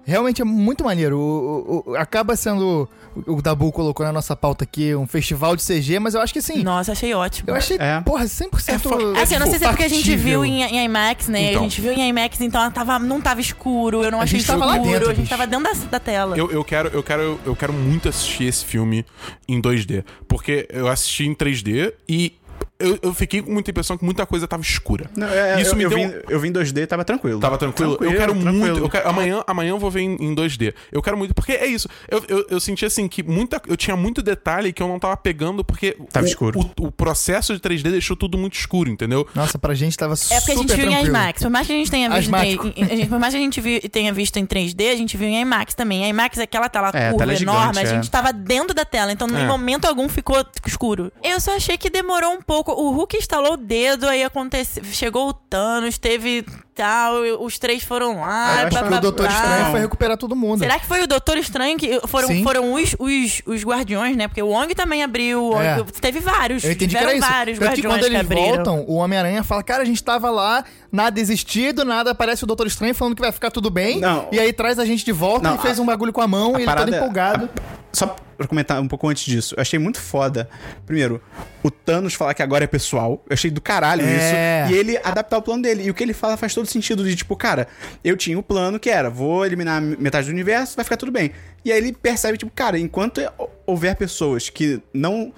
realmente 0.05 0.41
é 0.43 0.45
muito 0.45 0.85
maneiro. 0.85 1.19
O, 1.19 1.85
o- 1.87 1.91
o- 1.93 1.97
acaba 1.97 2.37
sendo. 2.37 2.89
O 3.27 3.41
Dabu 3.41 3.73
colocou 3.73 3.96
na 4.03 4.13
nossa 4.13 4.35
pauta 4.37 4.65
aqui 4.65 4.95
um 4.95 5.07
festival 5.07 5.55
de 5.57 5.63
CG, 5.65 5.99
mas 5.99 6.15
eu 6.15 6.21
acho 6.21 6.33
que 6.33 6.41
sim. 6.43 6.63
Nossa, 6.63 6.93
achei 6.93 7.13
ótimo. 7.15 7.51
Eu 7.51 7.55
achei, 7.55 7.77
É. 7.81 8.01
porra, 8.01 8.25
100% 8.27 8.69
É 8.75 8.79
fo- 8.79 8.95
Assim, 9.21 9.35
eu 9.35 9.41
não 9.41 9.47
sei 9.49 9.59
se 9.59 9.65
é 9.65 9.69
porque 9.69 9.85
a 9.85 9.89
gente 9.89 10.17
viu 10.17 10.45
em, 10.45 10.63
em 10.63 10.85
IMAX, 10.85 11.29
né? 11.29 11.51
Então. 11.51 11.61
A 11.61 11.69
gente 11.69 11.81
viu 11.81 11.93
em 11.93 12.09
IMAX, 12.09 12.41
então 12.41 12.61
ela 12.61 12.71
tava, 12.71 12.99
não 12.99 13.21
tava 13.21 13.41
escuro, 13.41 14.03
eu 14.05 14.11
não 14.11 14.21
A 14.21 14.25
achei 14.25 14.39
gente 14.39 14.47
tava 14.49 14.65
lá 14.65 14.77
escuro, 14.77 14.91
dentro, 14.93 15.07
a 15.07 15.15
gente 15.15 15.21
bicho. 15.23 15.31
tava 15.31 15.47
dentro 15.47 15.65
da, 15.85 15.87
da 15.91 16.01
tela. 16.01 16.37
Eu, 16.37 16.51
eu, 16.51 16.65
quero, 16.65 16.89
eu, 16.91 17.03
quero, 17.03 17.41
eu 17.45 17.57
quero 17.57 17.73
muito 17.73 18.09
assistir 18.09 18.45
esse 18.45 18.65
filme 18.65 19.05
em 19.49 19.61
2D. 19.61 20.05
Porque 20.29 20.67
eu 20.71 20.89
assisti 20.89 21.27
em 21.27 21.35
3D 21.35 21.93
e 22.09 22.35
eu, 22.79 22.99
eu 23.03 23.15
fiquei 23.15 23.41
com 23.43 23.51
muita 23.53 23.71
impressão 23.71 23.97
que 23.97 24.05
muita 24.05 24.27
coisa 24.27 24.47
tava 24.47 24.63
escura. 24.63 25.11
Não, 25.17 25.27
é, 25.29 25.61
Isso 25.61 25.73
eu, 25.73 25.77
me 25.77 25.85
eu 25.85 25.91
deu. 25.91 25.99
vim, 25.99 26.15
eu 26.29 26.41
vim 26.41 26.49
em 26.49 26.53
2D, 26.53 26.87
tava 26.87 27.05
tranquilo. 27.05 27.41
Tava 27.41 27.57
tranquilo? 27.59 27.93
eu 28.01 28.11
quero 28.11 28.33
tranquilo. 28.35 28.53
muito. 28.53 28.79
Eu 28.81 28.89
quero, 28.89 29.09
amanhã, 29.09 29.43
amanhã 29.47 29.71
eu 29.71 29.79
vou 29.79 29.91
ver 29.91 30.01
em, 30.03 30.15
em 30.17 30.35
2D. 30.35 30.75
Eu 30.93 31.01
quero 31.03 31.17
muito. 31.17 31.35
Porque 31.35 31.53
é 31.53 31.67
isso. 31.67 31.89
Eu, 32.09 32.23
eu, 32.29 32.47
eu 32.51 32.61
senti 32.61 32.85
assim 32.85 33.09
que 33.09 33.23
muita, 33.23 33.61
eu 33.67 33.77
tinha 33.77 33.97
muito 33.97 34.23
detalhe 34.23 34.73
que 34.73 34.83
eu 34.83 34.89
não 34.89 34.99
tava 34.99 35.17
pegando 35.17 35.65
porque. 35.65 35.97
Tava 36.13 36.27
o, 36.27 36.29
escuro. 36.29 36.61
O, 36.79 36.87
o 36.87 36.93
processo 36.93 37.55
de 37.55 37.61
3D 37.61 37.91
deixou 37.91 38.17
tudo 38.17 38.37
muito 38.37 38.55
escuro, 38.55 38.91
entendeu? 38.91 39.27
Nossa, 39.35 39.59
pra 39.59 39.75
gente 39.75 39.97
tava 39.97 40.15
super 40.17 40.35
É 40.35 40.39
porque 40.41 40.53
a 40.53 40.57
gente 40.57 40.75
viu 40.75 40.87
em 40.87 40.91
tranquilo. 40.91 41.09
IMAX. 41.17 41.43
Por 41.43 41.51
mais 41.51 41.67
que 41.67 41.73
a 41.73 41.77
gente 41.77 41.91
tenha 41.91 42.11
visto, 42.11 42.35
em, 42.77 43.07
por 43.07 43.19
mais 43.19 43.33
que 43.35 43.39
a 43.39 43.43
gente 43.43 43.61
vi- 43.61 43.81
tenha 43.89 44.13
visto 44.13 44.37
em 44.39 44.47
3D, 44.47 44.91
a 44.93 44.97
gente 44.97 45.17
viu 45.17 45.29
em 45.29 45.41
IMAX 45.41 45.75
também. 45.75 46.05
A 46.05 46.09
IMAX 46.09 46.39
é 46.39 46.43
aquela 46.43 46.69
tela 46.69 46.91
É, 46.93 47.09
a 47.09 47.11
curva 47.11 47.19
tela 47.27 47.33
é 47.33 47.43
enorme, 47.43 47.75
gigante, 47.75 47.79
a 47.87 47.91
é. 47.91 47.95
gente 47.95 48.11
tava 48.11 48.33
dentro 48.33 48.75
da 48.75 48.85
tela, 48.85 49.13
então 49.13 49.29
em 49.29 49.37
É. 49.43 49.47
momento 49.47 49.87
algum 49.87 50.09
ficou 50.09 50.45
escuro. 50.67 51.11
Eu 51.23 51.41
só 51.41 51.57
achei 51.57 51.79
que 51.79 51.89
demorou 51.89 52.33
um 52.33 52.43
pouco. 52.43 52.66
O 52.73 52.91
Hulk 52.91 53.17
instalou 53.17 53.55
o 53.55 53.57
dedo, 53.57 54.09
aí 54.09 54.23
aconteceu, 54.23 54.85
chegou 54.85 55.29
o 55.29 55.33
Thanos, 55.35 55.99
teve 55.99 56.45
tal, 56.77 57.25
e 57.27 57.33
os 57.33 57.59
três 57.59 57.83
foram 57.83 58.21
lá. 58.21 58.61
Eu 58.63 58.67
acho 58.67 58.79
blá, 58.79 58.83
que 58.89 58.95
O 58.95 59.01
Doutor 59.01 59.27
blá. 59.27 59.35
Estranho 59.37 59.71
foi 59.71 59.81
recuperar 59.81 60.17
todo 60.17 60.37
mundo. 60.37 60.59
Será 60.61 60.79
que 60.79 60.87
foi 60.87 61.03
o 61.03 61.07
Doutor 61.07 61.37
Estranho 61.39 61.79
que 61.79 62.01
foram, 62.07 62.29
Sim. 62.29 62.43
foram 62.45 62.73
os, 62.75 62.95
os, 62.99 63.43
os 63.47 63.65
guardiões, 63.65 64.17
né? 64.17 64.29
Porque 64.29 64.43
o 64.43 64.49
Wong 64.49 64.75
também 64.75 65.03
abriu, 65.03 65.43
o 65.43 65.51
Wong- 65.55 65.65
É. 65.65 65.83
teve 66.01 66.21
vários. 66.21 66.63
Eu 66.63 66.73
entendi 66.73 66.95
que 66.95 66.99
tiveram 67.01 67.09
era 67.11 67.19
isso. 67.19 67.29
vários 67.29 67.59
Tanto 67.59 67.75
que 67.75 67.83
quando 67.83 68.05
eles 68.05 68.21
abriram. 68.21 68.45
voltam, 68.57 68.85
o 68.87 68.95
Homem-Aranha 68.97 69.43
fala, 69.43 69.63
cara, 69.63 69.83
a 69.83 69.87
gente 69.87 70.05
tava 70.05 70.31
lá, 70.31 70.65
nada 70.93 71.19
existia, 71.19 71.73
do 71.73 71.85
nada 71.85 72.11
aparece 72.11 72.45
o 72.45 72.47
Doutor 72.47 72.67
Estranho 72.67 72.95
falando 72.95 73.15
que 73.17 73.23
vai 73.23 73.33
ficar 73.33 73.51
tudo 73.51 73.71
bem. 73.71 73.99
Não. 73.99 74.29
E 74.31 74.39
aí 74.39 74.53
traz 74.53 74.79
a 74.79 74.85
gente 74.85 75.05
de 75.05 75.13
volta 75.13 75.49
Não, 75.49 75.57
e 75.57 75.59
fez 75.59 75.79
a- 75.79 75.83
um 75.83 75.87
bagulho 75.87 76.13
com 76.13 76.21
a 76.21 76.29
mão 76.29 76.53
e 76.59 76.63
ele 76.63 76.73
todo 76.75 76.95
é- 76.95 76.99
empolgado. 76.99 77.49
Só 77.93 78.15
pra 78.37 78.47
comentar 78.47 78.79
um 78.83 78.87
pouco 78.87 79.09
antes 79.09 79.25
disso, 79.25 79.55
eu 79.57 79.63
achei 79.63 79.79
muito 79.79 79.99
foda. 79.99 80.51
Primeiro, 80.85 81.23
o 81.63 81.71
Thanos 81.71 82.13
falar 82.13 82.35
que 82.35 82.43
agora 82.43 82.65
é 82.65 82.67
pessoal. 82.67 83.23
Eu 83.27 83.33
achei 83.33 83.51
do 83.51 83.63
caralho 83.63 84.03
É. 84.05 84.65
isso. 84.67 84.75
E 84.75 84.79
ele 84.79 84.99
adaptar 85.03 85.39
o 85.39 85.43
plano 85.43 85.63
dele. 85.63 85.85
E 85.85 85.91
o 85.91 85.95
que 85.95 86.03
ele 86.03 86.13
fala 86.13 86.37
faz 86.37 86.53
todo 86.55 86.66
sentido 86.73 87.05
de 87.05 87.15
tipo, 87.17 87.37
cara, 87.37 87.69
eu 88.05 88.17
tinha 88.17 88.39
o 88.39 88.43
plano 88.43 88.79
que 88.79 88.91
era, 88.91 89.09
vou 89.11 89.45
eliminar 89.45 89.81
metade 89.81 90.27
do 90.27 90.33
universo, 90.33 90.77
vai 90.77 90.85
ficar 90.85 90.97
tudo 90.97 91.13
bem. 91.13 91.33
E 91.65 91.73
aí 91.73 91.79
ele 91.79 91.93
percebe, 91.93 92.39
tipo, 92.39 92.53
cara, 92.55 92.79
enquanto 92.79 93.21
houver 93.67 93.97
pessoas 93.97 94.49
que 94.49 94.81
não. 94.93 95.33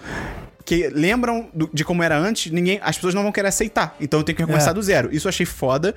Que 0.68 0.86
lembram 0.90 1.48
do- 1.54 1.70
de 1.72 1.82
como 1.82 2.02
era 2.02 2.14
antes, 2.18 2.52
ninguém, 2.52 2.78
as 2.82 2.94
pessoas 2.96 3.14
não 3.14 3.22
vão 3.22 3.32
querer 3.32 3.48
aceitar. 3.48 3.96
Então 3.98 4.20
eu 4.20 4.24
tenho 4.24 4.36
que 4.36 4.42
recomeçar 4.42 4.72
É. 4.72 4.74
do 4.74 4.82
zero. 4.82 5.08
Isso 5.10 5.26
eu 5.26 5.30
achei 5.30 5.46
foda. 5.46 5.94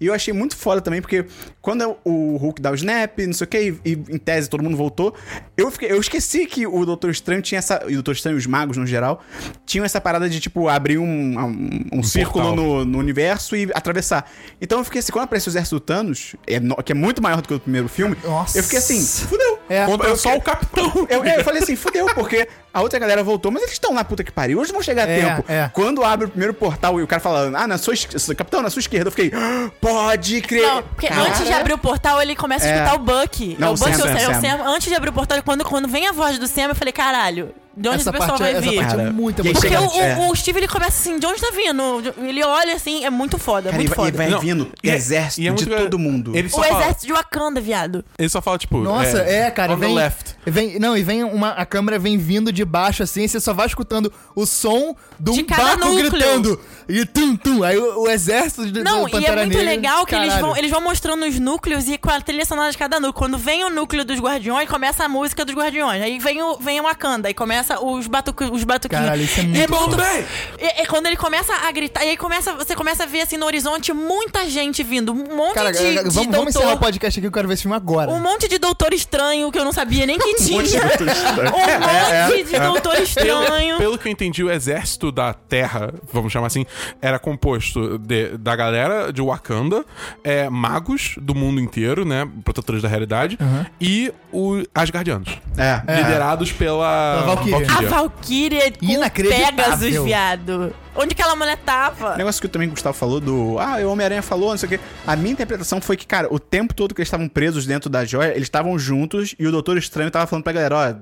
E 0.00 0.06
eu 0.06 0.14
achei 0.14 0.32
muito 0.32 0.56
foda 0.56 0.80
também, 0.80 1.02
porque 1.02 1.26
quando 1.60 1.94
o 2.02 2.38
Hulk 2.38 2.62
dá 2.62 2.70
o 2.70 2.74
snap, 2.74 3.18
não 3.18 3.34
sei 3.34 3.44
o 3.44 3.48
que, 3.48 3.74
e, 3.84 3.92
em 3.92 4.16
tese 4.16 4.48
todo 4.48 4.62
mundo 4.64 4.78
voltou, 4.78 5.14
eu, 5.58 5.70
fiquei, 5.70 5.90
eu 5.92 6.00
esqueci 6.00 6.46
que 6.46 6.66
o 6.66 6.86
Doutor 6.86 7.10
Estranho 7.10 7.42
tinha 7.42 7.58
essa. 7.58 7.82
E 7.86 7.88
o 7.92 7.94
Doutor 7.96 8.12
Estranho, 8.12 8.38
os 8.38 8.46
magos 8.46 8.78
no 8.78 8.86
geral, 8.86 9.22
tinham 9.66 9.84
essa 9.84 10.00
parada 10.00 10.26
de, 10.26 10.40
tipo, 10.40 10.70
abrir 10.70 10.96
um, 10.96 11.04
um, 11.38 11.84
um 11.98 12.02
círculo 12.02 12.56
no, 12.56 12.82
no 12.82 12.98
universo 12.98 13.54
e 13.54 13.68
atravessar. 13.74 14.30
Então 14.58 14.78
eu 14.78 14.84
fiquei 14.86 15.00
assim, 15.00 15.12
quando 15.12 15.24
apareceu 15.24 15.50
o 15.50 15.52
exército 15.52 15.76
do 15.76 15.80
Thanos, 15.80 16.34
é 16.46 16.58
no- 16.58 16.76
que 16.76 16.92
é 16.92 16.94
muito 16.94 17.22
maior 17.22 17.42
do 17.42 17.48
que 17.48 17.52
o 17.52 17.60
primeiro 17.60 17.88
filme, 17.90 18.16
Nossa. 18.24 18.56
eu 18.58 18.62
fiquei 18.62 18.78
assim, 18.78 19.04
fudeu. 19.04 19.58
É. 19.68 19.84
Contra 19.84 20.08
eu 20.08 20.16
só 20.16 20.34
o 20.34 20.40
capitão. 20.40 20.90
Eu, 21.10 21.22
eu 21.24 21.44
falei 21.44 21.62
assim, 21.62 21.76
fudeu, 21.76 22.06
porque 22.14 22.48
a 22.74 22.82
outra 22.82 22.98
galera 22.98 23.22
voltou, 23.22 23.50
mas 23.52 23.62
eles 23.62 23.72
estão 23.74 23.94
lá, 23.94 24.04
puta 24.04 24.22
que 24.24 24.32
pariu, 24.32 24.58
eles 24.58 24.70
vão 24.72 24.82
chegar 24.82 25.08
a 25.08 25.10
É, 25.10 25.20
tempo. 25.20 25.44
é. 25.48 25.70
Quando 25.72 26.04
abre 26.04 26.26
o 26.26 26.28
primeiro 26.28 26.52
portal 26.52 26.98
e 26.98 27.02
o 27.02 27.06
cara 27.06 27.20
fala, 27.20 27.50
ah, 27.56 27.66
na 27.68 27.78
sua, 27.78 27.94
es- 27.94 28.06
capitão, 28.36 28.60
na 28.60 28.68
sua 28.70 28.80
esquerda, 28.80 29.06
eu 29.08 29.12
fiquei, 29.12 29.30
"Ah, 29.34 29.70
pode 29.80 30.40
crer. 30.42 30.62
Não, 30.66 30.82
porque 30.82 31.06
Cara, 31.08 31.22
antes 31.22 31.46
de 31.46 31.52
abrir 31.52 31.72
o 31.72 31.78
portal, 31.78 32.20
ele 32.20 32.34
começa 32.34 32.66
a 32.66 32.68
É. 32.68 32.74
escutar 32.74 32.94
o 32.96 32.98
Buck. 32.98 33.56
Não, 33.58 33.68
é 33.68 33.70
o 33.70 33.74
o 33.74 33.76
Buck 33.78 33.94
Sam, 33.96 34.08
é 34.10 34.28
o 34.28 34.34
Sam. 34.34 34.40
Sam. 34.40 34.62
Antes 34.66 34.88
de 34.88 34.94
abrir 34.94 35.10
o 35.10 35.12
portal, 35.12 35.40
quando, 35.44 35.64
quando 35.64 35.86
vem 35.88 36.08
a 36.08 36.12
voz 36.12 36.38
do 36.38 36.46
Sam, 36.48 36.68
eu 36.70 36.74
falei, 36.74 36.92
caralho, 36.92 37.54
de 37.76 37.88
onde 37.88 38.00
Essa 38.00 38.10
esse 38.10 38.18
pessoal 38.18 38.38
parte, 38.38 38.40
vai 38.42 38.50
essa 38.52 38.60
vir? 38.60 38.76
parte 38.76 38.94
é 38.94 38.96
Cara, 38.96 39.12
muito 39.12 39.44
e 39.44 39.48
aí 39.48 39.52
Porque 39.54 39.66
o, 39.76 40.00
é. 40.00 40.28
o- 40.30 40.34
Steve 40.36 40.58
ele 40.60 40.68
começa 40.68 40.90
assim, 41.00 41.18
de 41.18 41.26
onde 41.26 41.40
tá 41.40 41.50
vindo? 41.54 42.14
Ele 42.28 42.44
olha 42.44 42.74
assim, 42.74 43.04
é 43.04 43.10
muito 43.10 43.38
foda, 43.38 43.70
Cara, 43.70 43.74
e 43.82 43.86
muito 43.86 43.92
e 43.92 43.94
foda. 43.96 44.16
vai 44.16 44.28
Não, 44.30 44.38
vindo 44.40 44.70
e 44.82 44.90
é- 44.90 44.94
exército 44.94 45.40
e 45.40 45.48
é 45.48 45.52
de 45.52 45.66
muito- 45.66 45.82
todo 45.82 45.98
mundo. 45.98 46.36
Ele 46.36 46.48
só 46.48 46.60
O 46.60 46.64
fala, 46.64 46.80
exército 46.82 47.06
de 47.06 47.12
Wakanda, 47.12 47.60
viado. 47.60 48.04
ele 48.18 48.28
só 48.28 48.40
fala, 48.40 48.58
tipo. 48.58 48.78
Nossa, 48.78 49.18
é, 49.18 49.50
cara, 49.50 49.72
on 49.72 49.78
the 49.78 49.86
vem, 49.86 49.94
left. 49.94 50.36
vem. 50.46 50.78
Não, 50.78 50.96
e 50.96 51.02
vem 51.02 51.24
uma. 51.24 51.50
A 51.50 51.66
câmera 51.66 51.98
vem 51.98 52.16
vindo 52.16 52.52
de 52.52 52.64
baixo 52.64 53.02
assim, 53.02 53.26
você 53.26 53.40
só 53.40 53.52
vai 53.52 53.66
escutando 53.66 54.12
o 54.36 54.46
som 54.46 54.94
de 55.18 55.30
um 55.30 55.44
barco 55.46 55.86
núcleo. 55.88 56.10
gritando. 56.10 56.60
E 56.88 57.04
tum, 57.06 57.36
tum. 57.36 57.62
Aí 57.62 57.76
o, 57.78 58.02
o 58.02 58.10
exército 58.10 58.70
de 58.70 58.82
Não, 58.82 59.04
do 59.04 59.18
e 59.20 59.24
é 59.24 59.36
muito 59.36 59.56
Negra, 59.56 59.62
legal 59.62 60.06
que 60.06 60.14
eles 60.14 60.34
vão, 60.36 60.56
eles 60.56 60.70
vão 60.70 60.80
mostrando 60.80 61.24
os 61.24 61.38
núcleos 61.38 61.88
e 61.88 61.96
com 61.98 62.10
a 62.10 62.20
trilha 62.20 62.44
sonora 62.44 62.70
de 62.70 62.76
cada 62.78 62.96
núcleo. 63.00 63.14
Quando 63.14 63.38
vem 63.38 63.64
o 63.64 63.70
núcleo 63.70 64.04
dos 64.04 64.18
guardiões, 64.20 64.68
começa 64.68 65.04
a 65.04 65.08
música 65.08 65.44
dos 65.44 65.54
guardiões. 65.54 66.02
Aí 66.02 66.18
vem 66.18 66.42
o, 66.42 66.56
vem 66.58 66.80
o 66.80 66.84
Wakanda, 66.84 67.28
aí 67.28 67.34
começa 67.34 67.82
os, 67.82 68.06
batucu, 68.06 68.44
os 68.52 68.64
batuquinhos. 68.64 69.04
Caralho, 69.04 69.22
isso 69.22 69.40
é 69.40 69.42
E 69.42 69.46
muito 69.46 69.70
muito- 69.74 69.96
bem. 69.96 70.24
E, 70.58 70.82
e 70.82 70.86
quando 70.86 71.06
ele 71.06 71.16
começa 71.16 71.54
a 71.54 71.70
gritar, 71.72 72.04
e 72.04 72.10
aí 72.10 72.16
começa, 72.16 72.52
você 72.54 72.74
começa 72.74 73.04
a 73.04 73.06
ver 73.06 73.22
assim 73.22 73.36
no 73.36 73.46
horizonte 73.46 73.92
muita 73.92 74.48
gente 74.48 74.82
vindo. 74.82 75.12
Um 75.12 75.36
monte 75.36 75.54
Cara, 75.54 75.72
de, 75.72 75.78
vamos, 75.78 76.02
de 76.02 76.14
vamos 76.14 76.26
doutor. 76.32 76.48
encerrar 76.48 76.74
o 76.74 76.78
podcast 76.78 77.18
aqui, 77.18 77.26
eu 77.26 77.32
quero 77.32 77.48
ver 77.48 77.54
esse 77.54 77.62
filme 77.62 77.76
agora. 77.76 78.10
Um 78.10 78.20
monte 78.20 78.46
de 78.48 78.58
doutor 78.58 78.92
estranho 78.92 79.50
que 79.50 79.58
eu 79.58 79.64
não 79.64 79.72
sabia 79.72 80.04
nem 80.06 80.18
que 80.20 80.34
tinha. 80.36 80.58
monte 80.60 80.70
de 80.70 80.80
doutor 80.80 81.08
estranho. 81.08 81.54
um 81.54 82.28
monte 82.28 82.44
de 82.44 82.58
doutor 82.60 82.92
Pelo, 82.92 83.04
estranho. 83.04 83.78
pelo 83.78 83.98
que 83.98 84.08
eu 84.08 84.12
entendi, 84.12 84.44
o 84.44 84.50
exército 84.50 85.10
da 85.10 85.32
Terra, 85.32 85.92
vamos 86.12 86.32
chamar 86.32 86.48
assim, 86.48 86.66
era 87.00 87.18
composto 87.18 87.98
de- 87.98 88.36
da 88.38 88.54
galera 88.56 89.12
de 89.12 89.20
Wakanda, 89.22 89.84
é, 90.22 90.48
magos 90.48 91.14
do 91.20 91.34
mundo 91.34 91.60
inteiro, 91.60 92.04
né? 92.04 92.28
Protetores 92.44 92.82
da 92.82 92.88
realidade, 92.88 93.38
e 93.80 94.12
o 94.32 94.62
Asgardianos. 94.74 95.38
É. 95.56 95.80
Liderados 95.96 96.52
pela, 96.52 97.22
Pela 97.22 97.34
Valkyria. 97.36 97.66
A 97.78 97.80
Valkyria 97.82 98.72
com 98.72 98.84
Inacreditável. 98.84 99.46
Pegasus, 99.56 100.04
viado. 100.04 100.74
Onde 100.96 101.12
aquela 101.12 101.34
mulher 101.34 101.58
tava? 101.58 102.16
Negócio 102.16 102.40
que 102.40 102.48
também 102.48 102.68
o 102.68 102.70
Gustavo 102.70 102.96
falou 102.96 103.20
do. 103.20 103.58
Ah, 103.58 103.76
o 103.84 103.90
Homem-Aranha 103.90 104.22
falou, 104.22 104.50
não 104.50 104.56
sei 104.58 104.66
o 104.66 104.70
quê. 104.70 104.80
A 105.06 105.16
minha 105.16 105.32
interpretação 105.32 105.80
foi 105.80 105.96
que, 105.96 106.06
cara, 106.06 106.28
o 106.32 106.38
tempo 106.38 106.72
todo 106.74 106.94
que 106.94 107.00
eles 107.00 107.08
estavam 107.08 107.28
presos 107.28 107.66
dentro 107.66 107.90
da 107.90 108.04
joia, 108.04 108.30
eles 108.30 108.42
estavam 108.44 108.78
juntos 108.78 109.34
e 109.38 109.46
o 109.46 109.50
Doutor 109.50 109.76
Estranho 109.76 110.10
tava 110.10 110.26
falando 110.26 110.44
pra 110.44 110.52
galera: 110.52 110.76
ó, 110.76 110.94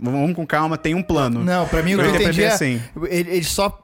vamos 0.00 0.34
com 0.34 0.46
calma, 0.46 0.76
tem 0.76 0.94
um 0.94 1.02
plano. 1.02 1.42
Não, 1.44 1.66
pra 1.68 1.82
mim 1.82 1.94
o 1.94 1.98
que 1.98 2.04
Eu 2.04 2.08
eu 2.10 2.14
entendi 2.20 2.42
é. 2.42 2.48
assim. 2.48 2.82
Ele, 3.08 3.30
ele 3.30 3.44
só, 3.44 3.80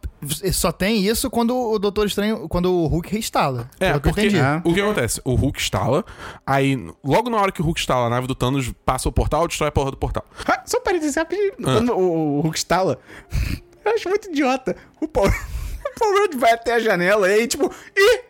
só 0.52 0.72
tem 0.72 1.06
isso 1.06 1.30
quando 1.30 1.56
o 1.56 1.78
Doutor 1.78 2.06
Estranho. 2.06 2.48
Quando 2.48 2.72
o 2.72 2.86
Hulk 2.86 3.10
reinstala. 3.10 3.70
É, 3.78 3.90
Pelo 3.90 4.00
que 4.00 4.08
eu 4.08 4.12
porque 4.12 4.26
entendi. 4.26 4.38
É. 4.38 4.60
o 4.64 4.74
que 4.74 4.80
acontece? 4.80 5.20
O 5.24 5.34
Hulk 5.34 5.60
instala, 5.60 6.04
aí 6.46 6.76
logo 7.04 7.30
na 7.30 7.36
hora 7.36 7.52
que 7.52 7.60
o 7.62 7.64
Hulk 7.64 7.78
instala, 7.80 8.06
a 8.06 8.10
nave 8.10 8.26
do 8.26 8.34
Thanos 8.34 8.72
passa 8.84 9.08
o 9.08 9.12
portal, 9.12 9.46
destrói 9.46 9.68
a 9.68 9.72
porra 9.72 9.90
do 9.92 9.96
portal. 9.96 10.24
Ah, 10.48 10.62
Só 10.66 10.78
um 10.78 10.82
parênteses 10.82 11.14
rapidinho. 11.14 11.52
Quando 11.62 11.92
o, 11.92 12.38
o 12.38 12.40
Hulk 12.40 12.56
estala, 12.58 12.98
eu 13.84 13.92
acho 13.94 14.08
muito 14.08 14.28
idiota. 14.28 14.76
O 15.00 15.08
Paul, 15.08 15.28
o 15.28 15.98
Paul 15.98 16.18
Rudd 16.20 16.36
vai 16.36 16.52
até 16.52 16.74
a 16.74 16.78
janela 16.78 17.28
e 17.28 17.34
aí, 17.34 17.46
tipo, 17.46 17.72
ih! 17.96 18.20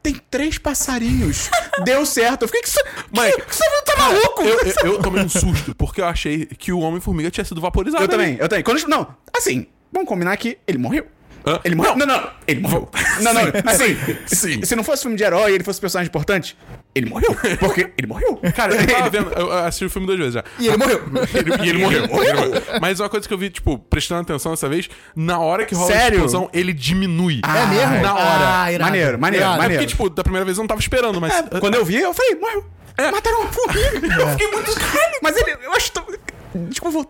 Tem 0.00 0.14
três 0.30 0.56
passarinhos. 0.58 1.50
Deu 1.84 2.06
certo. 2.06 2.42
Eu 2.42 2.48
fiquei 2.48 2.62
que 2.62 2.70
você. 2.70 2.82
Mas- 3.10 3.34
que, 3.34 3.42
que 3.42 3.56
você 3.56 3.68
não 3.68 3.84
tá 3.84 3.96
maluco? 3.96 4.42
Eu, 4.42 4.58
eu, 4.60 4.92
eu 4.94 5.02
tomei 5.02 5.22
um 5.24 5.28
susto, 5.28 5.74
porque 5.74 6.00
eu 6.00 6.06
achei 6.06 6.46
que 6.46 6.72
o 6.72 6.78
Homem-Formiga 6.78 7.30
tinha 7.30 7.44
sido 7.44 7.60
vaporizado. 7.60 8.04
Eu 8.04 8.08
ali. 8.08 8.10
também, 8.16 8.36
eu 8.40 8.48
também. 8.48 8.62
Quando, 8.64 8.86
não, 8.86 9.14
assim, 9.36 9.66
vamos 9.92 10.08
combinar 10.08 10.36
que 10.36 10.56
ele 10.66 10.78
morreu. 10.78 11.04
Hã? 11.48 11.60
Ele 11.64 11.74
morreu? 11.74 11.96
Não, 11.96 12.06
não, 12.06 12.30
ele 12.46 12.60
morreu. 12.60 12.88
Não, 13.20 13.34
não, 13.34 13.42
assim, 13.66 13.96
sim. 14.26 14.62
se 14.64 14.76
não 14.76 14.84
fosse 14.84 15.02
filme 15.02 15.16
de 15.16 15.24
herói 15.24 15.50
e 15.50 15.54
ele 15.56 15.64
fosse 15.64 15.80
personagem 15.80 16.08
importante, 16.08 16.56
ele 16.94 17.06
morreu. 17.06 17.34
Porque 17.58 17.92
ele 17.98 18.06
morreu. 18.06 18.36
Cara, 18.54 18.74
eu 18.74 18.86
tava 18.86 19.10
vendo, 19.10 19.32
eu 19.32 19.52
assisti 19.52 19.84
o 19.86 19.90
filme 19.90 20.06
duas 20.06 20.18
vezes 20.18 20.34
já. 20.34 20.44
E 20.58 20.68
ele 20.68 20.76
morreu. 20.76 21.02
Ele- 21.34 21.66
e 21.66 21.68
ele 21.68 21.78
morreu. 21.82 22.04
ele 22.04 22.12
morreu. 22.12 22.62
Mas 22.80 23.00
uma 23.00 23.08
coisa 23.08 23.26
que 23.26 23.34
eu 23.34 23.38
vi, 23.38 23.50
tipo, 23.50 23.78
prestando 23.78 24.20
atenção 24.22 24.52
dessa 24.52 24.68
vez, 24.68 24.88
na 25.16 25.38
hora 25.40 25.64
que 25.64 25.74
rola 25.74 25.88
Sério? 25.90 26.04
a 26.20 26.24
explosão, 26.24 26.48
ele 26.52 26.72
diminui. 26.72 27.40
É 27.44 27.66
mesmo? 27.66 28.02
Na 28.02 28.14
hora. 28.14 28.62
Ah, 28.62 28.72
irado. 28.72 28.90
Maneiro, 28.90 29.18
maneiro, 29.18 29.44
Irado. 29.44 29.58
maneiro. 29.58 29.82
Porque, 29.82 29.90
tipo, 29.90 30.08
da 30.10 30.22
primeira 30.22 30.44
vez 30.44 30.56
eu 30.58 30.62
não 30.62 30.68
tava 30.68 30.80
esperando, 30.80 31.20
mas. 31.20 31.32
É, 31.34 31.60
quando 31.60 31.74
eu 31.74 31.84
vi, 31.84 31.96
eu 31.96 32.14
falei, 32.14 32.34
morreu. 32.36 32.64
Mataram 33.12 33.40
uma 33.42 33.52
formiga. 33.52 34.06
Eu 34.20 34.28
fiquei 34.30 34.48
muito 34.50 34.74
caralho. 34.74 35.18
Mas 35.22 35.36
ele, 35.36 35.56
eu 35.64 35.72
acho 35.72 35.92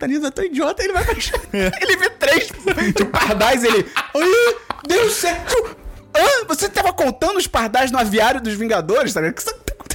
nisso, 0.07 0.27
é 0.27 0.31
tão 0.31 0.45
idiota. 0.45 0.83
Ele 0.83 0.93
vai 0.93 1.05
baixar. 1.05 1.41
Ele 1.53 1.97
vê 1.97 2.11
três 2.11 2.49
tipo, 2.95 3.07
pardais, 3.11 3.63
ele... 3.63 3.87
Ai, 4.15 4.57
deu 4.87 5.11
certo. 5.11 5.77
Hã? 6.17 6.47
Você 6.49 6.69
tava 6.69 6.93
contando 6.93 7.37
os 7.37 7.47
pardais 7.47 7.91
no 7.91 7.99
aviário 7.99 8.41
dos 8.41 8.55
Vingadores, 8.55 9.13
tá 9.15 9.21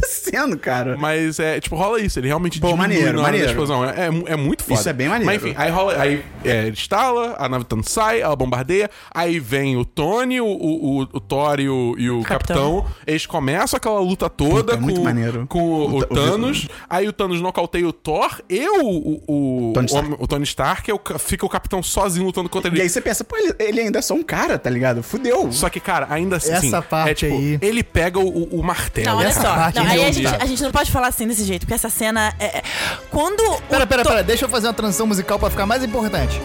acontecendo, 0.04 0.58
cara? 0.58 0.98
Mas 0.98 1.40
é, 1.40 1.60
tipo, 1.60 1.76
rola 1.76 2.00
isso. 2.00 2.20
Ele 2.20 2.28
realmente 2.28 2.60
Pô, 2.60 2.68
diminui 2.68 2.88
maneiro, 2.88 3.22
maneiro. 3.22 3.48
explosão. 3.50 3.84
É, 3.86 4.08
é, 4.08 4.34
é 4.34 4.36
muito 4.36 4.64
foda. 4.64 4.80
Isso 4.80 4.90
é 4.90 4.94
bem 4.94 5.08
maneiro. 5.10 5.26
Mas 5.26 5.44
enfim, 5.44 5.56
aí 5.58 5.72
rola. 5.72 5.96
Aí 6.02 6.24
é, 6.44 6.62
ele 6.64 6.72
instala, 6.72 7.36
a 7.38 7.48
nave 7.50 7.66
Thanos 7.66 7.88
sai, 7.90 8.22
ela 8.22 8.36
bombardeia. 8.36 8.90
Aí 9.14 9.40
vem 9.40 9.78
o 9.78 9.86
Tony, 9.86 10.40
o, 10.42 10.46
o, 10.46 11.00
o, 11.02 11.08
o 11.14 11.20
Thor 11.20 11.60
e 11.60 11.70
o, 11.70 11.96
e 11.98 12.10
o 12.10 12.22
Capitão. 12.24 12.82
Capitão. 12.82 12.86
Eles 13.08 13.26
começam 13.26 13.78
aquela 13.78 14.00
luta 14.00 14.30
toda 14.30 14.56
Puta, 14.56 14.74
é 14.74 14.78
com, 14.78 14.82
muito 14.84 15.02
maneiro. 15.02 15.46
com 15.48 15.60
o, 15.62 15.74
o 15.90 15.94
O- 15.96 15.98
o- 16.00 16.06
Thanos. 16.06 16.68
Aí 16.90 17.08
o 17.08 17.14
Thanos 17.14 17.42
nocauteia 17.42 17.88
o 17.88 17.94
Thor 17.94 18.42
e 18.50 18.68
o, 18.68 18.86
o, 19.28 19.70
o, 19.70 19.74
Tony 19.74 19.86
Stark. 19.88 20.16
o, 20.20 20.28
Tony 20.28 20.44
Stark. 20.44 20.92
é 20.92 21.20
fica 21.20 21.46
o 21.46 21.50
Capitão 21.50 21.82
sozinho 21.82 22.26
lutando 22.26 22.50
contra 22.50 22.70
ele. 22.70 22.80
E 22.80 22.82
aí 22.84 22.90
você 22.90 23.02
pensa, 23.02 23.24
pô, 23.24 23.38
ele, 23.38 23.54
ele 23.60 23.82
ainda 23.82 24.00
é 24.00 24.02
só 24.02 24.14
um 24.14 24.24
cara, 24.24 24.58
tá 24.58 24.70
ligado? 24.70 25.02
Fudeu. 25.04 25.52
Só 25.52 25.70
que, 25.70 25.80
cara, 25.80 26.08
ainda 26.10 26.38
assim. 26.38 26.52
Essa 26.54 26.82
parte 26.82 27.12
é, 27.12 27.14
tipo, 27.14 27.34
aí. 27.36 27.58
Ele 27.62 27.84
pega 27.84 28.20
o, 28.20 28.60
o- 28.60 28.64
martelo. 28.64 29.08
Não, 29.08 29.18
olha 29.18 29.28
essa 29.28 29.42
só. 29.42 29.56
parte 29.56 29.76
Não, 29.80 29.88
é 29.88 29.93
aí 29.94 30.06
a 30.06 30.12
gente, 30.12 30.28
a 30.28 30.46
gente 30.46 30.64
não 30.64 30.72
pode 30.72 30.92
falar 30.92 31.08
assim 31.08 31.28
desse 31.28 31.44
jeito, 31.44 31.62
porque 31.62 31.74
essa 31.74 31.90
cena 31.90 32.34
é. 32.40 32.46
é- 32.46 32.64
Quando. 33.10 33.42
Pera, 33.70 33.86
pera, 33.88 34.04
to- 34.04 34.10
pera, 34.10 34.24
deixa 34.24 34.46
eu 34.46 34.50
fazer 34.50 34.68
uma 34.68 34.74
transição 34.74 35.06
musical 35.08 35.38
pra 35.40 35.50
ficar 35.50 35.66
mais 35.66 35.84
importante. 35.84 36.42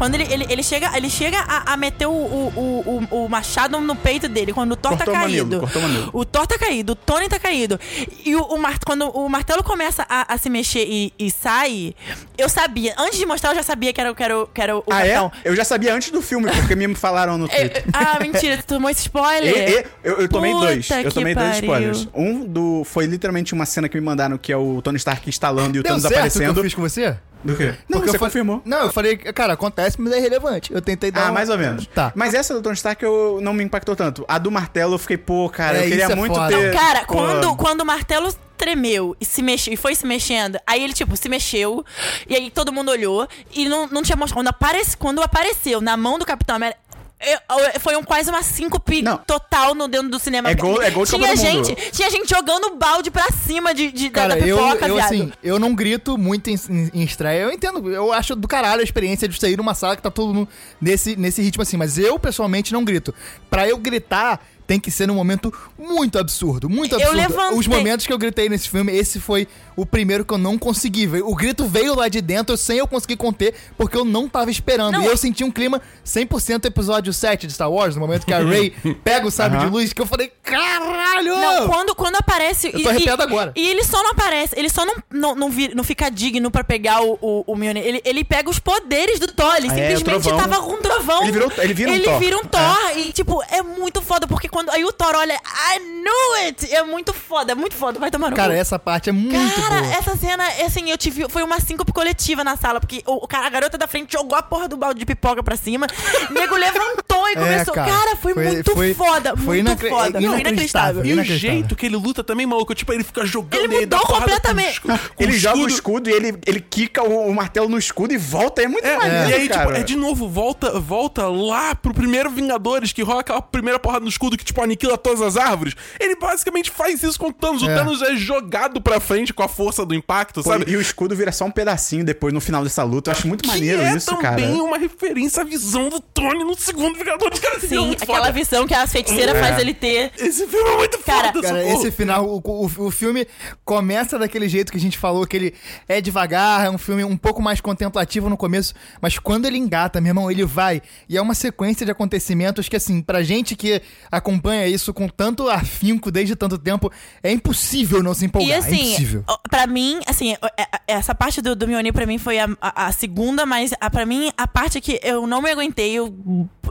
Quando 0.00 0.14
ele, 0.14 0.24
ele, 0.32 0.46
ele 0.48 0.62
chega, 0.62 0.96
ele 0.96 1.10
chega 1.10 1.38
a, 1.46 1.74
a 1.74 1.76
meter 1.76 2.06
o, 2.06 2.10
o, 2.10 3.06
o, 3.10 3.24
o- 3.24 3.28
machado 3.28 3.78
no 3.80 3.94
peito 3.94 4.28
dele, 4.28 4.50
quando 4.50 4.72
o 4.72 4.76
Thor 4.76 4.92
Cortou 4.96 5.12
o 5.12 5.16
tá 5.16 5.22
caído. 5.24 5.60
cortou 5.60 5.82
o 5.82 5.84
mamilo. 5.84 6.10
O 6.14 6.24
Thor 6.24 6.46
tá 6.46 6.58
caído, 6.58 6.92
o 6.92 6.96
Tony 6.96 7.28
tá 7.28 7.38
caído. 7.38 7.78
E 8.24 8.34
o, 8.34 8.40
o 8.44 8.58
mar- 8.58 8.78
quando 8.84 9.08
o 9.10 9.28
martelo 9.28 9.62
começa 9.62 10.06
a, 10.08 10.32
a 10.32 10.38
se 10.38 10.48
mexer 10.48 10.86
e, 10.88 11.12
e 11.18 11.30
sai, 11.30 11.94
eu 12.38 12.48
sabia. 12.48 12.94
Antes 12.98 13.18
de 13.18 13.26
mostrar, 13.26 13.50
eu 13.50 13.56
já 13.56 13.62
sabia 13.62 13.92
que 13.92 14.00
era, 14.00 14.10
o- 14.10 14.14
que 14.14 14.22
era, 14.24 14.38
o- 14.38 14.46
que 14.46 14.60
era 14.62 14.76
o 14.78 14.84
Ah, 14.90 15.06
é? 15.06 15.30
Eu 15.44 15.54
já 15.54 15.64
sabia 15.64 15.94
antes 15.94 16.10
do 16.10 16.22
filme, 16.22 16.50
porque 16.50 16.74
me 16.74 16.94
falaram 16.94 17.36
no 17.36 17.44
É, 17.52 17.68
Twitter. 17.68 17.84
ah, 17.92 18.18
mentira, 18.20 18.56
tu 18.56 18.64
tomou 18.74 18.88
esse 18.88 19.00
E- 19.02 19.04
spoiler. 19.04 19.68
e- 19.68 19.86
eu, 20.02 20.20
eu 20.20 20.28
tomei 20.30 20.52
Puta 20.52 20.64
dois. 20.66 20.90
Eu 20.90 21.12
tomei 21.12 21.34
dois 21.34 21.60
pariu. 21.60 21.92
spoilers. 21.92 22.08
Um 22.14 22.44
do. 22.46 22.82
Foi 22.84 23.04
literalmente 23.04 23.52
uma 23.52 23.66
cena 23.66 23.86
que 23.86 23.98
me 24.00 24.04
mandaram 24.04 24.38
que 24.38 24.50
é 24.50 24.56
o 24.56 24.80
Tony 24.80 24.96
Stark 24.96 25.28
instalando 25.28 25.76
e 25.76 25.80
o 25.80 25.82
Thanos 25.82 26.00
certo 26.02 26.12
o 26.12 26.14
que 26.14 26.18
aparecendo. 26.20 26.56
eu 26.58 26.64
fiz 26.64 26.74
com 26.74 26.80
você? 26.80 27.16
Do 27.42 27.56
quê? 27.56 27.74
Não, 27.88 27.98
Porque 28.00 28.10
você 28.10 28.16
eu 28.16 28.20
confirmou. 28.20 28.60
Não, 28.66 28.82
eu 28.82 28.92
falei, 28.92 29.16
cara, 29.16 29.54
acontece, 29.54 29.89
mas 29.98 30.12
é 30.12 30.18
irrelevante. 30.18 30.72
Eu 30.72 30.80
tentei 30.82 31.10
dar 31.10 31.22
Ah, 31.22 31.24
uma- 31.26 31.32
mais 31.32 31.48
ou 31.48 31.58
menos. 31.58 31.86
Tá. 31.88 32.12
Mas 32.14 32.34
essa 32.34 32.54
do 32.54 32.62
Tony 32.62 32.74
Stark 32.76 33.02
eu 33.04 33.38
não 33.42 33.52
me 33.52 33.64
impactou 33.64 33.96
tanto. 33.96 34.24
A 34.28 34.38
do 34.38 34.50
martelo 34.50 34.94
eu 34.94 34.98
fiquei, 34.98 35.16
pô, 35.18 35.48
cara, 35.48 35.78
É, 35.78 35.80
eu 35.80 35.88
queria 35.88 36.02
isso 36.04 36.12
é 36.12 36.14
muito 36.14 36.34
foda. 36.34 36.48
ter. 36.56 36.72
Cara, 36.72 37.00
pô, 37.00 37.14
quando, 37.14 37.56
quando 37.56 37.80
o 37.80 37.84
martelo 37.86 38.32
tremeu 38.56 39.16
e 39.20 39.24
se 39.24 39.42
mexeu 39.42 39.72
e 39.72 39.76
foi 39.76 39.94
se 39.94 40.06
mexendo, 40.06 40.58
aí 40.66 40.84
ele, 40.84 40.92
tipo, 40.92 41.16
se 41.16 41.28
mexeu, 41.30 41.82
e 42.28 42.36
aí 42.36 42.50
todo 42.50 42.70
mundo 42.72 42.90
olhou 42.90 43.26
e 43.54 43.66
não, 43.68 43.86
não 43.86 44.02
tinha 44.02 44.16
mostrado. 44.16 44.34
Quando, 44.40 44.48
aparece, 44.48 44.96
quando 44.96 45.22
apareceu 45.22 45.80
na 45.80 45.96
mão 45.96 46.18
do 46.18 46.26
Capitão 46.26 46.56
América. 46.56 46.78
Eu- 47.20 47.58
eu- 47.74 47.80
foi 47.80 47.96
um, 47.96 48.02
quase 48.02 48.30
uma 48.30 48.42
síncope 48.42 49.02
Não. 49.02 49.18
total 49.18 49.74
no 49.74 49.86
dentro 49.88 50.08
do 50.08 50.18
cinema. 50.18 50.50
É 50.50 50.54
gol- 50.54 50.82
é 50.82 50.90
gol 50.90 51.04
de 51.04 51.10
tinha 51.14 51.36
gente, 51.36 51.74
Tinha 51.92 52.10
gente 52.10 52.28
jogando 52.28 52.76
balde 52.76 53.10
pra 53.10 53.26
cima 53.30 53.74
de, 53.74 53.92
de- 53.92 54.08
da- 54.08 54.20
Cara, 54.22 54.36
da 54.36 54.46
eu, 54.46 54.56
pipoca, 54.56 54.88
eu 54.88 54.94
viado. 54.96 55.06
assim, 55.06 55.32
eu 55.42 55.58
não 55.58 55.74
grito 55.74 56.16
muito 56.16 56.48
em, 56.50 56.54
em- 56.68 56.90
em 56.94 57.02
estreia. 57.02 57.42
Eu 57.42 57.52
entendo, 57.52 57.90
eu 57.90 58.12
acho 58.12 58.34
do 58.34 58.48
caralho 58.48 58.80
a 58.80 58.84
experiência 58.84 59.28
de 59.28 59.38
sair 59.38 59.56
numa 59.56 59.74
sala 59.74 59.96
que 59.96 60.02
tá 60.02 60.10
todo 60.10 60.32
mundo 60.32 60.48
nesse, 60.80 61.14
nesse 61.16 61.42
ritmo 61.42 61.62
assim, 61.62 61.76
mas 61.76 61.98
eu 61.98 62.18
pessoalmente 62.18 62.72
não 62.72 62.84
grito. 62.84 63.14
Pra 63.50 63.68
eu 63.68 63.76
gritar, 63.76 64.40
tem 64.70 64.78
que 64.78 64.88
ser 64.88 65.08
num 65.08 65.16
momento 65.16 65.52
muito 65.76 66.16
absurdo, 66.16 66.70
muito 66.70 66.92
Eu 66.94 66.98
absurdo. 67.00 67.16
levantei- 67.16 67.58
Os 67.58 67.66
momentos 67.66 68.06
que 68.06 68.12
eu 68.12 68.18
gritei 68.18 68.48
nesse 68.48 68.68
filme, 68.68 68.96
esse 68.96 69.18
foi 69.18 69.48
o 69.74 69.84
primeiro 69.84 70.24
que 70.24 70.32
eu 70.32 70.38
não 70.38 70.56
consegui. 70.56 71.08
ver. 71.08 71.22
O 71.24 71.34
grito 71.34 71.64
veio 71.66 71.96
lá 71.96 72.06
de 72.06 72.20
dentro 72.20 72.56
sem 72.56 72.78
eu 72.78 72.86
conseguir 72.86 73.16
conter, 73.16 73.52
porque 73.76 73.96
eu 73.96 74.04
não 74.04 74.28
tava 74.28 74.48
esperando. 74.48 74.92
Não, 74.92 75.02
e 75.02 75.06
eu 75.06 75.12
é- 75.14 75.16
senti 75.16 75.42
um 75.42 75.50
clima 75.50 75.82
100% 76.04 76.66
episódio 76.66 77.12
7 77.12 77.48
de 77.48 77.52
Star 77.52 77.68
Wars, 77.68 77.96
no 77.96 78.00
momento 78.00 78.24
que 78.24 78.32
a 78.32 78.38
Rey 78.44 78.70
pega 79.02 79.26
o 79.26 79.30
sabre 79.30 79.56
Aham. 79.58 79.66
de 79.66 79.72
luz, 79.72 79.92
que 79.92 80.00
eu 80.00 80.06
falei, 80.06 80.30
caralho! 80.44 81.34
Não, 81.36 81.68
quando, 81.68 81.94
quando 81.96 82.14
aparece. 82.16 82.70
Eu 82.72 82.80
tô 82.82 82.88
arrepiado 82.90 83.22
agora. 83.24 83.52
E 83.56 83.66
ele 83.68 83.82
só 83.82 84.00
não 84.04 84.10
aparece, 84.12 84.54
ele 84.56 84.68
só 84.68 84.84
não, 84.86 84.94
não, 85.10 85.34
não, 85.34 85.50
vi- 85.50 85.74
não 85.74 85.82
fica 85.82 86.08
digno 86.10 86.48
pra 86.50 86.62
pegar 86.62 87.02
o, 87.02 87.18
o, 87.20 87.44
o 87.46 87.56
Mjolnir. 87.56 87.82
Ele, 87.84 88.00
ele 88.04 88.22
pega 88.24 88.48
os 88.48 88.60
poderes 88.60 89.18
do 89.18 89.26
Thor. 89.26 89.54
Ele 89.56 89.68
Ah, 89.68 89.78
é, 89.78 89.96
simplesmente 89.96 90.22
trovão. 90.28 90.48
tava 90.48 90.62
com 90.62 90.74
um 90.74 90.80
trovão. 90.82 91.22
Ele 91.22 91.32
virou- 91.32 91.52
ele 91.58 91.74
vira 91.74 91.90
um 91.90 91.94
ele 91.94 92.04
Thor. 92.04 92.18
vira 92.20 92.36
um 92.36 92.44
Thor. 92.44 92.78
E, 92.96 93.12
tipo, 93.12 93.42
é 93.50 93.62
muito 93.62 94.00
foda, 94.02 94.26
porque 94.28 94.48
quando. 94.48 94.59
Aí 94.70 94.84
o 94.84 94.92
Thor 94.92 95.14
olha, 95.14 95.34
I 95.34 95.78
knew 95.78 96.34
it! 96.46 96.72
É 96.74 96.82
muito 96.82 97.12
foda, 97.12 97.52
é 97.52 97.54
muito 97.54 97.74
foda. 97.76 97.98
Vai 97.98 98.10
tomar 98.10 98.30
no 98.30 98.36
Cara, 98.36 98.54
essa 98.54 98.78
parte 98.78 99.08
é 99.10 99.12
muito 99.12 99.54
Cara, 99.60 99.80
boa. 99.82 99.94
essa 99.94 100.16
cena, 100.16 100.44
assim, 100.66 100.90
eu 100.90 100.98
tive. 100.98 101.28
Foi 101.28 101.42
uma 101.42 101.60
síncope 101.60 101.92
coletiva 101.92 102.42
na 102.44 102.56
sala, 102.56 102.80
porque 102.80 103.02
o, 103.06 103.24
o 103.24 103.28
cara, 103.28 103.46
a 103.46 103.50
garota 103.50 103.78
da 103.78 103.86
frente 103.86 104.12
jogou 104.12 104.36
a 104.36 104.42
porra 104.42 104.68
do 104.68 104.76
balde 104.76 104.98
de 105.00 105.06
pipoca 105.06 105.42
pra 105.42 105.56
cima. 105.56 105.86
O 106.28 106.32
nego 106.34 106.56
levantou 106.56 107.28
e 107.28 107.32
É, 107.32 107.36
começou. 107.36 107.74
cara, 107.74 107.90
cara, 107.92 108.16
foi, 108.16 108.34
foi- 108.34 108.44
muito 108.44 108.72
foi- 108.72 108.94
foda. 108.94 109.36
foi 109.36 109.44
muito 109.62 109.68
inacre- 109.68 109.88
foda. 109.90 110.20
Não, 110.20 110.38
inacreditável. 110.38 111.04
inacreditável. 111.04 111.04
E 111.04 111.20
o 111.20 111.38
jeito 111.38 111.76
que 111.76 111.86
ele 111.86 111.96
luta 111.96 112.22
também, 112.24 112.46
maluco, 112.46 112.74
tipo, 112.74 112.92
ele 112.92 113.04
fica 113.04 113.24
jogando 113.24 113.64
Ele 113.64 113.80
mudou 113.80 114.00
completamente. 114.00 114.80
com 114.80 114.90
Ele 115.18 115.32
joga 115.38 115.56
o 115.58 115.66
escudo. 115.68 115.74
escudo 115.74 116.10
e 116.10 116.12
ele, 116.12 116.38
ele 116.46 116.60
quica 116.60 117.02
o, 117.02 117.28
o 117.28 117.34
martelo 117.34 117.68
no 117.68 117.78
escudo 117.78 118.12
e 118.12 118.16
volta. 118.18 118.62
É 118.62 118.68
muito 118.68 118.84
É, 118.86 118.96
maneiro, 118.96 119.30
e 119.30 119.34
aí, 119.34 119.48
cara. 119.48 119.66
tipo, 119.66 119.78
é 119.80 119.82
de 119.82 119.96
novo, 119.96 120.28
volta, 120.28 120.78
volta 120.80 121.28
lá 121.28 121.74
pro 121.74 121.92
primeiro 121.94 122.30
Vingadores, 122.30 122.92
que 122.92 123.02
rola 123.02 123.20
aquela 123.20 123.40
primeira 123.42 123.78
porrada 123.78 124.02
no 124.02 124.08
escudo 124.08 124.36
que, 124.36 124.44
tipo, 124.50 124.62
aniquila 124.62 124.96
todas 124.98 125.20
as 125.22 125.36
árvores. 125.36 125.74
Ele 125.98 126.16
basicamente 126.16 126.70
faz 126.70 127.02
isso 127.02 127.18
com 127.18 127.28
o 127.28 127.32
Thanos. 127.32 127.62
O 127.62 127.68
É. 127.70 127.74
Thanos 127.74 128.02
é 128.02 128.16
jogado 128.16 128.80
pra 128.80 129.00
frente 129.00 129.32
com 129.32 129.42
a 129.42 129.48
força 129.48 129.84
do 129.84 129.94
impacto, 129.94 130.42
Pô, 130.42 130.50
sabe? 130.50 130.70
E 130.70 130.76
o 130.76 130.80
escudo 130.80 131.14
vira 131.16 131.32
só 131.32 131.44
um 131.44 131.50
pedacinho 131.50 132.04
depois 132.04 132.32
no 132.32 132.40
final 132.40 132.62
dessa 132.62 132.82
luta. 132.82 133.10
Eu 133.10 133.16
acho 133.16 133.26
muito 133.28 133.42
que 133.42 133.48
maneiro 133.48 133.82
é 133.82 133.94
isso, 133.96 134.16
cara. 134.18 134.36
também 134.36 134.60
uma 134.60 134.78
referência 134.78 135.42
à 135.42 135.44
visão 135.44 135.88
do 135.88 136.00
Tony 136.00 136.44
no 136.44 136.56
segundo 136.56 136.96
Vingadores. 136.98 137.38
Cara, 137.38 137.56
esse 137.56 137.68
filme 137.68 137.76
é 137.76 137.80
Sim, 137.82 137.86
muito 137.88 138.02
aquela 138.02 138.18
foda. 138.26 138.32
visão 138.32 138.66
que 138.66 138.74
a 138.74 138.86
feiticeira 138.86 139.32
É. 139.36 139.40
faz 139.40 139.58
ele 139.58 139.74
ter. 139.74 140.12
Esse 140.18 140.46
filme 140.46 140.68
é 140.70 140.76
muito 140.76 140.98
Cara, 141.00 141.32
foda, 141.32 141.42
Cara, 141.42 141.60
socorro. 141.62 141.80
esse 141.80 141.90
final, 141.92 142.26
o, 142.26 142.40
o, 142.44 142.86
o 142.86 142.90
filme 142.90 143.26
começa 143.64 144.18
daquele 144.18 144.48
jeito 144.48 144.70
que 144.72 144.78
a 144.78 144.80
gente 144.80 144.98
falou, 144.98 145.26
que 145.26 145.36
ele 145.36 145.54
é 145.88 146.00
devagar, 146.00 146.66
é 146.66 146.70
um 146.70 146.78
filme 146.78 147.04
um 147.04 147.16
pouco 147.16 147.40
mais 147.42 147.60
contemplativo 147.60 148.28
no 148.28 148.36
começo, 148.36 148.74
mas 149.00 149.18
quando 149.18 149.46
ele 149.46 149.58
engata, 149.58 150.00
meu 150.00 150.10
irmão, 150.10 150.30
ele 150.30 150.44
vai. 150.44 150.82
E 151.08 151.16
é 151.16 151.22
uma 151.22 151.34
sequência 151.34 151.84
de 151.86 151.92
acontecimentos 151.92 152.68
que, 152.68 152.76
assim, 152.76 153.00
pra 153.00 153.22
gente 153.22 153.54
que 153.54 153.80
acompanha 154.10 154.39
isso 154.68 154.92
com 154.94 155.08
tanto 155.08 155.48
afinco 155.48 156.10
desde 156.10 156.34
tanto 156.36 156.56
tempo, 156.58 156.90
é 157.22 157.30
impossível 157.32 158.02
não 158.02 158.14
se 158.14 158.24
E 158.24 158.26
empolgar. 158.26 158.50
é 158.50 158.58
assim, 158.58 158.88
impossível. 158.88 159.24
ó, 159.28 159.36
pra 159.50 159.66
mim, 159.66 160.00
assim, 160.06 160.32
é- 160.32 160.62
é- 160.62 160.68
essa 160.88 161.14
parte 161.14 161.40
do, 161.40 161.54
do 161.56 161.66
Mjolnir 161.66 161.92
pra 161.92 162.06
mim 162.06 162.18
foi 162.18 162.38
a, 162.38 162.48
a- 162.60 162.86
a 162.86 162.92
segunda, 162.92 163.44
mas 163.46 163.72
a, 163.80 163.90
pra 163.90 164.06
mim, 164.06 164.32
a 164.36 164.46
parte 164.46 164.80
que 164.80 165.00
eu 165.02 165.26
não 165.26 165.42
me 165.42 165.50
aguentei, 165.50 165.92
eu, 165.92 166.14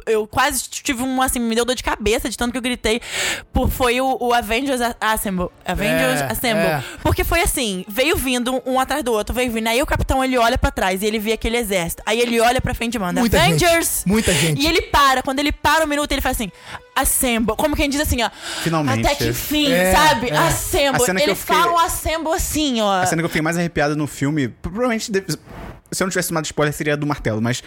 eu 0.05 0.25
quase 0.27 0.63
tive 0.69 1.03
um, 1.03 1.21
assim, 1.21 1.39
me 1.39 1.55
deu 1.55 1.65
dor 1.65 1.75
de 1.75 1.83
cabeça 1.83 2.29
de 2.29 2.37
tanto 2.37 2.51
que 2.51 2.57
eu 2.57 2.61
gritei, 2.61 3.01
por, 3.53 3.69
foi 3.69 3.99
o, 4.01 4.17
o 4.19 4.33
Avengers 4.33 4.81
A- 4.81 4.95
Assemble. 5.01 5.49
Avengers 5.65 6.21
É, 6.21 6.25
Assemble. 6.31 6.61
é. 6.65 6.83
Porque 7.03 7.23
foi 7.23 7.41
assim, 7.41 7.85
veio 7.87 8.15
vindo 8.17 8.61
um 8.65 8.79
atrás 8.79 9.03
do 9.03 9.11
outro, 9.11 9.33
veio 9.35 9.51
vindo, 9.51 9.67
aí 9.67 9.81
o 9.81 9.85
capitão, 9.85 10.23
ele 10.23 10.37
olha 10.37 10.57
pra 10.57 10.71
trás 10.71 11.01
e 11.01 11.05
ele 11.05 11.19
vê 11.19 11.33
aquele 11.33 11.57
exército, 11.57 12.01
aí 12.05 12.19
ele 12.19 12.39
olha 12.39 12.59
pra 12.61 12.73
frente 12.73 12.95
e 12.95 12.99
manda, 12.99 13.19
Muita 13.19 13.37
gente, 13.39 13.63
Avengers! 13.65 14.03
muita 14.05 14.33
gente. 14.33 14.61
E 14.61 14.67
ele 14.67 14.81
para, 14.83 15.21
quando 15.21 15.39
ele 15.39 15.51
para 15.51 15.83
um 15.85 15.87
minuto, 15.87 16.11
ele 16.11 16.21
faz 16.21 16.37
assim, 16.37 16.51
Assemble, 16.95 17.48
como 17.55 17.75
quem 17.75 17.89
diz 17.89 17.99
assim, 18.01 18.21
ó, 18.23 18.29
Finalmente. 18.61 19.05
até 19.05 19.15
que 19.15 19.33
fim, 19.33 19.71
É, 19.71 19.93
sabe? 19.93 20.29
é. 20.29 20.37
Assemble. 20.37 21.01
Eles 21.21 21.39
fiquei- 21.39 21.55
falam 21.55 21.77
assemble 21.79 22.33
assim, 22.33 22.81
ó. 22.81 23.01
A 23.01 23.05
cena 23.05 23.21
que 23.21 23.25
eu 23.25 23.29
fiquei 23.29 23.41
mais 23.41 23.57
arrepiado 23.57 23.95
no 23.95 24.07
filme, 24.07 24.47
provavelmente. 24.49 25.11
deve- 25.11 25.37
Se 25.91 26.03
eu 26.03 26.05
não 26.05 26.09
tivesse 26.09 26.29
tomado 26.29 26.45
spoiler, 26.45 26.73
seria 26.73 26.95
do 26.97 27.05
martelo, 27.05 27.41
mas 27.41 27.63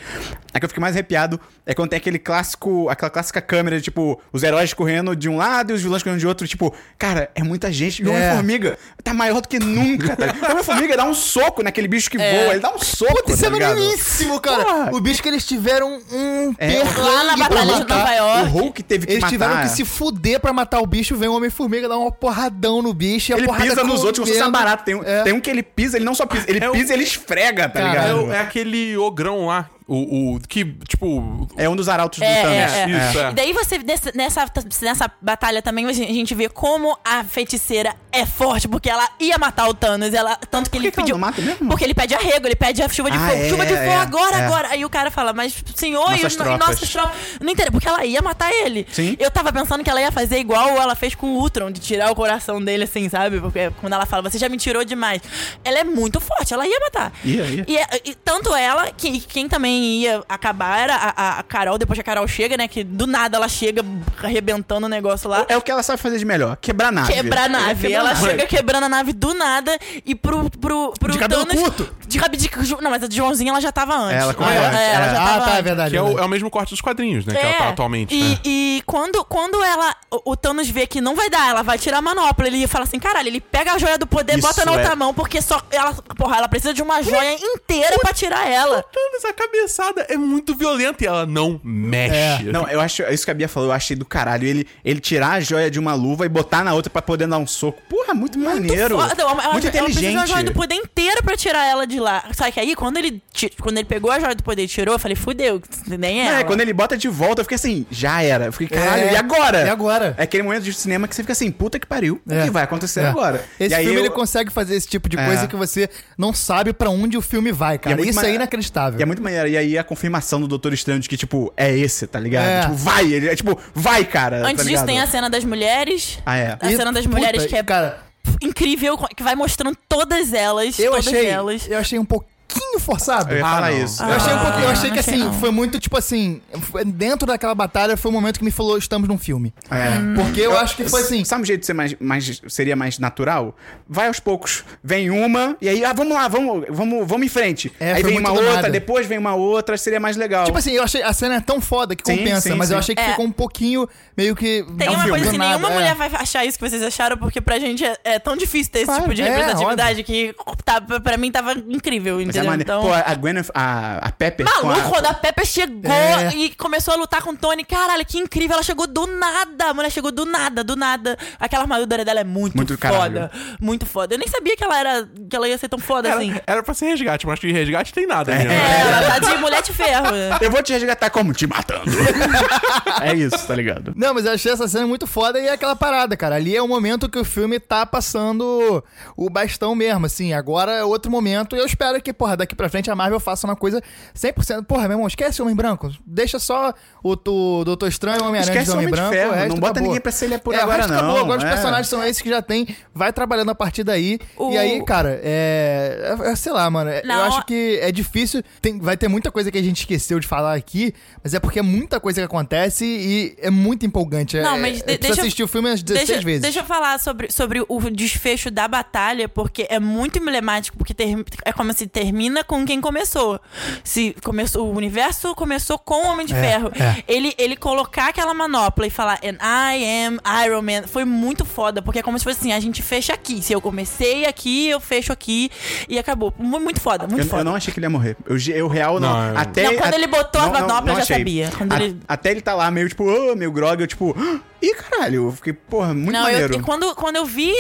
a 0.55 0.59
que 0.59 0.65
eu 0.65 0.69
fiquei 0.69 0.81
mais 0.81 0.95
arrepiado 0.95 1.41
é 1.67 1.75
quando 1.75 1.91
tem 1.91 1.97
aquele 1.97 2.19
clássico, 2.19 2.89
aquela 2.89 3.11
clássica 3.11 3.41
câmera 3.41 3.77
de, 3.79 3.83
tipo, 3.85 4.21
os 4.33 4.43
heróis 4.43 4.73
correndo 4.75 5.15
de 5.17 5.29
um 5.29 5.37
lado 5.37 5.73
e 5.73 5.75
os 5.75 5.83
vilões 5.83 6.03
correndo 6.03 6.19
de 6.21 6.27
outro, 6.27 6.47
tipo, 6.47 6.75
cara, 6.99 7.31
é 7.35 7.43
muita 7.43 7.73
gente. 7.73 8.03
E 8.03 8.07
o 8.07 8.13
É. 8.13 8.17
Homem-Formiga 8.33 8.79
tá 9.03 9.13
maior 9.15 9.41
do 9.41 9.49
que 9.49 9.59
nunca, 9.59 10.17
tá 10.17 10.27
ligado? 10.27 10.49
O 10.49 10.53
Homem-Formiga 10.53 10.97
dá 10.97 11.05
um 11.05 11.15
soco 11.15 11.63
naquele 11.63 11.89
bicho 11.89 12.11
que 12.11 12.19
voa, 12.19 12.53
ele 12.53 12.61
dá 12.61 12.73
um 12.75 12.79
soco, 12.79 13.15
Puta, 13.15 13.33
isso 13.33 13.43
tá 13.43 13.49
é 13.49 13.51
ligado? 13.51 13.75
maneiríssimo, 13.77 14.41
cara. 14.41 14.65
Porra. 14.65 14.91
O 14.95 15.01
bicho 15.01 15.23
que 15.23 15.29
eles 15.29 15.47
tiveram 15.47 16.01
um 16.13 16.55
É, 16.59 16.83
lá 16.83 17.25
na 17.25 17.37
Batalha 17.37 17.75
de. 17.85 17.89
Nova 17.89 18.13
York. 18.13 18.43
O 18.43 18.51
Hulk 18.51 18.83
teve 18.83 19.07
que 19.07 19.13
Eles 19.13 19.23
matar. 19.23 19.33
tiveram 19.33 19.61
que 19.63 19.69
se 19.69 19.85
fuder 19.85 20.41
pra 20.41 20.53
matar 20.53 20.81
o 20.81 20.87
bicho, 20.87 21.17
vem 21.17 21.29
o 21.29 21.35
Homem-Formiga 21.35 21.89
dar 21.89 21.99
uma 21.99 22.13
porradão 22.13 22.81
no 22.83 22.93
bicho 22.95 23.33
e 23.33 23.35
a 23.35 23.39
Ele 23.39 23.47
porrada 23.47 23.65
pisa 23.65 23.85
nos 23.85 24.05
outros 24.05 24.19
como 24.25 24.33
se 24.33 24.39
fosse 24.39 24.51
barato. 24.53 24.85
Tem, 24.85 24.95
um- 24.95 25.03
É. 25.05 25.23
tem 25.23 25.33
um 25.33 25.41
que 25.41 25.51
ele 25.51 25.63
pisa, 25.63 25.97
ele 25.97 26.05
não 26.05 26.15
só 26.15 26.27
pisa, 26.27 26.45
ele 26.49 26.63
É 26.65 26.71
pisa 26.71 26.93
e 26.93 26.97
ele 26.97 27.03
esfrega, 27.05 27.69
tá 27.69 27.81
Cara, 27.81 27.93
É, 28.13 28.15
o- 28.15 28.33
é 28.33 28.41
aquele 28.41 28.97
ogrão 28.97 29.47
lá, 29.47 29.69
o, 29.87 30.37
o 30.37 30.41
que, 30.41 30.65
tipo... 30.89 31.49
É 31.57 31.69
um 31.69 31.77
dos 31.77 31.89
arautos 31.89 32.19
do 32.19 32.25
É, 32.25 32.43
Thanos. 32.43 32.57
é, 32.57 32.83
é. 32.83 32.89
Isso, 33.11 33.19
é. 33.19 33.31
E 33.31 33.35
daí 33.35 33.53
você, 33.53 33.79
nessa, 33.79 34.13
nessa, 34.15 34.45
nessa 34.81 35.11
batalha 35.21 35.61
também, 35.63 35.87
a 35.87 35.93
gente 35.93 36.35
vê 36.35 36.49
como 36.49 36.97
a 37.05 37.25
feiticeira 37.25 37.95
é 38.11 38.25
forte, 38.27 38.69
porque 38.69 38.89
ela 38.89 39.09
ia 39.21 39.37
matar 39.39 39.69
o 39.69 39.75
Thanos. 39.75 40.13
Ela, 40.15 40.37
tanto 40.51 40.71
que 40.71 40.77
Por 40.79 40.83
ele 40.83 40.91
que 40.91 40.95
que 40.97 41.01
ela 41.01 41.05
pediu. 41.07 41.15
não 41.19 41.21
mata 41.21 41.41
mesmo? 41.43 41.69
Porque 41.69 41.85
ele 41.85 41.95
pede 41.95 42.15
arrego, 42.15 42.47
ele 42.47 42.57
pede 42.57 42.83
a 42.83 42.89
chuva 42.89 43.11
de 43.11 43.17
Ah, 43.17 43.29
fogo. 43.29 43.43
é, 43.43 43.49
chuva 43.49 43.67
de 43.67 43.73
fogo 43.75 43.83
é, 43.91 43.97
agora, 43.97 44.37
é. 44.37 44.45
agora. 44.47 44.69
Aí 44.69 44.85
o 44.85 44.91
cara 44.91 45.11
fala, 45.11 45.33
mas 45.33 45.55
senhor, 45.75 46.09
e, 46.09 46.23
Nossas 46.23 46.25
os- 46.25 46.33
e 46.35 46.37
tropas. 46.37 46.69
nossas 46.69 46.89
tropas. 46.91 47.17
Não 47.41 47.51
entendo, 47.51 47.73
porque 47.73 47.89
ela 47.89 48.05
ia 48.05 48.23
matar 48.23 48.53
ele. 48.53 48.87
Sim. 48.93 49.17
Eu 49.19 49.31
tava 49.31 49.53
pensando 49.53 49.83
que 49.83 49.91
ela 49.91 50.01
ia 50.01 50.13
fazer 50.13 50.39
igual 50.39 50.69
ela 50.81 50.95
fez 50.95 51.15
com 51.15 51.27
o 51.27 51.39
Ultron, 51.41 51.71
de 51.71 51.81
tirar 51.81 52.11
o 52.11 52.15
coração 52.15 52.63
dele, 52.63 52.85
assim, 52.85 53.09
sabe? 53.09 53.41
Porque 53.41 53.71
quando 53.81 53.93
ela 53.95 54.07
fala, 54.07 54.29
você 54.31 54.39
já 54.39 54.49
me 54.49 54.57
tirou 54.57 54.85
demais. 54.85 55.23
Ela 55.65 55.79
é 55.81 55.85
muito 55.85 56.21
forte, 56.21 56.53
ela 56.55 56.67
ia 56.67 56.79
matar. 56.81 57.13
Ia, 57.25 57.43
ia. 57.45 57.65
E, 57.67 57.77
é- 57.79 57.89
e 58.05 58.15
tanto 58.15 58.55
ela, 58.55 58.91
que 58.93 59.21
quem 59.21 59.49
também 59.49 59.72
ia 59.73 60.23
acabar 60.29 60.79
era 60.81 60.95
a, 60.97 61.39
a- 61.39 61.43
Carol, 61.43 61.79
depois 61.79 61.97
que 61.97 62.01
a 62.01 62.05
Carol 62.05 62.27
chega, 62.29 62.57
né? 62.57 62.67
Que 62.69 62.83
do 62.85 63.07
nada 63.07 63.37
ela 63.37 63.49
chega 63.49 63.85
arrebentando 64.23 64.87
o 64.87 64.89
negócio 64.89 65.29
lá. 65.29 65.45
É 65.49 65.57
o 65.57 65.63
que 65.63 65.71
ela 65.71 65.83
sabe 65.83 66.01
fazer 66.01 66.19
de 66.19 66.25
melhor, 66.25 66.57
quebrar 66.57 66.93
nave. 66.93 67.13
Quebrar 67.13 67.45
a 67.45 67.49
nave. 67.49 67.83
Quebrar 67.89 67.99
ela 68.01 68.15
nave. 68.15 68.27
chega 68.31 68.47
quebrando 68.47 68.85
a 68.85 68.89
nave 68.89 69.13
do 69.13 69.35
nada 69.35 69.77
e 70.05 70.15
pro. 70.15 70.49
pro, 70.51 70.93
pro 70.99 71.13
De 71.13 71.19
cabelo 71.19 71.45
Thanos- 71.47 71.63
curto. 71.63 71.95
De 72.07 72.19
cabelo 72.19 72.43
de. 72.43 72.51
Não, 72.83 72.91
mas 72.91 73.03
a 73.03 73.07
de 73.09 73.17
Joãozinho 73.17 73.51
ela 73.51 73.61
já 73.61 73.73
tava 73.73 73.95
antes. 73.97 74.21
Ela 74.23 74.35
começa 74.35 74.55
É, 74.55 74.67
antes, 74.67 74.79
ela 74.81 75.07
é. 75.07 75.11
já 75.15 75.23
ah, 75.23 75.27
tava 75.27 75.45
tá, 75.45 75.59
é 75.59 75.63
verdade. 75.63 75.91
Que 75.91 75.97
é 75.97 76.01
o, 76.01 76.05
verdade. 76.07 76.23
é 76.25 76.27
o 76.27 76.31
mesmo 76.31 76.51
corte 76.51 76.71
dos 76.71 76.81
quadrinhos, 76.81 77.25
né? 77.27 77.35
Que 77.35 77.41
ela 77.41 77.55
tá 77.55 77.69
atualmente, 77.71 78.15
e, 78.15 78.23
né? 78.31 78.39
e 78.45 78.83
quando, 78.87 79.25
quando 79.25 79.63
ela. 79.63 79.95
O, 80.11 80.33
o 80.33 80.37
Thanos 80.37 80.69
vê 80.69 80.87
que 80.87 81.01
não 81.01 81.15
vai 81.15 81.31
dar, 81.31 81.49
ela 81.51 81.63
vai 81.63 81.79
tirar 81.79 81.99
a 81.99 82.03
manopla. 82.03 82.47
Ele 82.47 82.67
fala 82.67 82.85
assim: 82.85 82.99
caralho, 82.99 83.29
ele 83.29 83.41
pega 83.41 83.73
a 83.73 83.79
joia 83.79 83.97
do 83.99 84.07
poder, 84.07 84.39
Isso 84.39 84.47
bota 84.47 84.65
na 84.65 84.73
é. 84.73 84.77
outra 84.77 84.97
mão, 84.97 85.15
porque 85.15 85.41
só. 85.41 85.61
Ela, 85.71 85.93
porra, 86.17 86.37
ela 86.39 86.49
precisa 86.49 86.75
de 86.75 86.83
uma 86.83 87.03
joia 87.03 87.35
inteira 87.41 87.97
pra 88.01 88.13
tirar 88.13 88.49
ela. 88.49 88.83
Thanos, 88.83 89.25
a 89.25 89.33
cabeça 89.33 89.62
arremessada 89.63 90.07
é 90.09 90.17
muito 90.17 90.55
violenta 90.55 91.05
e 91.05 91.07
ela 91.07 91.25
não 91.27 91.61
mexe. 91.63 92.45
Não, 92.53 92.69
eu 92.69 92.81
acho. 92.81 93.03
Isso 93.05 93.25
que 93.25 93.31
a 93.31 93.35
Bia 93.35 93.49
falou, 93.49 93.69
eu 93.69 93.73
achei 93.73 93.97
do 93.97 94.05
caralho. 94.05 94.47
Ele, 94.47 94.67
ele 94.85 95.01
tirar 95.01 95.33
a 95.33 95.41
joia 95.41 95.71
de 95.71 95.79
uma 95.79 95.95
luva 95.95 96.27
e 96.27 96.29
botar 96.29 96.65
na 96.65 96.75
outra 96.75 96.91
pra 96.91 97.01
poder 97.03 97.27
dar 97.27 97.39
um 97.39 97.47
soco. 97.47 97.81
Porra, 97.89 98.15
muito, 98.15 98.39
maneiro. 98.39 98.97
Foda. 98.99 99.15
Ela- 99.19 99.31
ela- 99.33 99.53
muito 99.53 99.67
Ela 99.67 99.73
precisa 99.85 100.01
inteligente. 100.01 100.15
da 100.17 100.27
joia 100.27 100.45
do 100.45 100.53
poder 100.53 100.75
inteira 100.75 101.23
pra 101.23 101.37
tirar 101.37 101.67
ela 101.67 101.87
de 101.87 101.99
lá. 102.01 102.25
Só 102.33 102.51
que 102.51 102.59
aí, 102.61 102.75
quando 102.75 102.97
ele, 102.97 103.23
quando 103.61 103.79
ele 103.79 103.87
pegou 103.87 104.11
a 104.11 104.19
joia 104.21 104.35
do 104.35 104.43
poder 104.43 104.65
e 104.65 104.69
tirou, 104.69 104.95
eu 104.95 104.99
falei, 104.99 105.17
fudeu, 105.17 105.61
nem 105.87 106.21
é. 106.21 106.25
Não, 106.25 106.31
é, 106.33 106.35
ela. 106.37 106.45
quando 106.45 106.61
ele 106.61 106.73
bota 106.73 106.97
de 106.97 107.09
volta, 107.09 107.41
eu 107.41 107.45
fiquei 107.45 107.57
assim, 107.57 107.87
já 107.91 108.23
era. 108.23 108.47
Eu 108.47 108.53
fiquei, 108.53 108.69
caralho, 108.79 109.03
É, 109.05 109.13
e 109.13 109.17
agora? 109.17 109.63
e 109.67 109.71
agora? 109.71 110.15
É 110.19 110.23
aquele 110.25 110.43
momento 110.43 110.63
de 110.65 110.73
cinema 110.73 111.07
que 111.09 111.15
você 111.15 111.23
fica 111.23 111.33
assim, 111.33 111.51
puta 111.51 111.79
que 111.79 111.87
pariu. 111.87 112.21
O 112.27 112.33
É. 112.33 112.45
que 112.45 112.51
vai 112.51 112.63
acontecer 112.65 113.01
É. 113.01 113.07
agora? 113.07 113.45
Esse 113.59 113.71
E 113.73 113.75
aí 113.75 113.85
filme 113.85 114.01
eu- 114.01 114.05
ele 114.07 114.11
consegue 114.15 114.51
fazer 114.53 114.75
esse 114.75 114.89
tipo 114.89 115.09
de 115.09 115.19
É. 115.19 115.25
coisa 115.25 115.47
que 115.47 115.57
você 115.57 115.89
não 116.19 116.33
sabe 116.35 116.73
pra 116.73 116.91
onde 116.91 117.17
o 117.17 117.23
filme 117.23 117.53
vai, 117.53 117.75
E 117.75 117.77
é 117.77 117.79
cara. 117.79 117.97
muito 117.97 118.09
Isso 118.11 118.21
ma- 118.21 118.27
é 118.27 118.35
inacreditável. 118.35 118.99
E 118.99 119.03
é 119.03 119.07
muito 119.07 119.23
maneiro. 119.23 119.49
E 119.53 119.57
aí 119.57 119.77
a 119.79 119.85
confirmação 119.85 120.41
do 120.41 120.49
Doutor 120.49 120.73
Estranho 120.73 120.99
de 120.99 121.09
que, 121.09 121.17
tipo, 121.17 121.53
é 121.57 121.77
esse, 121.77 122.07
tá 122.07 122.19
ligado? 122.19 122.47
É. 122.47 122.63
Tipo, 122.63 122.75
vai. 122.75 123.13
Ele 123.13 123.29
é 123.29 123.37
tipo, 123.37 123.59
vai, 123.75 124.05
cara. 124.05 124.47
Antes 124.47 124.65
tá 124.65 124.71
disso, 124.71 124.87
tem 124.87 124.99
a 125.01 125.07
cena 125.07 125.29
das 125.29 125.45
mulheres. 125.45 126.19
Ah, 126.25 126.37
é. 126.37 126.57
A 126.61 126.73
E, 126.73 126.77
cena 126.77 126.93
das 126.93 127.05
puta, 127.05 127.17
mulheres 127.19 127.45
que 127.47 127.55
é 127.55 127.63
Cara, 127.63 127.99
incrível, 128.41 128.97
que 129.15 129.23
vai 129.23 129.35
mostrando 129.35 129.77
todas 129.89 130.33
elas. 130.33 130.79
eu 130.79 130.93
todas 130.93 131.07
achei, 131.09 131.27
elas. 131.27 131.69
eu 131.69 131.79
achei 131.79 131.99
um 131.99 132.05
pouquinho 132.53 132.79
forçado. 132.81 133.33
Eu 133.33 133.39
ia 133.39 133.47
Ah, 133.47 133.51
falar 133.55 133.71
não. 133.71 133.85
isso. 133.85 134.03
Eu 134.03 134.09
achei 134.13 134.33
um 134.33 134.37
Ah, 134.37 134.41
pouquinho, 134.45 134.65
eu 134.65 134.71
achei 134.71 134.91
que 134.91 134.99
assim, 134.99 135.33
foi 135.41 135.51
muito 135.51 135.79
tipo 135.81 135.97
assim, 135.97 136.41
dentro 136.87 137.27
daquela 137.27 137.55
batalha 137.55 137.97
foi 137.97 138.11
o 138.11 138.15
momento 138.15 138.39
que 138.39 138.45
me 138.45 138.51
falou, 138.51 138.77
estamos 138.79 139.09
num 139.09 139.19
filme. 139.19 139.53
É. 139.71 140.15
Porque 140.21 140.41
eu 140.41 140.57
acho 140.59 140.77
que 140.77 140.89
foi 140.89 141.03
assim, 141.03 141.25
Sabe 141.25 141.43
um 141.43 141.45
jeito 141.47 141.61
de 141.61 141.67
ser 141.67 141.75
mais, 141.75 141.95
mais. 142.01 142.43
Seria 142.49 142.77
mais 142.77 142.99
natural? 142.99 143.55
Vai 143.89 144.09
aos 144.09 144.21
poucos. 144.21 144.65
Vem 144.83 145.11
uma, 145.11 145.57
e 145.61 145.69
aí, 145.69 145.85
ah, 145.85 145.93
vamos 145.93 146.13
lá, 146.15 146.29
vamos, 146.29 146.65
vamos, 146.69 147.07
vamos 147.07 147.27
em 147.27 147.29
frente. 147.29 147.73
É, 147.81 147.93
aí 147.95 148.03
vem 148.03 148.19
uma 148.19 148.33
outra, 148.33 148.53
nada. 148.55 148.71
depois 148.71 149.07
vem 149.07 149.19
uma 149.19 149.35
outra, 149.35 149.77
seria 149.77 150.01
mais 150.01 150.17
legal. 150.17 150.45
tipo 150.45 150.59
assim, 150.59 150.73
eu 150.73 150.83
achei 150.83 151.03
a 151.03 151.13
cena 151.13 151.37
é 151.37 151.41
tão 151.41 151.61
foda 151.61 151.95
que 151.97 152.03
Sim, 152.05 152.19
compensa, 152.19 152.41
sim, 152.51 152.55
mas 152.55 152.71
eu 152.71 152.77
sim. 152.77 152.79
achei 152.81 152.95
que 152.95 153.01
É. 153.01 153.11
ficou 153.11 153.25
um 153.27 153.33
pouquinho 153.33 153.89
meio 154.17 154.35
que 154.37 154.65
Tem 154.77 154.89
um 154.89 154.93
uma 154.93 155.03
filme 155.05 155.11
coisa 155.11 155.29
assim, 155.31 155.39
nenhuma 155.39 155.69
é. 155.71 155.75
mulher 155.75 155.95
vai 155.95 156.11
achar 156.15 156.45
isso 156.45 156.59
que 156.59 156.69
vocês 156.69 156.83
acharam, 156.83 157.17
porque 157.17 157.41
pra 157.41 157.59
gente 157.59 157.85
é, 157.85 157.97
é 158.05 158.19
tão 158.19 158.37
difícil 158.37 158.73
ter 158.73 158.81
esse 158.81 158.87
Claro, 158.87 159.03
tipo 159.03 159.15
de 159.15 159.23
é, 159.23 159.29
representatividade 159.29 160.03
que 160.03 160.35
tá, 160.65 160.81
pra 160.81 161.17
mim 161.17 161.31
tava 161.31 161.53
incrível, 161.53 162.17
Mas 162.25 162.37
é 162.43 162.47
maneiro. 162.51 162.63
então... 162.71 162.83
Pô, 162.83 162.93
a 162.93 163.15
Gwen, 163.15 163.35
a, 163.55 163.99
a 164.09 164.11
Pepper. 164.13 164.47
Maluco, 164.47 164.81
a- 164.81 164.91
quando 164.91 165.07
a 165.07 165.15
Pepper 165.15 165.47
chegou 165.47 165.91
É. 165.91 166.35
e 166.35 166.51
começou 166.55 166.95
a 166.95 166.97
lutar 166.97 167.23
com 167.23 167.31
o 167.31 167.37
Tony, 167.37 167.65
caralho, 167.65 168.05
que 168.05 168.19
incrível. 168.19 168.55
Ela 168.55 168.63
chegou 168.63 168.87
do 168.87 169.07
nada. 169.07 169.67
A 169.71 169.75
mulher 169.75 169.91
chegou 169.91 170.11
do 170.13 170.25
nada, 170.25 170.63
do 170.65 170.77
nada. 170.77 171.17
Aquela 171.41 171.63
armadura 171.63 172.05
dela 172.05 172.21
é 172.21 172.25
muito, 172.25 172.57
Muito 172.57 172.75
do 172.75 172.79
caralho. 172.79 173.23
foda. 173.29 173.31
Muito 173.61 173.87
foda. 173.87 174.15
Eu 174.15 174.19
nem 174.19 174.29
sabia 174.29 174.57
que 174.57 174.65
ela 174.65 174.79
era. 174.79 175.09
que 175.29 175.35
ela 175.37 175.49
ia 175.49 175.57
ser 175.59 175.69
tão 175.69 175.79
foda 175.79 176.13
assim. 176.15 176.31
Era, 176.31 176.43
era 176.47 176.63
pra 176.63 176.75
ser 176.75 176.87
resgate, 176.87 177.27
mas 177.27 177.39
que 177.39 177.51
resgate 177.53 177.93
tem 177.93 178.07
nada 178.07 178.33
É. 178.33 178.39
mesmo. 178.39 178.53
É, 178.53 178.81
ela 178.81 179.03
tá 179.03 179.19
de 179.19 179.37
mulher 179.39 179.63
de 179.63 179.73
ferro. 179.73 180.07
Eu 180.41 180.51
vou 180.51 180.63
te 180.63 180.73
resgatar 180.73 181.11
como? 181.11 181.33
Te 181.33 181.47
matando. 181.47 181.91
é 183.03 183.15
isso, 183.15 183.47
tá 183.47 183.55
ligado? 183.55 183.93
Não, 183.97 184.15
mas 184.15 184.25
eu 184.25 184.33
achei 184.33 184.53
essa 184.53 184.67
cena 184.69 184.87
muito 184.87 185.07
foda 185.07 185.39
e 185.41 185.47
é 185.47 185.53
aquela 185.53 185.77
parada, 185.77 186.17
cara. 186.17 186.37
Ali 186.37 186.57
é 186.57 186.63
o 186.63 186.69
momento 186.69 187.09
que 187.09 187.19
o 187.19 187.25
filme 187.25 187.59
tá 187.61 187.85
passando 187.87 188.83
o 189.17 189.31
bastão 189.31 189.75
mesmo, 189.75 190.07
assim. 190.07 190.33
Agora 190.33 190.73
é 190.73 190.85
outro 190.85 191.11
momento 191.11 191.57
e 191.57 191.59
eu 191.59 191.67
espero 191.67 192.01
que, 192.01 192.13
porra, 192.23 192.37
daqui 192.37 192.55
pra 192.55 192.69
frente 192.69 192.89
a 192.89 192.95
Marvel 192.95 193.19
faça 193.19 193.45
uma 193.49 193.57
coisa 193.57 193.83
100%. 194.17 194.65
Porra, 194.65 194.83
meu 194.83 194.93
irmão, 194.93 195.09
esquece 195.09 195.41
o 195.41 195.45
Homem 195.45 195.57
Branco. 195.57 195.91
Deixa 196.07 196.39
só 196.39 196.73
o, 197.03 197.13
o 197.15 197.65
Doutor 197.65 197.89
Estranho 197.89 198.19
e 198.19 198.23
o 198.23 198.29
Homem-Aranha 198.29 198.63
de 198.63 198.71
o 198.71 198.75
Homem 198.75 198.87
de 198.87 198.93
Branco. 198.93 199.11
Ferro, 199.13 199.31
o 199.31 199.35
resto 199.35 199.49
não 199.49 199.57
bota 199.57 199.71
acabou. 199.73 199.89
ninguém 199.89 200.01
pra 200.01 200.13
ser 200.13 200.27
ele 200.27 200.39
por 200.39 200.55
é, 200.55 200.61
agora, 200.61 200.77
resto 200.79 200.93
acabou. 200.93 201.15
não, 201.17 201.23
Agora 201.25 201.39
os 201.39 201.45
é. 201.45 201.49
personagens 201.51 201.89
são 201.89 202.05
esses 202.05 202.23
que 202.23 202.29
já 202.29 202.41
tem. 202.41 202.69
Vai 202.95 203.13
trabalhando 203.13 203.51
a 203.51 203.55
partir 203.57 203.83
daí. 203.83 204.21
O- 204.37 204.53
E 204.53 204.59
aí, 204.59 204.85
cara, 204.85 205.19
é, 205.23 206.17
é- 206.23 206.31
é- 206.31 206.37
Sei 206.37 206.53
lá, 206.53 206.71
mano. 206.71 206.91
é- 206.91 207.01
Eu 207.03 207.07
Não. 207.09 207.23
acho 207.25 207.45
que 207.45 207.79
é 207.83 207.91
difícil. 207.91 208.41
Tem, 208.61 208.79
vai 208.79 208.97
ter 208.97 209.09
muita 209.09 209.31
coisa 209.33 209.51
que 209.51 209.59
a 209.59 209.63
gente 209.63 209.79
esqueceu 209.81 210.21
de 210.21 210.27
falar 210.29 210.55
aqui, 210.55 210.95
mas 211.25 211.35
é 211.35 211.41
porque 211.41 211.59
é 211.59 211.63
muita 211.63 211.99
coisa 211.99 212.21
que 212.21 212.25
acontece 212.25 212.85
e 212.85 213.35
é 213.41 213.51
muito 213.51 213.85
empolgante. 213.85 214.37
É- 214.39 214.43
Não, 214.43 214.59
mas 214.59 214.81
é, 214.81 214.85
de- 214.85 214.93
é, 214.93 214.99
deixa 214.99 215.21
eu- 215.21 215.23
assistir 215.23 215.43
o 215.43 215.49
filme 215.49 215.69
umas 215.71 215.83
16 215.83 216.09
Deixa, 216.09 216.25
vezes. 216.25 216.43
deixa 216.43 216.61
eu 216.61 216.65
falar 216.65 217.01
sobre, 217.01 217.31
sobre 217.33 217.65
o 217.69 217.91
desfecho 217.91 218.51
da 218.51 218.69
batalha, 218.69 219.29
porque 219.29 219.67
é 219.69 219.81
muito 219.81 220.19
emblemático, 220.19 220.77
porque 220.77 220.95
ter- 220.95 221.25
é 221.45 221.53
como 221.53 221.73
se 221.73 221.87
termina 221.87 222.12
com 222.45 222.65
quem 222.65 222.81
começou. 222.81 223.41
Se 223.83 224.15
começou 224.23 224.67
o 224.73 224.77
universo 224.77 225.35
começou 225.35 225.79
com 225.79 225.95
o 226.07 226.07
Homem 226.09 226.27
de 226.27 226.35
É, 226.35 226.41
Ferro. 226.41 226.71
é. 226.75 227.03
Ele, 227.09 227.35
ele 227.39 227.57
colocar 227.57 228.09
aquela 228.09 228.33
manopla 228.35 228.87
e 228.87 228.91
falar 228.91 229.19
And 229.25 229.39
I 229.43 230.07
am 230.07 230.19
Iron 230.47 230.63
Man 230.63 230.87
foi 230.87 231.05
muito 231.05 231.45
foda, 231.45 231.81
porque 231.83 231.99
é 231.99 232.03
como 232.03 232.19
se 232.19 232.25
fosse 232.25 232.39
assim, 232.41 232.53
a 232.53 232.61
gente 232.61 232.83
fecha 232.83 233.13
aqui. 233.13 233.43
Se 233.43 233.53
eu 233.53 233.61
comecei 233.61 234.25
aqui, 234.27 234.69
eu 234.69 234.81
fecho 234.81 235.13
aqui 235.13 235.51
e 235.89 235.99
acabou. 235.99 236.33
Mu- 236.39 236.61
Muito 236.61 236.81
foda, 236.81 237.07
muito 237.07 237.23
Eu, 237.23 237.27
foda. 237.29 237.41
eu 237.41 237.45
não 237.45 237.55
achei 237.57 237.73
que 237.73 237.79
ele 237.81 237.87
ia 237.87 237.91
morrer. 237.91 238.17
Eu, 238.27 238.37
eu 238.55 238.69
real, 238.69 239.01
não. 239.01 239.13
Não, 239.13 239.29
eu- 239.31 239.39
Até, 239.39 239.63
Não, 239.65 239.77
quando 239.77 239.95
a- 239.95 239.97
ele 239.97 240.07
botou 240.07 240.41
a 240.41 240.45
não, 240.47 240.53
não, 240.53 240.61
manopla, 240.61 240.81
não 240.87 240.93
eu 240.93 240.97
já 240.97 241.03
achei. 241.03 241.17
sabia. 241.19 241.51
Quando 241.57 241.73
A- 241.73 241.83
ele- 241.83 242.01
Até 242.07 242.31
ele 242.31 242.41
tá 242.41 242.55
lá 242.55 242.71
meio 242.71 242.89
tipo, 242.89 243.05
oh, 243.05 243.35
meio 243.35 243.51
grog, 243.53 243.81
eu 243.81 243.87
tipo, 243.87 244.15
"Ah, 244.19 244.41
ih, 244.63 244.75
caralho, 244.75 245.27
eu 245.27 245.33
fiquei, 245.33 245.53
porra, 245.53 245.93
muito 245.93 246.13
Não, 246.13 246.21
eu, 246.29 246.33
maneiro. 246.33 246.55
e 246.55 246.61
quando, 246.61 246.95
quando 246.95 247.17
eu 247.17 247.25
vi. 247.27 247.53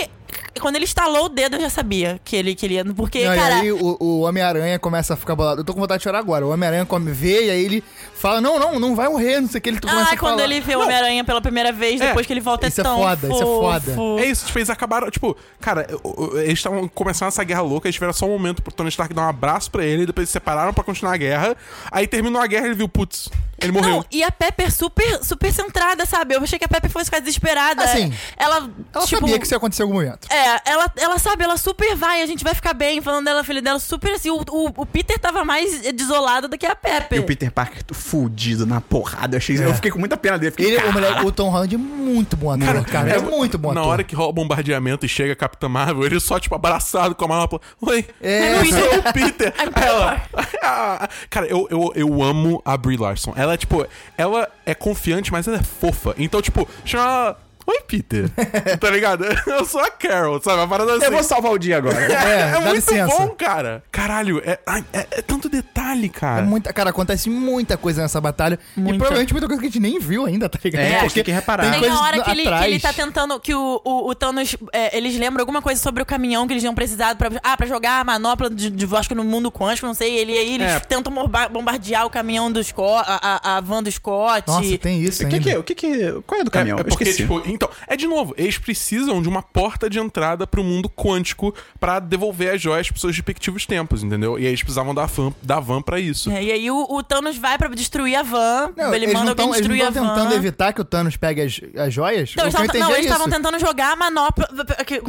Quando 0.61 0.77
ele 0.77 0.85
estalou 0.85 1.27
o 1.27 1.29
dedo, 1.29 1.57
eu 1.57 1.61
já 1.63 1.71
sabia 1.71 2.21
que 2.25 2.37
ele, 2.37 2.55
que 2.55 2.65
ele 2.65 2.75
ia. 2.75 2.85
Porque, 2.95 3.27
Não, 3.27 3.35
cara. 3.35 3.57
E 3.57 3.61
aí 3.61 3.73
o, 3.73 3.97
o 4.01 4.21
Homem-Aranha 4.21 4.79
começa 4.79 5.13
a 5.13 5.17
ficar 5.17 5.35
bolado. 5.35 5.61
Eu 5.61 5.65
tô 5.65 5.75
com 5.75 5.81
vontade 5.81 5.99
de 6.01 6.05
chorar 6.05 6.19
agora. 6.19 6.47
O 6.47 6.51
Homem-Aranha 6.51 6.87
come, 6.87 7.11
vê 7.11 7.47
e 7.47 7.51
aí 7.51 7.65
ele 7.65 7.85
fala: 8.23 8.41
Não, 8.41 8.59
não, 8.59 8.79
não 8.81 8.95
vai 8.97 9.09
morrer, 9.09 9.41
não 9.41 9.49
sei 9.49 9.59
o 9.59 9.63
que. 9.63 9.69
Ele 9.69 9.81
começa 9.81 9.99
Ah, 10.11 10.13
a 10.15 10.17
quando 10.17 10.37
falar. 10.39 10.45
ele 10.45 10.61
vê 10.61 10.77
o 10.77 10.81
Homem-Aranha 10.81 11.25
pela 11.25 11.41
primeira 11.41 11.73
vez, 11.73 12.01
É, 12.01 12.07
depois 12.09 12.27
que 12.27 12.33
ele 12.33 12.41
volta, 12.41 12.67
isso 12.69 12.81
é 12.81 12.83
é 12.83 12.85
tão 12.85 12.97
foda, 12.99 13.27
isso 13.29 13.37
é 13.43 13.45
foda. 13.45 13.95
fofo. 13.95 14.19
É 14.19 14.27
isso, 14.27 14.47
tipo, 14.47 14.59
eles 14.59 14.71
acabaram, 14.71 15.11
tipo, 15.11 15.37
cara, 15.61 15.87
o- 16.03 16.25
o- 16.25 16.39
eles 16.39 16.55
estavam 16.55 16.89
começando 16.89 17.29
essa 17.29 17.45
guerra 17.45 17.61
louca, 17.63 17.87
eles 17.89 17.95
tiveram 17.95 18.13
só 18.13 18.27
um 18.27 18.31
momento 18.31 18.63
pro 18.63 18.73
Tony 18.73 18.89
Stark 18.89 19.13
dar 19.13 19.23
um 19.23 19.29
abraço 19.29 19.71
pra 19.71 19.85
ele, 19.85 20.07
depois 20.07 20.23
eles 20.23 20.29
se 20.31 20.33
separaram 20.35 20.73
pra 20.73 20.83
continuar 20.85 21.15
a 21.15 21.17
guerra. 21.17 21.57
Aí 21.91 22.07
terminou 22.07 22.41
a 22.41 22.47
guerra 22.47 22.67
e 22.67 22.69
ele 22.71 22.75
viu, 22.77 22.89
putz, 22.89 23.29
ele 23.61 23.73
morreu. 23.73 23.91
Não, 23.97 24.05
e 24.11 24.23
a 24.25 24.31
Pepper 24.31 24.73
super, 24.73 25.23
super 25.25 25.53
centrada, 25.53 26.05
sabe? 26.07 26.35
Eu 26.35 26.43
achei 26.43 26.59
que 26.59 26.65
a 26.65 26.69
Pepper 26.69 26.91
fosse 26.91 27.05
ficar 27.07 27.21
desesperada. 27.21 27.85
Assim, 27.85 28.13
ela, 28.37 28.69
Ela 28.93 29.07
tipo, 29.07 29.21
sabia 29.21 29.39
que 29.39 29.45
isso 29.45 29.55
ia 29.55 29.59
acontecer 29.59 29.83
em 29.83 29.87
algum 29.87 29.95
momento. 30.01 30.27
É, 30.31 30.61
ela, 30.71 30.91
ela 30.97 31.19
sabe, 31.19 31.45
ela 31.45 31.57
super 31.57 31.95
vai, 31.95 32.23
a 32.23 32.27
gente 32.27 32.43
vai 32.45 32.55
ficar 32.55 32.73
bem, 32.75 33.01
falando 33.01 33.25
dela, 33.25 33.45
filha 33.45 33.63
dela, 33.63 33.79
super 33.79 34.13
assim. 34.13 34.31
O, 34.31 34.43
o, 34.51 34.67
o 34.79 34.87
Peter 34.87 35.19
tava 35.19 35.45
mais 35.45 35.81
desolado 35.93 36.49
do 36.49 36.59
que 36.59 36.67
a 36.67 36.75
Pepper. 36.75 37.19
E 37.19 37.21
o 37.21 37.25
Peter 37.25 37.51
Parker 37.53 37.83
fudido 38.13 38.67
na 38.67 38.79
porrada. 38.79 39.37
Eu, 39.37 39.39
achei, 39.39 39.57
eu 39.57 39.75
fiquei 39.75 39.91
com 39.91 39.99
muita 39.99 40.19
pena 40.19 40.39
dele. 40.39 40.51
Fiquei, 40.51 40.75
Ele, 40.75 40.85
o, 40.87 40.93
moleque, 40.93 41.25
o 41.25 41.33
Tom 41.33 41.49
Holland 41.49 41.75
é 41.75 41.79
muito 41.79 42.37
bom 42.37 42.51
ator, 42.51 42.85
cara. 42.85 43.09
é 43.11 43.19
muito 43.19 43.57
bom 43.57 43.73
Na 43.73 43.81
ator. 43.81 43.93
hora 43.93 44.05
que 44.05 44.15
rola 44.15 44.29
o 44.29 44.33
bombardeamento 44.35 45.07
e 45.07 45.09
chega 45.09 45.33
a 45.33 45.37
Capitã 45.37 45.67
Marvel, 45.67 46.05
ele 46.05 46.21
só, 46.21 46.39
tipo, 46.39 46.55
abraçado 46.55 47.15
com 47.15 47.25
a 47.25 47.29
manopla. 47.29 47.59
Oi, 47.81 48.05
É. 48.21 48.59
eu 48.61 48.67
sou 48.67 48.99
o 48.99 49.13
Peter. 49.15 49.55
Ela, 49.75 50.21
"Ah." 50.63 51.09
Cara, 51.31 51.47
eu, 51.47 51.67
eu, 51.71 51.91
eu 51.95 52.23
amo 52.23 52.61
a 52.67 52.77
Brie 52.77 52.99
Larson. 52.99 53.33
Ela 53.35 53.55
é, 53.55 53.57
tipo, 53.57 53.87
ela 54.19 54.47
é 54.67 54.75
confiante, 54.75 55.33
mas 55.33 55.49
ela 55.49 55.57
é 55.57 55.63
fofa. 55.63 56.15
Então, 56.19 56.43
tipo, 56.43 56.69
chama. 56.85 57.35
Oi, 57.67 57.81
Peter. 57.87 58.29
tá 58.81 58.91
ligado? 58.91 59.25
Eu 59.47 59.65
sou 59.65 59.81
a 59.81 59.91
Carol, 59.91 60.41
sabe? 60.43 60.63
A 60.63 60.67
parada 60.67 60.95
assim. 60.97 61.05
Eu 61.07 61.13
vou 61.13 61.23
salvar 61.23 61.53
o 61.53 61.59
dia 61.59 61.77
agora. 61.79 61.97
É, 62.03 62.41
É, 62.41 62.51
dá 62.53 62.61
muito 62.61 62.75
licença. 62.75 63.07
bom, 63.17 63.29
cara. 63.29 63.83
Caralho, 63.91 64.43
é, 64.45 64.59
é- 64.93 65.07
é 65.19 65.23
tanto 65.23 65.49
detalhe, 65.49 66.09
cara. 66.09 66.41
É 66.41 66.45
muita, 66.45 66.73
cara, 66.73 66.91
acontece 66.91 67.29
muita 67.31 67.77
coisa 67.77 68.03
nessa 68.03 68.21
batalha. 68.21 68.59
E 68.77 68.81
Muita. 68.81 68.99
provavelmente 68.99 69.33
muita 69.33 69.47
coisa 69.47 69.61
que 69.61 69.67
a 69.69 69.71
gente 69.71 69.81
nem 69.81 69.99
viu 69.99 70.27
ainda, 70.27 70.49
tá 70.49 70.59
ligado? 70.63 70.83
É, 70.83 71.09
tem 71.09 71.23
que 71.25 71.31
reparar. 71.31 71.63
Tem 71.65 71.71
Tem 71.73 71.81
coisas 71.81 71.99
a 71.99 72.03
hora 72.03 72.23
que 72.23 72.31
ele, 72.31 72.43
que 72.43 72.65
ele 72.65 72.81
tá 72.81 72.93
tentando. 72.93 73.39
Que 73.41 73.55
o, 73.55 73.81
o, 73.85 74.09
o 74.11 74.15
Thanos. 74.15 74.57
é, 74.73 74.97
eles 74.97 75.17
lembram 75.19 75.43
alguma 75.43 75.63
coisa 75.63 75.81
sobre 75.81 76.03
o 76.03 76.07
caminhão 76.07 76.47
que 76.47 76.53
eles 76.53 76.63
tinham 76.63 76.75
precisado 76.75 77.17
pra. 77.17 77.31
Ah, 77.43 77.57
pra 77.57 77.67
jogar 77.67 78.01
a 78.01 78.05
manopla 78.05 78.51
de, 78.51 78.71
de 78.71 78.87
que 79.09 79.15
no 79.15 79.25
mundo 79.25 79.51
quântico, 79.51 79.87
não 79.87 79.95
sei. 79.95 80.17
Ele, 80.19 80.33
aí 80.33 80.55
eles 80.55 80.67
É. 80.69 80.81
tentam 80.81 81.13
bomba- 81.13 81.49
bombardear 81.49 82.05
o 82.07 82.11
caminhão 82.11 82.51
do 82.51 82.63
Scott. 82.63 83.05
A, 83.07 83.53
a, 83.53 83.57
a 83.57 83.61
van 83.61 83.83
do 83.83 83.91
Scott. 83.91 84.47
Nossa, 84.47 84.79
tem 84.79 85.01
isso 85.03 85.25
O 85.25 85.29
que 85.29 85.35
ainda. 85.37 85.45
que 85.49 85.51
é? 85.55 85.59
O 85.59 85.63
que 85.63 85.75
que 85.75 86.23
Qual 86.27 86.41
é 86.41 86.45
do 86.45 86.51
caminhão? 86.51 86.79
É, 86.79 86.81
é 86.81 86.85
porque, 86.85 87.13
tipo, 87.13 87.43
então, 87.55 87.69
é 87.87 87.97
de 87.97 88.07
novo, 88.07 88.35
eles 88.37 88.59
precisam 88.59 89.21
de 89.23 89.29
uma 89.29 89.43
porta 89.43 89.89
de 89.89 89.99
entrada 89.99 90.47
pro 90.47 90.63
mundo 90.65 90.89
quântico 90.89 91.55
pra 91.79 91.99
devolver 92.01 92.55
as 92.55 92.61
joias 92.63 92.89
pros 92.89 93.01
seus 93.01 93.15
respectivos 93.17 93.67
tempos, 93.67 94.03
entendeu? 94.03 94.39
E 94.39 94.43
aí 94.43 94.49
eles 94.49 94.63
precisavam 94.63 94.95
da 94.95 95.07
van, 95.07 95.33
da 95.43 95.61
van 95.61 95.83
pra 95.83 95.99
isso. 96.01 96.31
É, 96.31 96.43
e 96.43 96.53
aí 96.53 96.71
o, 96.71 96.87
o 96.89 97.03
Thanos 97.03 97.37
vai 97.37 97.59
pra 97.59 97.69
destruir 97.69 98.17
a 98.17 98.23
van. 98.23 98.73
Não, 98.77 98.95
ele 98.95 99.05
eles 99.07 99.15
manda 99.15 99.25
não 99.25 99.31
alguém 99.31 99.37
tão, 99.37 99.55
eles 99.55 99.69
não 99.69 99.77
destruir 99.77 99.83
a 99.83 99.89
estão 99.89 100.05
van. 100.07 100.15
tentando 100.15 100.35
evitar 100.35 100.73
que 100.73 100.81
o 100.81 100.85
Thanos 100.85 101.17
pegue 101.17 101.43
as, 101.43 101.61
as 101.77 101.93
joias? 101.93 102.35
Não, 102.37 102.45
o 102.45 102.47
eles 102.47 102.53
tavam- 102.55 102.67
entendi 102.67 102.79
não, 102.85 102.91
é 102.91 102.95
eles 102.95 103.07
estavam 103.07 103.29
tentando 103.29 103.59
jogar 103.59 103.93
a 103.93 103.97
manopla. 103.97 104.49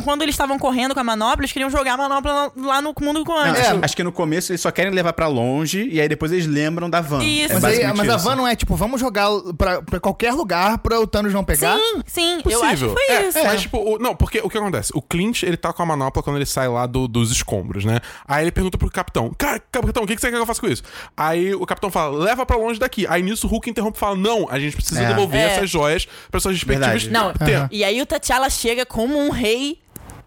Quando 0.04 0.22
eles 0.22 0.34
estavam 0.34 0.58
correndo 0.60 0.94
com 0.94 1.00
a 1.00 1.04
manopla, 1.04 1.42
eles 1.42 1.52
queriam 1.52 1.70
jogar 1.70 1.94
a 1.94 1.98
manopla 1.98 2.52
lá 2.56 2.82
no 2.82 2.94
mundo 3.02 3.20
Não, 3.20 3.24
quântico. 3.26 3.58
É. 3.58 3.68
acho, 3.68 3.80
acho 3.86 3.96
que 3.96 4.04
no 4.04 4.12
começo 4.12 4.52
eles 4.52 4.62
só 4.62 4.72
querem 4.72 4.92
levar 4.92 5.14
pra 5.14 5.28
longe 5.28 5.88
e 5.90 6.00
aí 6.02 6.08
depois 6.10 6.32
eles 6.32 6.46
lembram 6.46 6.90
da 6.90 7.02
van. 7.02 7.24
Isso. 7.24 7.54
É 7.54 7.60
Mas, 7.60 7.80
aí, 7.80 7.94
mas 7.94 8.10
a 8.10 8.18
van 8.18 8.36
não 8.36 8.48
é 8.48 8.56
tipo, 8.56 8.76
vamos 8.76 9.00
jogar 9.00 9.28
pra, 9.58 9.82
pra 9.82 10.00
qualquer 10.00 10.34
lugar 10.34 10.78
pra 10.80 11.00
o 11.00 11.08
Thanos 11.08 11.34
não 11.34 11.44
pegar? 11.44 11.78
Sim, 11.78 12.02
sim, 12.06 12.33
eu 12.34 12.40
acho 12.40 12.46
que 12.50 12.86
Possível. 12.86 12.94
foi 12.94 13.16
É, 13.16 13.28
isso. 13.28 13.44
Mas, 13.44 13.62
tipo, 13.62 13.78
o- 13.78 13.98
não, 14.00 14.16
porque 14.16 14.40
o 14.44 14.50
que 14.50 14.58
acontece? 14.58 14.92
O 14.96 15.02
Clint, 15.02 15.44
ele 15.44 15.58
tá 15.58 15.72
com 15.74 15.82
a 15.84 15.86
manopla 15.86 16.22
quando 16.24 16.36
ele 16.38 16.46
sai 16.46 16.68
lá 16.68 16.86
do- 16.86 17.08
dos 17.08 17.32
escombros, 17.32 17.86
né? 17.86 18.00
Aí 18.28 18.44
ele 18.44 18.52
pergunta 18.52 18.78
pro 18.78 18.90
capitão: 18.90 19.32
Cara, 19.38 19.60
capitão, 19.72 20.04
o 20.04 20.08
que, 20.08 20.16
que 20.16 20.22
você 20.22 20.28
quer 20.28 20.36
que 20.36 20.42
eu 20.42 20.46
faça 20.46 20.62
com 20.62 20.68
isso? 20.68 20.84
Aí 21.16 21.54
o 21.54 21.66
capitão 21.66 21.90
fala: 21.92 22.18
Leva 22.18 22.46
pra 22.46 22.56
longe 22.58 22.80
daqui. 22.80 23.06
Aí 23.08 23.22
nisso 23.22 23.48
o 23.48 23.50
Hulk 23.50 23.70
interrompe 23.70 23.98
e 23.98 24.00
fala: 24.00 24.16
Não, 24.16 24.48
a 24.50 24.60
gente 24.60 24.76
precisa 24.76 25.02
É. 25.04 25.08
devolver 25.08 25.40
É. 25.42 25.46
essas 25.56 25.70
joias 25.70 26.08
pra 26.32 26.40
suas 26.40 26.56
respectivas 26.56 27.04
Verdade. 27.04 27.10
Não, 27.12 27.34
tempos. 27.34 27.70
e 27.72 27.84
aí 27.84 28.02
o 28.02 28.06
T'Challa 28.06 28.50
chega 28.50 28.86
como 28.86 29.18
um 29.20 29.30
rei 29.30 29.80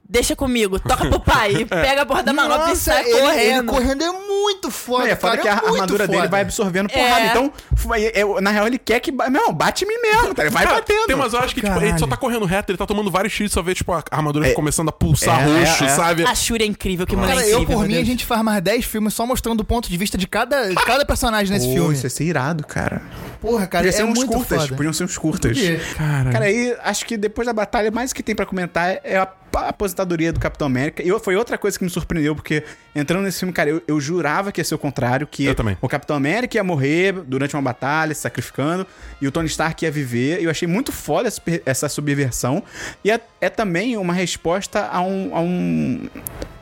deixa 0.08 0.34
comigo, 0.36 0.78
toca 0.78 1.06
pro 1.08 1.20
pai, 1.20 1.52
e 1.54 1.64
pega 1.66 2.02
a 2.02 2.06
porra 2.06 2.22
da 2.22 2.32
manopla 2.32 2.72
e 2.72 2.76
sai 2.76 3.02
ele, 3.04 3.10
ele 3.10 3.20
correndo. 3.20 3.66
correndo 3.72 4.04
é 4.04 4.10
muito 4.12 4.70
foda, 4.70 5.08
É, 5.08 5.16
foda 5.16 5.36
cara, 5.36 5.42
que 5.42 5.48
é 5.48 5.50
a 5.50 5.54
muito 5.56 5.72
armadura 5.74 6.06
dele 6.06 6.18
foda. 6.18 6.30
vai 6.30 6.40
absorvendo 6.42 6.88
porrada. 6.88 7.20
É. 7.20 7.26
Então, 7.28 7.52
é, 7.94 8.40
na 8.40 8.50
real, 8.50 8.66
ele 8.66 8.78
quer 8.78 9.00
que. 9.00 9.10
Não, 9.12 9.52
bate 9.52 9.84
em 9.84 9.88
mim 9.88 9.98
mesmo, 10.00 10.34
tá? 10.34 10.42
Vai 10.50 10.64
Cara, 10.64 10.76
batendo. 10.76 11.06
Tem 11.06 11.16
umas 11.16 11.34
horas 11.34 11.52
que 11.52 11.60
tipo, 11.60 11.80
ele 11.80 11.98
só 11.98 12.06
tá 12.06 12.16
correndo 12.16 12.44
reto, 12.44 12.70
ele 12.70 12.78
tá 12.78 12.86
tomando 12.86 13.10
vários 13.10 13.34
tiros, 13.34 13.52
só 13.52 13.62
vê 13.62 13.74
tipo, 13.74 13.92
a 13.92 14.02
armadura 14.10 14.52
começando 14.54 14.88
a 14.88 14.92
pulsar 14.92 15.40
é, 15.40 15.44
roxo, 15.44 15.84
é, 15.84 15.86
é. 15.86 15.90
sabe? 15.90 16.24
A 16.24 16.34
Shuri 16.34 16.64
é 16.64 16.66
incrível, 16.66 17.06
que 17.06 17.14
mulher 17.16 17.28
Cara, 17.28 17.40
incrível. 17.40 17.60
eu 17.60 17.66
por 17.66 17.86
mim, 17.86 17.94
a 17.94 17.96
Deus. 17.96 18.06
gente 18.06 18.24
faz 18.24 18.42
mais 18.42 18.62
10 18.62 18.84
filmes 18.84 19.14
só 19.14 19.26
mostrando 19.26 19.60
o 19.60 19.64
ponto 19.64 19.88
de 19.88 19.96
vista 19.96 20.16
de 20.16 20.26
cada, 20.26 20.68
de 20.68 20.74
cada 20.84 21.04
personagem 21.04 21.52
nesse 21.52 21.66
Pô, 21.66 21.72
filme. 21.74 21.94
Isso 21.94 22.06
ia 22.06 22.10
ser 22.10 22.24
irado, 22.24 22.66
cara. 22.66 23.02
Porra, 23.40 23.66
cara, 23.66 23.84
Podia 23.84 23.96
é 23.96 24.00
ser 24.00 24.04
uns 24.04 24.18
muito 24.18 24.32
curtas. 24.32 24.62
foda. 24.62 24.76
Podiam 24.76 24.92
ser 24.92 25.04
uns 25.04 25.18
curtas. 25.18 25.58
Cara. 25.96 26.30
Cara, 26.32 26.44
aí 26.46 26.76
acho 26.82 27.04
que 27.04 27.16
depois 27.16 27.46
da 27.46 27.52
batalha, 27.52 27.90
mais 27.90 28.10
o 28.10 28.14
que 28.14 28.22
tem 28.22 28.34
pra 28.34 28.46
comentar 28.46 28.98
é 29.04 29.16
a 29.16 29.26
a 29.56 29.68
aposentadoria 29.68 30.32
do 30.32 30.38
Capitão 30.38 30.66
América. 30.66 31.02
E 31.02 31.18
foi 31.18 31.36
outra 31.36 31.56
coisa 31.56 31.78
que 31.78 31.84
me 31.84 31.90
surpreendeu, 31.90 32.34
porque 32.34 32.62
entrando 32.94 33.24
nesse 33.24 33.38
filme, 33.38 33.52
cara, 33.52 33.70
eu, 33.70 33.82
eu 33.86 34.00
jurava 34.00 34.52
que 34.52 34.60
ia 34.60 34.64
ser 34.64 34.74
o 34.74 34.78
contrário, 34.78 35.26
que 35.26 35.46
Eu 35.46 35.54
também. 35.54 35.76
o 35.80 35.88
Capitão 35.88 36.14
América 36.16 36.56
ia 36.56 36.64
morrer 36.64 37.12
durante 37.12 37.54
uma 37.56 37.62
batalha, 37.62 38.14
se 38.14 38.20
sacrificando, 38.20 38.86
e 39.20 39.26
o 39.26 39.32
Tony 39.32 39.46
Stark 39.48 39.84
ia 39.84 39.90
viver. 39.90 40.40
E 40.40 40.44
eu 40.44 40.50
achei 40.50 40.68
muito 40.68 40.92
foda 40.92 41.28
essa, 41.28 41.40
essa 41.64 41.88
subversão. 41.88 42.62
E 43.04 43.10
é, 43.10 43.20
é 43.40 43.48
também 43.48 43.96
uma 43.96 44.12
resposta 44.12 44.86
a 44.86 45.00
um, 45.00 45.34
a 45.34 45.40
um. 45.40 46.08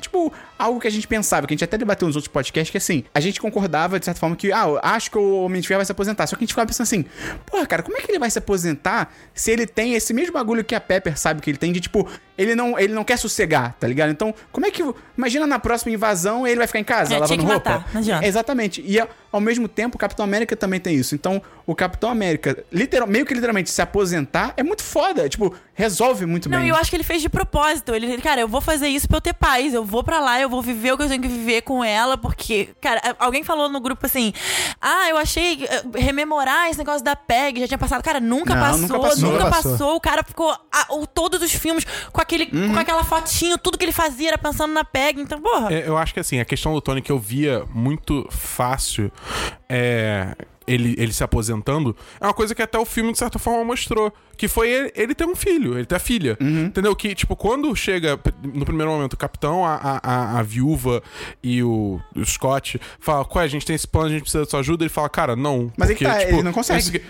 Tipo, 0.00 0.32
algo 0.64 0.80
que 0.80 0.88
a 0.88 0.90
gente 0.90 1.06
pensava, 1.06 1.46
que 1.46 1.52
a 1.52 1.56
gente 1.56 1.64
até 1.64 1.76
debateu 1.78 2.06
nos 2.08 2.16
outros 2.16 2.32
podcasts, 2.32 2.70
que 2.70 2.78
assim, 2.78 3.04
a 3.14 3.20
gente 3.20 3.40
concordava, 3.40 3.98
de 3.98 4.04
certa 4.04 4.20
forma, 4.20 4.34
que, 4.36 4.52
ah, 4.52 4.64
eu 4.66 4.80
acho 4.82 5.10
que 5.10 5.18
o 5.18 5.44
Homem 5.44 5.60
de 5.60 5.68
Ferro 5.68 5.78
vai 5.78 5.86
se 5.86 5.92
aposentar. 5.92 6.26
Só 6.26 6.36
que 6.36 6.42
a 6.42 6.44
gente 6.44 6.52
ficava 6.52 6.66
pensando 6.66 6.84
assim, 6.86 7.04
porra, 7.46 7.66
cara, 7.66 7.82
como 7.82 7.96
é 7.96 8.00
que 8.00 8.10
ele 8.10 8.18
vai 8.18 8.30
se 8.30 8.38
aposentar 8.38 9.12
se 9.34 9.50
ele 9.50 9.66
tem 9.66 9.94
esse 9.94 10.12
mesmo 10.12 10.32
bagulho 10.32 10.64
que 10.64 10.74
a 10.74 10.80
Pepper 10.80 11.18
sabe 11.18 11.40
que 11.40 11.50
ele 11.50 11.58
tem, 11.58 11.72
de 11.72 11.80
tipo, 11.80 12.08
ele 12.36 12.54
não, 12.54 12.78
ele 12.78 12.92
não 12.92 13.04
quer 13.04 13.16
sossegar, 13.18 13.74
tá 13.78 13.86
ligado? 13.86 14.10
Então, 14.10 14.34
como 14.50 14.66
é 14.66 14.70
que. 14.70 14.82
Imagina 15.16 15.46
na 15.46 15.58
próxima 15.58 15.92
invasão 15.92 16.46
ele 16.46 16.56
vai 16.56 16.66
ficar 16.66 16.80
em 16.80 16.84
casa, 16.84 17.14
É, 17.14 17.18
lavando 17.18 17.42
roupa. 17.44 17.70
matar, 17.70 17.88
não 17.92 18.00
adianta. 18.00 18.26
Exatamente. 18.26 18.82
E 18.84 18.98
ao- 18.98 19.40
mesmo 19.40 19.66
tempo, 19.68 19.96
o 19.96 19.98
Capitão 19.98 20.24
América 20.24 20.56
também 20.56 20.78
tem 20.80 20.94
isso. 20.96 21.14
Então, 21.14 21.40
o 21.66 21.74
Capitão 21.74 22.08
América, 22.10 22.64
literal, 22.72 23.06
meio 23.08 23.24
que 23.26 23.34
literalmente 23.34 23.68
se 23.70 23.80
aposentar, 23.82 24.52
é 24.56 24.62
muito 24.62 24.82
foda. 24.82 25.28
Tipo, 25.28 25.54
resolve 25.74 26.24
muito 26.26 26.48
Não, 26.48 26.58
bem. 26.58 26.66
e 26.68 26.70
eu 26.70 26.76
acho 26.76 26.88
que 26.90 26.96
ele 26.96 27.02
fez 27.04 27.20
de 27.22 27.28
propósito. 27.28 27.94
Ele, 27.94 28.06
ele, 28.06 28.22
cara, 28.22 28.40
eu 28.40 28.48
vou 28.48 28.60
fazer 28.60 28.88
isso 28.88 29.06
pra 29.08 29.16
eu 29.18 29.20
ter 29.20 29.34
paz. 29.34 29.74
Eu 29.74 29.84
vou 29.84 30.02
pra 30.04 30.20
lá, 30.20 30.40
eu 30.40 30.48
vou 30.48 30.53
viver 30.62 30.92
o 30.92 30.96
que 30.96 31.04
eu 31.04 31.08
tenho 31.08 31.22
que 31.22 31.28
viver 31.28 31.62
com 31.62 31.82
ela, 31.84 32.16
porque, 32.16 32.70
cara, 32.80 33.00
alguém 33.18 33.42
falou 33.44 33.68
no 33.68 33.80
grupo 33.80 34.06
assim: 34.06 34.32
Ah, 34.80 35.08
eu 35.08 35.16
achei 35.16 35.64
eh, 35.64 35.82
rememorar 35.96 36.68
esse 36.68 36.78
negócio 36.78 37.04
da 37.04 37.14
PEG, 37.16 37.60
já 37.60 37.68
tinha 37.68 37.78
passado. 37.78 38.02
Cara, 38.02 38.20
nunca 38.20 38.54
Não, 38.54 38.60
passou, 38.62 38.80
nunca 38.80 38.98
passou. 39.00 39.30
nunca 39.32 39.44
passou. 39.50 39.70
passou. 39.72 39.96
O 39.96 40.00
cara 40.00 40.22
ficou 40.22 40.50
ah, 40.72 40.86
o, 40.90 41.06
todos 41.06 41.42
os 41.42 41.52
filmes 41.52 41.84
com, 42.12 42.20
aquele, 42.20 42.48
Uhum. 42.52 42.72
com 42.74 42.78
aquela 42.80 43.04
fotinho, 43.04 43.56
tudo 43.58 43.76
que 43.78 43.84
ele 43.84 43.92
fazia 43.92 44.28
era 44.28 44.38
pensando 44.38 44.72
na 44.72 44.84
PEG. 44.84 45.20
Então, 45.20 45.40
porra. 45.40 45.72
É, 45.72 45.88
eu 45.88 45.96
acho 45.96 46.12
que 46.14 46.20
assim, 46.20 46.40
a 46.40 46.44
questão 46.44 46.72
do 46.74 46.80
Tony 46.80 47.00
que 47.02 47.12
eu 47.12 47.18
via 47.18 47.64
muito 47.72 48.26
fácil 48.30 49.10
é. 49.68 50.36
Ele, 50.66 50.94
ele 50.96 51.12
se 51.12 51.22
aposentando, 51.22 51.94
é 52.18 52.24
uma 52.26 52.32
coisa 52.32 52.54
que 52.54 52.62
até 52.62 52.78
o 52.78 52.86
filme, 52.86 53.12
de 53.12 53.18
certa 53.18 53.38
forma, 53.38 53.62
mostrou. 53.64 54.10
Que 54.36 54.48
foi 54.48 54.70
ele, 54.70 54.92
ele 54.96 55.14
ter 55.14 55.26
um 55.26 55.36
filho, 55.36 55.76
ele 55.76 55.84
ter 55.84 55.94
a 55.96 55.98
filha. 55.98 56.38
Entendeu? 56.40 56.96
Que, 56.96 57.14
tipo, 57.14 57.36
quando 57.36 57.74
chega, 57.76 58.18
no 58.54 58.64
primeiro 58.64 58.90
momento, 58.90 59.12
o 59.12 59.16
capitão, 59.16 59.64
a, 59.64 60.00
a, 60.02 60.38
a- 60.38 60.42
viúva 60.42 61.02
e 61.42 61.62
o, 61.62 62.00
o 62.16 62.24
Scott 62.24 62.80
fala, 62.98 63.24
qual 63.26 63.44
a 63.44 63.46
gente 63.48 63.66
tem 63.66 63.76
esse 63.76 63.86
plano, 63.86 64.06
a 64.08 64.10
gente 64.12 64.22
precisa 64.22 64.44
da 64.44 64.50
sua 64.50 64.60
ajuda. 64.60 64.84
Ele 64.84 64.88
fala, 64.88 65.08
cara, 65.10 65.36
não. 65.36 65.70
Mas 65.76 65.90
aí 65.90 65.96
que 65.96 66.04
tá, 66.04 66.22
ele 66.22 66.42
não 66.42 66.52
consegue. 66.52 67.02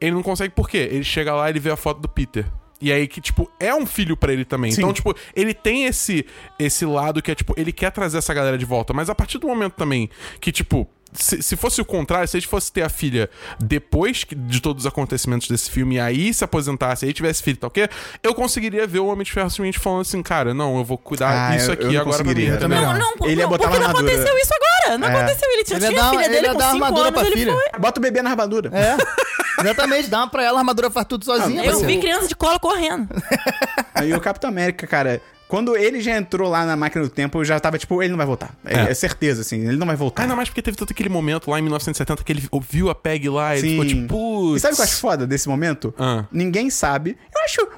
Ele 0.00 0.10
não 0.12 0.22
consegue 0.22 0.52
por 0.54 0.68
quê? 0.68 0.88
Ele 0.90 1.04
chega 1.04 1.32
lá 1.34 1.46
e 1.48 1.52
ele 1.52 1.60
vê 1.60 1.70
a 1.70 1.76
foto 1.76 2.00
do 2.00 2.08
Peter. 2.08 2.44
E 2.78 2.92
aí 2.92 3.06
que, 3.08 3.20
tipo, 3.22 3.50
é 3.58 3.74
um 3.74 3.86
filho 3.86 4.16
pra 4.16 4.32
ele 4.32 4.44
também. 4.44 4.70
Sim. 4.70 4.82
Então, 4.82 4.92
tipo, 4.92 5.14
ele 5.34 5.54
tem 5.54 5.86
esse, 5.86 6.26
esse 6.58 6.84
lado 6.84 7.22
que 7.22 7.30
é, 7.30 7.34
tipo, 7.34 7.54
ele 7.56 7.72
quer 7.72 7.90
trazer 7.90 8.18
essa 8.18 8.34
galera 8.34 8.58
de 8.58 8.66
volta. 8.66 8.92
Mas 8.92 9.08
a 9.08 9.14
partir 9.14 9.38
do 9.38 9.46
momento 9.46 9.72
também 9.72 10.10
que, 10.40 10.52
tipo, 10.52 10.86
se, 11.18 11.42
se 11.42 11.56
fosse 11.56 11.80
o 11.80 11.84
contrário, 11.84 12.26
se 12.28 12.36
ele 12.36 12.46
fosse 12.46 12.70
ter 12.72 12.82
a 12.82 12.88
filha 12.88 13.28
depois 13.58 14.24
que- 14.24 14.34
de 14.34 14.60
todos 14.60 14.84
os 14.84 14.86
acontecimentos 14.86 15.48
desse 15.48 15.70
filme 15.70 15.96
e 15.96 16.00
aí 16.00 16.32
se 16.34 16.44
aposentasse, 16.44 17.04
aí 17.06 17.12
tivesse 17.12 17.42
filho 17.42 17.54
e 17.56 17.58
tal, 17.58 17.68
o 17.68 17.70
quê? 17.70 17.88
Eu 18.22 18.34
conseguiria 18.34 18.86
ver 18.86 18.98
o 19.00 19.06
Homem 19.06 19.24
de 19.24 19.32
Ferro 19.32 19.48
simplesmente 19.50 19.78
falando 19.78 20.02
assim, 20.02 20.22
cara, 20.22 20.52
não, 20.54 20.76
eu 20.78 20.84
vou 20.84 20.98
cuidar 20.98 21.50
Ah, 21.50 21.56
isso 21.56 21.70
eu- 21.70 21.74
aqui 21.74 21.84
eu 21.84 21.92
não 21.92 22.00
agora 22.02 22.24
pra 22.24 22.34
mim. 22.34 22.48
não, 22.48 22.68
não. 22.68 22.98
não, 22.98 23.26
Ele 23.26 23.36
ia 23.40 23.42
não, 23.44 23.48
botar 23.50 23.64
porque 23.68 23.78
não 23.80 23.86
armadura. 23.88 24.12
aconteceu 24.14 24.38
isso 24.38 24.52
agora. 24.54 24.98
Não 24.98 25.08
É. 25.08 25.16
aconteceu. 25.16 25.48
Ele 25.52 25.64
tinha, 25.64 25.76
Ele 25.78 25.86
tinha 25.88 26.00
dar- 26.00 26.06
a 26.06 26.10
filha 26.10 26.24
ele 26.24 26.34
dele 26.34 26.46
ia 26.46 26.52
com 26.52 26.58
dar 26.58 26.70
5 26.72 26.84
armadura 26.84 27.08
anos, 27.08 27.20
pra 27.20 27.28
ele 27.28 27.36
filha. 27.36 27.52
foi. 27.52 27.80
Bota 27.80 27.98
o 28.00 28.02
bebê 28.02 28.22
na 28.22 28.30
armadura. 28.30 28.70
É, 28.72 28.96
exatamente, 29.62 30.08
dá 30.08 30.18
uma 30.18 30.28
pra 30.30 30.44
ela, 30.44 30.58
a 30.58 30.60
armadura 30.60 30.90
faz 30.90 31.06
tudo 31.08 31.24
sozinha. 31.24 31.60
Eu 31.62 31.64
parceiro. 31.72 31.88
vi 31.88 31.98
criança 31.98 32.28
de 32.28 32.36
colo 32.36 32.60
correndo. 32.60 33.08
Aí 33.94 34.12
o 34.14 34.20
Capitão 34.20 34.48
América, 34.50 34.86
cara, 34.86 35.20
quando 35.48 35.76
ele 35.76 36.00
já 36.00 36.16
entrou 36.16 36.50
lá 36.50 36.64
na 36.66 36.76
máquina 36.76 37.04
do 37.04 37.10
tempo, 37.10 37.38
eu 37.38 37.44
já 37.44 37.58
tava 37.60 37.78
tipo, 37.78 38.02
ele 38.02 38.10
não 38.10 38.16
vai 38.16 38.26
voltar. 38.26 38.54
É, 38.64 38.74
É. 38.80 38.90
é 38.90 38.94
certeza, 38.94 39.42
assim, 39.42 39.66
ele 39.66 39.76
não 39.76 39.86
vai 39.86 39.96
voltar. 39.96 40.22
Ainda 40.22 40.34
mais 40.36 40.48
porque 40.48 40.62
teve 40.62 40.76
todo 40.76 40.90
aquele 40.90 41.08
momento 41.08 41.50
lá 41.50 41.58
em 41.58 41.62
1970 41.62 42.24
que 42.24 42.32
ele 42.32 42.46
ouviu 42.50 42.90
a 42.90 42.94
Peg 42.94 43.28
lá 43.28 43.54
e 43.54 43.58
ele 43.58 43.68
Sim. 43.68 43.70
ficou 43.72 43.86
tipo, 43.86 44.04
E 44.04 44.08
putz. 44.08 44.62
sabe 44.62 44.72
o 44.74 44.76
que 44.76 44.82
eu 44.82 44.84
acho 44.84 44.96
foda 44.96 45.26
desse 45.26 45.48
momento? 45.48 45.94
Ah. 45.98 46.24
Ninguém 46.32 46.68
sabe. 46.70 47.16
Eu 47.34 47.42
acho. 47.44 47.68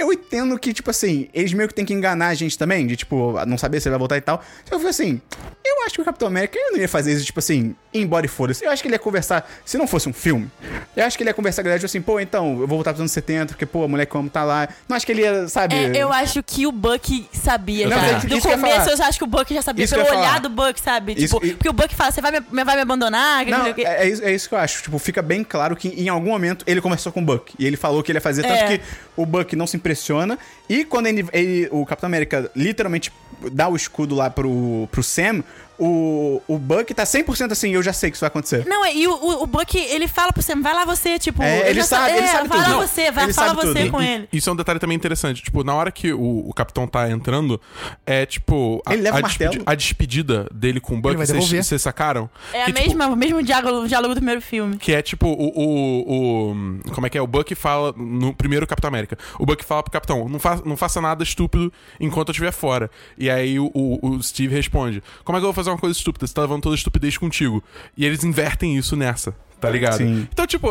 Eu 0.00 0.12
entendo 0.12 0.58
que, 0.58 0.72
tipo 0.72 0.90
assim, 0.90 1.28
eles 1.34 1.52
meio 1.52 1.68
que 1.68 1.74
tem 1.74 1.84
que 1.84 1.92
enganar 1.92 2.28
a 2.28 2.34
gente 2.34 2.56
também, 2.56 2.86
de 2.86 2.96
tipo, 2.96 3.34
não 3.46 3.58
saber 3.58 3.80
se 3.80 3.88
ele 3.88 3.92
vai 3.92 3.98
voltar 3.98 4.16
e 4.16 4.20
tal. 4.20 4.42
Então 4.64 4.76
eu 4.78 4.80
fui 4.80 4.90
assim, 4.90 5.20
eu 5.64 5.84
acho 5.84 5.94
que 5.94 6.00
o 6.00 6.04
Capitão 6.04 6.28
América 6.28 6.58
ele 6.58 6.72
não 6.72 6.78
ia 6.80 6.88
fazer 6.88 7.12
isso, 7.12 7.24
tipo 7.24 7.38
assim, 7.38 7.74
embora 7.92 8.24
e 8.24 8.28
foda-se. 8.28 8.64
Eu 8.64 8.70
acho 8.70 8.82
que 8.82 8.88
ele 8.88 8.94
ia 8.94 8.98
conversar, 8.98 9.48
se 9.64 9.76
não 9.76 9.86
fosse 9.86 10.08
um 10.08 10.12
filme, 10.12 10.50
eu 10.96 11.04
acho 11.04 11.16
que 11.16 11.22
ele 11.22 11.30
ia 11.30 11.34
conversar 11.34 11.62
galera, 11.62 11.78
tipo 11.78 11.86
assim, 11.86 12.00
pô, 12.00 12.18
então, 12.20 12.52
eu 12.52 12.58
vou 12.66 12.78
voltar 12.78 12.92
pros 12.92 13.00
anos 13.00 13.12
70, 13.12 13.48
porque, 13.48 13.66
pô, 13.66 13.84
a 13.84 13.88
mulher 13.88 14.06
que 14.06 14.14
eu 14.14 14.20
amo 14.20 14.30
tá 14.30 14.42
lá. 14.44 14.68
Não 14.88 14.96
acho 14.96 15.04
que 15.04 15.12
ele 15.12 15.22
ia, 15.22 15.48
sabe. 15.48 15.74
É, 15.74 15.96
eu 15.98 16.12
acho 16.12 16.42
que 16.42 16.66
o 16.66 16.72
Buck 16.72 17.28
sabia 17.32 17.88
Não, 17.88 17.96
já. 17.98 18.06
é, 18.06 18.14
Do 18.20 18.26
que 18.28 18.34
eu 18.34 18.40
começo 18.40 18.90
eu 18.90 18.96
já 18.96 19.06
acho 19.06 19.18
que 19.18 19.24
o 19.24 19.26
Buck 19.26 19.52
já 19.54 19.62
sabia. 19.62 19.84
Isso 19.84 19.94
que 19.94 20.00
pelo 20.02 20.12
eu 20.14 20.18
olhar 20.18 20.28
falar. 20.28 20.40
do 20.40 20.48
Buck, 20.48 20.80
sabe? 20.80 21.12
Isso- 21.16 21.34
tipo, 21.38 21.46
e- 21.46 21.52
porque 21.54 21.68
o 21.68 21.72
Buck 21.72 21.94
fala, 21.94 22.10
você 22.10 22.20
vai 22.20 22.32
me, 22.32 22.40
vai 22.64 22.76
me 22.76 22.80
abandonar? 22.82 23.44
Que 23.44 23.50
não 23.50 23.58
Não, 23.60 23.66
é, 23.66 23.74
é 23.82 24.08
isso, 24.08 24.24
é 24.24 24.32
isso 24.32 24.48
que 24.48 24.54
eu 24.54 24.58
acho. 24.58 24.82
Tipo, 24.82 24.98
fica 24.98 25.20
bem 25.20 25.44
claro 25.44 25.76
que 25.76 25.88
em 25.88 26.08
algum 26.08 26.30
momento 26.30 26.64
ele 26.66 26.80
conversou 26.80 27.12
com 27.12 27.20
o 27.20 27.24
Buck. 27.24 27.52
E 27.58 27.66
ele 27.66 27.76
falou 27.76 28.02
que 28.02 28.10
ele 28.10 28.16
ia 28.18 28.22
fazer, 28.22 28.42
tanto 28.42 28.54
É. 28.54 28.78
que 28.78 28.84
o 29.16 29.26
Buck 29.26 29.54
não 29.56 29.66
se 29.66 29.76
impressiona. 29.90 30.38
E 30.70 30.84
quando 30.84 31.06
ele, 31.08 31.26
ele- 31.32 31.68
o 31.72 31.84
Capitão 31.84 32.06
América 32.06 32.50
literalmente 32.54 33.12
dá 33.52 33.68
o 33.68 33.74
escudo 33.74 34.14
lá 34.14 34.30
pro, 34.30 34.86
pro 34.92 35.02
Sam, 35.02 35.42
o, 35.82 36.42
o 36.46 36.58
Buck 36.58 36.92
tá 36.92 37.04
100% 37.04 37.52
assim, 37.52 37.70
eu 37.70 37.82
já 37.82 37.90
sei 37.90 38.10
que 38.10 38.16
isso 38.16 38.20
vai 38.20 38.28
acontecer. 38.28 38.66
Não, 38.66 38.84
é, 38.84 38.94
e 38.94 39.08
o, 39.08 39.42
o, 39.42 39.46
Buck, 39.46 39.78
ele 39.78 40.06
fala 40.06 40.30
pro 40.30 40.42
Sam, 40.42 40.60
vai 40.60 40.74
lá 40.74 40.84
você, 40.84 41.18
tipo... 41.18 41.42
É, 41.42 41.70
ele 41.70 41.80
já 41.80 41.86
sabe- 41.86 42.10
sa- 42.10 42.16
ele 42.18 42.26
é, 42.26 42.28
sabe 42.32 42.48
vai 42.48 42.58
tudo. 42.58 42.68
lá 42.70 42.76
Não, 42.80 42.86
você, 42.86 43.10
vai, 43.10 43.24
ele 43.24 43.32
fala 43.32 43.48
sabe 43.54 43.60
você 43.66 43.80
tudo. 43.80 43.90
com 43.90 44.02
E- 44.02 44.06
ele. 44.14 44.28
Isso 44.30 44.50
é 44.50 44.52
um 44.52 44.56
detalhe 44.56 44.78
também 44.78 44.94
interessante. 44.94 45.42
Tipo, 45.42 45.64
na 45.64 45.74
hora 45.74 45.90
que 45.90 46.12
o, 46.12 46.46
o 46.46 46.52
capitão 46.52 46.86
tá 46.86 47.10
entrando, 47.10 47.58
é 48.04 48.26
tipo. 48.26 48.82
a- 48.84 48.92
Ele 48.92 49.02
leva 49.04 49.18
a, 49.18 49.22
martelo. 49.22 49.62
a 49.64 49.74
despedida 49.74 50.46
dele 50.52 50.80
com 50.80 50.96
o 50.96 51.00
Buck, 51.00 51.14
Ele 51.14 51.24
vai 51.24 51.26
vocês 51.40 51.80
sacaram? 51.80 52.28
É 52.52 52.62
a 52.62 52.66
Que, 52.66 52.72
tipo, 52.74 52.86
mesma, 52.88 53.06
o 53.08 53.16
mesmo 53.16 53.42
diálogo, 53.42 53.88
diálogo 53.88 54.12
do 54.14 54.18
primeiro 54.18 54.42
filme. 54.42 54.76
Que 54.76 54.92
é 54.92 55.00
tipo 55.00 55.26
o, 55.28 55.32
o, 55.32 56.50
o- 56.52 56.90
Como 56.92 57.06
é 57.06 57.10
que 57.10 57.16
é? 57.16 57.22
O 57.22 57.26
Buck 57.26 57.54
fala. 57.54 57.94
No 57.96 58.34
primeiro 58.34 58.66
Capitão 58.66 58.88
América. 58.88 59.16
O 59.38 59.46
Buck 59.46 59.64
fala 59.64 59.82
pro 59.82 59.90
Capitão: 59.90 60.28
não, 60.28 60.38
não 60.64 60.76
faça 60.76 61.00
nada 61.00 61.22
estúpido 61.22 61.72
enquanto 61.98 62.28
eu 62.28 62.32
estiver 62.32 62.52
fora. 62.52 62.90
E 63.18 63.28
aí 63.30 63.58
o, 63.58 63.70
o- 63.74 64.10
o 64.16 64.22
Steve 64.22 64.54
responde: 64.54 65.02
Como 65.24 65.36
é 65.36 65.40
que 65.40 65.44
eu 65.44 65.48
vou 65.48 65.54
fazer 65.54 65.70
uma 65.70 65.78
coisa 65.78 65.96
estúpida? 65.96 66.26
Você 66.26 66.34
tá 66.34 66.42
levando 66.42 66.62
toda 66.62 66.74
a 66.74 66.78
estupidez 66.78 67.16
contigo. 67.18 67.62
E 67.96 68.04
eles 68.04 68.24
invertem 68.24 68.76
isso 68.76 68.96
nessa. 68.96 69.34
Tá 69.60 69.70
ligado? 69.70 69.98
Sim. 69.98 70.26
Então, 70.32 70.46
tipo, 70.46 70.68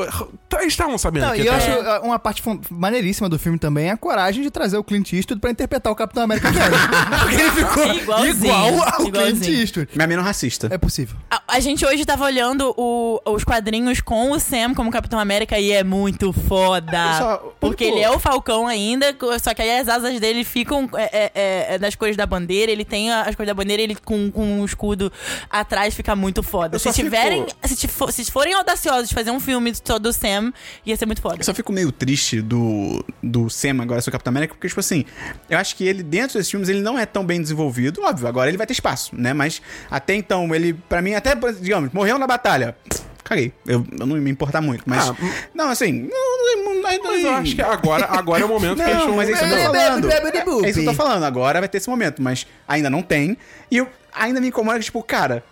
tá- 0.47 0.59
eles 0.61 0.73
estavam 0.73 0.97
sabendo 0.97 1.27
Não, 1.27 1.33
que 1.33 1.41
e 1.41 1.45
eu 1.47 1.53
acho 1.53 1.69
uma 2.03 2.17
parte 2.19 2.41
maneiríssima 2.69 3.29
do 3.29 3.37
filme 3.37 3.57
também 3.59 3.87
é 3.87 3.91
a 3.91 3.97
coragem 3.97 4.41
de 4.43 4.49
trazer 4.49 4.77
o 4.77 4.83
Clint 4.83 5.13
Eastwood 5.13 5.39
pra 5.39 5.51
interpretar 5.51 5.91
o 5.91 5.95
Capitão 5.95 6.23
América 6.23 6.51
velho. 6.51 6.75
Porque 7.21 7.35
ele 7.41 7.51
ficou 7.51 7.83
Igualzinho, 7.93 8.35
igual 8.45 8.63
ao 8.93 9.07
igualzinho. 9.07 9.11
Clint 9.41 9.47
Eastwood. 9.59 9.89
Minha 9.95 10.07
menos 10.07 10.25
racista. 10.25 10.67
É 10.71 10.77
possível. 10.77 11.15
A, 11.29 11.41
a 11.47 11.59
gente 11.59 11.85
hoje 11.85 12.05
tava 12.05 12.23
olhando 12.25 12.73
o- 12.77 13.19
os 13.25 13.43
quadrinhos 13.43 14.01
com 14.01 14.31
o 14.31 14.39
Sam 14.39 14.73
como 14.73 14.89
Capitão 14.91 15.19
América 15.19 15.59
e 15.59 15.71
é 15.71 15.83
muito 15.83 16.33
foda. 16.33 17.17
Só, 17.17 17.53
porque 17.59 17.85
tipo- 17.85 17.97
ele 17.97 18.03
é 18.05 18.09
o 18.11 18.19
Falcão 18.19 18.67
ainda, 18.67 19.13
co- 19.13 19.37
só 19.39 19.53
que 19.53 19.61
aí 19.61 19.79
as 19.79 19.87
asas 19.87 20.19
dele 20.19 20.43
ficam 20.43 20.89
é, 20.95 21.03
é, 21.03 21.31
é, 21.35 21.75
é 21.75 21.77
das 21.77 21.95
cores 21.95 22.15
da 22.17 22.25
bandeira, 22.25 22.71
ele 22.71 22.85
tem 22.85 23.11
a- 23.11 23.23
as 23.23 23.35
cores 23.35 23.47
da 23.47 23.53
bandeira, 23.53 23.81
ele 23.81 23.95
com, 23.95 24.31
com 24.31 24.61
um 24.61 24.65
escudo 24.65 25.11
atrás 25.49 25.93
fica 25.93 26.15
muito 26.15 26.41
foda. 26.41 26.75
Eu 26.75 26.79
Se 26.79 26.83
só 26.85 26.93
fico- 26.93 27.05
tiverem, 27.05 27.45
se, 27.65 27.75
se 28.11 28.31
forem 28.31 28.55
audaciosos 28.79 29.09
de 29.09 29.15
fazer 29.15 29.31
um 29.31 29.39
filme 29.39 29.73
só 29.83 29.99
do 29.99 30.11
Sam, 30.13 30.53
ia 30.85 30.95
ser 30.95 31.05
muito 31.05 31.21
foda. 31.21 31.37
Eu 31.39 31.43
só 31.43 31.53
fico 31.53 31.71
meio 31.71 31.91
triste 31.91 32.41
do, 32.41 33.03
do 33.21 33.49
Sam 33.49 33.81
agora 33.81 34.01
ser 34.01 34.09
o 34.09 34.11
Capitão 34.11 34.31
América, 34.31 34.53
porque, 34.53 34.67
tipo 34.67 34.79
assim, 34.79 35.05
eu 35.49 35.57
acho 35.57 35.75
que 35.75 35.85
ele, 35.85 36.03
dentro 36.03 36.37
desses 36.37 36.49
filmes, 36.49 36.69
ele 36.69 36.81
não 36.81 36.97
é 36.97 37.05
tão 37.05 37.25
bem 37.25 37.41
desenvolvido. 37.41 38.01
Óbvio, 38.01 38.27
agora 38.27 38.49
ele 38.49 38.57
vai 38.57 38.65
ter 38.67 38.73
espaço, 38.73 39.15
né? 39.15 39.33
Mas 39.33 39.61
até 39.89 40.15
então, 40.15 40.53
ele, 40.55 40.73
pra 40.73 41.01
mim, 41.01 41.13
até, 41.13 41.35
digamos, 41.59 41.91
morreu 41.91 42.17
na 42.17 42.27
batalha. 42.27 42.75
Caguei. 43.23 43.53
Eu, 43.67 43.85
eu 43.99 44.07
não 44.07 44.15
ia 44.15 44.21
me 44.23 44.31
importar 44.31 44.59
muito, 44.59 44.83
mas. 44.87 45.07
Ah, 45.07 45.15
não, 45.53 45.69
assim. 45.69 45.91
Não, 45.91 46.09
não, 46.09 46.73
não, 46.73 46.81
Mas 46.81 47.23
eu 47.23 47.33
acho 47.35 47.55
que 47.55 47.61
agora, 47.61 48.07
agora 48.09 48.41
é 48.41 48.45
o 48.45 48.49
momento 48.49 48.77
que 48.77 49.11
mas 49.15 49.29
é 49.29 49.33
isso 49.33 49.43
que 49.43 49.45
eu 49.45 49.57
tô 49.57 49.73
falando. 49.73 50.11
É 50.11 50.69
isso 50.69 50.79
que 50.79 50.85
eu 50.85 50.91
tô 50.91 50.93
falando. 50.95 51.23
Agora 51.23 51.59
vai 51.59 51.69
ter 51.69 51.77
esse 51.77 51.87
momento, 51.87 52.23
mas 52.23 52.47
ainda 52.67 52.89
não 52.89 53.03
tem. 53.03 53.37
E 53.69 53.77
eu 53.77 53.87
ainda 54.11 54.41
me 54.41 54.47
incomoda 54.47 54.79
que, 54.79 54.85
tipo, 54.85 55.03
cara, 55.03 55.43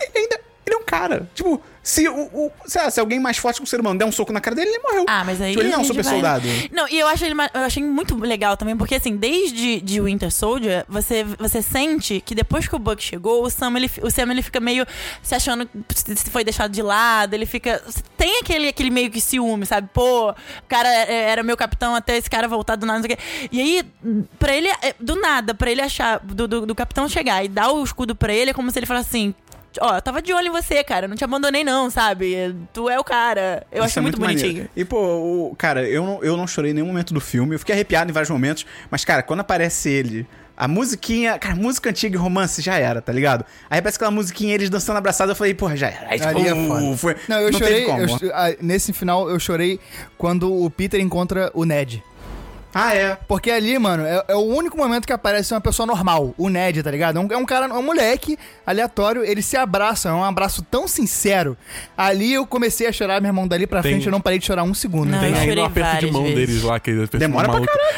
ele 0.00 0.18
ainda. 0.24 0.40
Ele 0.64 0.74
é 0.74 0.78
um 0.78 0.84
cara. 0.84 1.28
Tipo, 1.34 1.62
Se, 1.88 2.06
o, 2.06 2.20
o- 2.34 2.52
lá, 2.76 2.90
se 2.90 3.00
alguém 3.00 3.18
mais 3.18 3.38
forte 3.38 3.56
que 3.60 3.64
o 3.64 3.66
ser 3.66 3.80
humano 3.80 3.98
der 3.98 4.04
um 4.04 4.12
soco 4.12 4.30
na 4.30 4.42
cara 4.42 4.54
dele, 4.54 4.68
ele 4.68 4.78
morreu. 4.80 5.06
Ah, 5.08 5.24
mas 5.24 5.40
aí. 5.40 5.52
Tipo, 5.52 5.62
ele 5.62 5.70
não 5.70 5.78
é 5.78 5.80
um 5.80 5.84
super 5.84 6.04
vai- 6.04 6.12
soldado. 6.12 6.46
Não, 6.70 6.86
e 6.86 6.98
eu 6.98 7.08
acho 7.08 7.24
ele 7.24 7.34
eu 7.54 7.60
achei 7.62 7.82
muito 7.82 8.14
legal 8.18 8.58
também, 8.58 8.76
porque 8.76 8.96
assim, 8.96 9.16
desde 9.16 9.80
de 9.80 9.98
Winter 9.98 10.30
Soldier, 10.30 10.84
você, 10.86 11.24
você 11.38 11.62
sente 11.62 12.20
que 12.20 12.34
depois 12.34 12.68
que 12.68 12.76
o 12.76 12.78
Buck 12.78 13.02
chegou, 13.02 13.42
o 13.42 13.48
Sam, 13.48 13.74
ele, 13.76 13.90
o 14.02 14.10
Sam 14.10 14.30
ele 14.32 14.42
fica 14.42 14.60
meio 14.60 14.84
se 15.22 15.34
achando 15.34 15.66
que 15.66 16.14
se 16.14 16.30
foi 16.30 16.44
deixado 16.44 16.70
de 16.70 16.82
lado, 16.82 17.32
ele 17.32 17.46
fica. 17.46 17.82
Tem 18.18 18.38
aquele, 18.40 18.68
aquele 18.68 18.90
meio 18.90 19.10
que 19.10 19.18
ciúme, 19.20 19.64
sabe? 19.64 19.88
Pô, 19.94 20.30
o 20.30 20.34
cara 20.68 20.88
é- 20.92 21.30
era 21.30 21.42
meu 21.42 21.56
capitão 21.56 21.94
até 21.94 22.18
esse 22.18 22.28
cara 22.28 22.46
voltar 22.46 22.76
do 22.76 22.84
nada, 22.84 22.98
não 22.98 23.06
sei 23.06 23.14
o 23.14 23.16
quê. 23.16 23.48
E 23.50 23.60
aí, 23.62 23.82
pra 24.38 24.54
ele, 24.54 24.68
é, 24.68 24.94
do 25.00 25.16
nada, 25.16 25.54
pra 25.54 25.70
ele 25.70 25.80
achar, 25.80 26.18
do, 26.20 26.46
do, 26.46 26.66
do 26.66 26.74
capitão 26.74 27.08
chegar 27.08 27.42
e 27.42 27.48
dar 27.48 27.70
o 27.70 27.82
escudo 27.82 28.14
pra 28.14 28.32
ele, 28.32 28.50
é 28.50 28.54
como 28.54 28.70
se 28.70 28.78
ele 28.78 28.84
falasse 28.86 29.08
assim. 29.08 29.34
Ó, 29.80 29.94
eu 29.96 30.02
tava 30.02 30.20
de 30.22 30.32
olho 30.32 30.48
em 30.48 30.50
você, 30.50 30.82
cara. 30.84 31.06
eu 31.06 31.08
Não 31.08 31.16
te 31.16 31.24
abandonei, 31.24 31.64
não, 31.64 31.90
sabe? 31.90 32.54
Tu 32.72 32.88
é 32.88 32.98
o 32.98 33.04
cara. 33.04 33.66
Eu 33.70 33.78
Isso 33.78 33.86
acho 33.86 33.98
é 33.98 34.02
muito, 34.02 34.20
maneiro. 34.20 34.42
bonitinho. 34.42 34.68
E, 34.76 34.84
pô, 34.84 34.98
o, 35.50 35.54
cara, 35.56 35.88
eu 35.88 36.04
não, 36.04 36.22
eu 36.22 36.36
não 36.36 36.46
chorei 36.46 36.70
em 36.70 36.74
nenhum 36.74 36.86
momento 36.88 37.12
do 37.14 37.20
filme. 37.20 37.54
Eu 37.54 37.58
fiquei 37.58 37.74
arrepiado 37.74 38.10
em 38.10 38.14
vários 38.14 38.30
momentos. 38.30 38.66
Mas, 38.90 39.04
cara, 39.04 39.22
quando 39.22 39.40
aparece 39.40 39.88
ele, 39.90 40.26
a 40.56 40.66
musiquinha. 40.66 41.38
Cara, 41.38 41.54
música 41.54 41.90
antiga 41.90 42.16
e 42.16 42.18
romance 42.18 42.60
já 42.60 42.76
era, 42.76 43.00
tá 43.00 43.12
ligado? 43.12 43.44
Aí 43.70 43.78
aparece 43.78 43.96
aquela 43.96 44.10
musiquinha, 44.10 44.54
eles 44.54 44.68
dançando 44.68 44.96
abraçados. 44.96 45.30
Eu 45.30 45.36
falei, 45.36 45.54
porra, 45.54 45.76
já 45.76 45.86
era. 45.88 46.08
Aí, 46.10 46.18
tipo, 46.18 46.28
Ali 46.30 46.48
é 46.48 46.54
foda. 46.66 46.96
foi, 46.96 47.16
Não, 47.28 47.38
eu 47.38 47.52
teve 47.52 47.58
chorei. 47.64 47.84
como. 47.84 48.00
eu 48.24 48.34
ah, 48.34 48.54
nesse 48.60 48.92
final, 48.92 49.30
eu 49.30 49.38
chorei 49.38 49.78
quando 50.16 50.52
o 50.52 50.68
Peter 50.68 51.00
encontra 51.00 51.50
o 51.54 51.64
Ned. 51.64 52.02
Ah, 52.74 52.94
é. 52.94 53.16
Porque 53.26 53.50
ali, 53.50 53.78
mano, 53.78 54.04
é, 54.04 54.24
é 54.28 54.34
o 54.34 54.40
único 54.44 54.76
momento 54.76 55.06
que 55.06 55.12
aparece 55.12 55.54
uma 55.54 55.60
pessoa 55.60 55.86
normal, 55.86 56.34
o 56.36 56.48
Ned, 56.48 56.82
tá 56.82 56.90
ligado? 56.90 57.16
É 57.16 57.20
um, 57.20 57.28
é 57.32 57.36
um 57.36 57.44
cara, 57.46 57.66
é 57.66 57.72
um 57.72 57.82
moleque 57.82 58.38
aleatório, 58.66 59.24
eles 59.24 59.46
se 59.46 59.56
abraçam, 59.56 60.12
é 60.12 60.20
um 60.20 60.24
abraço 60.24 60.62
tão 60.70 60.86
sincero. 60.86 61.56
Ali 61.96 62.34
eu 62.34 62.46
comecei 62.46 62.86
a 62.86 62.92
chorar, 62.92 63.20
meu 63.20 63.30
irmão, 63.30 63.48
dali 63.48 63.66
pra 63.66 63.80
Tem- 63.82 63.92
frente 63.92 64.06
eu 64.06 64.12
não 64.12 64.20
parei 64.20 64.38
de 64.38 64.44
chorar 64.46 64.62
um 64.64 64.74
segundo. 64.74 65.10
Não, 65.10 65.18
Tem 65.18 65.30
eu 65.30 65.36
aí 65.38 65.54
no 65.54 65.64
aperto 65.64 66.06
de 66.06 66.12
mão 66.12 66.22
vezes. 66.24 66.36
deles 66.36 66.62
lá, 66.62 66.78
que 66.78 66.90
eles 66.90 67.08
Demora 67.08 67.48
pra 67.48 67.60
caralho, 67.60 67.96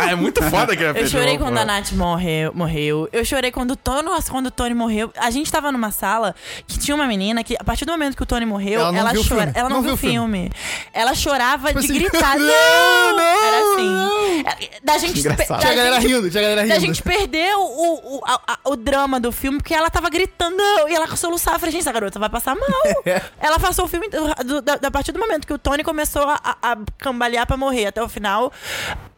é, 0.00 0.10
é 0.12 0.14
muito 0.14 0.42
foda 0.44 0.76
que 0.76 0.82
é 0.84 0.90
Eu 0.94 1.06
chorei 1.08 1.38
quando 1.38 1.56
a 1.58 1.64
Nath 1.64 1.92
morreu, 1.92 2.52
morreu. 2.54 3.08
Eu 3.12 3.24
chorei 3.24 3.50
quando 3.50 3.72
o 3.72 3.76
Tony, 3.76 4.02
nossa, 4.02 4.30
quando 4.30 4.46
o 4.46 4.50
Tony 4.50 4.74
morreu. 4.74 5.12
A 5.16 5.30
gente 5.30 5.50
tava 5.50 5.70
numa 5.72 5.90
sala 5.90 6.34
que 6.66 6.78
tinha 6.78 6.94
uma 6.94 7.06
menina 7.06 7.42
que, 7.44 7.56
a 7.58 7.64
partir 7.64 7.84
do 7.84 7.92
momento 7.92 8.16
que 8.16 8.22
o 8.22 8.26
Tony 8.26 8.46
morreu, 8.46 8.80
Ela 8.80 8.96
ela, 8.98 9.04
não 9.04 9.12
viu 9.12 9.20
o 9.22 9.24
chora. 9.28 9.40
filme. 9.42 9.52
Ela 9.58 9.68
não, 9.68 9.76
Não 9.76 9.82
viu 9.82 9.92
o 9.92 9.96
viu 9.96 10.08
o 10.08 10.12
filme. 10.12 10.50
Ela 10.92 11.14
chorava 11.14 11.68
Tipo 11.68 11.80
de 11.80 11.86
assim, 11.86 11.94
gritar. 11.98 12.36
não, 12.38 12.46
Não! 12.46 13.16
não, 13.16 13.46
Era 13.46 13.58
assim. 13.58 14.44
É, 14.46 14.80
Da 14.82 14.98
gente, 14.98 15.18
engraçado. 15.20 15.60
Tinha 15.60 15.72
a 15.72 15.74
galera 15.76 16.00
gente- 16.00 16.12
rindo, 16.12 16.30
tinha 16.30 16.40
a 16.40 16.42
galera 16.42 16.62
rindo. 16.62 16.74
da 16.74 16.80
gente 16.80 17.02
perdeu 17.02 17.60
o, 17.60 18.16
o, 18.18 18.22
a- 18.24 18.40
a- 18.46 18.58
o 18.70 18.76
drama 18.76 19.18
do 19.20 19.30
filme, 19.32 19.58
porque 19.58 19.74
ela 19.74 19.90
tava 19.90 20.08
gritando 20.10 20.56
não, 20.56 20.88
e 20.88 20.94
ela 20.94 21.06
soluçava. 21.16 21.56
Eu 21.56 21.60
falei, 21.60 21.72
gente, 21.72 21.82
essa 21.82 21.92
garota 21.92 22.18
vai 22.18 22.28
passar 22.28 22.54
mal. 22.54 22.66
ela 23.40 23.58
passou 23.58 23.84
o 23.84 23.88
filme 23.88 24.08
do- 24.08 24.44
do- 24.44 24.62
da, 24.62 24.76
da 24.76 24.90
partir 24.90 25.12
do 25.12 25.18
momento 25.18 25.46
que 25.46 25.52
o 25.52 25.58
Tony 25.58 25.82
começou 25.84 26.22
a, 26.28 26.40
a- 26.42 26.72
a 26.72 26.76
cambalear 26.98 27.46
pra 27.46 27.56
morrer 27.56 27.86
até 27.86 28.02
o 28.02 28.08
final. 28.08 28.52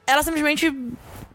Ela 0.08 0.22
simplesmente 0.22 0.68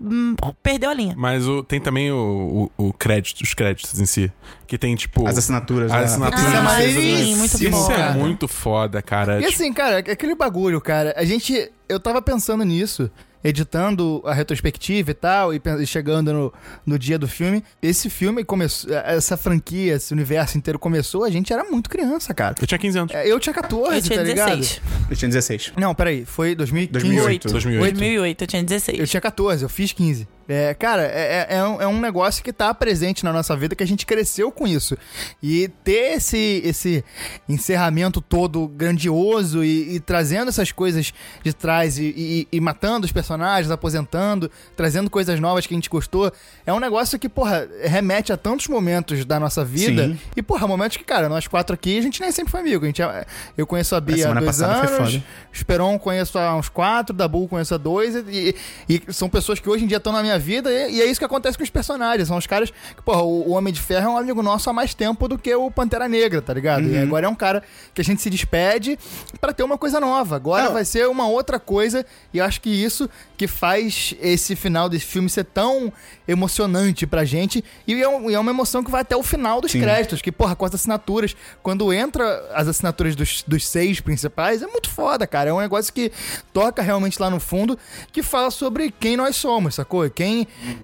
hum, 0.02 0.36
perdeu 0.62 0.90
a 0.90 0.94
linha. 0.94 1.14
Mas 1.18 1.48
o, 1.48 1.64
tem 1.64 1.80
também 1.80 2.12
o, 2.12 2.70
o, 2.78 2.88
o 2.88 2.94
crédito, 2.94 3.42
os 3.42 3.54
créditos 3.54 4.00
em 4.00 4.06
si. 4.06 4.32
Que 4.68 4.78
tem, 4.78 4.96
tipo. 4.96 5.28
As 5.28 5.38
assinaturas, 5.38 5.92
As 5.92 5.98
né? 6.00 6.06
assinaturas. 6.06 6.46
Isso 6.48 6.56
é 6.56 6.60
Ah, 6.60 6.92
sim, 6.92 7.36
muito 7.36 7.54
Isso 7.64 7.70
bom. 7.70 7.92
é 7.92 8.14
muito 8.14 8.48
foda, 8.48 9.02
cara. 9.02 9.40
E 9.40 9.44
Tipo, 9.46 9.54
assim, 9.54 9.74
cara, 9.74 9.98
aquele 10.00 10.36
bagulho, 10.36 10.82
cara, 10.82 11.14
a 11.16 11.24
gente. 11.24 11.72
Eu 11.88 12.00
tava 12.00 12.22
pensando 12.22 12.64
nisso, 12.64 13.12
editando 13.44 14.22
a 14.26 14.34
retrospectiva 14.34 15.12
e 15.12 15.14
tal, 15.14 15.54
e 15.54 15.62
e 15.80 15.88
chegando 15.88 16.32
no, 16.34 16.54
no 16.86 17.00
dia 17.00 17.18
do 17.18 17.28
filme. 17.28 17.64
Esse 17.82 18.10
filme 18.10 18.44
começou. 18.44 18.94
Essa 18.94 19.36
franquia, 19.38 19.96
esse 19.96 20.14
universo 20.14 20.58
inteiro 20.58 20.78
começou, 20.80 21.24
a 21.24 21.30
gente 21.30 21.52
era 21.52 21.64
muito 21.64 21.90
criança, 21.90 22.34
cara. 22.34 22.56
eu 22.60 22.68
tinha 22.68 22.78
15 22.78 22.98
anos. 23.00 23.14
É, 23.14 23.28
Eu 23.28 23.40
tinha 23.40 23.54
14, 23.54 23.96
Eu 23.96 24.02
tinha 24.02 24.18
tá 24.20 24.24
ligado? 24.24 24.58
16. 24.58 24.82
Eu 25.10 25.16
tinha 25.16 25.30
16. 25.30 25.74
Não, 25.78 25.96
peraí, 25.96 26.26
foi 26.26 26.56
2015. 26.56 26.92
2008. 26.92 27.50
2008. 27.50 27.94
2008, 27.94 28.42
eu 28.44 28.48
tinha 28.48 28.64
16. 28.64 29.00
Eu 29.00 29.08
tinha 29.08 29.22
14, 29.22 29.64
eu 29.64 29.70
fiz 29.70 29.92
15. 29.92 30.28
É, 30.48 30.74
cara, 30.74 31.04
é, 31.04 31.48
é- 31.50 31.58
é 31.58 31.64
um, 31.64 31.82
é 31.82 31.88
um 31.88 32.00
negócio 32.02 32.44
que 32.44 32.52
tá 32.52 32.74
presente 32.74 33.24
na 33.24 33.32
nossa 33.32 33.56
vida, 33.56 33.76
que 33.76 33.84
a 33.84 33.88
gente 33.88 34.06
cresceu 34.06 34.52
com 34.52 34.68
isso. 34.68 34.98
E 35.42 35.70
ter 35.84 36.18
esse, 36.18 36.62
esse 36.66 37.04
encerramento 37.48 38.20
todo 38.22 38.68
grandioso 38.68 39.64
e, 39.64 39.96
e 39.96 40.00
trazendo 40.00 40.50
essas 40.50 40.72
coisas 40.72 41.14
de 41.44 41.54
trás 41.54 41.98
e, 41.98 42.14
e- 42.16 42.48
e 42.52 42.60
matando 42.60 43.06
os 43.06 43.12
personagens, 43.12 43.72
aposentando, 43.72 44.50
trazendo 44.76 45.10
coisas 45.10 45.40
novas 45.40 45.66
que 45.66 45.74
a 45.74 45.78
gente 45.78 45.90
gostou, 45.90 46.32
é 46.66 46.74
um 46.74 46.80
negócio 46.80 47.18
que, 47.18 47.30
porra, 47.30 47.68
remete 47.84 48.32
a 48.34 48.38
tantos 48.38 48.68
momentos 48.68 49.24
da 49.26 49.40
nossa 49.40 49.64
vida. 49.64 50.08
Sim. 50.08 50.20
E, 50.36 50.42
porra, 50.42 50.68
momentos 50.68 50.98
que, 50.98 51.04
cara, 51.04 51.30
nós 51.30 51.48
quatro 51.48 51.74
aqui, 51.74 51.98
a 51.98 52.02
gente 52.02 52.20
nem 52.22 52.32
sempre 52.32 52.52
foi 52.52 52.60
amigo. 52.62 52.84
A 52.84 52.88
gente, 52.88 53.02
é- 53.02 53.26
eu 53.58 53.66
conheço 53.68 53.96
a 53.96 54.02
Bia 54.02 54.16
há 54.16 54.18
semana 54.20 54.42
dois 54.42 54.62
anos, 54.62 54.92
foda. 55.14 55.24
Esperon 55.52 55.98
conheço 56.00 56.38
há 56.38 56.56
uns 56.56 56.70
quatro, 56.70 57.16
Dabu 57.16 57.48
conheço 57.48 57.74
há 57.76 57.78
dois, 57.78 58.16
e, 58.28 58.56
e 58.90 59.02
são 59.14 59.30
pessoas 59.30 59.60
que 59.60 59.70
hoje 59.70 59.84
em 59.84 59.88
dia 59.88 59.98
estão 59.98 60.12
na 60.12 60.22
minha 60.22 60.33
vida, 60.38 60.72
e, 60.72 60.96
e 60.96 61.02
é 61.02 61.06
isso 61.06 61.20
que 61.20 61.26
acontece 61.26 61.58
com 61.58 61.64
os 61.64 61.70
personagens. 61.70 62.28
São 62.28 62.38
os 62.38 62.48
caras 62.48 62.70
que, 62.72 63.02
porra, 63.04 63.22
o, 63.24 63.50
o 63.50 63.52
Homem 63.52 63.74
de 63.74 63.82
Ferro 63.82 64.06
é 64.08 64.10
um 64.14 64.18
amigo 64.18 64.42
nosso 64.44 64.70
há 64.70 64.74
mais 64.74 64.94
tempo 64.94 65.28
do 65.28 65.38
que 65.38 65.54
o 65.56 65.70
Pantera 65.72 66.08
Negra, 66.08 66.42
tá 66.42 66.54
ligado? 66.54 66.86
Uhum. 66.86 66.92
E 66.94 66.98
agora 66.98 67.26
é 67.26 67.30
um 67.30 67.36
cara 67.36 67.64
que 67.94 68.02
a 68.02 68.04
gente 68.04 68.22
se 68.22 68.30
despede 68.30 68.98
pra 69.40 69.54
ter 69.54 69.64
uma 69.64 69.78
coisa 69.78 70.00
nova. 70.00 70.36
Agora 70.36 70.66
Não. 70.66 70.74
vai 70.74 70.86
ser 70.86 71.08
uma 71.08 71.28
outra 71.28 71.60
coisa, 71.60 72.06
e 72.34 72.38
eu 72.40 72.46
acho 72.46 72.60
que 72.62 72.70
isso 72.70 73.10
que 73.38 73.48
faz 73.48 74.16
esse 74.22 74.56
final 74.56 74.88
desse 74.90 75.06
filme 75.06 75.30
ser 75.30 75.44
tão 75.46 75.92
emocionante 76.28 77.06
pra 77.06 77.24
gente, 77.26 77.64
e 77.88 78.02
é, 78.02 78.08
um- 78.08 78.30
é 78.30 78.40
uma 78.40 78.52
emoção 78.52 78.84
que 78.84 78.90
vai 78.92 79.02
até 79.02 79.16
o 79.16 79.24
final 79.24 79.62
dos 79.62 79.72
Sim. 79.72 79.82
créditos, 79.82 80.22
que, 80.22 80.32
porra, 80.32 80.56
com 80.56 80.66
as 80.66 80.74
assinaturas, 80.74 81.36
quando 81.62 81.92
entra 81.94 82.24
as 82.54 82.68
assinaturas 82.68 83.16
dos, 83.16 83.44
dos 83.46 83.68
seis 83.68 84.00
principais, 84.00 84.62
é 84.62 84.68
muito 84.68 84.90
foda, 84.90 85.28
cara. 85.28 85.50
É 85.50 85.54
um 85.54 85.60
negócio 85.60 85.94
que 85.94 86.12
toca 86.52 86.82
realmente 86.82 87.22
lá 87.22 87.30
no 87.30 87.40
fundo, 87.40 87.78
que 88.12 88.24
fala 88.24 88.50
sobre 88.52 88.92
quem 89.00 89.16
nós 89.18 89.36
somos, 89.36 89.76
sacou? 89.76 90.10
Quem. 90.10 90.23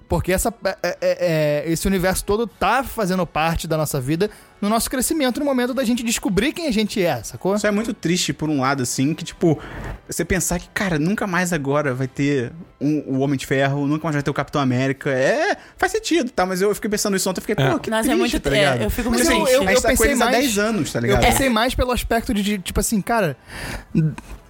Porque 0.08 0.32
essa, 0.32 0.54
é- 0.64 0.78
é- 0.84 0.98
é- 1.02 1.72
esse 1.72 1.88
universo 1.88 2.24
todo 2.26 2.46
tá 2.48 2.84
fazendo 2.84 3.26
parte 3.26 3.68
da 3.68 3.78
nossa 3.78 4.00
vida 4.02 4.30
no 4.62 4.68
nosso 4.68 4.90
crescimento, 4.90 5.40
no 5.40 5.46
momento 5.46 5.74
da 5.74 5.86
gente 5.86 6.04
descobrir 6.04 6.52
quem 6.52 6.68
a 6.68 6.72
gente 6.72 7.02
é, 7.02 7.24
sacou? 7.24 7.56
Isso 7.56 7.66
é 7.66 7.72
muito 7.72 7.94
triste 7.94 8.34
por 8.34 8.50
um 8.50 8.60
lado, 8.60 8.84
assim, 8.84 9.14
que, 9.14 9.24
tipo, 9.24 9.58
você 10.06 10.26
pensar 10.26 10.60
que, 10.60 10.68
cara, 10.74 11.00
nunca 11.00 11.26
mais 11.26 11.54
agora 11.54 11.94
vai 11.94 12.08
ter 12.10 12.52
um, 12.82 13.00
o 13.08 13.20
Homem 13.20 13.38
de 13.38 13.46
Ferro, 13.46 13.88
nunca 13.88 14.04
mais 14.04 14.16
vai 14.16 14.22
ter 14.24 14.30
o 14.30 14.34
Capitão 14.34 14.60
América. 14.62 15.10
É, 15.12 15.56
faz 15.78 15.94
sentido, 15.94 16.30
tá? 16.30 16.46
Mas 16.46 16.62
eu 16.62 16.76
fiquei 16.76 16.90
pensando 16.90 17.16
isso 17.16 17.30
ontem, 17.30 17.40
eu 17.40 17.46
fiquei, 17.46 17.64
É. 17.66 17.72
pô, 17.72 17.80
que 17.80 17.90
Nossa, 17.90 18.02
é 18.02 18.04
triste, 18.16 18.20
muito- 18.20 18.40
tá 18.42 18.50
é, 18.50 18.54
ligado? 18.54 18.82
eu 18.82 18.90
fico 18.90 19.10
Mas, 19.10 19.20
muito 19.20 19.32
assim, 19.32 19.44
triste. 19.46 19.56
Eu 19.56 19.82
tá 19.82 19.90
com 19.92 19.98
pensei 19.98 20.16
mais- 20.16 20.32
10 20.32 20.58
anos, 20.60 20.92
tá 20.92 21.00
Eu 21.00 21.04
ligado? 21.04 21.22
pensei 21.22 21.50
mais 21.50 21.74
pelo 21.74 21.92
aspecto 21.94 22.34
de, 22.34 22.44
de, 22.44 22.58
tipo 22.60 22.80
assim, 22.82 23.00
cara. 23.02 23.38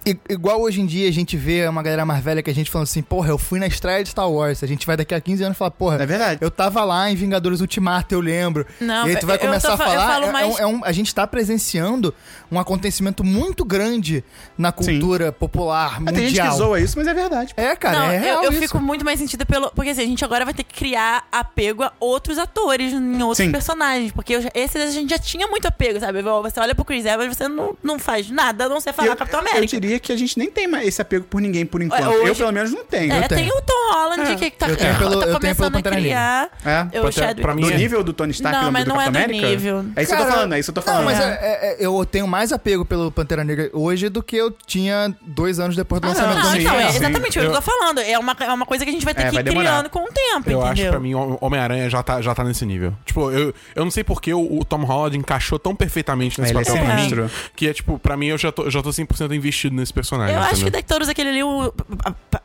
I- 0.06 0.18
Igual 0.28 0.60
hoje 0.60 0.80
em 0.80 0.86
dia 0.86 1.08
a 1.08 1.12
gente 1.12 1.36
vê 1.36 1.66
uma 1.68 1.82
galera 1.82 2.04
mais 2.06 2.22
velha 2.22 2.42
que 2.42 2.50
a 2.50 2.54
gente 2.54 2.70
falando 2.70 2.84
assim, 2.86 3.02
porra, 3.02 3.28
eu 3.30 3.38
fui 3.38 3.58
na 3.58 3.66
estreia 3.66 4.02
de 4.02 4.10
Star 4.10 4.30
Wars. 4.30 4.62
A 4.62 4.66
gente 4.66 4.86
vai 4.86 4.96
daqui 4.96 5.14
a 5.14 5.20
15 5.20 5.42
anos 5.42 5.58
falar, 5.58 5.70
porra, 5.72 6.02
É 6.02 6.06
verdade. 6.06 6.38
eu 6.40 6.50
tava 6.50 6.82
lá 6.84 7.10
em 7.10 7.14
Vingadores 7.14 7.60
Ultimato, 7.60 8.14
eu 8.14 8.20
lembro. 8.20 8.66
Não, 8.80 9.06
e 9.06 9.10
aí 9.10 9.16
tu 9.16 9.26
vai 9.26 9.36
eu- 9.36 9.40
eu 9.40 9.46
começar 9.46 9.68
tô 9.68 9.74
a 9.74 9.76
fa- 9.76 9.84
eu 9.94 10.00
falar. 10.00 10.22
é- 10.22 10.28
é, 10.28 10.32
mais- 10.32 10.58
é 10.60 10.66
um- 10.66 10.84
a 10.84 10.92
gente 10.92 11.14
tá 11.14 11.26
presenciando 11.26 12.14
um 12.50 12.58
acontecimento 12.58 13.22
muito 13.24 13.64
grande 13.64 14.24
na 14.56 14.72
cultura 14.72 15.32
popular 15.32 15.96
Ah, 16.00 16.12
Tem 16.12 16.14
gente 16.26 16.34
que 16.34 16.40
mundial. 16.40 16.56
zoa 16.56 16.80
isso, 16.80 16.96
mas 16.98 17.06
é 17.06 17.14
verdade. 17.14 17.52
É, 17.56 17.74
cara, 17.76 17.98
não, 17.98 18.06
é 18.10 18.16
eu- 18.16 18.20
real 18.20 18.44
eu, 18.44 18.50
isso. 18.52 18.60
fico 18.62 18.78
muito 18.80 19.04
mais 19.04 19.18
sentida 19.18 19.44
pelo. 19.46 19.70
Porque 19.72 19.90
assim, 19.90 20.02
a 20.02 20.06
gente 20.06 20.24
agora 20.24 20.44
vai 20.44 20.54
ter 20.54 20.62
que 20.64 20.74
criar 20.74 21.26
apego 21.30 21.82
a 21.82 21.92
outros 22.00 22.38
atores 22.38 22.92
em 22.92 23.22
outros 23.22 23.38
Sim. 23.38 23.52
personagens. 23.52 24.12
Porque 24.12 24.34
eu 24.34 24.40
esses 24.54 24.76
a 24.80 24.90
gente 24.90 25.10
já 25.10 25.18
tinha 25.18 25.46
muito 25.46 25.66
apego, 25.66 25.98
sabe? 26.00 26.22
Você 26.22 26.60
olha 26.60 26.74
pro 26.74 26.84
Chris 26.84 27.04
Evans, 27.04 27.36
você 27.36 27.48
não, 27.48 27.76
não 27.82 27.98
faz 27.98 28.30
nada 28.30 28.64
a 28.66 28.68
não 28.68 28.80
ser 28.80 28.92
falar 28.92 29.08
eu, 29.08 29.16
Capitão 29.16 29.40
eu 29.40 29.46
América. 29.48 29.60
Diria 29.90 29.98
que 30.00 30.12
a 30.12 30.16
gente 30.16 30.38
nem 30.38 30.50
tem 30.50 30.68
mais 30.68 30.86
esse 30.86 31.02
apego 31.02 31.24
por 31.24 31.40
ninguém 31.40 31.66
por 31.66 31.82
enquanto. 31.82 32.06
hoje- 32.06 32.28
Eu, 32.28 32.36
pelo 32.36 32.52
menos, 32.52 32.70
não 32.72 32.84
tenho. 32.84 33.12
É, 33.12 33.24
Eu 33.24 33.28
tenho. 33.28 33.40
tem 33.40 33.48
o 33.50 33.62
Tom 33.62 33.92
Holland 33.92 34.36
que 34.36 34.50
tá, 34.52 34.68
Eu 34.68 34.76
tenho 34.76 34.98
pelo- 34.98 35.10
tá 35.10 35.16
eu 35.16 35.20
tenho 35.20 35.30
pelo 35.30 35.40
começando 35.40 35.66
a 35.66 35.70
Pantera 35.70 35.96
Negra. 35.96 36.10
criar. 36.10 36.50
É. 36.64 36.80
Eu, 36.80 37.02
Pantera- 37.02 37.12
Chadwick- 37.26 37.42
pra 37.42 37.54
mim 37.54 37.62
Do 37.62 37.70
é- 37.72 37.76
nível 37.76 38.04
do 38.04 38.12
Tony 38.12 38.30
Stark 38.32 38.56
Não, 38.58 38.66
no 38.66 38.72
mas 38.72 38.84
não 38.86 38.94
é 39.00 39.04
Capitão 39.04 39.22
do 39.22 39.24
América? 39.28 39.48
nível. 39.48 39.84
É 39.96 40.02
isso 40.02 40.14
que 40.14 40.20
eu 40.20 40.24
tô 40.26 40.30
falando, 40.32 40.52
é 40.54 40.58
isso 40.60 40.72
que 40.72 40.78
eu 40.78 40.82
tô 40.82 40.86
falando. 40.90 41.00
Não, 41.00 41.04
mas 41.12 41.20
É. 41.20 41.24
é- 41.24 41.72
é- 41.82 41.86
eu 41.86 42.04
tenho 42.06 42.28
mais 42.28 42.52
apego 42.52 42.84
pelo 42.84 43.10
Pantera 43.10 43.42
Negra 43.44 43.70
hoje 43.72 44.08
do 44.08 44.22
que 44.22 44.36
eu 44.36 44.50
tinha 44.66 45.14
dois 45.22 45.58
anos 45.58 45.74
depois 45.76 46.00
do 46.00 46.06
Ah, 46.06 46.08
lançamento 46.10 46.36
não, 46.36 46.42
do 46.42 46.48
Não, 46.50 46.56
então, 46.60 46.74
é 46.74 46.88
exatamente 46.88 47.38
o 47.38 47.42
que 47.42 47.46
eu 47.48 47.52
tô 47.52 47.62
falando. 47.62 47.98
É 48.00 48.18
uma, 48.18 48.36
é 48.40 48.52
uma 48.52 48.66
coisa 48.66 48.84
que 48.84 48.90
a 48.90 48.92
gente 48.92 49.04
vai 49.04 49.14
ter 49.14 49.22
É, 49.22 49.24
que 49.26 49.32
vai 49.34 49.40
ir 49.42 49.44
demorar. 49.44 49.70
criando 49.70 49.90
com 49.90 50.00
o 50.04 50.08
tempo, 50.12 50.50
Eu 50.50 50.60
acho 50.62 50.74
que 50.74 50.80
entendeu? 50.82 50.90
pra 50.92 51.00
mim 51.00 51.14
o 51.14 51.38
Homem-Aranha 51.40 51.88
já 51.90 52.02
tá, 52.02 52.20
já 52.22 52.34
tá 52.34 52.44
nesse 52.44 52.64
nível. 52.64 52.94
Tipo, 53.04 53.30
eu, 53.30 53.52
eu 53.74 53.84
não 53.84 53.90
sei 53.90 54.04
porque 54.04 54.32
o, 54.32 54.58
o 54.60 54.64
Tom 54.64 54.84
Holland 54.84 55.16
encaixou 55.18 55.58
tão 55.58 55.74
perfeitamente 55.74 56.40
nesse 56.40 56.52
é 56.52 56.54
papel 56.54 56.84
pra 56.84 56.96
mim. 56.96 57.30
Que 57.56 57.68
é 57.68 57.72
tipo, 57.72 57.98
pra 57.98 58.16
mim 58.16 58.26
eu 58.26 58.38
já 58.38 58.52
tô, 58.52 58.62
eu 58.64 58.70
já 58.70 58.82
tô 58.82 58.90
100% 58.92 59.34
investido 59.34 59.74
nesse 59.80 59.92
personagem. 59.92 60.34
Eu 60.36 60.42
acho 60.42 60.54
que 60.54 60.60
entendeu? 60.62 60.80
de 60.82 60.86
todos 60.86 61.08
aquele 61.08 61.30
ali, 61.30 61.42
o- 61.42 61.72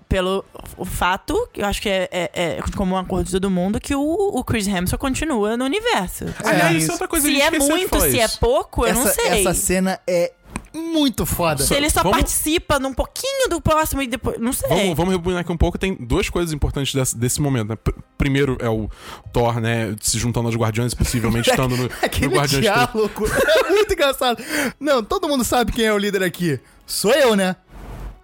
pelo 0.09 0.43
o 0.77 0.85
fato, 0.85 1.47
que 1.53 1.61
eu 1.61 1.65
acho 1.65 1.81
que 1.81 1.89
é, 1.89 2.09
é, 2.11 2.29
é 2.33 2.59
como 2.75 2.95
um 2.95 2.97
acordo 2.97 3.25
de 3.25 3.31
todo 3.31 3.49
mundo, 3.49 3.79
que 3.79 3.93
o, 3.95 4.01
o 4.01 4.43
Chris 4.43 4.67
Hemsworth 4.67 4.99
continua 4.99 5.55
no 5.57 5.65
universo. 5.65 6.25
Aliás, 6.43 6.73
É, 6.75 6.77
isso 6.77 6.89
é 6.89 6.93
outra 6.93 7.07
coisa 7.07 7.27
se 7.27 7.33
que 7.33 7.41
a 7.41 7.45
é 7.47 7.51
muito, 7.51 7.99
se 8.01 8.19
é 8.19 8.27
pouco, 8.27 8.85
eu 8.85 8.93
não 8.93 9.01
essa, 9.03 9.13
sei. 9.13 9.41
essa 9.41 9.53
cena 9.53 9.99
é 10.07 10.31
muito 10.73 11.25
foda. 11.25 11.63
Se 11.63 11.73
ele 11.73 11.89
só 11.89 12.01
Vamos- 12.03 12.17
participa 12.17 12.79
num 12.79 12.93
pouquinho 12.93 13.49
do 13.49 13.61
próximo 13.61 14.01
e 14.01 14.07
depois. 14.07 14.37
Não 14.39 14.51
sei. 14.51 14.67
Vamos, 14.69 14.97
vamos 14.97 15.11
rebobinar 15.13 15.41
aqui 15.41 15.51
um 15.51 15.57
pouco. 15.57 15.77
Tem 15.77 15.93
duas 15.95 16.29
coisas 16.29 16.53
importantes 16.53 16.93
desse, 16.93 17.17
desse 17.17 17.41
momento. 17.41 17.69
Né? 17.69 17.75
Pr- 17.77 17.93
Primeiro 18.17 18.57
é 18.59 18.69
o 18.69 18.89
Thor, 19.31 19.59
né? 19.61 19.95
Se 20.01 20.17
juntando 20.19 20.47
aos 20.47 20.55
Guardiões, 20.55 20.93
possivelmente 20.93 21.49
estando 21.51 21.75
no, 21.77 21.83
no 21.83 21.89
Guardiões 21.89 22.49
3. 22.51 22.61
diálogo 22.61 23.25
é 23.65 23.69
muito 23.69 23.93
engraçado. 23.93 24.41
Não, 24.79 25.01
todo 25.03 25.27
mundo 25.29 25.43
sabe 25.45 25.71
quem 25.71 25.85
é 25.85 25.93
o 25.93 25.97
líder 25.97 26.23
aqui. 26.23 26.59
Sou 26.85 27.11
eu, 27.11 27.35
né? 27.35 27.55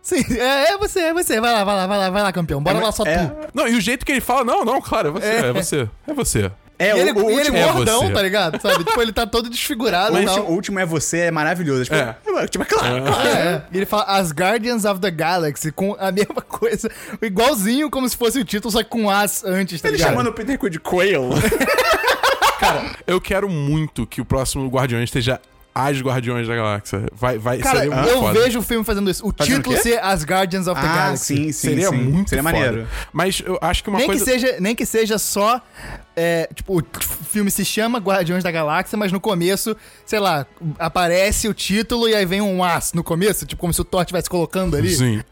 Sim, 0.01 0.23
é, 0.37 0.73
é 0.73 0.77
você, 0.77 0.99
é 0.99 1.13
você. 1.13 1.39
Vai 1.39 1.53
lá, 1.53 1.63
vai 1.63 1.75
lá, 1.75 1.87
vai 1.87 1.97
lá, 1.97 2.09
vai 2.09 2.23
lá, 2.23 2.31
campeão. 2.33 2.61
Bora 2.61 2.79
lá 2.79 2.91
só 2.91 3.03
é, 3.05 3.27
tu. 3.27 3.35
Não, 3.53 3.67
e 3.67 3.75
o 3.75 3.81
jeito 3.81 4.05
que 4.05 4.11
ele 4.11 4.21
fala, 4.21 4.43
não, 4.43 4.65
não, 4.65 4.81
claro, 4.81 5.09
é 5.09 5.11
você, 5.11 5.27
é, 5.27 5.53
você, 5.53 5.89
é 6.07 6.13
você. 6.13 6.51
É, 6.79 6.97
e 6.97 6.99
ele, 6.99 7.11
o, 7.11 7.25
o 7.25 7.29
e 7.29 7.33
ele 7.33 7.39
último, 7.41 7.57
é 7.57 7.71
gordão, 7.71 8.01
você. 8.07 8.11
tá 8.13 8.21
ligado? 8.23 8.59
Sabe? 8.59 8.83
tipo, 8.83 8.99
ele 8.99 9.13
tá 9.13 9.27
todo 9.27 9.47
desfigurado 9.51 10.15
o 10.15 10.17
último, 10.17 10.35
tal. 10.35 10.45
o 10.45 10.51
último 10.53 10.79
é 10.79 10.85
você, 10.87 11.17
é 11.19 11.31
maravilhoso. 11.31 11.83
Tipo, 11.83 11.95
É. 11.95 12.15
é. 12.37 12.47
tipo, 12.47 12.63
é 12.63 12.65
claro. 12.65 12.95
É, 13.27 13.39
é. 13.53 13.63
E 13.71 13.77
ele 13.77 13.85
fala 13.85 14.03
As 14.05 14.31
Guardians 14.31 14.83
of 14.85 14.99
the 14.99 15.11
Galaxy, 15.11 15.71
com 15.71 15.95
a 15.99 16.11
mesma 16.11 16.41
coisa. 16.41 16.89
Igualzinho 17.21 17.87
como 17.91 18.09
se 18.09 18.17
fosse 18.17 18.39
o 18.39 18.43
título, 18.43 18.71
só 18.71 18.81
que 18.81 18.89
com 18.89 19.07
as 19.11 19.43
antes, 19.43 19.79
tá 19.79 19.89
Ele 19.89 19.97
ligado? 19.97 20.09
chamando 20.09 20.27
o 20.31 20.33
Peter 20.33 20.57
Quill 20.57 20.69
de 20.71 20.79
Quail. 20.79 21.29
Eu 23.05 23.19
quero 23.21 23.49
muito 23.49 24.05
que 24.07 24.21
o 24.21 24.25
próximo 24.25 24.67
Guardiões 24.67 25.03
esteja 25.05 25.39
as 25.73 26.01
Guardiões 26.01 26.47
da 26.47 26.55
Galáxia. 26.55 27.05
Vai, 27.13 27.37
vai, 27.37 27.57
Cara, 27.59 27.79
seria 27.79 27.95
muito 27.95 28.09
eu 28.09 28.19
foda. 28.19 28.39
vejo 28.39 28.59
o 28.59 28.61
filme 28.61 28.83
fazendo 28.83 29.09
isso. 29.09 29.25
O 29.25 29.33
Fazendo 29.35 29.55
título 29.57 29.75
o 29.75 29.79
ser 29.79 30.03
As 30.03 30.23
Guardians 30.23 30.67
of 30.67 30.79
the 30.79 30.87
ah, 30.87 30.95
Galaxy. 30.95 31.35
sim, 31.35 31.43
sim. 31.45 31.51
Seria 31.53 31.89
sim. 31.89 31.95
muito 31.95 32.29
Seria 32.29 32.43
foda. 32.43 32.55
maneiro. 32.57 32.87
Mas 33.13 33.41
eu 33.45 33.57
acho 33.61 33.83
que 33.83 33.89
uma 33.89 33.99
Nem, 33.99 34.07
coisa... 34.07 34.23
que 34.25 34.31
seja, 34.31 34.57
nem 34.59 34.75
que 34.75 34.85
seja 34.85 35.17
só. 35.17 35.61
é, 36.15 36.49
tipo, 36.53 36.79
o 36.79 36.83
filme 37.29 37.49
se 37.49 37.63
chama 37.63 37.99
Guardiões 37.99 38.43
da 38.43 38.51
Galáxia, 38.51 38.97
mas 38.97 39.11
no 39.11 39.19
começo, 39.19 39.75
sei 40.05 40.19
lá, 40.19 40.45
aparece 40.77 41.47
o 41.47 41.53
título 41.53 42.07
e 42.09 42.15
aí 42.15 42.25
vem 42.25 42.41
um 42.41 42.63
as 42.63 42.91
no 42.93 43.03
começo, 43.03 43.45
tipo, 43.45 43.59
como 43.61 43.73
se 43.73 43.79
o 43.81 43.85
Thor 43.85 44.01
estivesse 44.01 44.29
colocando 44.29 44.75
ali. 44.75 44.93
Sim. 44.93 45.23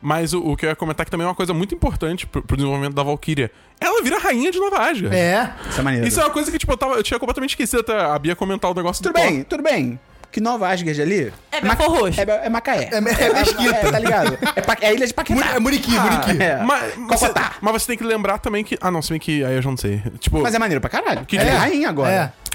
Mas 0.00 0.32
o, 0.32 0.40
o 0.40 0.56
que 0.56 0.66
eu 0.66 0.70
ia 0.70 0.76
comentar 0.76 1.04
que 1.04 1.10
também 1.10 1.24
é 1.24 1.28
uma 1.28 1.34
coisa 1.34 1.52
muito 1.54 1.74
importante 1.74 2.26
pro, 2.26 2.42
pro 2.42 2.56
desenvolvimento 2.56 2.94
da 2.94 3.02
Valkyria. 3.02 3.50
Ela 3.80 4.02
vira 4.02 4.18
rainha 4.18 4.50
de 4.50 4.58
Nova 4.58 4.78
Asgard. 4.88 5.14
É. 5.16 5.50
Isso 5.68 5.80
é 5.80 5.82
maneiro. 5.82 6.06
Isso 6.06 6.20
é 6.20 6.24
uma 6.24 6.30
coisa 6.30 6.50
que, 6.50 6.58
tipo, 6.58 6.72
eu, 6.72 6.76
tava, 6.76 6.94
eu 6.94 7.02
tinha 7.02 7.18
completamente 7.18 7.50
esquecido 7.50 7.80
até 7.80 7.98
a 8.00 8.18
Bia 8.18 8.34
comentar 8.36 8.70
o 8.70 8.74
negócio 8.74 9.02
Tudo 9.02 9.12
do 9.12 9.20
Thor. 9.20 9.28
bem, 9.30 9.42
tudo 9.44 9.62
bem. 9.62 9.98
Que 10.30 10.42
Nova 10.42 10.68
Asgard 10.68 11.00
ali... 11.00 11.32
É 11.50 11.58
Belfort 11.60 11.88
Roxo. 11.90 12.20
É, 12.20 12.46
é 12.46 12.48
Macaé. 12.50 12.90
É, 12.92 12.96
é 12.96 13.00
mesquita. 13.00 13.76
É, 13.76 13.90
tá 13.90 13.98
ligado? 13.98 14.38
É, 14.56 14.60
pa- 14.60 14.76
é 14.78 14.88
a 14.88 14.92
ilha 14.92 15.06
de 15.06 15.14
Paquetá. 15.14 15.40
Muri- 15.40 15.56
é 15.56 15.58
Muriqui, 15.58 15.90
Muriqui. 15.98 16.42
É. 16.42 16.62
Mas, 16.62 16.96
mas, 16.98 17.18
você, 17.20 17.32
mas 17.62 17.72
você 17.72 17.86
tem 17.86 17.96
que 17.96 18.04
lembrar 18.04 18.36
também 18.38 18.62
que. 18.62 18.76
Ah, 18.78 18.90
não, 18.90 19.00
se 19.00 19.08
bem 19.08 19.18
que 19.18 19.42
aí 19.42 19.54
eu 19.56 19.62
já 19.62 19.70
não 19.70 19.76
sei. 19.78 20.02
Tipo, 20.20 20.42
Mas 20.42 20.54
é 20.54 20.58
maneiro 20.58 20.82
pra 20.82 20.90
caralho. 20.90 21.24
Que 21.24 21.38
é 21.38 21.48
rainha 21.50 21.88
agora. 21.88 22.10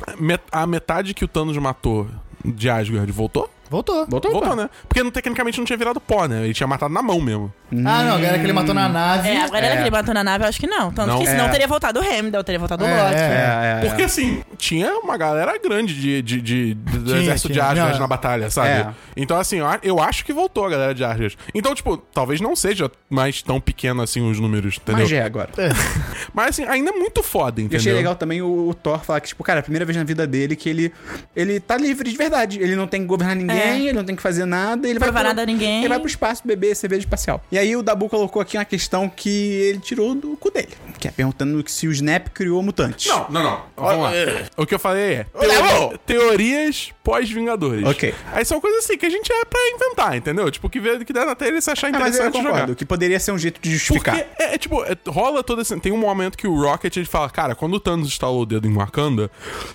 É. 0.08 0.14
met- 0.20 0.44
a 0.52 0.68
metade 0.68 1.16
que 1.16 1.26
o 1.26 1.28
Thanos 1.28 1.58
matou 1.58 2.08
de 2.46 2.70
Asgard 2.70 3.12
voltou? 3.12 3.50
Voltou. 3.74 4.06
Voltou? 4.08 4.32
Voltou, 4.32 4.50
pô. 4.52 4.56
né? 4.56 4.70
Porque 4.88 5.02
não, 5.02 5.10
tecnicamente 5.10 5.58
não 5.58 5.66
tinha 5.66 5.76
virado 5.78 6.00
pó, 6.00 6.28
né? 6.28 6.44
Ele 6.44 6.54
tinha 6.54 6.68
matado 6.68 6.94
na 6.94 7.02
mão 7.02 7.20
mesmo. 7.20 7.52
Ah, 7.72 8.04
não, 8.04 8.16
agora 8.18 8.38
que 8.38 8.46
ele 8.46 8.54
matou 8.54 8.76
na 8.76 8.88
nave. 8.88 9.30
É, 9.30 9.42
agora 9.44 9.66
É. 9.66 9.76
que 9.78 9.82
ele 9.82 9.90
matou 9.90 10.14
na 10.14 10.24
nave, 10.24 10.44
eu 10.44 10.48
acho 10.50 10.60
que 10.60 10.68
não. 10.68 10.92
Tanto 10.92 11.08
Não. 11.08 11.20
que 11.20 11.26
senão 11.26 11.46
É. 11.46 11.50
teria 11.50 11.68
voltado 11.68 12.00
o 12.00 12.04
Heimdall, 12.04 12.44
teria 12.44 12.60
voltado 12.60 12.84
o 12.84 12.88
É, 12.88 13.04
Loki. 13.04 13.16
é. 13.16 13.18
É, 13.20 13.80
é, 13.84 13.88
Porque 13.90 14.04
assim, 14.04 14.44
tinha 14.58 14.96
uma 15.00 15.18
galera 15.18 15.58
grande 15.58 15.96
de, 16.00 16.22
de, 16.22 16.40
de- 16.42 16.74
do 16.76 17.04
Tinha, 17.06 17.18
exército 17.24 17.48
de 17.48 17.54
tinha. 17.56 17.66
Asgard 17.66 17.94
Não, 17.94 18.00
na 18.00 18.08
batalha, 18.08 18.50
sabe? 18.52 18.70
É. 18.70 18.88
Então, 19.18 19.38
assim, 19.40 19.58
eu 19.58 19.68
a- 19.68 19.80
eu 19.82 20.00
acho 20.00 20.24
que 20.24 20.32
voltou 20.32 20.66
a 20.66 20.70
galera 20.70 20.94
de 20.94 21.04
Asgard. 21.04 21.36
Então, 21.56 21.74
tipo, 21.74 21.98
talvez 21.98 22.40
não 22.40 22.56
seja 22.56 22.92
mais 23.10 23.42
tão 23.42 23.60
pequeno 23.60 24.04
assim 24.04 24.22
os 24.30 24.40
números, 24.40 24.76
entendeu? 24.78 25.02
Mas 25.02 25.10
já 25.10 25.18
é 25.18 25.24
agora. 25.24 25.50
Mas 26.34 26.50
assim, 26.50 26.64
ainda 26.66 26.92
é 26.92 26.94
muito 26.94 27.24
foda, 27.24 27.60
E 27.60 27.64
entendeu? 27.64 27.80
achei 27.80 27.94
legal 27.94 28.16
também 28.16 28.42
o, 28.42 28.70
o 28.70 28.74
Thor 28.74 29.00
falar 29.04 29.20
que, 29.20 29.30
tipo, 29.30 29.44
cara, 29.44 29.60
é 29.60 29.62
a 29.62 29.64
primeira 29.64 29.86
vez 29.86 29.98
na 29.98 30.04
vida 30.04 30.28
dele 30.28 30.56
que 30.56 30.70
ele, 30.70 30.94
ele 31.36 31.60
tá 31.60 31.76
livre 31.78 32.10
de 32.12 32.18
verdade. 32.18 32.60
Ele 32.62 32.76
não 32.76 32.86
tem 32.88 33.02
que 33.02 33.08
governar 33.08 33.36
ninguém, 33.36 33.58
É. 33.64 33.80
ele 33.80 33.94
não 33.94 34.04
tem 34.04 34.16
que 34.16 34.22
fazer 34.22 34.46
nada. 34.46 34.88
Ele 34.88 35.00
vai 35.00 35.08
Provar 35.08 35.22
pro- 35.22 35.30
nada 35.30 35.42
a 35.42 35.46
ninguém. 35.46 35.80
Ele 35.80 35.90
vai 35.90 36.00
pro 36.00 36.08
espaço 36.08 36.42
beber 36.46 36.76
cerveja 36.76 37.02
espacial. 37.02 37.44
E 37.52 37.58
aí 37.58 37.76
o 37.76 37.84
Dabu 37.84 38.10
colocou 38.10 38.42
aqui 38.42 38.58
uma 38.58 38.66
questão 38.66 39.10
que 39.10 39.30
ele 39.30 39.80
tirou 39.80 40.14
do 40.16 40.36
cu 40.38 40.52
dele. 40.52 40.70
Que 41.00 41.08
é 41.08 41.12
perguntando 41.12 41.64
se 41.68 41.88
o 41.88 41.92
Snap 41.92 42.28
criou 42.30 42.62
mutantes. 42.64 43.08
Não, 43.08 43.28
não, 43.30 43.44
não. 43.44 43.62
Vamos 43.76 44.04
lá. 44.04 44.12
O 44.58 44.66
que 44.66 44.74
eu 44.76 44.80
falei 44.80 45.14
é 45.16 45.26
teori- 45.26 46.00
teorias 46.06 46.92
pós-Vingadores. 47.04 47.86
Ok. 47.86 48.14
Aí 48.32 48.46
são 48.46 48.60
coisas 48.62 48.84
assim 48.86 48.98
que 48.98 49.06
a 49.06 49.10
gente 49.10 49.32
é 49.32 49.46
pra 49.46 49.60
inventar, 49.76 50.16
entendeu? 50.16 50.50
Tipo, 50.50 50.70
que, 50.70 50.80
vê, 50.80 51.04
que 51.04 51.12
der 51.14 51.26
na 51.26 51.36
tela 51.36 51.58
e 51.58 51.62
se 51.62 51.70
achar 51.70 51.88
Ah, 51.88 51.92
mas 51.92 52.02
eu 52.02 52.08
interessante 52.10 52.34
concordo, 52.34 52.60
jogar. 52.60 52.76
que 52.76 52.86
poderia 52.86 53.20
ser 53.20 53.32
um 53.32 53.38
jeito 53.38 53.60
de 53.62 53.72
justificar. 53.72 54.16
Porque 54.18 54.42
é, 54.44 54.54
é, 54.56 54.58
tipo, 54.58 54.84
é, 54.84 54.96
rola 55.08 55.44
todo 55.44 55.62
esse. 55.62 55.78
Tem 55.80 55.92
um 55.92 55.98
momento 55.98 56.38
que 56.38 56.48
o 56.48 56.56
Rocket 56.62 56.96
ele 56.98 57.06
fala, 57.06 57.30
cara, 57.30 57.56
quando 57.56 57.74
o 57.74 57.80
Thanos 57.80 58.08
instalou 58.08 58.42
o 58.44 58.46
dedo 58.46 58.68
em 58.68 58.74
Wakanda, 58.74 59.30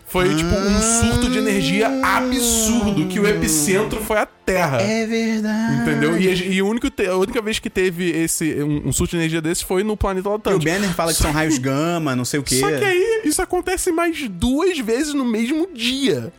foi 0.06 0.34
tipo 0.34 0.54
um 0.54 0.80
surto 0.80 1.30
de 1.30 1.38
energia 1.38 1.88
absurdo, 2.02 3.06
que 3.06 3.20
o 3.20 3.26
epicentro 3.28 3.67
foi 4.04 4.18
a 4.18 4.26
Terra. 4.26 4.80
É 4.80 5.06
verdade. 5.06 5.82
Entendeu? 5.82 6.18
E, 6.18 6.26
a- 6.28 6.32
e 6.34 6.62
o 6.62 6.66
único 6.68 6.88
te- 6.90 7.06
a 7.06 7.16
única 7.16 7.42
vez 7.42 7.58
que 7.58 7.68
teve 7.68 8.10
esse 8.10 8.62
um, 8.62 8.88
um 8.88 8.92
surto 8.92 9.10
de 9.10 9.18
energia 9.18 9.42
desse 9.42 9.62
foi 9.64 9.82
no 9.84 9.94
planeta 9.96 10.28
E 10.30 10.54
o. 10.54 10.58
Banner 10.58 10.90
fala 10.94 11.12
que 11.12 11.18
são 11.18 11.30
raios 11.32 11.58
gama, 11.58 12.16
não 12.16 12.24
sei 12.24 12.40
o 12.40 12.42
quê. 12.42 12.56
Só 12.58 12.66
que 12.68 12.82
aí 12.84 13.22
isso 13.26 13.42
acontece 13.42 13.92
mais 13.92 14.26
duas 14.28 14.78
vezes 14.78 15.12
no 15.12 15.24
mesmo 15.24 15.68
dia. 15.74 16.32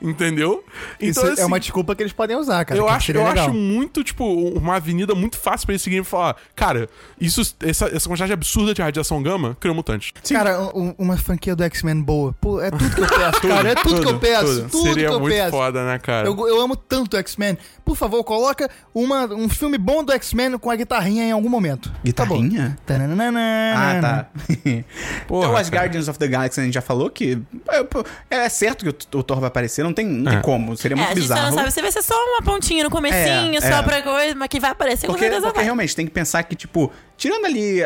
Entendeu? 0.00 0.64
Isso 1.00 1.18
Então, 1.20 1.30
é 1.30 1.32
assim, 1.32 1.44
uma 1.44 1.58
desculpa 1.58 1.94
que 1.96 2.02
eles 2.02 2.12
podem 2.12 2.36
usar, 2.36 2.64
cara. 2.64 2.78
eu 2.78 2.84
que 2.86 2.90
acho, 2.92 3.10
eu 3.12 3.24
legal. 3.24 3.46
acho 3.46 3.54
muito, 3.54 4.04
tipo, 4.04 4.24
uma 4.50 4.76
avenida 4.76 5.14
muito 5.14 5.36
fácil 5.36 5.66
pra 5.66 5.72
eles 5.72 5.82
seguirem 5.82 6.02
e 6.02 6.06
falar: 6.06 6.36
Cara, 6.54 6.88
isso, 7.20 7.40
essa, 7.60 7.86
essa 7.86 8.08
quantidade 8.08 8.32
absurda 8.32 8.72
de 8.72 8.80
radiação 8.80 9.20
gama 9.22 9.56
criou 9.58 9.74
mutantes. 9.74 10.12
Cara, 10.28 10.60
um- 10.74 10.94
uma 10.96 11.16
franquia 11.16 11.56
do 11.56 11.64
X-Men 11.64 12.00
boa. 12.00 12.32
Pô, 12.40 12.60
é 12.60 12.70
tudo 12.70 12.88
que 12.94 13.00
eu 13.00 13.06
peço, 13.08 13.40
cara. 13.48 13.68
É 13.70 13.74
tudo, 13.74 14.00
que 14.00 14.06
eu 14.06 14.12
tudo, 14.12 14.18
peço. 14.20 14.44
tudo. 14.44 14.68
Tudo 14.70 14.82
Seria 14.84 15.08
que 15.08 15.14
eu 15.14 15.20
muito 15.20 15.34
peço. 15.34 15.50
foda, 15.50 15.84
né, 15.84 15.98
cara? 15.98 16.28
Eu, 16.28 16.48
eu 16.48 16.60
amo 16.60 16.67
tanto 16.76 17.16
X-Men. 17.16 17.56
Por 17.84 17.96
favor, 17.96 18.22
coloca 18.24 18.68
uma, 18.94 19.24
um 19.26 19.48
filme 19.48 19.78
bom 19.78 20.02
do 20.04 20.12
X-Men 20.12 20.58
com 20.58 20.70
a 20.70 20.76
guitarrinha 20.76 21.24
em 21.24 21.32
algum 21.32 21.48
momento. 21.48 21.92
Guitarrinha? 22.04 22.78
Tá. 22.86 22.94
Ah, 23.74 24.00
tá. 24.00 24.26
Porra, 25.26 25.46
então, 25.48 25.56
as 25.56 25.70
cara. 25.70 25.82
Guardians 25.84 26.08
of 26.08 26.18
the 26.18 26.26
Galaxy 26.28 26.60
a 26.60 26.64
gente 26.64 26.74
já 26.74 26.80
falou 26.82 27.10
que 27.10 27.38
é, 28.30 28.36
é 28.44 28.48
certo 28.48 28.84
que 28.84 29.16
o, 29.16 29.18
o 29.18 29.22
Thor 29.22 29.40
vai 29.40 29.48
aparecer, 29.48 29.82
não 29.82 29.92
tem, 29.92 30.06
não 30.06 30.30
tem 30.30 30.38
É. 30.38 30.42
como, 30.42 30.76
seria 30.76 30.94
É, 30.94 30.96
muito 30.96 31.10
a 31.10 31.14
gente 31.14 31.22
bizarro. 31.22 31.46
não 31.50 31.54
sabe 31.54 31.70
se 31.70 31.80
vai 31.82 31.92
ser 31.92 32.02
só 32.02 32.14
uma 32.14 32.42
pontinha 32.42 32.84
no 32.84 32.90
comecinho, 32.90 33.56
É, 33.56 33.60
só 33.60 33.78
é. 33.78 33.82
pra 33.82 34.02
coisa, 34.02 34.34
mas 34.34 34.48
que 34.48 34.60
vai 34.60 34.70
aparecer 34.70 35.06
com 35.06 35.12
Porque, 35.12 35.24
certeza 35.24 35.46
porque 35.46 35.56
vai. 35.58 35.64
realmente 35.64 35.94
tem 35.96 36.06
que 36.06 36.12
pensar 36.12 36.42
que, 36.42 36.54
tipo, 36.56 36.90
tirando 37.16 37.44
ali 37.46 37.82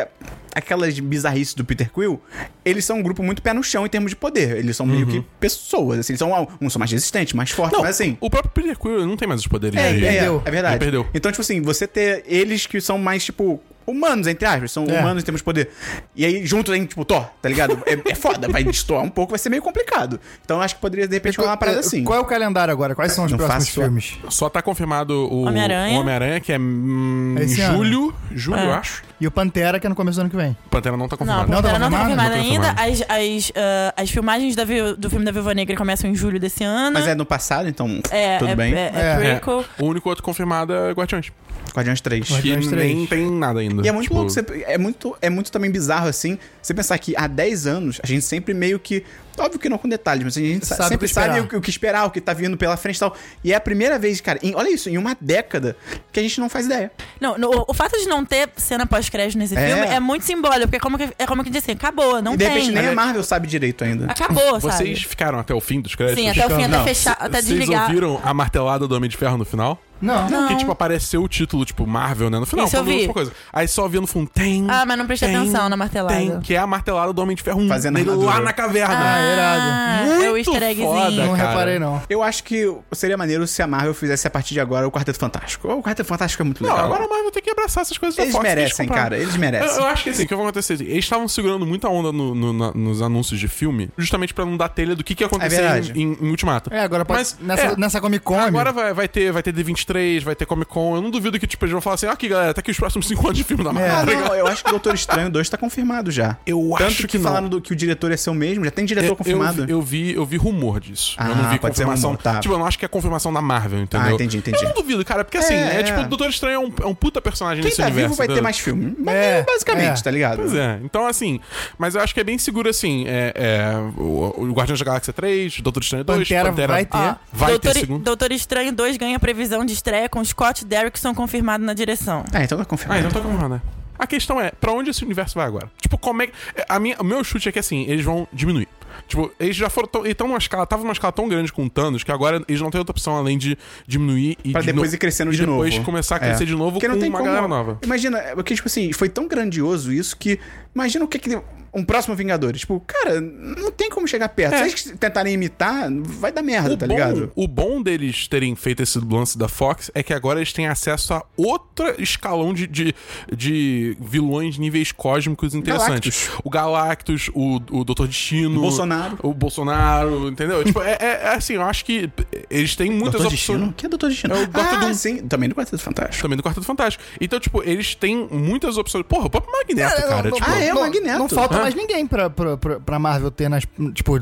aquelas 0.53 0.99
bizarrices 0.99 1.53
do 1.53 1.65
Peter 1.65 1.91
Quill, 1.91 2.21
eles 2.63 2.85
são 2.85 2.97
um 2.99 3.03
grupo 3.03 3.23
muito 3.23 3.41
pé 3.41 3.53
no 3.53 3.63
chão 3.63 3.85
em 3.85 3.89
termos 3.89 4.11
de 4.11 4.15
poder. 4.15 4.57
Eles 4.57 4.75
são 4.77 4.85
meio 4.85 5.07
que 5.07 5.23
pessoas, 5.39 5.99
assim, 5.99 6.13
eles 6.13 6.19
são 6.19 6.47
uns 6.61 6.73
são 6.73 6.79
mais 6.79 6.91
resistentes, 6.91 7.33
mais 7.33 7.51
fortes, 7.51 7.73
Não, 7.77 7.83
mas 7.83 7.95
assim. 7.99 8.17
o 8.19 8.29
próprio 8.29 8.51
Peter 8.53 8.77
Quill 8.77 9.05
não 9.05 9.17
tem 9.17 9.27
mais 9.27 9.41
os 9.41 9.47
poderes 9.47 9.79
É, 9.79 9.93
de... 9.93 10.05
é, 10.05 10.11
perdeu. 10.11 10.41
é 10.45 10.51
verdade. 10.51 10.73
Ele 10.75 10.79
perdeu. 10.79 11.07
Então, 11.13 11.31
tipo 11.31 11.41
assim, 11.41 11.61
você 11.61 11.87
ter 11.87 12.23
eles 12.27 12.65
que 12.65 12.79
são 12.79 12.97
mais, 12.97 13.23
tipo, 13.25 13.59
humanos, 13.85 14.27
entre 14.27 14.45
aspas, 14.45 14.71
são 14.71 14.85
É. 14.87 14.99
humanos 14.99 15.23
em 15.23 15.25
termos 15.25 15.39
de 15.41 15.43
poder. 15.45 15.69
E 16.15 16.25
aí, 16.25 16.45
junto 16.45 16.71
tem, 16.71 16.85
tipo, 16.85 17.03
Thor, 17.05 17.25
tá 17.41 17.49
ligado? 17.49 17.81
É, 17.85 18.11
é 18.11 18.15
foda, 18.15 18.47
vai 18.47 18.63
destoar 18.63 19.03
um 19.03 19.09
pouco, 19.09 19.31
vai 19.31 19.39
ser 19.39 19.49
meio 19.49 19.61
complicado. 19.61 20.19
Então, 20.43 20.57
eu 20.57 20.63
acho 20.63 20.75
que 20.75 20.81
poderia, 20.81 21.07
de 21.07 21.13
repente, 21.13 21.37
rolar 21.37 21.51
uma 21.51 21.57
parada 21.57 21.77
É, 21.77 21.79
assim. 21.81 22.03
Qual 22.03 22.17
é 22.17 22.21
o 22.21 22.25
calendário 22.25 22.71
agora? 22.71 22.95
Quais 22.95 23.11
são 23.13 23.25
os 23.25 23.31
Não 23.31 23.37
próximos 23.37 23.69
filmes? 23.69 24.17
Só 24.29 24.49
tá 24.49 24.61
confirmado 24.61 25.13
o 25.13 25.43
Homem-Aranha. 25.43 25.97
o 25.97 26.01
Homem-Aranha, 26.01 26.39
que 26.39 26.51
é 26.53 26.59
hum, 26.59 27.35
Esse 27.39 27.61
ano. 27.61 27.77
julho. 27.77 28.15
Julho, 28.31 28.59
É. 28.59 28.65
eu 28.67 28.73
acho. 28.73 29.03
E 29.19 29.27
o 29.27 29.31
Pantera, 29.31 29.79
que 29.79 29.85
é 29.87 29.89
no 29.89 29.95
começo 29.95 30.17
do 30.17 30.21
ano 30.21 30.29
que 30.29 30.35
vem. 30.35 30.55
Pantera 30.69 30.97
não 30.97 31.07
tá 31.07 31.15
confirmado. 31.15 31.49
Não, 31.49 31.61
tá 31.61 31.69
Pantera 31.69 31.79
não 31.79 31.89
tá 31.89 31.99
confirmado? 31.99 32.29
confirmada 32.31 32.59
Não 32.59 32.73
tá 32.73 32.81
ainda. 32.81 33.03
As, 33.07 33.45
as, 33.47 33.51
ah, 33.55 33.93
as 34.01 34.09
filmagens 34.09 34.55
da 34.55 34.63
do 34.97 35.09
filme 35.09 35.23
da 35.23 35.31
Viúva 35.31 35.53
Negra 35.53 35.75
começam 35.77 36.09
em 36.09 36.15
julho 36.15 36.39
desse 36.39 36.63
ano. 36.63 36.93
Mas 36.93 37.07
é 37.07 37.15
no 37.15 37.25
passado, 37.25 37.69
então 37.69 38.01
É, 38.11 38.37
tudo 38.37 38.51
é, 38.51 38.55
bem. 38.55 38.73
É, 38.73 38.91
é 38.93 38.99
É. 39.23 39.31
É. 39.33 39.41
O 39.81 39.85
único 39.85 40.09
outro 40.09 40.23
confirmado 40.23 40.73
é 40.73 40.91
Guardiões. 40.91 41.31
Guardiões 41.73 42.01
3. 42.01 42.27
Que 42.27 42.33
Guardiões 42.33 42.67
três. 42.67 42.95
nem 42.95 43.05
tem 43.07 43.31
nada 43.31 43.59
ainda. 43.61 43.72
E 43.81 43.87
é 43.87 43.91
muito 43.91 44.03
Tipo, 44.03 44.15
louco, 44.15 44.29
você- 44.29 44.43
é, 44.67 44.77
muito, 44.77 45.15
é 45.21 45.29
muito 45.29 45.51
também 45.51 45.71
bizarro, 45.71 46.07
assim, 46.07 46.37
você 46.61 46.73
pensar 46.73 46.97
que 46.99 47.15
há 47.15 47.27
10 47.27 47.65
anos, 47.65 47.99
a 48.03 48.07
gente 48.07 48.23
sempre 48.25 48.53
meio 48.53 48.77
que. 48.79 49.03
Óbvio 49.35 49.59
que 49.59 49.67
não 49.67 49.79
com 49.79 49.89
detalhes, 49.89 50.23
mas 50.23 50.37
a 50.37 50.39
gente 50.41 50.63
sa- 50.63 50.75
Sabe 50.75 50.89
sempre 50.89 51.05
o 51.07 51.09
sabe 51.09 51.39
o, 51.39 51.47
que- 51.47 51.55
o 51.55 51.61
que 51.61 51.69
esperar, 51.71 52.05
o 52.05 52.11
que 52.11 52.21
tá 52.21 52.33
vindo 52.33 52.55
pela 52.55 52.77
frente 52.77 52.97
e 52.97 52.99
tal. 52.99 53.15
E 53.43 53.51
é 53.51 53.55
a 53.55 53.59
primeira 53.59 53.97
vez, 53.97 54.21
cara, 54.21 54.37
em- 54.43 54.53
olha 54.53 54.69
isso, 54.69 54.89
em 54.91 54.97
uma 54.99 55.17
década, 55.19 55.75
que 56.11 56.19
a 56.19 56.23
gente 56.23 56.39
não 56.39 56.47
faz 56.49 56.67
ideia. 56.67 56.91
Não, 57.19 57.35
no- 57.35 57.65
o 57.67 57.73
fato 57.73 57.97
de 57.99 58.05
não 58.05 58.23
ter 58.23 58.47
cena 58.57 58.85
pós-crédito 58.85 59.39
nesse 59.39 59.57
É. 59.57 59.67
filme 59.67 59.87
é 59.87 59.99
muito 59.99 60.23
simbólico, 60.23 60.67
porque 60.67 60.75
é 60.75 60.79
como 60.79 60.97
que, 60.99 61.09
é 61.17 61.25
como 61.25 61.43
que 61.43 61.49
diz 61.49 61.63
assim, 61.63 61.71
acabou, 61.71 62.21
não 62.21 62.35
e 62.35 62.37
de 62.37 62.43
tem. 62.45 62.53
repente 62.53 62.71
nem 62.75 62.87
a 62.89 62.91
Marvel 62.93 63.23
sabe 63.23 63.47
direito 63.47 63.83
ainda. 63.83 64.05
Acabou, 64.05 64.59
Vocês 64.61 64.75
sabe? 64.75 64.95
ficaram 65.07 65.39
até 65.39 65.51
o 65.55 65.59
fim 65.59 65.81
dos 65.81 65.95
créditos? 65.95 66.23
Sim, 66.23 66.29
até 66.29 66.45
o 66.45 66.55
fim, 66.55 66.63
até 66.65 66.83
fechar, 66.83 67.13
até 67.13 67.41
Vocês 67.41 67.45
desligar. 67.57 67.87
ouviram 67.87 68.21
a 68.23 68.33
martelada 68.35 68.87
do 68.87 68.95
Homem 68.95 69.09
de 69.09 69.17
Ferro 69.17 69.37
no 69.39 69.45
final? 69.45 69.81
Não. 70.03 70.29
Não. 70.29 70.47
Que, 70.47 70.57
tipo, 70.57 70.71
apareceu 70.71 71.23
o 71.23 71.27
título, 71.27 71.65
tipo, 71.65 71.85
Marvel, 71.87 72.29
né? 72.29 72.39
No 72.39 72.45
final, 72.45 72.65
Isso 72.65 72.75
eu 72.77 72.83
vi. 72.83 73.07
coisa. 73.07 73.31
Aí 73.51 73.67
só 73.67 73.87
via 73.87 74.01
no 74.01 74.07
fundo, 74.07 74.29
tem. 74.29 74.65
Ah, 74.69 74.85
mas 74.85 74.97
não 74.97 75.05
prestei 75.07 75.29
tem, 75.29 75.37
atenção 75.37 75.69
na 75.69 75.77
martelada. 75.77 76.15
Tem, 76.15 76.39
que 76.41 76.53
é 76.53 76.57
a 76.57 76.67
martelada 76.67 77.13
do 77.13 77.21
Homem 77.21 77.35
de 77.35 77.41
Ferro 77.43 77.61
1. 77.61 77.67
Fazendo 77.67 77.95
dele 77.95 78.09
armadura. 78.09 78.33
lá 78.35 78.41
na 78.41 78.53
caverna. 78.53 78.95
Ah, 78.95 79.33
irado. 79.33 79.61
Ah, 79.63 80.23
é 80.25 80.29
o 80.29 80.31
Muito 80.33 80.49
easter 80.51 80.63
eggzinho. 80.63 80.87
foda. 80.93 81.11
Não 81.25 81.35
cara. 81.35 81.49
reparei, 81.49 81.79
não. 81.79 82.01
Eu 82.09 82.21
acho 82.23 82.43
que 82.43 82.73
seria 82.91 83.17
maneiro 83.17 83.45
se 83.47 83.61
a 83.61 83.67
Marvel 83.67 83.93
fizesse 83.93 84.27
a 84.27 84.29
partir 84.29 84.53
de 84.53 84.59
agora 84.59 84.87
o 84.87 84.91
Quarteto 84.91 85.17
Fantástico. 85.19 85.67
O 85.71 85.81
Quarteto 85.81 86.07
Fantástico 86.07 86.43
é 86.43 86.45
muito 86.45 86.63
Não, 86.63 86.69
legal. 86.69 86.85
agora 86.85 87.05
a 87.05 87.07
Marvel 87.07 87.31
tem 87.31 87.41
que 87.43 87.49
abraçar 87.49 87.81
essas 87.83 87.97
coisas 87.97 88.15
da 88.15 88.23
Eles 88.23 88.33
Fox 88.33 88.43
merecem, 88.43 88.87
cara. 88.87 89.17
Eles 89.17 89.33
Eu, 89.33 89.39
merecem. 89.39 89.77
eu 89.77 89.85
acho 89.85 90.03
que 90.03 90.09
assim, 90.09 90.23
o 90.23 90.27
que 90.27 90.35
vai 90.35 90.43
acontecer? 90.43 90.73
Eles 90.81 91.03
estavam 91.05 91.27
segurando 91.27 91.65
muita 91.65 91.87
onda 91.89 92.11
no- 92.11 92.35
no- 92.35 92.53
na- 92.53 92.71
nos 92.73 93.01
anúncios 93.01 93.39
de 93.39 93.47
filme, 93.47 93.89
justamente 93.97 94.33
pra 94.33 94.45
não 94.45 94.57
dar 94.57 94.69
telha 94.69 94.95
do 94.95 95.03
que, 95.03 95.15
que 95.15 95.23
ia 95.23 95.27
acontecer 95.27 95.61
verdade. 95.61 95.91
em, 95.95 96.01
em- 96.13 96.17
em 96.21 96.29
Ultimato. 96.29 96.73
É, 96.73 96.81
agora 96.81 97.05
pode, 97.05 97.19
Mas, 97.19 97.37
nessa, 97.39 97.63
é, 97.67 97.75
nessa 97.77 98.01
Comic 98.01 98.23
Con. 98.23 98.39
Agora 98.39 98.71
vai, 98.71 98.93
vai 98.93 99.07
ter, 99.07 99.31
vai 99.31 99.41
ter 99.43 99.53
D23, 99.53 99.92
vai 100.23 100.35
ter 100.35 100.45
Comic 100.45 100.69
Con. 100.71 100.95
Eu 100.95 101.01
não 101.01 101.09
duvido 101.09 101.39
que, 101.39 101.47
tipo, 101.47 101.63
eles 101.65 101.71
vão 101.71 101.81
falar 101.81 101.95
assim: 101.95 102.07
aqui, 102.07 102.27
galera, 102.27 102.53
tá 102.53 102.59
aqui 102.61 102.71
os 102.71 102.77
próximos 102.77 103.07
5 103.07 103.25
anos 103.27 103.37
de 103.37 103.43
filme 103.43 103.63
da 103.63 103.69
É. 103.69 103.73
Marvel. 103.73 103.95
Ah, 103.97 104.03
ligado? 104.05 104.27
não, 104.29 104.35
eu 104.35 104.47
acho 104.47 104.63
que 104.63 104.69
o 104.69 104.71
Doutor 104.73 104.93
Estranho 104.95 105.29
2 105.29 105.49
tá 105.49 105.57
confirmado 105.57 106.11
já. 106.11 106.37
Eu 106.45 106.59
Tanto 106.77 106.83
acho 106.83 106.97
que, 107.03 107.07
que 107.09 107.17
não. 107.17 107.23
falaram 107.25 107.47
do, 107.49 107.61
que 107.61 107.71
o 107.73 107.75
diretor 107.75 108.11
ia 108.11 108.17
ser 108.17 108.29
o 108.29 108.33
mesmo, 108.33 108.63
já 108.65 108.71
tem 108.71 108.85
diretor 108.85 109.09
Eu- 109.09 109.15
confirmado. 109.15 109.63
Eu, 109.63 109.69
eu 109.69 109.81
vi, 109.81 110.13
eu 110.13 110.25
vi 110.25 110.37
rumor 110.37 110.79
disso. 110.79 111.15
eu 111.19 111.25
Ah, 111.25 111.27
não 111.29 111.49
vi 111.49 111.59
pode 111.59 111.75
ser 111.75 111.83
confirmação. 111.83 112.11
rumor, 112.11 112.21
tá. 112.21 112.39
Tipo, 112.39 112.53
eu 112.53 112.57
não 112.59 112.65
acho 112.65 112.77
que 112.79 112.85
é 112.85 112.87
confirmação 112.87 113.31
da 113.33 113.41
Marvel, 113.41 113.81
entendeu? 113.81 114.07
Ah, 114.07 114.13
entendi, 114.13 114.37
entendi. 114.37 114.57
Eu 114.63 114.69
não 114.69 114.75
duvido, 114.75 115.03
cara, 115.05 115.23
porque 115.23 115.37
assim, 115.37 115.53
É, 115.53 115.79
é, 115.79 115.83
tipo, 115.83 115.99
é. 115.99 116.03
o 116.03 116.07
Doutor 116.07 116.29
Estranho 116.29 116.55
é 116.55 116.59
um, 116.59 116.71
é 116.83 116.85
um 116.87 116.95
puta 116.95 117.21
personagem 117.21 117.61
Quem 117.61 117.69
nesse 117.69 117.77
tá 117.77 117.83
universo. 117.85 118.07
vivo 118.09 118.17
vai 118.17 118.27
ter 118.27 118.33
entendeu? 118.33 118.43
mais 118.43 118.59
filme. 118.59 118.95
É, 119.07 119.43
basicamente, 119.43 119.99
é. 119.99 120.03
tá 120.03 120.11
ligado? 120.11 120.37
Pois 120.37 120.53
é, 120.53 120.79
então 120.83 121.05
assim, 121.07 121.39
mas 121.77 121.95
eu 121.95 122.01
acho 122.01 122.13
que 122.13 122.19
é 122.19 122.23
bem 122.23 122.37
seguro 122.37 122.69
assim. 122.69 123.05
É, 123.07 123.33
é, 123.35 123.77
o, 123.99 124.33
o 124.49 124.51
Guardiões 124.53 124.79
da 124.79 124.85
Galáxia 124.85 125.13
3, 125.13 125.59
Doutor 125.61 125.81
Estranho 125.83 126.03
2, 126.03 126.27
Pantera 126.27 126.67
vai 126.67 126.85
ter. 126.85 126.97
Ó, 126.97 127.15
vai 127.31 127.49
Doutor, 127.51 127.73
ter 127.73 127.79
segundo. 127.79 128.03
Doutor 128.03 128.31
Estranho 128.31 128.71
2 128.73 128.97
ganha 128.97 129.19
previsão 129.19 129.65
de 129.65 129.72
estreia 129.73 130.07
com 130.09 130.23
Scott 130.23 130.63
Derrickson 130.65 131.13
confirmado 131.13 131.63
na 131.63 131.73
direção. 131.73 132.23
Ah, 132.33 132.43
então 132.43 132.57
tá 132.57 132.63
Ah, 132.63 132.65
confirmado. 132.67 132.99
então 132.99 133.11
tá 133.11 133.19
confirmado, 133.19 133.55
né? 133.55 133.61
A 133.97 134.07
questão 134.07 134.41
é, 134.41 134.51
pra 134.51 134.71
onde 134.71 134.89
esse 134.89 135.03
universo 135.05 135.35
vai 135.35 135.45
agora? 135.45 135.69
Tipo, 135.81 135.97
como 135.97 136.21
é 136.23 136.27
que. 136.27 136.33
A 136.67 136.79
minha, 136.79 136.95
o 136.99 137.03
meu 137.03 137.23
chute 137.23 137.47
é 137.47 137.51
que 137.51 137.59
assim, 137.59 137.83
eles 137.87 138.03
vão 138.03 138.27
diminuir. 138.33 138.67
Tipo, 139.07 139.31
eles 139.39 139.55
já 139.55 139.69
foram. 139.69 139.87
Tão, 139.87 140.03
eles 140.05 140.15
tão 140.15 140.27
numa 140.27 140.37
escala. 140.37 140.65
Tava 140.65 140.81
numa 140.83 140.93
escala 140.93 141.11
tão 141.11 141.27
grande 141.27 141.51
com 141.53 141.65
o 141.65 141.69
Thanos 141.69 142.03
que 142.03 142.11
agora 142.11 142.43
eles 142.47 142.59
não 142.61 142.69
têm 142.71 142.79
outra 142.79 142.91
opção 142.91 143.15
além 143.15 143.37
de 143.37 143.57
diminuir 143.87 144.37
e. 144.43 144.51
Pra 144.51 144.61
de 144.61 144.67
depois 144.67 144.91
no- 144.91 144.95
ir 144.95 144.99
crescendo 144.99 145.31
e 145.31 145.35
de 145.35 145.45
novo. 145.45 145.63
depois 145.63 145.83
começar 145.85 146.15
a 146.17 146.19
crescer 146.19 146.43
É. 146.43 146.45
de 146.47 146.53
novo 146.55 146.73
Porque 146.73 146.87
com 146.87 146.93
não 146.93 146.99
tem 146.99 147.09
uma 147.09 147.19
como- 147.19 147.29
galera 147.29 147.47
nova. 147.47 147.79
Imagina, 147.83 148.17
é 148.19 148.35
porque, 148.35 148.55
tipo 148.55 148.67
assim, 148.67 148.91
foi 148.93 149.09
tão 149.09 149.27
grandioso 149.27 149.91
isso 149.93 150.17
que. 150.17 150.39
Imagina 150.73 151.05
o 151.05 151.07
que 151.07 151.19
que. 151.19 151.39
Um 151.73 151.83
próximo 151.83 152.15
Vingadores. 152.15 152.61
Tipo, 152.61 152.79
cara, 152.85 153.19
não 153.19 153.71
tem 153.71 153.89
como 153.89 154.07
chegar 154.07 154.29
perto. 154.29 154.53
É. 154.53 154.57
Se 154.59 154.69
eles 154.69 154.99
tentarem 154.99 155.33
imitar, 155.33 155.89
vai 155.91 156.31
dar 156.31 156.41
merda, 156.43 156.73
O 156.73 156.77
tá 156.77 156.85
bom, 156.85 156.93
ligado? 156.93 157.31
o 157.35 157.47
bom 157.47 157.81
deles 157.81 158.27
terem 158.27 158.55
feito 158.55 158.83
esse 158.83 158.99
lance 158.99 159.37
da 159.37 159.47
Fox 159.47 159.89
é 159.95 160.03
que 160.03 160.13
agora 160.13 160.39
eles 160.39 160.53
têm 160.53 160.67
acesso 160.67 161.13
a 161.15 161.23
outro 161.35 161.93
escalão 162.01 162.53
de, 162.53 162.67
de, 162.67 162.93
de 163.35 163.97
vilões 163.99 164.55
de 164.55 164.61
níveis 164.61 164.91
cósmicos 164.91 165.55
interessantes. 165.55 166.29
O 166.43 166.49
Galactus, 166.49 167.29
o, 167.33 167.55
o 167.71 167.83
Doutor 167.83 168.07
Destino. 168.07 168.57
O 168.59 168.61
Bolsonaro. 168.61 169.17
O 169.23 169.33
Bolsonaro, 169.33 170.27
entendeu? 170.29 170.63
tipo, 170.63 170.81
é, 170.81 170.97
é- 170.99 171.21
é 171.23 171.27
assim, 171.35 171.53
eu 171.53 171.61
acho 171.63 171.83
que 171.85 172.09
eles 172.49 172.75
têm 172.75 172.89
muitas 172.91 173.21
Doutor 173.21 173.33
opções. 173.33 173.57
Destino? 173.59 173.73
Que 173.75 173.85
é 173.85 173.89
Doutor 173.89 174.09
Destino? 174.09 174.35
É 174.35 174.43
o 174.43 174.47
Dr. 174.47 174.59
ah, 174.59 174.75
Doom. 174.75 174.93
sim. 174.93 175.17
Também 175.27 175.49
do 175.49 175.55
Quarteto 175.55 175.79
Fantástico. 175.81 176.21
Também 176.21 176.37
do 176.37 176.43
Quarteto 176.43 176.65
Fantástico. 176.65 177.03
Então, 177.19 177.39
tipo, 177.39 177.63
eles 177.63 177.95
têm 177.95 178.27
muitas 178.31 178.77
opções. 178.77 179.05
Porra, 179.07 179.25
o 179.25 179.29
próprio 179.29 179.51
Magneto, 179.51 179.89
Cara, 179.95 180.07
cara. 180.07 180.29
não- 180.29 180.37
tipo, 180.37 180.49
Ah, 180.49 180.59
é, 180.63 180.73
o 180.73 180.79
Magneto. 180.79 181.19
Não 181.19 181.29
falta? 181.29 181.62
Mais 181.63 181.75
ninguém 181.75 182.05
pra, 182.07 182.29
pra, 182.29 182.57
pra, 182.57 182.79
pra 182.79 182.99
Marvel 182.99 183.31
ter 183.31 183.49
nas. 183.49 183.63
Tipo, 183.93 184.13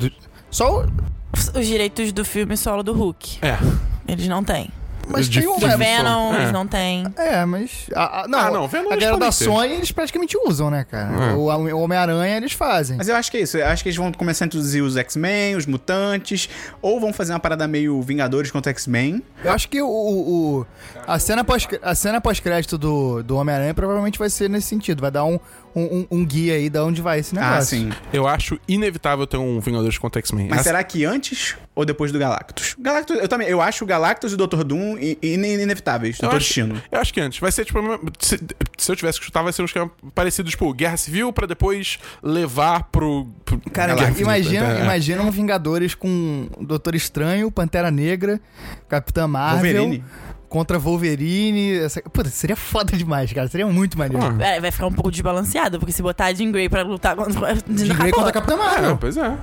só 0.49 0.81
o. 0.83 0.85
Os 1.57 1.65
direitos 1.65 2.11
do 2.11 2.25
filme 2.25 2.57
solo 2.57 2.83
do 2.83 2.93
Hulk. 2.93 3.39
É. 3.41 3.57
Eles 4.07 4.27
não 4.27 4.43
têm. 4.43 4.69
Mas 5.07 5.27
De- 5.27 5.39
tem 5.41 5.49
um. 5.49 5.57
de 5.57 5.65
é, 5.65 5.75
Venom, 5.75 6.33
É. 6.33 6.41
eles 6.41 6.51
não 6.53 6.65
têm. 6.67 7.03
É, 7.17 7.43
mas. 7.43 7.87
a- 7.93 8.21
a- 8.21 8.27
não, 8.27 8.39
Ah, 8.39 8.51
não, 8.51 8.67
Venom 8.67 8.87
a 8.91 8.95
galera 8.95 9.17
da 9.17 9.25
ter. 9.25 9.31
Sony 9.45 9.73
eles 9.73 9.91
praticamente 9.91 10.37
usam, 10.45 10.69
né, 10.69 10.85
cara? 10.89 11.31
É. 11.31 11.33
O, 11.33 11.45
o 11.49 11.81
Homem-Aranha 11.81 12.37
eles 12.37 12.53
fazem. 12.53 12.97
Mas 12.97 13.07
eu 13.09 13.15
acho 13.15 13.31
que 13.31 13.37
é 13.37 13.41
isso. 13.41 13.57
Eu 13.57 13.65
acho 13.67 13.81
que 13.81 13.89
eles 13.89 13.97
vão 13.97 14.11
começar 14.13 14.45
a 14.45 14.47
introduzir 14.47 14.81
os 14.83 14.95
X-Men, 14.95 15.55
os 15.55 15.65
mutantes, 15.65 16.47
ou 16.81 16.99
vão 16.99 17.11
fazer 17.11 17.33
uma 17.33 17.39
parada 17.39 17.67
meio 17.67 17.99
Vingadores 18.01 18.51
contra 18.51 18.69
X-Men. 18.71 19.21
Eu 19.43 19.51
acho 19.51 19.67
que 19.67 19.81
o, 19.81 19.87
o- 19.87 20.59
o- 20.59 20.67
a 21.07 21.17
cena 21.17 21.43
pós 21.43 21.67
a 21.81 21.95
cena 21.95 22.21
pós-crédito 22.21 22.77
do, 22.77 23.23
do 23.23 23.35
Homem-Aranha 23.37 23.73
provavelmente 23.73 24.19
vai 24.19 24.29
ser 24.29 24.49
nesse 24.49 24.67
sentido, 24.67 25.01
vai 25.01 25.11
dar 25.11 25.25
um, 25.25 25.39
um, 25.75 25.81
um- 25.83 26.07
um 26.19 26.25
guia 26.25 26.55
aí 26.55 26.69
de 26.69 26.79
onde 26.79 27.01
vai 27.01 27.19
esse 27.19 27.33
negócio. 27.35 27.57
Ah, 27.57 27.61
sim. 27.61 27.89
Eu 28.13 28.27
acho 28.27 28.59
inevitável 28.67 29.25
ter 29.27 29.37
um 29.37 29.59
Vingadores 29.59 29.97
contra 29.97 30.19
X-Men. 30.19 30.47
Mas 30.49 30.59
Essa- 30.59 30.69
será 30.69 30.83
que 30.83 31.05
antes 31.05 31.55
ou 31.75 31.85
depois 31.85 32.11
do 32.11 32.19
Galactus? 32.19 32.75
Galactus, 32.79 33.17
eu 33.17 33.27
também, 33.27 33.47
eu 33.47 33.61
acho 33.61 33.83
o 33.83 33.87
Galactus 33.87 34.31
e 34.31 34.35
o 34.35 34.37
Dr. 34.37 34.63
Doom 34.63 34.97
in- 34.97 35.17
in- 35.21 35.61
inevitáveis. 35.61 36.17
Acho, 36.21 36.33
Destino. 36.37 36.81
eu 36.91 36.99
acho 36.99 37.13
que 37.13 37.19
antes. 37.21 37.39
Vai 37.39 37.51
ser 37.51 37.65
tipo. 37.65 37.79
Se, 38.19 38.39
se 38.77 38.91
eu 38.91 38.95
tivesse 38.95 39.19
que 39.19 39.25
chutar, 39.25 39.41
vai 39.43 39.53
ser 39.53 39.61
um 39.61 39.65
esquema 39.65 39.89
parecido, 40.13 40.49
tipo, 40.49 40.73
Guerra 40.73 40.97
Civil 40.97 41.31
pra 41.33 41.45
depois 41.47 41.97
levar 42.21 42.83
pro. 42.91 43.27
pro 43.45 43.59
Cara, 43.71 43.93
Infinita, 43.93 44.21
imagina, 44.21 44.65
então, 44.65 44.77
é. 44.79 44.83
imagina 44.83 45.21
um 45.23 45.31
Vingadores 45.31 45.95
com 45.95 46.47
Doutor 46.59 46.95
Estranho, 46.95 47.49
Pantera 47.51 47.89
Negra, 47.91 48.39
Capitã 48.89 49.27
Marvel 49.27 49.73
Wolverine. 49.81 50.03
Contra 50.51 50.77
Wolverine. 50.77 51.79
Essa... 51.79 52.01
Puta, 52.01 52.29
seria 52.29 52.57
foda 52.57 52.95
demais, 52.95 53.31
cara. 53.31 53.47
Seria 53.47 53.65
muito 53.65 53.97
maneiro. 53.97 54.37
Ah. 54.39 54.45
É, 54.45 54.59
vai 54.59 54.69
ficar 54.69 54.85
um 54.87 54.91
pouco 54.91 55.09
desbalanceado, 55.09 55.79
porque 55.79 55.93
se 55.93 56.01
botar 56.01 56.25
a 56.25 56.33
Jean 56.33 56.51
Grey 56.51 56.67
pra 56.67 56.83
lutar 56.83 57.15
contra. 57.15 57.55
Jean 57.55 57.95
Grey 57.95 58.11
contra 58.11 58.29
a 58.29 58.33
Capitã 58.33 58.53
É, 58.55 58.57
Marvel. 58.57 58.97
pois 58.97 59.15
é. 59.15 59.37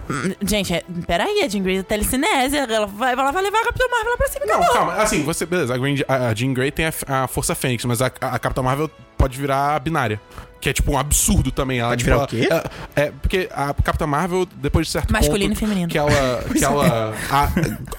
Gente, 0.47 0.75
é, 0.75 0.85
peraí, 1.07 1.43
a 1.43 1.49
Jean 1.49 1.63
Grey 1.63 1.79
é 1.79 1.83
telecinese, 1.83 2.57
ela 2.59 2.87
vai, 2.87 3.15
ela 3.15 3.33
vai 3.33 3.43
levar 3.43 3.59
a 3.61 3.65
Capitã 3.65 3.85
Marvel 3.91 4.11
lá 4.11 4.17
pra 4.19 4.29
cima. 4.29 4.47
Não, 4.47 4.55
acabou. 4.57 4.75
calma. 4.75 4.93
Assim, 5.03 5.23
você. 5.25 5.47
Beleza, 5.47 5.75
a 5.75 6.35
Jean 6.35 6.53
Grey 6.53 6.71
tem 6.71 6.85
a, 6.87 6.93
a 7.25 7.27
Força 7.27 7.55
Fênix, 7.55 7.85
mas 7.87 8.03
a, 8.03 8.07
a 8.21 8.39
Capitã 8.39 8.63
Marvel 8.63 8.91
pode 9.19 9.37
virar 9.39 9.75
a 9.77 9.79
binária. 9.79 10.21
Que 10.61 10.71
é 10.71 10.73
tipo 10.73 10.91
um 10.91 10.99
absurdo 10.99 11.53
também. 11.53 11.79
Ela, 11.79 11.91
Pode 11.91 12.05
tipo, 12.05 12.11
virar 12.11 12.17
ela- 12.17 12.25
o 12.25 12.63
quê? 12.65 12.71
É, 12.97 13.03
é, 13.03 13.11
porque 13.13 13.49
a 13.53 13.73
Capitã 13.75 14.09
Marvel, 14.09 14.45
depois 14.57 14.87
de 14.87 14.93
certo 14.93 15.13
Masculino 15.13 15.51
ponto 15.55 15.57
e 15.57 15.61
feminino. 15.67 15.89
que 15.89 15.97
ela, 15.97 16.11
que 16.53 16.65
ela 16.65 17.15
a- 17.31 17.49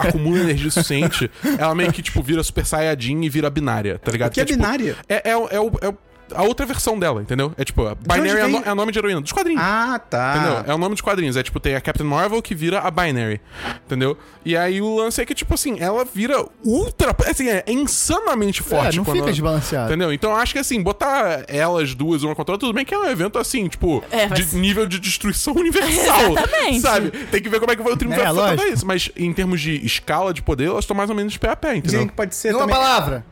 acumula 0.08 0.40
energia 0.40 0.70
suficiente, 0.70 1.32
ela 1.58 1.74
meio 1.74 1.94
que, 1.94 2.02
tipo, 2.02 2.22
vira 2.22 2.44
Super 2.44 2.66
Saiyajin 2.66 3.22
e 3.24 3.30
vira 3.30 3.50
binária, 3.50 3.98
tá 3.98 4.12
ligado? 4.12 4.32
O 4.32 4.34
que 4.34 4.42
é 4.42 4.46
tipo, 4.46 4.58
binária? 4.60 4.98
É, 5.08 5.30
é, 5.30 5.38
o- 5.38 5.48
é, 5.50 5.60
o- 5.62 5.72
é 5.82 5.88
o- 5.88 5.98
a 6.34 6.44
outra 6.44 6.66
versão 6.66 6.98
dela, 7.00 7.22
entendeu? 7.22 7.54
É 7.58 7.64
tipo, 7.64 7.86
a 7.88 7.96
Binary 7.96 8.40
é, 8.42 8.48
no- 8.48 8.64
é 8.66 8.72
o 8.72 8.76
nome 8.76 8.92
de 8.92 9.00
heroína 9.00 9.22
dos 9.22 9.32
quadrinhos. 9.32 9.62
Ah, 9.64 10.00
tá. 10.00 10.36
Entendeu? 10.38 10.64
É 10.72 10.76
o 10.76 10.78
nome 10.78 10.96
dos 10.96 11.02
quadrinhos. 11.02 11.36
É 11.38 11.44
tipo, 11.44 11.60
tem 11.60 11.76
a 11.76 11.82
Captain 11.82 12.06
Marvel 12.08 12.42
que 12.42 12.54
vira 12.56 12.80
a 12.80 12.92
Binary. 12.92 13.42
Entendeu? 13.86 14.18
E 14.46 14.56
aí 14.56 14.82
o 14.82 14.96
lance 14.96 15.22
é 15.22 15.26
que, 15.26 15.34
tipo 15.36 15.54
assim, 15.54 15.78
ela 15.80 16.06
vira 16.06 16.46
ultra. 16.64 17.16
Assim, 17.30 17.50
é 17.50 17.64
insanamente 17.68 18.62
forte. 18.64 18.96
É, 18.96 18.98
não 18.98 19.04
quando 19.04 19.16
fica 19.18 19.26
ela- 19.26 19.32
desbalanceado. 19.32 19.88
Entendeu? 19.90 20.14
Então 20.14 20.32
eu 20.32 20.38
acho 20.38 20.54
que 20.54 20.60
assim, 20.60 20.82
botar 20.82 21.44
elas 21.48 21.94
duas 21.96 22.24
uma 22.24 22.36
contra 22.36 22.52
a 22.52 22.56
outra, 22.56 22.68
tudo 22.68 22.76
bem 22.76 22.86
que 22.86 22.94
é 22.94 22.98
um 22.98 23.06
evento 23.06 23.38
assim, 23.40 23.68
tipo, 23.68 24.04
É, 24.12 24.28
mas- 24.28 24.40
de 24.50 24.56
nível 24.56 24.86
de 24.86 25.00
destruição 25.00 25.54
universal. 25.58 26.32
Exatamente. 26.32 26.80
Sabe? 26.82 27.12
Tem 27.12 27.42
que 27.42 27.50
ver 27.50 27.60
como 27.60 27.72
é 27.72 27.76
que 27.76 27.82
vai 27.84 27.94
o 27.94 27.98
triunfo 27.98 28.20
É, 28.20 28.32
vai 28.34 28.70
isso. 28.70 28.86
Mas 28.86 29.10
em 29.16 29.32
termos 29.34 29.62
de 29.62 29.86
escala 29.86 30.34
de 30.34 30.42
poder, 30.42 30.66
elas 30.66 30.84
estão 30.84 30.96
mais 30.96 31.10
ou 31.10 31.16
menos 31.16 31.34
de 31.34 31.40
pé 31.40 31.50
a 31.50 31.56
pé, 31.56 31.70
entendeu? 31.76 31.92
Dizem 31.92 32.08
que 32.08 32.14
pode 32.14 32.36
ser 32.36 32.52
Uma 32.52 32.60
também. 32.62 32.76
palavra. 32.76 33.26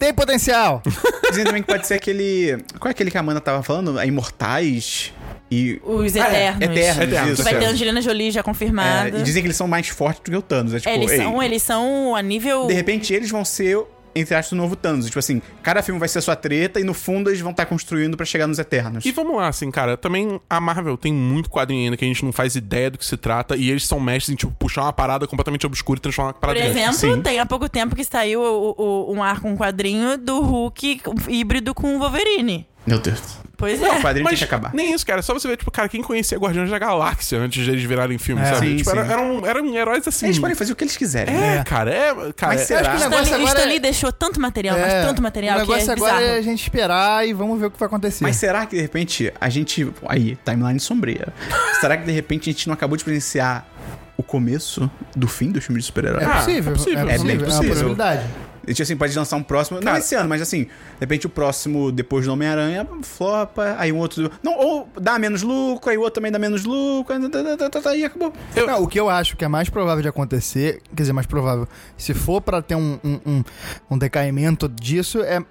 Tem 0.00 0.12
potencial. 0.14 0.82
Dizem 1.30 1.44
também 1.44 1.62
que 1.62 1.68
pode 1.68 1.86
ser 1.86 1.94
aquele. 1.94 2.56
Qual 2.80 2.88
é 2.88 2.90
aquele 2.90 3.10
que 3.10 3.16
a 3.16 3.20
Amanda 3.20 3.40
tava 3.40 3.62
falando? 3.62 3.98
A 3.98 4.06
Imortais 4.06 5.12
e. 5.50 5.78
Os 5.84 6.16
Ah, 6.16 6.28
é. 6.34 6.48
Eternos. 6.48 6.62
Eternos, 6.62 7.02
Eternos, 7.04 7.32
isso. 7.34 7.42
Vai 7.44 7.52
ter 7.52 7.56
a 7.56 7.60
Eternos. 7.60 7.74
Angelina 7.74 8.00
Jolie 8.02 8.30
já 8.30 8.42
confirmada. 8.42 9.18
É, 9.18 9.20
e 9.20 9.22
dizem 9.22 9.42
que 9.42 9.46
eles 9.46 9.56
são 9.58 9.68
mais 9.68 9.88
fortes 9.88 10.22
do 10.24 10.30
que 10.30 10.36
o 10.36 10.42
Thanos. 10.42 10.72
É 10.74 10.78
tipo, 10.78 10.88
É, 10.88 10.94
eles, 10.94 11.10
são, 11.16 11.42
eles 11.42 11.62
são 11.62 12.16
a 12.16 12.22
nível. 12.22 12.66
de 12.66 12.72
repente 12.74 13.12
eles 13.12 13.30
vão 13.30 13.44
ser, 13.44 13.78
entre 14.14 14.34
aspas, 14.34 14.52
o 14.52 14.56
novo 14.56 14.76
Thanos. 14.76 15.06
Tipo 15.06 15.18
assim, 15.18 15.40
cada 15.62 15.82
filme 15.82 15.98
vai 15.98 16.08
ser 16.08 16.18
a 16.18 16.22
sua 16.22 16.36
treta 16.36 16.80
e 16.80 16.84
no 16.84 16.94
fundo 16.94 17.30
eles 17.30 17.40
vão 17.40 17.50
estar 17.50 17.66
construindo 17.66 18.16
pra 18.16 18.26
chegar 18.26 18.46
nos 18.46 18.58
Eternos. 18.58 19.04
E 19.04 19.12
vamos 19.12 19.36
lá, 19.36 19.48
assim, 19.48 19.70
cara, 19.70 19.96
também 19.96 20.40
a 20.48 20.60
Marvel 20.60 20.96
tem 20.96 21.12
muito 21.12 21.48
quadrinho 21.50 21.84
ainda 21.84 21.96
que 21.96 22.04
a 22.04 22.08
gente 22.08 22.24
não 22.24 22.32
faz 22.32 22.54
ideia 22.56 22.90
do 22.90 22.98
que 22.98 23.04
se 23.04 23.16
trata 23.16 23.56
e 23.56 23.70
eles 23.70 23.86
são 23.86 24.00
mestres 24.00 24.32
em, 24.34 24.36
tipo, 24.36 24.52
puxar 24.58 24.82
uma 24.82 24.92
parada 24.92 25.26
completamente 25.26 25.66
obscura 25.66 25.98
e 25.98 26.00
transformar 26.02 26.28
uma 26.28 26.34
Por 26.34 26.40
parada 26.40 26.58
grande. 26.60 26.78
exemplo, 26.78 26.94
Sim. 27.16 27.22
tem 27.22 27.38
há 27.38 27.46
pouco 27.46 27.68
tempo 27.68 27.94
que 27.96 28.04
saiu 28.04 28.40
o- 28.42 28.74
o- 28.76 29.12
um 29.14 29.22
arco, 29.22 29.48
um 29.48 29.56
quadrinho 29.56 30.16
do 30.18 30.40
Hulk 30.40 31.02
híbrido 31.28 31.74
com 31.74 31.96
o 31.96 31.98
Wolverine. 31.98 32.66
Meu 32.86 32.98
Deus. 32.98 33.38
Pois 33.60 33.80
O 33.80 33.84
é. 33.84 33.88
quadrinho 34.00 34.14
tem 34.14 34.22
Mas 34.24 34.38
que 34.38 34.44
acabar. 34.44 34.72
nem 34.74 34.92
isso, 34.94 35.06
cara. 35.06 35.20
É 35.20 35.22
só 35.22 35.32
você 35.34 35.46
ver, 35.46 35.56
tipo, 35.58 35.70
cara, 35.70 35.88
quem 35.88 36.02
conhecia 36.02 36.36
Guardiões 36.38 36.70
da 36.70 36.78
Galáxia 36.78 37.38
antes 37.38 37.62
de 37.64 37.70
eles 37.70 37.84
virarem 37.84 38.16
filme, 38.18 38.40
É. 38.42 38.46
sabe? 38.46 38.66
Sim, 38.70 38.76
tipo, 38.76 38.90
era- 38.90 39.04
sim. 39.04 39.12
eram, 39.12 39.46
eram 39.46 39.76
heróis 39.76 40.08
assim. 40.08 40.26
Eles 40.26 40.38
podem 40.38 40.56
fazer 40.56 40.72
o 40.72 40.76
que 40.76 40.82
eles 40.84 40.96
quiserem. 40.96 41.34
É, 41.36 41.56
É. 41.58 41.64
cara, 41.64 41.90
é. 41.94 42.14
Cara, 42.34 42.52
Mas 42.54 42.62
é- 42.62 42.64
será? 42.64 42.80
acho 42.80 42.90
que 42.90 42.96
O 42.96 42.96
o 42.96 43.10
negócio 43.10 43.24
Stanley, 43.26 43.44
o 43.46 43.48
agora 43.50 43.76
é- 43.76 43.78
deixou 43.78 44.10
tanto 44.12 44.40
material, 44.40 44.76
É, 44.76 44.80
mas 44.80 45.06
tanto 45.06 45.22
material 45.22 45.58
o 45.58 45.58
que 45.60 45.64
é 45.64 45.74
negócio 45.76 45.92
agora 45.92 46.14
bizarro. 46.16 46.34
é 46.34 46.38
a 46.38 46.42
gente 46.42 46.62
esperar 46.62 47.28
e 47.28 47.32
vamos 47.34 47.60
ver 47.60 47.66
o 47.66 47.70
que 47.70 47.78
vai 47.78 47.86
acontecer. 47.86 48.24
Mas 48.24 48.36
será 48.36 48.64
que 48.66 48.74
de 48.76 48.82
repente 48.82 49.32
a 49.40 49.48
gente. 49.50 49.92
Aí, 50.08 50.38
timeline 50.44 50.80
sombria. 50.80 51.28
será 51.80 51.96
que 51.96 52.04
de 52.04 52.12
repente 52.12 52.48
a 52.48 52.52
gente 52.52 52.66
não 52.66 52.74
acabou 52.74 52.96
de 52.96 53.04
presenciar 53.04 53.66
o 54.16 54.22
começo 54.22 54.90
do 55.14 55.28
fim 55.28 55.50
do 55.50 55.60
filme 55.60 55.78
de 55.80 55.86
super-herói? 55.86 56.22
É 56.22 56.26
Ah, 56.26 56.36
possível, 56.38 56.72
é 56.72 56.76
possível. 56.76 56.98
é 56.98 57.02
É 57.02 57.04
possível, 57.04 57.24
bem 57.26 57.34
é 57.34 57.38
uma 57.38 57.44
possível. 57.46 57.68
possibilidade. 57.70 58.22
E 58.66 58.72
tipo 58.72 58.82
assim, 58.82 58.96
pode 58.96 59.16
lançar 59.16 59.36
um 59.36 59.42
próximo. 59.42 59.78
não 59.78 59.84
Cara- 59.84 59.98
esse 59.98 60.14
ano, 60.14 60.28
mas 60.28 60.42
assim, 60.42 60.64
de 60.64 60.70
repente 61.00 61.26
o 61.26 61.30
próximo 61.30 61.90
depois 61.90 62.26
do 62.26 62.32
Homem-Aranha 62.32 62.86
flopa, 63.02 63.74
aí 63.78 63.90
um 63.92 63.98
outro. 63.98 64.30
Não, 64.42 64.56
ou 64.58 64.88
dá 65.00 65.18
menos 65.18 65.42
lucro, 65.42 65.90
aí 65.90 65.96
o 65.96 66.00
outro 66.00 66.14
também 66.14 66.30
dá 66.30 66.38
menos 66.38 66.64
lucro, 66.64 67.14
aí, 67.14 67.28
tá, 67.28 67.68
tá, 67.70 67.80
tá, 67.80 67.96
e 67.96 68.04
acabou. 68.04 68.32
Não, 68.54 68.82
o 68.82 68.88
que 68.88 68.98
eu 69.00 69.08
acho 69.08 69.36
que 69.36 69.44
é 69.44 69.48
mais 69.48 69.68
provável 69.68 70.02
de 70.02 70.08
acontecer, 70.08 70.82
quer 70.94 71.02
dizer, 71.02 71.12
mais 71.12 71.26
provável, 71.26 71.66
se 71.96 72.12
for 72.14 72.40
pra 72.40 72.60
ter 72.62 72.74
um, 72.74 72.98
um, 73.02 73.20
um, 73.26 73.44
um 73.92 73.98
decaimento 73.98 74.68
disso, 74.68 75.22
é 75.22 75.42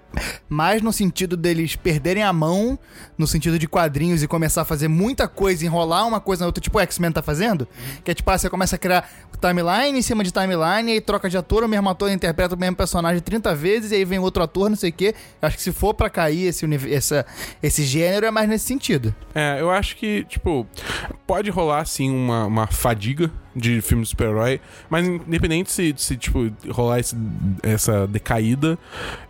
mais 0.48 0.82
no 0.82 0.92
sentido 0.92 1.38
deles 1.38 1.76
perderem 1.76 2.24
a 2.24 2.34
mão, 2.34 2.78
no 3.18 3.28
sentido 3.28 3.60
de 3.60 3.68
quadrinhos 3.68 4.24
e 4.24 4.28
começar 4.28 4.64
a 4.64 4.66
fazer 4.66 4.88
muita 4.88 5.28
coisa, 5.28 5.66
enrolar 5.66 6.08
uma 6.08 6.20
coisa 6.20 6.42
na 6.42 6.48
outra, 6.48 6.62
tipo 6.62 6.78
o 6.78 6.82
X-Men 6.82 7.12
tá 7.12 7.22
fazendo, 7.22 7.68
que 8.04 8.12
é 8.12 8.14
tipo, 8.14 8.30
ah, 8.30 8.38
você 8.38 8.50
começa 8.50 8.76
a 8.76 8.80
criar 8.80 9.08
timeline 9.40 9.98
em 9.98 10.02
cima 10.02 10.24
de 10.24 10.32
timeline, 10.32 10.92
aí 10.92 11.02
troca 11.02 11.30
de 11.30 11.38
ator, 11.38 11.64
o 11.64 11.68
mesmo 11.68 11.90
ator 11.90 12.12
interpreta 12.12 12.56
o 12.56 12.60
mesmo 12.60 12.76
personagem 12.76 13.22
30 13.22 13.56
vezes, 13.56 13.92
e 13.92 13.96
aí 13.96 14.06
vem 14.06 14.20
outro 14.20 14.44
ator, 14.44 14.70
não 14.70 14.76
sei 14.76 14.90
o 14.90 14.94
quê. 14.94 15.16
Eu 15.42 15.48
acho 15.48 15.58
que 15.58 15.64
se 15.64 15.72
for 15.72 15.94
pra 15.94 16.10
cair 16.10 16.48
esse, 16.48 16.66
essa, 16.94 17.26
esse 17.64 17.84
gênero, 17.84 18.26
é 18.26 18.32
mais 18.32 18.48
nesse 18.50 18.66
sentido. 18.66 19.16
É, 19.34 19.58
eu 19.60 19.72
acho 19.72 19.96
que, 19.96 20.26
tipo, 20.26 20.68
pode 21.26 21.50
rolar, 21.50 21.86
sim, 21.86 22.12
uma, 22.12 22.46
uma 22.46 22.68
fadiga 22.68 23.32
de 23.60 23.82
filme 23.82 24.04
de 24.04 24.10
super-herói, 24.10 24.60
mas 24.90 25.08
independente 25.08 25.72
se, 25.72 25.94
se 25.98 26.16
tipo, 26.18 26.52
rolar 26.70 27.00
esse- 27.00 27.16
essa 27.62 28.08
decaída, 28.08 28.78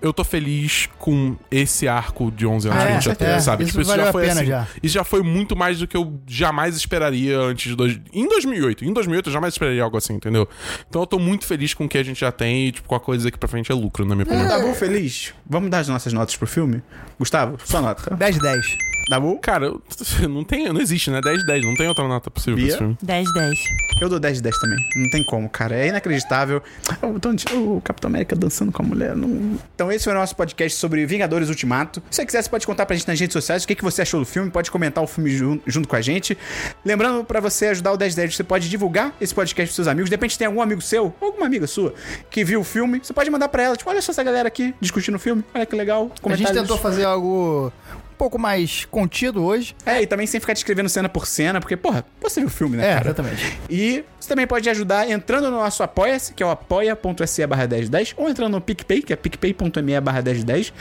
eu 0.01 0.13
tô 0.13 0.23
feliz 0.23 0.87
com 0.97 1.35
esse 1.51 1.87
arco 1.87 2.31
de 2.31 2.45
11 2.45 2.67
anos 2.69 2.79
Ah, 2.79 2.83
que 2.85 2.87
a 2.87 2.91
é, 2.91 2.93
gente 2.95 3.05
já 3.05 3.15
teve, 3.15 3.31
é, 3.31 3.39
sabe? 3.39 3.63
isso 3.63 3.73
tipo, 3.73 3.83
valeu 3.85 4.07
a 4.07 4.13
pena 4.13 4.45
já. 4.45 4.67
Isso 4.81 4.93
já 4.93 5.03
foi 5.03 5.21
muito 5.23 5.55
mais 5.55 5.79
do 5.79 5.87
que 5.87 5.97
eu 5.97 6.19
jamais 6.27 6.75
esperaria 6.75 7.37
antes 7.39 7.69
de... 7.71 7.75
Dois, 7.75 7.99
em 8.13 8.27
2008. 8.27 8.85
Em 8.85 8.93
2008 8.93 9.27
eu 9.29 9.33
jamais 9.33 9.53
esperaria 9.53 9.83
algo 9.83 9.97
assim, 9.97 10.13
entendeu? 10.13 10.47
Então 10.89 11.01
eu 11.01 11.07
tô 11.07 11.19
muito 11.19 11.45
feliz 11.45 11.73
com 11.73 11.85
o 11.85 11.89
que 11.89 11.97
a 11.97 12.03
gente 12.03 12.19
já 12.19 12.31
tem 12.31 12.67
e, 12.67 12.71
tipo, 12.71 12.87
com 12.87 12.95
a 12.95 12.99
coisa 12.99 13.25
daqui 13.25 13.37
pra 13.37 13.47
frente 13.49 13.71
é 13.71 13.75
lucro, 13.75 14.05
na 14.05 14.15
minha 14.15 14.25
opinião. 14.25 14.47
Dabu 14.47 14.73
feliz? 14.73 15.33
Vamos 15.47 15.69
dar 15.69 15.79
as 15.79 15.87
nossas 15.87 16.13
notas 16.13 16.35
pro 16.35 16.47
filme? 16.47 16.81
Gustavo, 17.17 17.57
sua 17.65 17.81
nota. 17.81 18.15
10 18.15 18.35
de 18.35 18.41
10. 18.41 18.65
Dabu? 19.09 19.39
Cara, 19.39 19.65
eu- 19.65 19.81
não 20.29 20.43
tem, 20.43 20.71
não 20.71 20.79
existe, 20.79 21.09
né? 21.09 21.19
10 21.21 21.45
10, 21.45 21.65
não 21.65 21.75
tem 21.75 21.87
outra 21.87 22.07
nota 22.07 22.29
possível 22.29 22.55
pra 22.55 22.61
Bia? 22.63 22.69
esse 22.69 22.77
filme. 22.77 22.97
10, 23.01 23.33
10. 23.33 23.59
Eu 24.01 24.07
dou 24.09 24.19
10 24.19 24.37
de 24.37 24.43
10 24.43 24.59
também. 24.59 24.77
Não 24.95 25.09
tem 25.09 25.23
como, 25.23 25.49
cara. 25.49 25.75
É 25.75 25.87
inacreditável. 25.87 26.61
O, 27.01 27.19
Tony- 27.19 27.37
o 27.53 27.81
Capitão 27.81 28.07
América 28.09 28.35
dançando 28.35 28.71
com 28.71 28.83
a 28.83 28.85
mulher. 28.85 29.15
não- 29.15 29.57
Então, 29.75 29.91
esse 29.91 30.03
foi 30.05 30.13
o 30.13 30.15
nosso 30.15 30.35
podcast 30.35 30.77
sobre 30.77 31.05
Vingadores 31.05 31.49
Ultimato. 31.49 32.01
Se 32.09 32.17
você 32.17 32.25
quiser, 32.25 32.43
você 32.43 32.49
pode 32.49 32.65
contar 32.67 32.85
pra 32.85 32.95
gente 32.95 33.07
nas 33.07 33.19
redes 33.19 33.33
sociais 33.33 33.63
o 33.63 33.67
que, 33.67 33.75
que 33.75 33.83
você 33.83 34.01
achou 34.03 34.19
do 34.19 34.25
filme. 34.25 34.49
Pode 34.51 34.69
comentar 34.71 35.03
o 35.03 35.07
filme 35.07 35.29
jun- 35.31 35.59
junto 35.65 35.87
com 35.87 35.95
a 35.95 36.01
gente. 36.01 36.37
Lembrando, 36.85 37.23
pra 37.25 37.39
você 37.39 37.67
ajudar 37.67 37.91
o 37.93 37.97
10 37.97 38.13
de 38.13 38.21
10, 38.21 38.35
você 38.35 38.43
pode 38.43 38.69
divulgar 38.69 39.13
esse 39.19 39.33
podcast 39.33 39.69
pros 39.69 39.75
seus 39.75 39.87
amigos. 39.87 40.09
De 40.09 40.13
repente, 40.15 40.37
tem 40.37 40.47
algum 40.47 40.61
amigo 40.61 40.81
seu, 40.81 41.13
ou 41.19 41.27
alguma 41.29 41.45
amiga 41.47 41.65
sua, 41.67 41.93
que 42.29 42.43
viu 42.43 42.61
o 42.61 42.63
filme. 42.63 42.99
Você 43.03 43.11
pode 43.13 43.29
mandar 43.29 43.49
pra 43.49 43.63
ela. 43.63 43.75
Tipo, 43.75 43.89
olha 43.89 44.01
só 44.01 44.11
essa 44.11 44.23
galera 44.23 44.47
aqui 44.47 44.73
discutindo 44.79 45.15
o 45.15 45.19
filme. 45.19 45.43
Olha 45.53 45.65
que 45.65 45.75
legal. 45.75 46.11
A 46.23 46.35
gente 46.35 46.53
tentou 46.53 46.77
fazer 46.77 47.05
algo 47.05 47.71
pouco 48.19 48.37
mais 48.37 48.83
contido 48.85 49.43
hoje. 49.43 49.73
É, 49.85 50.01
e 50.01 50.05
também 50.05 50.27
sem 50.27 50.39
ficar 50.41 50.51
descrevendo 50.53 50.89
cena 50.89 51.07
por 51.07 51.25
cena, 51.25 51.59
porque, 51.61 51.77
porra, 51.77 52.05
você 52.21 52.41
viu 52.41 52.47
o 52.47 52.51
filme, 52.51 52.75
né, 52.75 52.89
É, 52.89 52.93
cara? 52.95 53.05
exatamente. 53.07 53.59
E 53.69 54.03
você 54.19 54.27
também 54.29 54.45
pode 54.45 54.69
ajudar 54.69 55.09
entrando 55.09 55.49
no 55.49 55.57
nosso 55.57 55.81
Apoia-se, 55.81 56.33
que 56.33 56.43
é 56.43 56.45
o 56.45 56.49
apoia.se 56.49 57.47
barra 57.47 57.65
1010, 57.65 58.13
ou 58.17 58.29
entrando 58.29 58.51
no 58.51 58.61
PicPay, 58.61 59.01
que 59.01 59.13
é 59.13 59.15
picpay.me 59.15 60.01
barra 60.01 60.21
1010. 60.21 60.73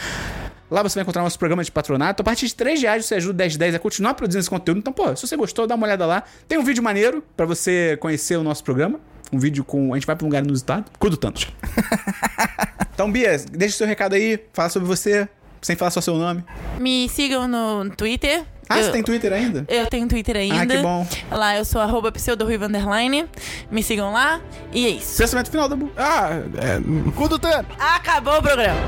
Lá 0.70 0.82
você 0.82 0.96
vai 0.96 1.02
encontrar 1.02 1.22
nosso 1.22 1.38
programa 1.38 1.62
de 1.64 1.70
patronato. 1.72 2.20
A 2.20 2.24
partir 2.24 2.46
de 2.46 2.54
3 2.54 2.82
reais 2.82 3.06
você 3.06 3.14
ajuda 3.14 3.32
o 3.32 3.36
1010 3.46 3.76
a 3.76 3.78
continuar 3.78 4.12
produzindo 4.14 4.40
esse 4.40 4.50
conteúdo. 4.50 4.78
Então, 4.78 4.92
pô, 4.92 5.14
se 5.16 5.26
você 5.26 5.34
gostou, 5.36 5.66
dá 5.66 5.74
uma 5.76 5.86
olhada 5.86 6.04
lá. 6.04 6.24
Tem 6.46 6.58
um 6.58 6.64
vídeo 6.64 6.82
maneiro 6.82 7.24
pra 7.36 7.46
você 7.46 7.96
conhecer 8.00 8.36
o 8.36 8.42
nosso 8.42 8.62
programa. 8.64 9.00
Um 9.32 9.38
vídeo 9.38 9.62
com. 9.64 9.92
A 9.94 9.96
gente 9.96 10.06
vai 10.06 10.14
pra 10.16 10.24
um 10.26 10.28
lugar 10.28 10.44
inusitado. 10.44 10.84
Cuido 10.98 11.16
tanto. 11.16 11.46
então, 12.92 13.10
Bia, 13.10 13.36
deixa 13.50 13.74
o 13.76 13.78
seu 13.78 13.86
recado 13.86 14.14
aí. 14.14 14.38
Fala 14.52 14.68
sobre 14.68 14.86
você, 14.88 15.28
sem 15.62 15.76
falar 15.76 15.90
só 15.90 16.00
seu 16.00 16.14
nome. 16.16 16.44
Me 16.78 17.08
sigam 17.08 17.48
no 17.48 17.90
Twitter. 17.90 18.44
Ah, 18.68 18.78
eu, 18.78 18.84
você 18.84 18.92
tem 18.92 19.02
Twitter 19.02 19.32
ainda? 19.32 19.64
Eu 19.66 19.86
tenho 19.86 20.06
Twitter 20.06 20.36
ainda. 20.36 20.62
Ah, 20.62 20.66
que 20.66 20.82
bom. 20.82 21.06
Lá 21.30 21.56
eu 21.56 21.64
sou 21.64 21.80
arroba. 21.80 22.12
Me 23.70 23.82
sigam 23.82 24.12
lá. 24.12 24.40
E 24.72 24.86
é 24.86 24.90
isso. 24.90 25.16
Pensamento 25.16 25.50
final, 25.50 25.68
Dabu. 25.68 25.90
Ah, 25.96 26.30
é, 26.56 27.10
Cu 27.12 27.28
do 27.28 27.38
Thanos. 27.38 27.66
Acabou 27.78 28.38
o 28.38 28.42
programa. 28.42 28.78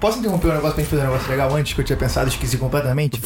Posso 0.00 0.18
interromper 0.18 0.48
um 0.48 0.54
negócio 0.54 0.74
pra 0.74 0.82
gente 0.82 0.90
fazer 0.90 1.02
um 1.02 1.06
negócio 1.06 1.30
legal 1.30 1.54
antes 1.54 1.72
que 1.72 1.80
eu 1.80 1.84
tinha 1.84 1.96
pensado, 1.96 2.28
esqueci 2.28 2.56
completamente? 2.56 3.20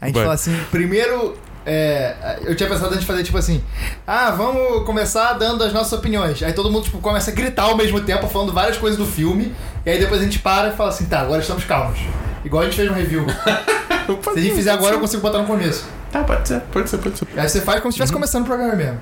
A 0.00 0.06
gente 0.06 0.14
Vai. 0.14 0.24
fala 0.24 0.34
assim, 0.34 0.58
primeiro. 0.70 1.36
é, 1.64 2.38
eu 2.42 2.56
tinha 2.56 2.68
pensado 2.68 2.90
a 2.90 2.94
gente 2.94 3.06
fazer 3.06 3.22
tipo 3.22 3.38
assim: 3.38 3.62
Ah, 4.06 4.30
vamos 4.30 4.84
começar 4.84 5.34
dando 5.34 5.62
as 5.62 5.72
nossas 5.72 5.92
opiniões. 5.92 6.42
Aí 6.42 6.52
todo 6.52 6.70
mundo 6.70 6.84
tipo, 6.84 6.98
começa 6.98 7.30
a 7.30 7.34
gritar 7.34 7.64
ao 7.64 7.76
mesmo 7.76 8.00
tempo, 8.00 8.26
falando 8.28 8.52
várias 8.52 8.76
coisas 8.76 8.98
do 8.98 9.06
filme. 9.06 9.54
E 9.84 9.90
aí 9.90 9.98
depois 9.98 10.20
a 10.20 10.24
gente 10.24 10.38
para 10.38 10.68
e 10.68 10.76
fala 10.76 10.88
assim: 10.88 11.04
Tá, 11.04 11.20
agora 11.20 11.40
estamos 11.40 11.64
calmos. 11.64 11.98
Igual 12.44 12.62
a 12.62 12.64
gente 12.66 12.76
fez 12.76 12.88
no 12.88 12.94
review. 12.94 13.26
Se 14.32 14.38
a 14.38 14.42
gente 14.42 14.54
fizer 14.54 14.70
agora, 14.72 14.96
eu 14.96 15.00
consigo 15.00 15.22
botar 15.22 15.38
no 15.38 15.46
começo. 15.46 15.84
Tá, 16.10 16.24
pode 16.24 16.48
ser. 16.48 16.60
pode 16.72 16.90
ser, 16.90 16.98
pode 16.98 17.16
ser. 17.18 17.28
Aí 17.36 17.48
você 17.48 17.60
faz 17.60 17.80
como 17.80 17.92
se 17.92 17.96
estivesse 17.96 18.12
começando 18.12 18.42
o 18.42 18.46
programa 18.46 18.74
mesmo. 18.74 18.98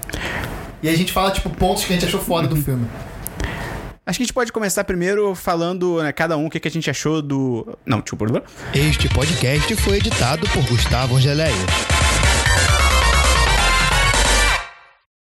E 0.82 0.88
aí 0.88 0.94
a 0.94 0.98
gente 0.98 1.12
fala, 1.12 1.30
tipo, 1.30 1.48
pontos 1.48 1.84
que 1.84 1.92
a 1.92 1.96
gente 1.96 2.04
achou 2.04 2.20
foda 2.20 2.46
do 2.46 2.56
filme. 2.56 2.86
Acho 4.08 4.16
que 4.16 4.22
a 4.22 4.24
gente 4.24 4.32
pode 4.32 4.50
começar 4.50 4.84
primeiro 4.84 5.34
falando, 5.34 6.02
né, 6.02 6.10
cada 6.12 6.34
um, 6.34 6.46
o 6.46 6.50
que, 6.50 6.58
que 6.58 6.66
a 6.66 6.70
gente 6.70 6.88
achou 6.88 7.20
do. 7.20 7.76
Não, 7.84 8.00
tipo. 8.00 8.24
Este 8.72 9.06
podcast 9.06 9.76
foi 9.76 9.98
editado 9.98 10.48
por 10.48 10.64
Gustavo 10.64 11.16
Angeléia. 11.16 12.07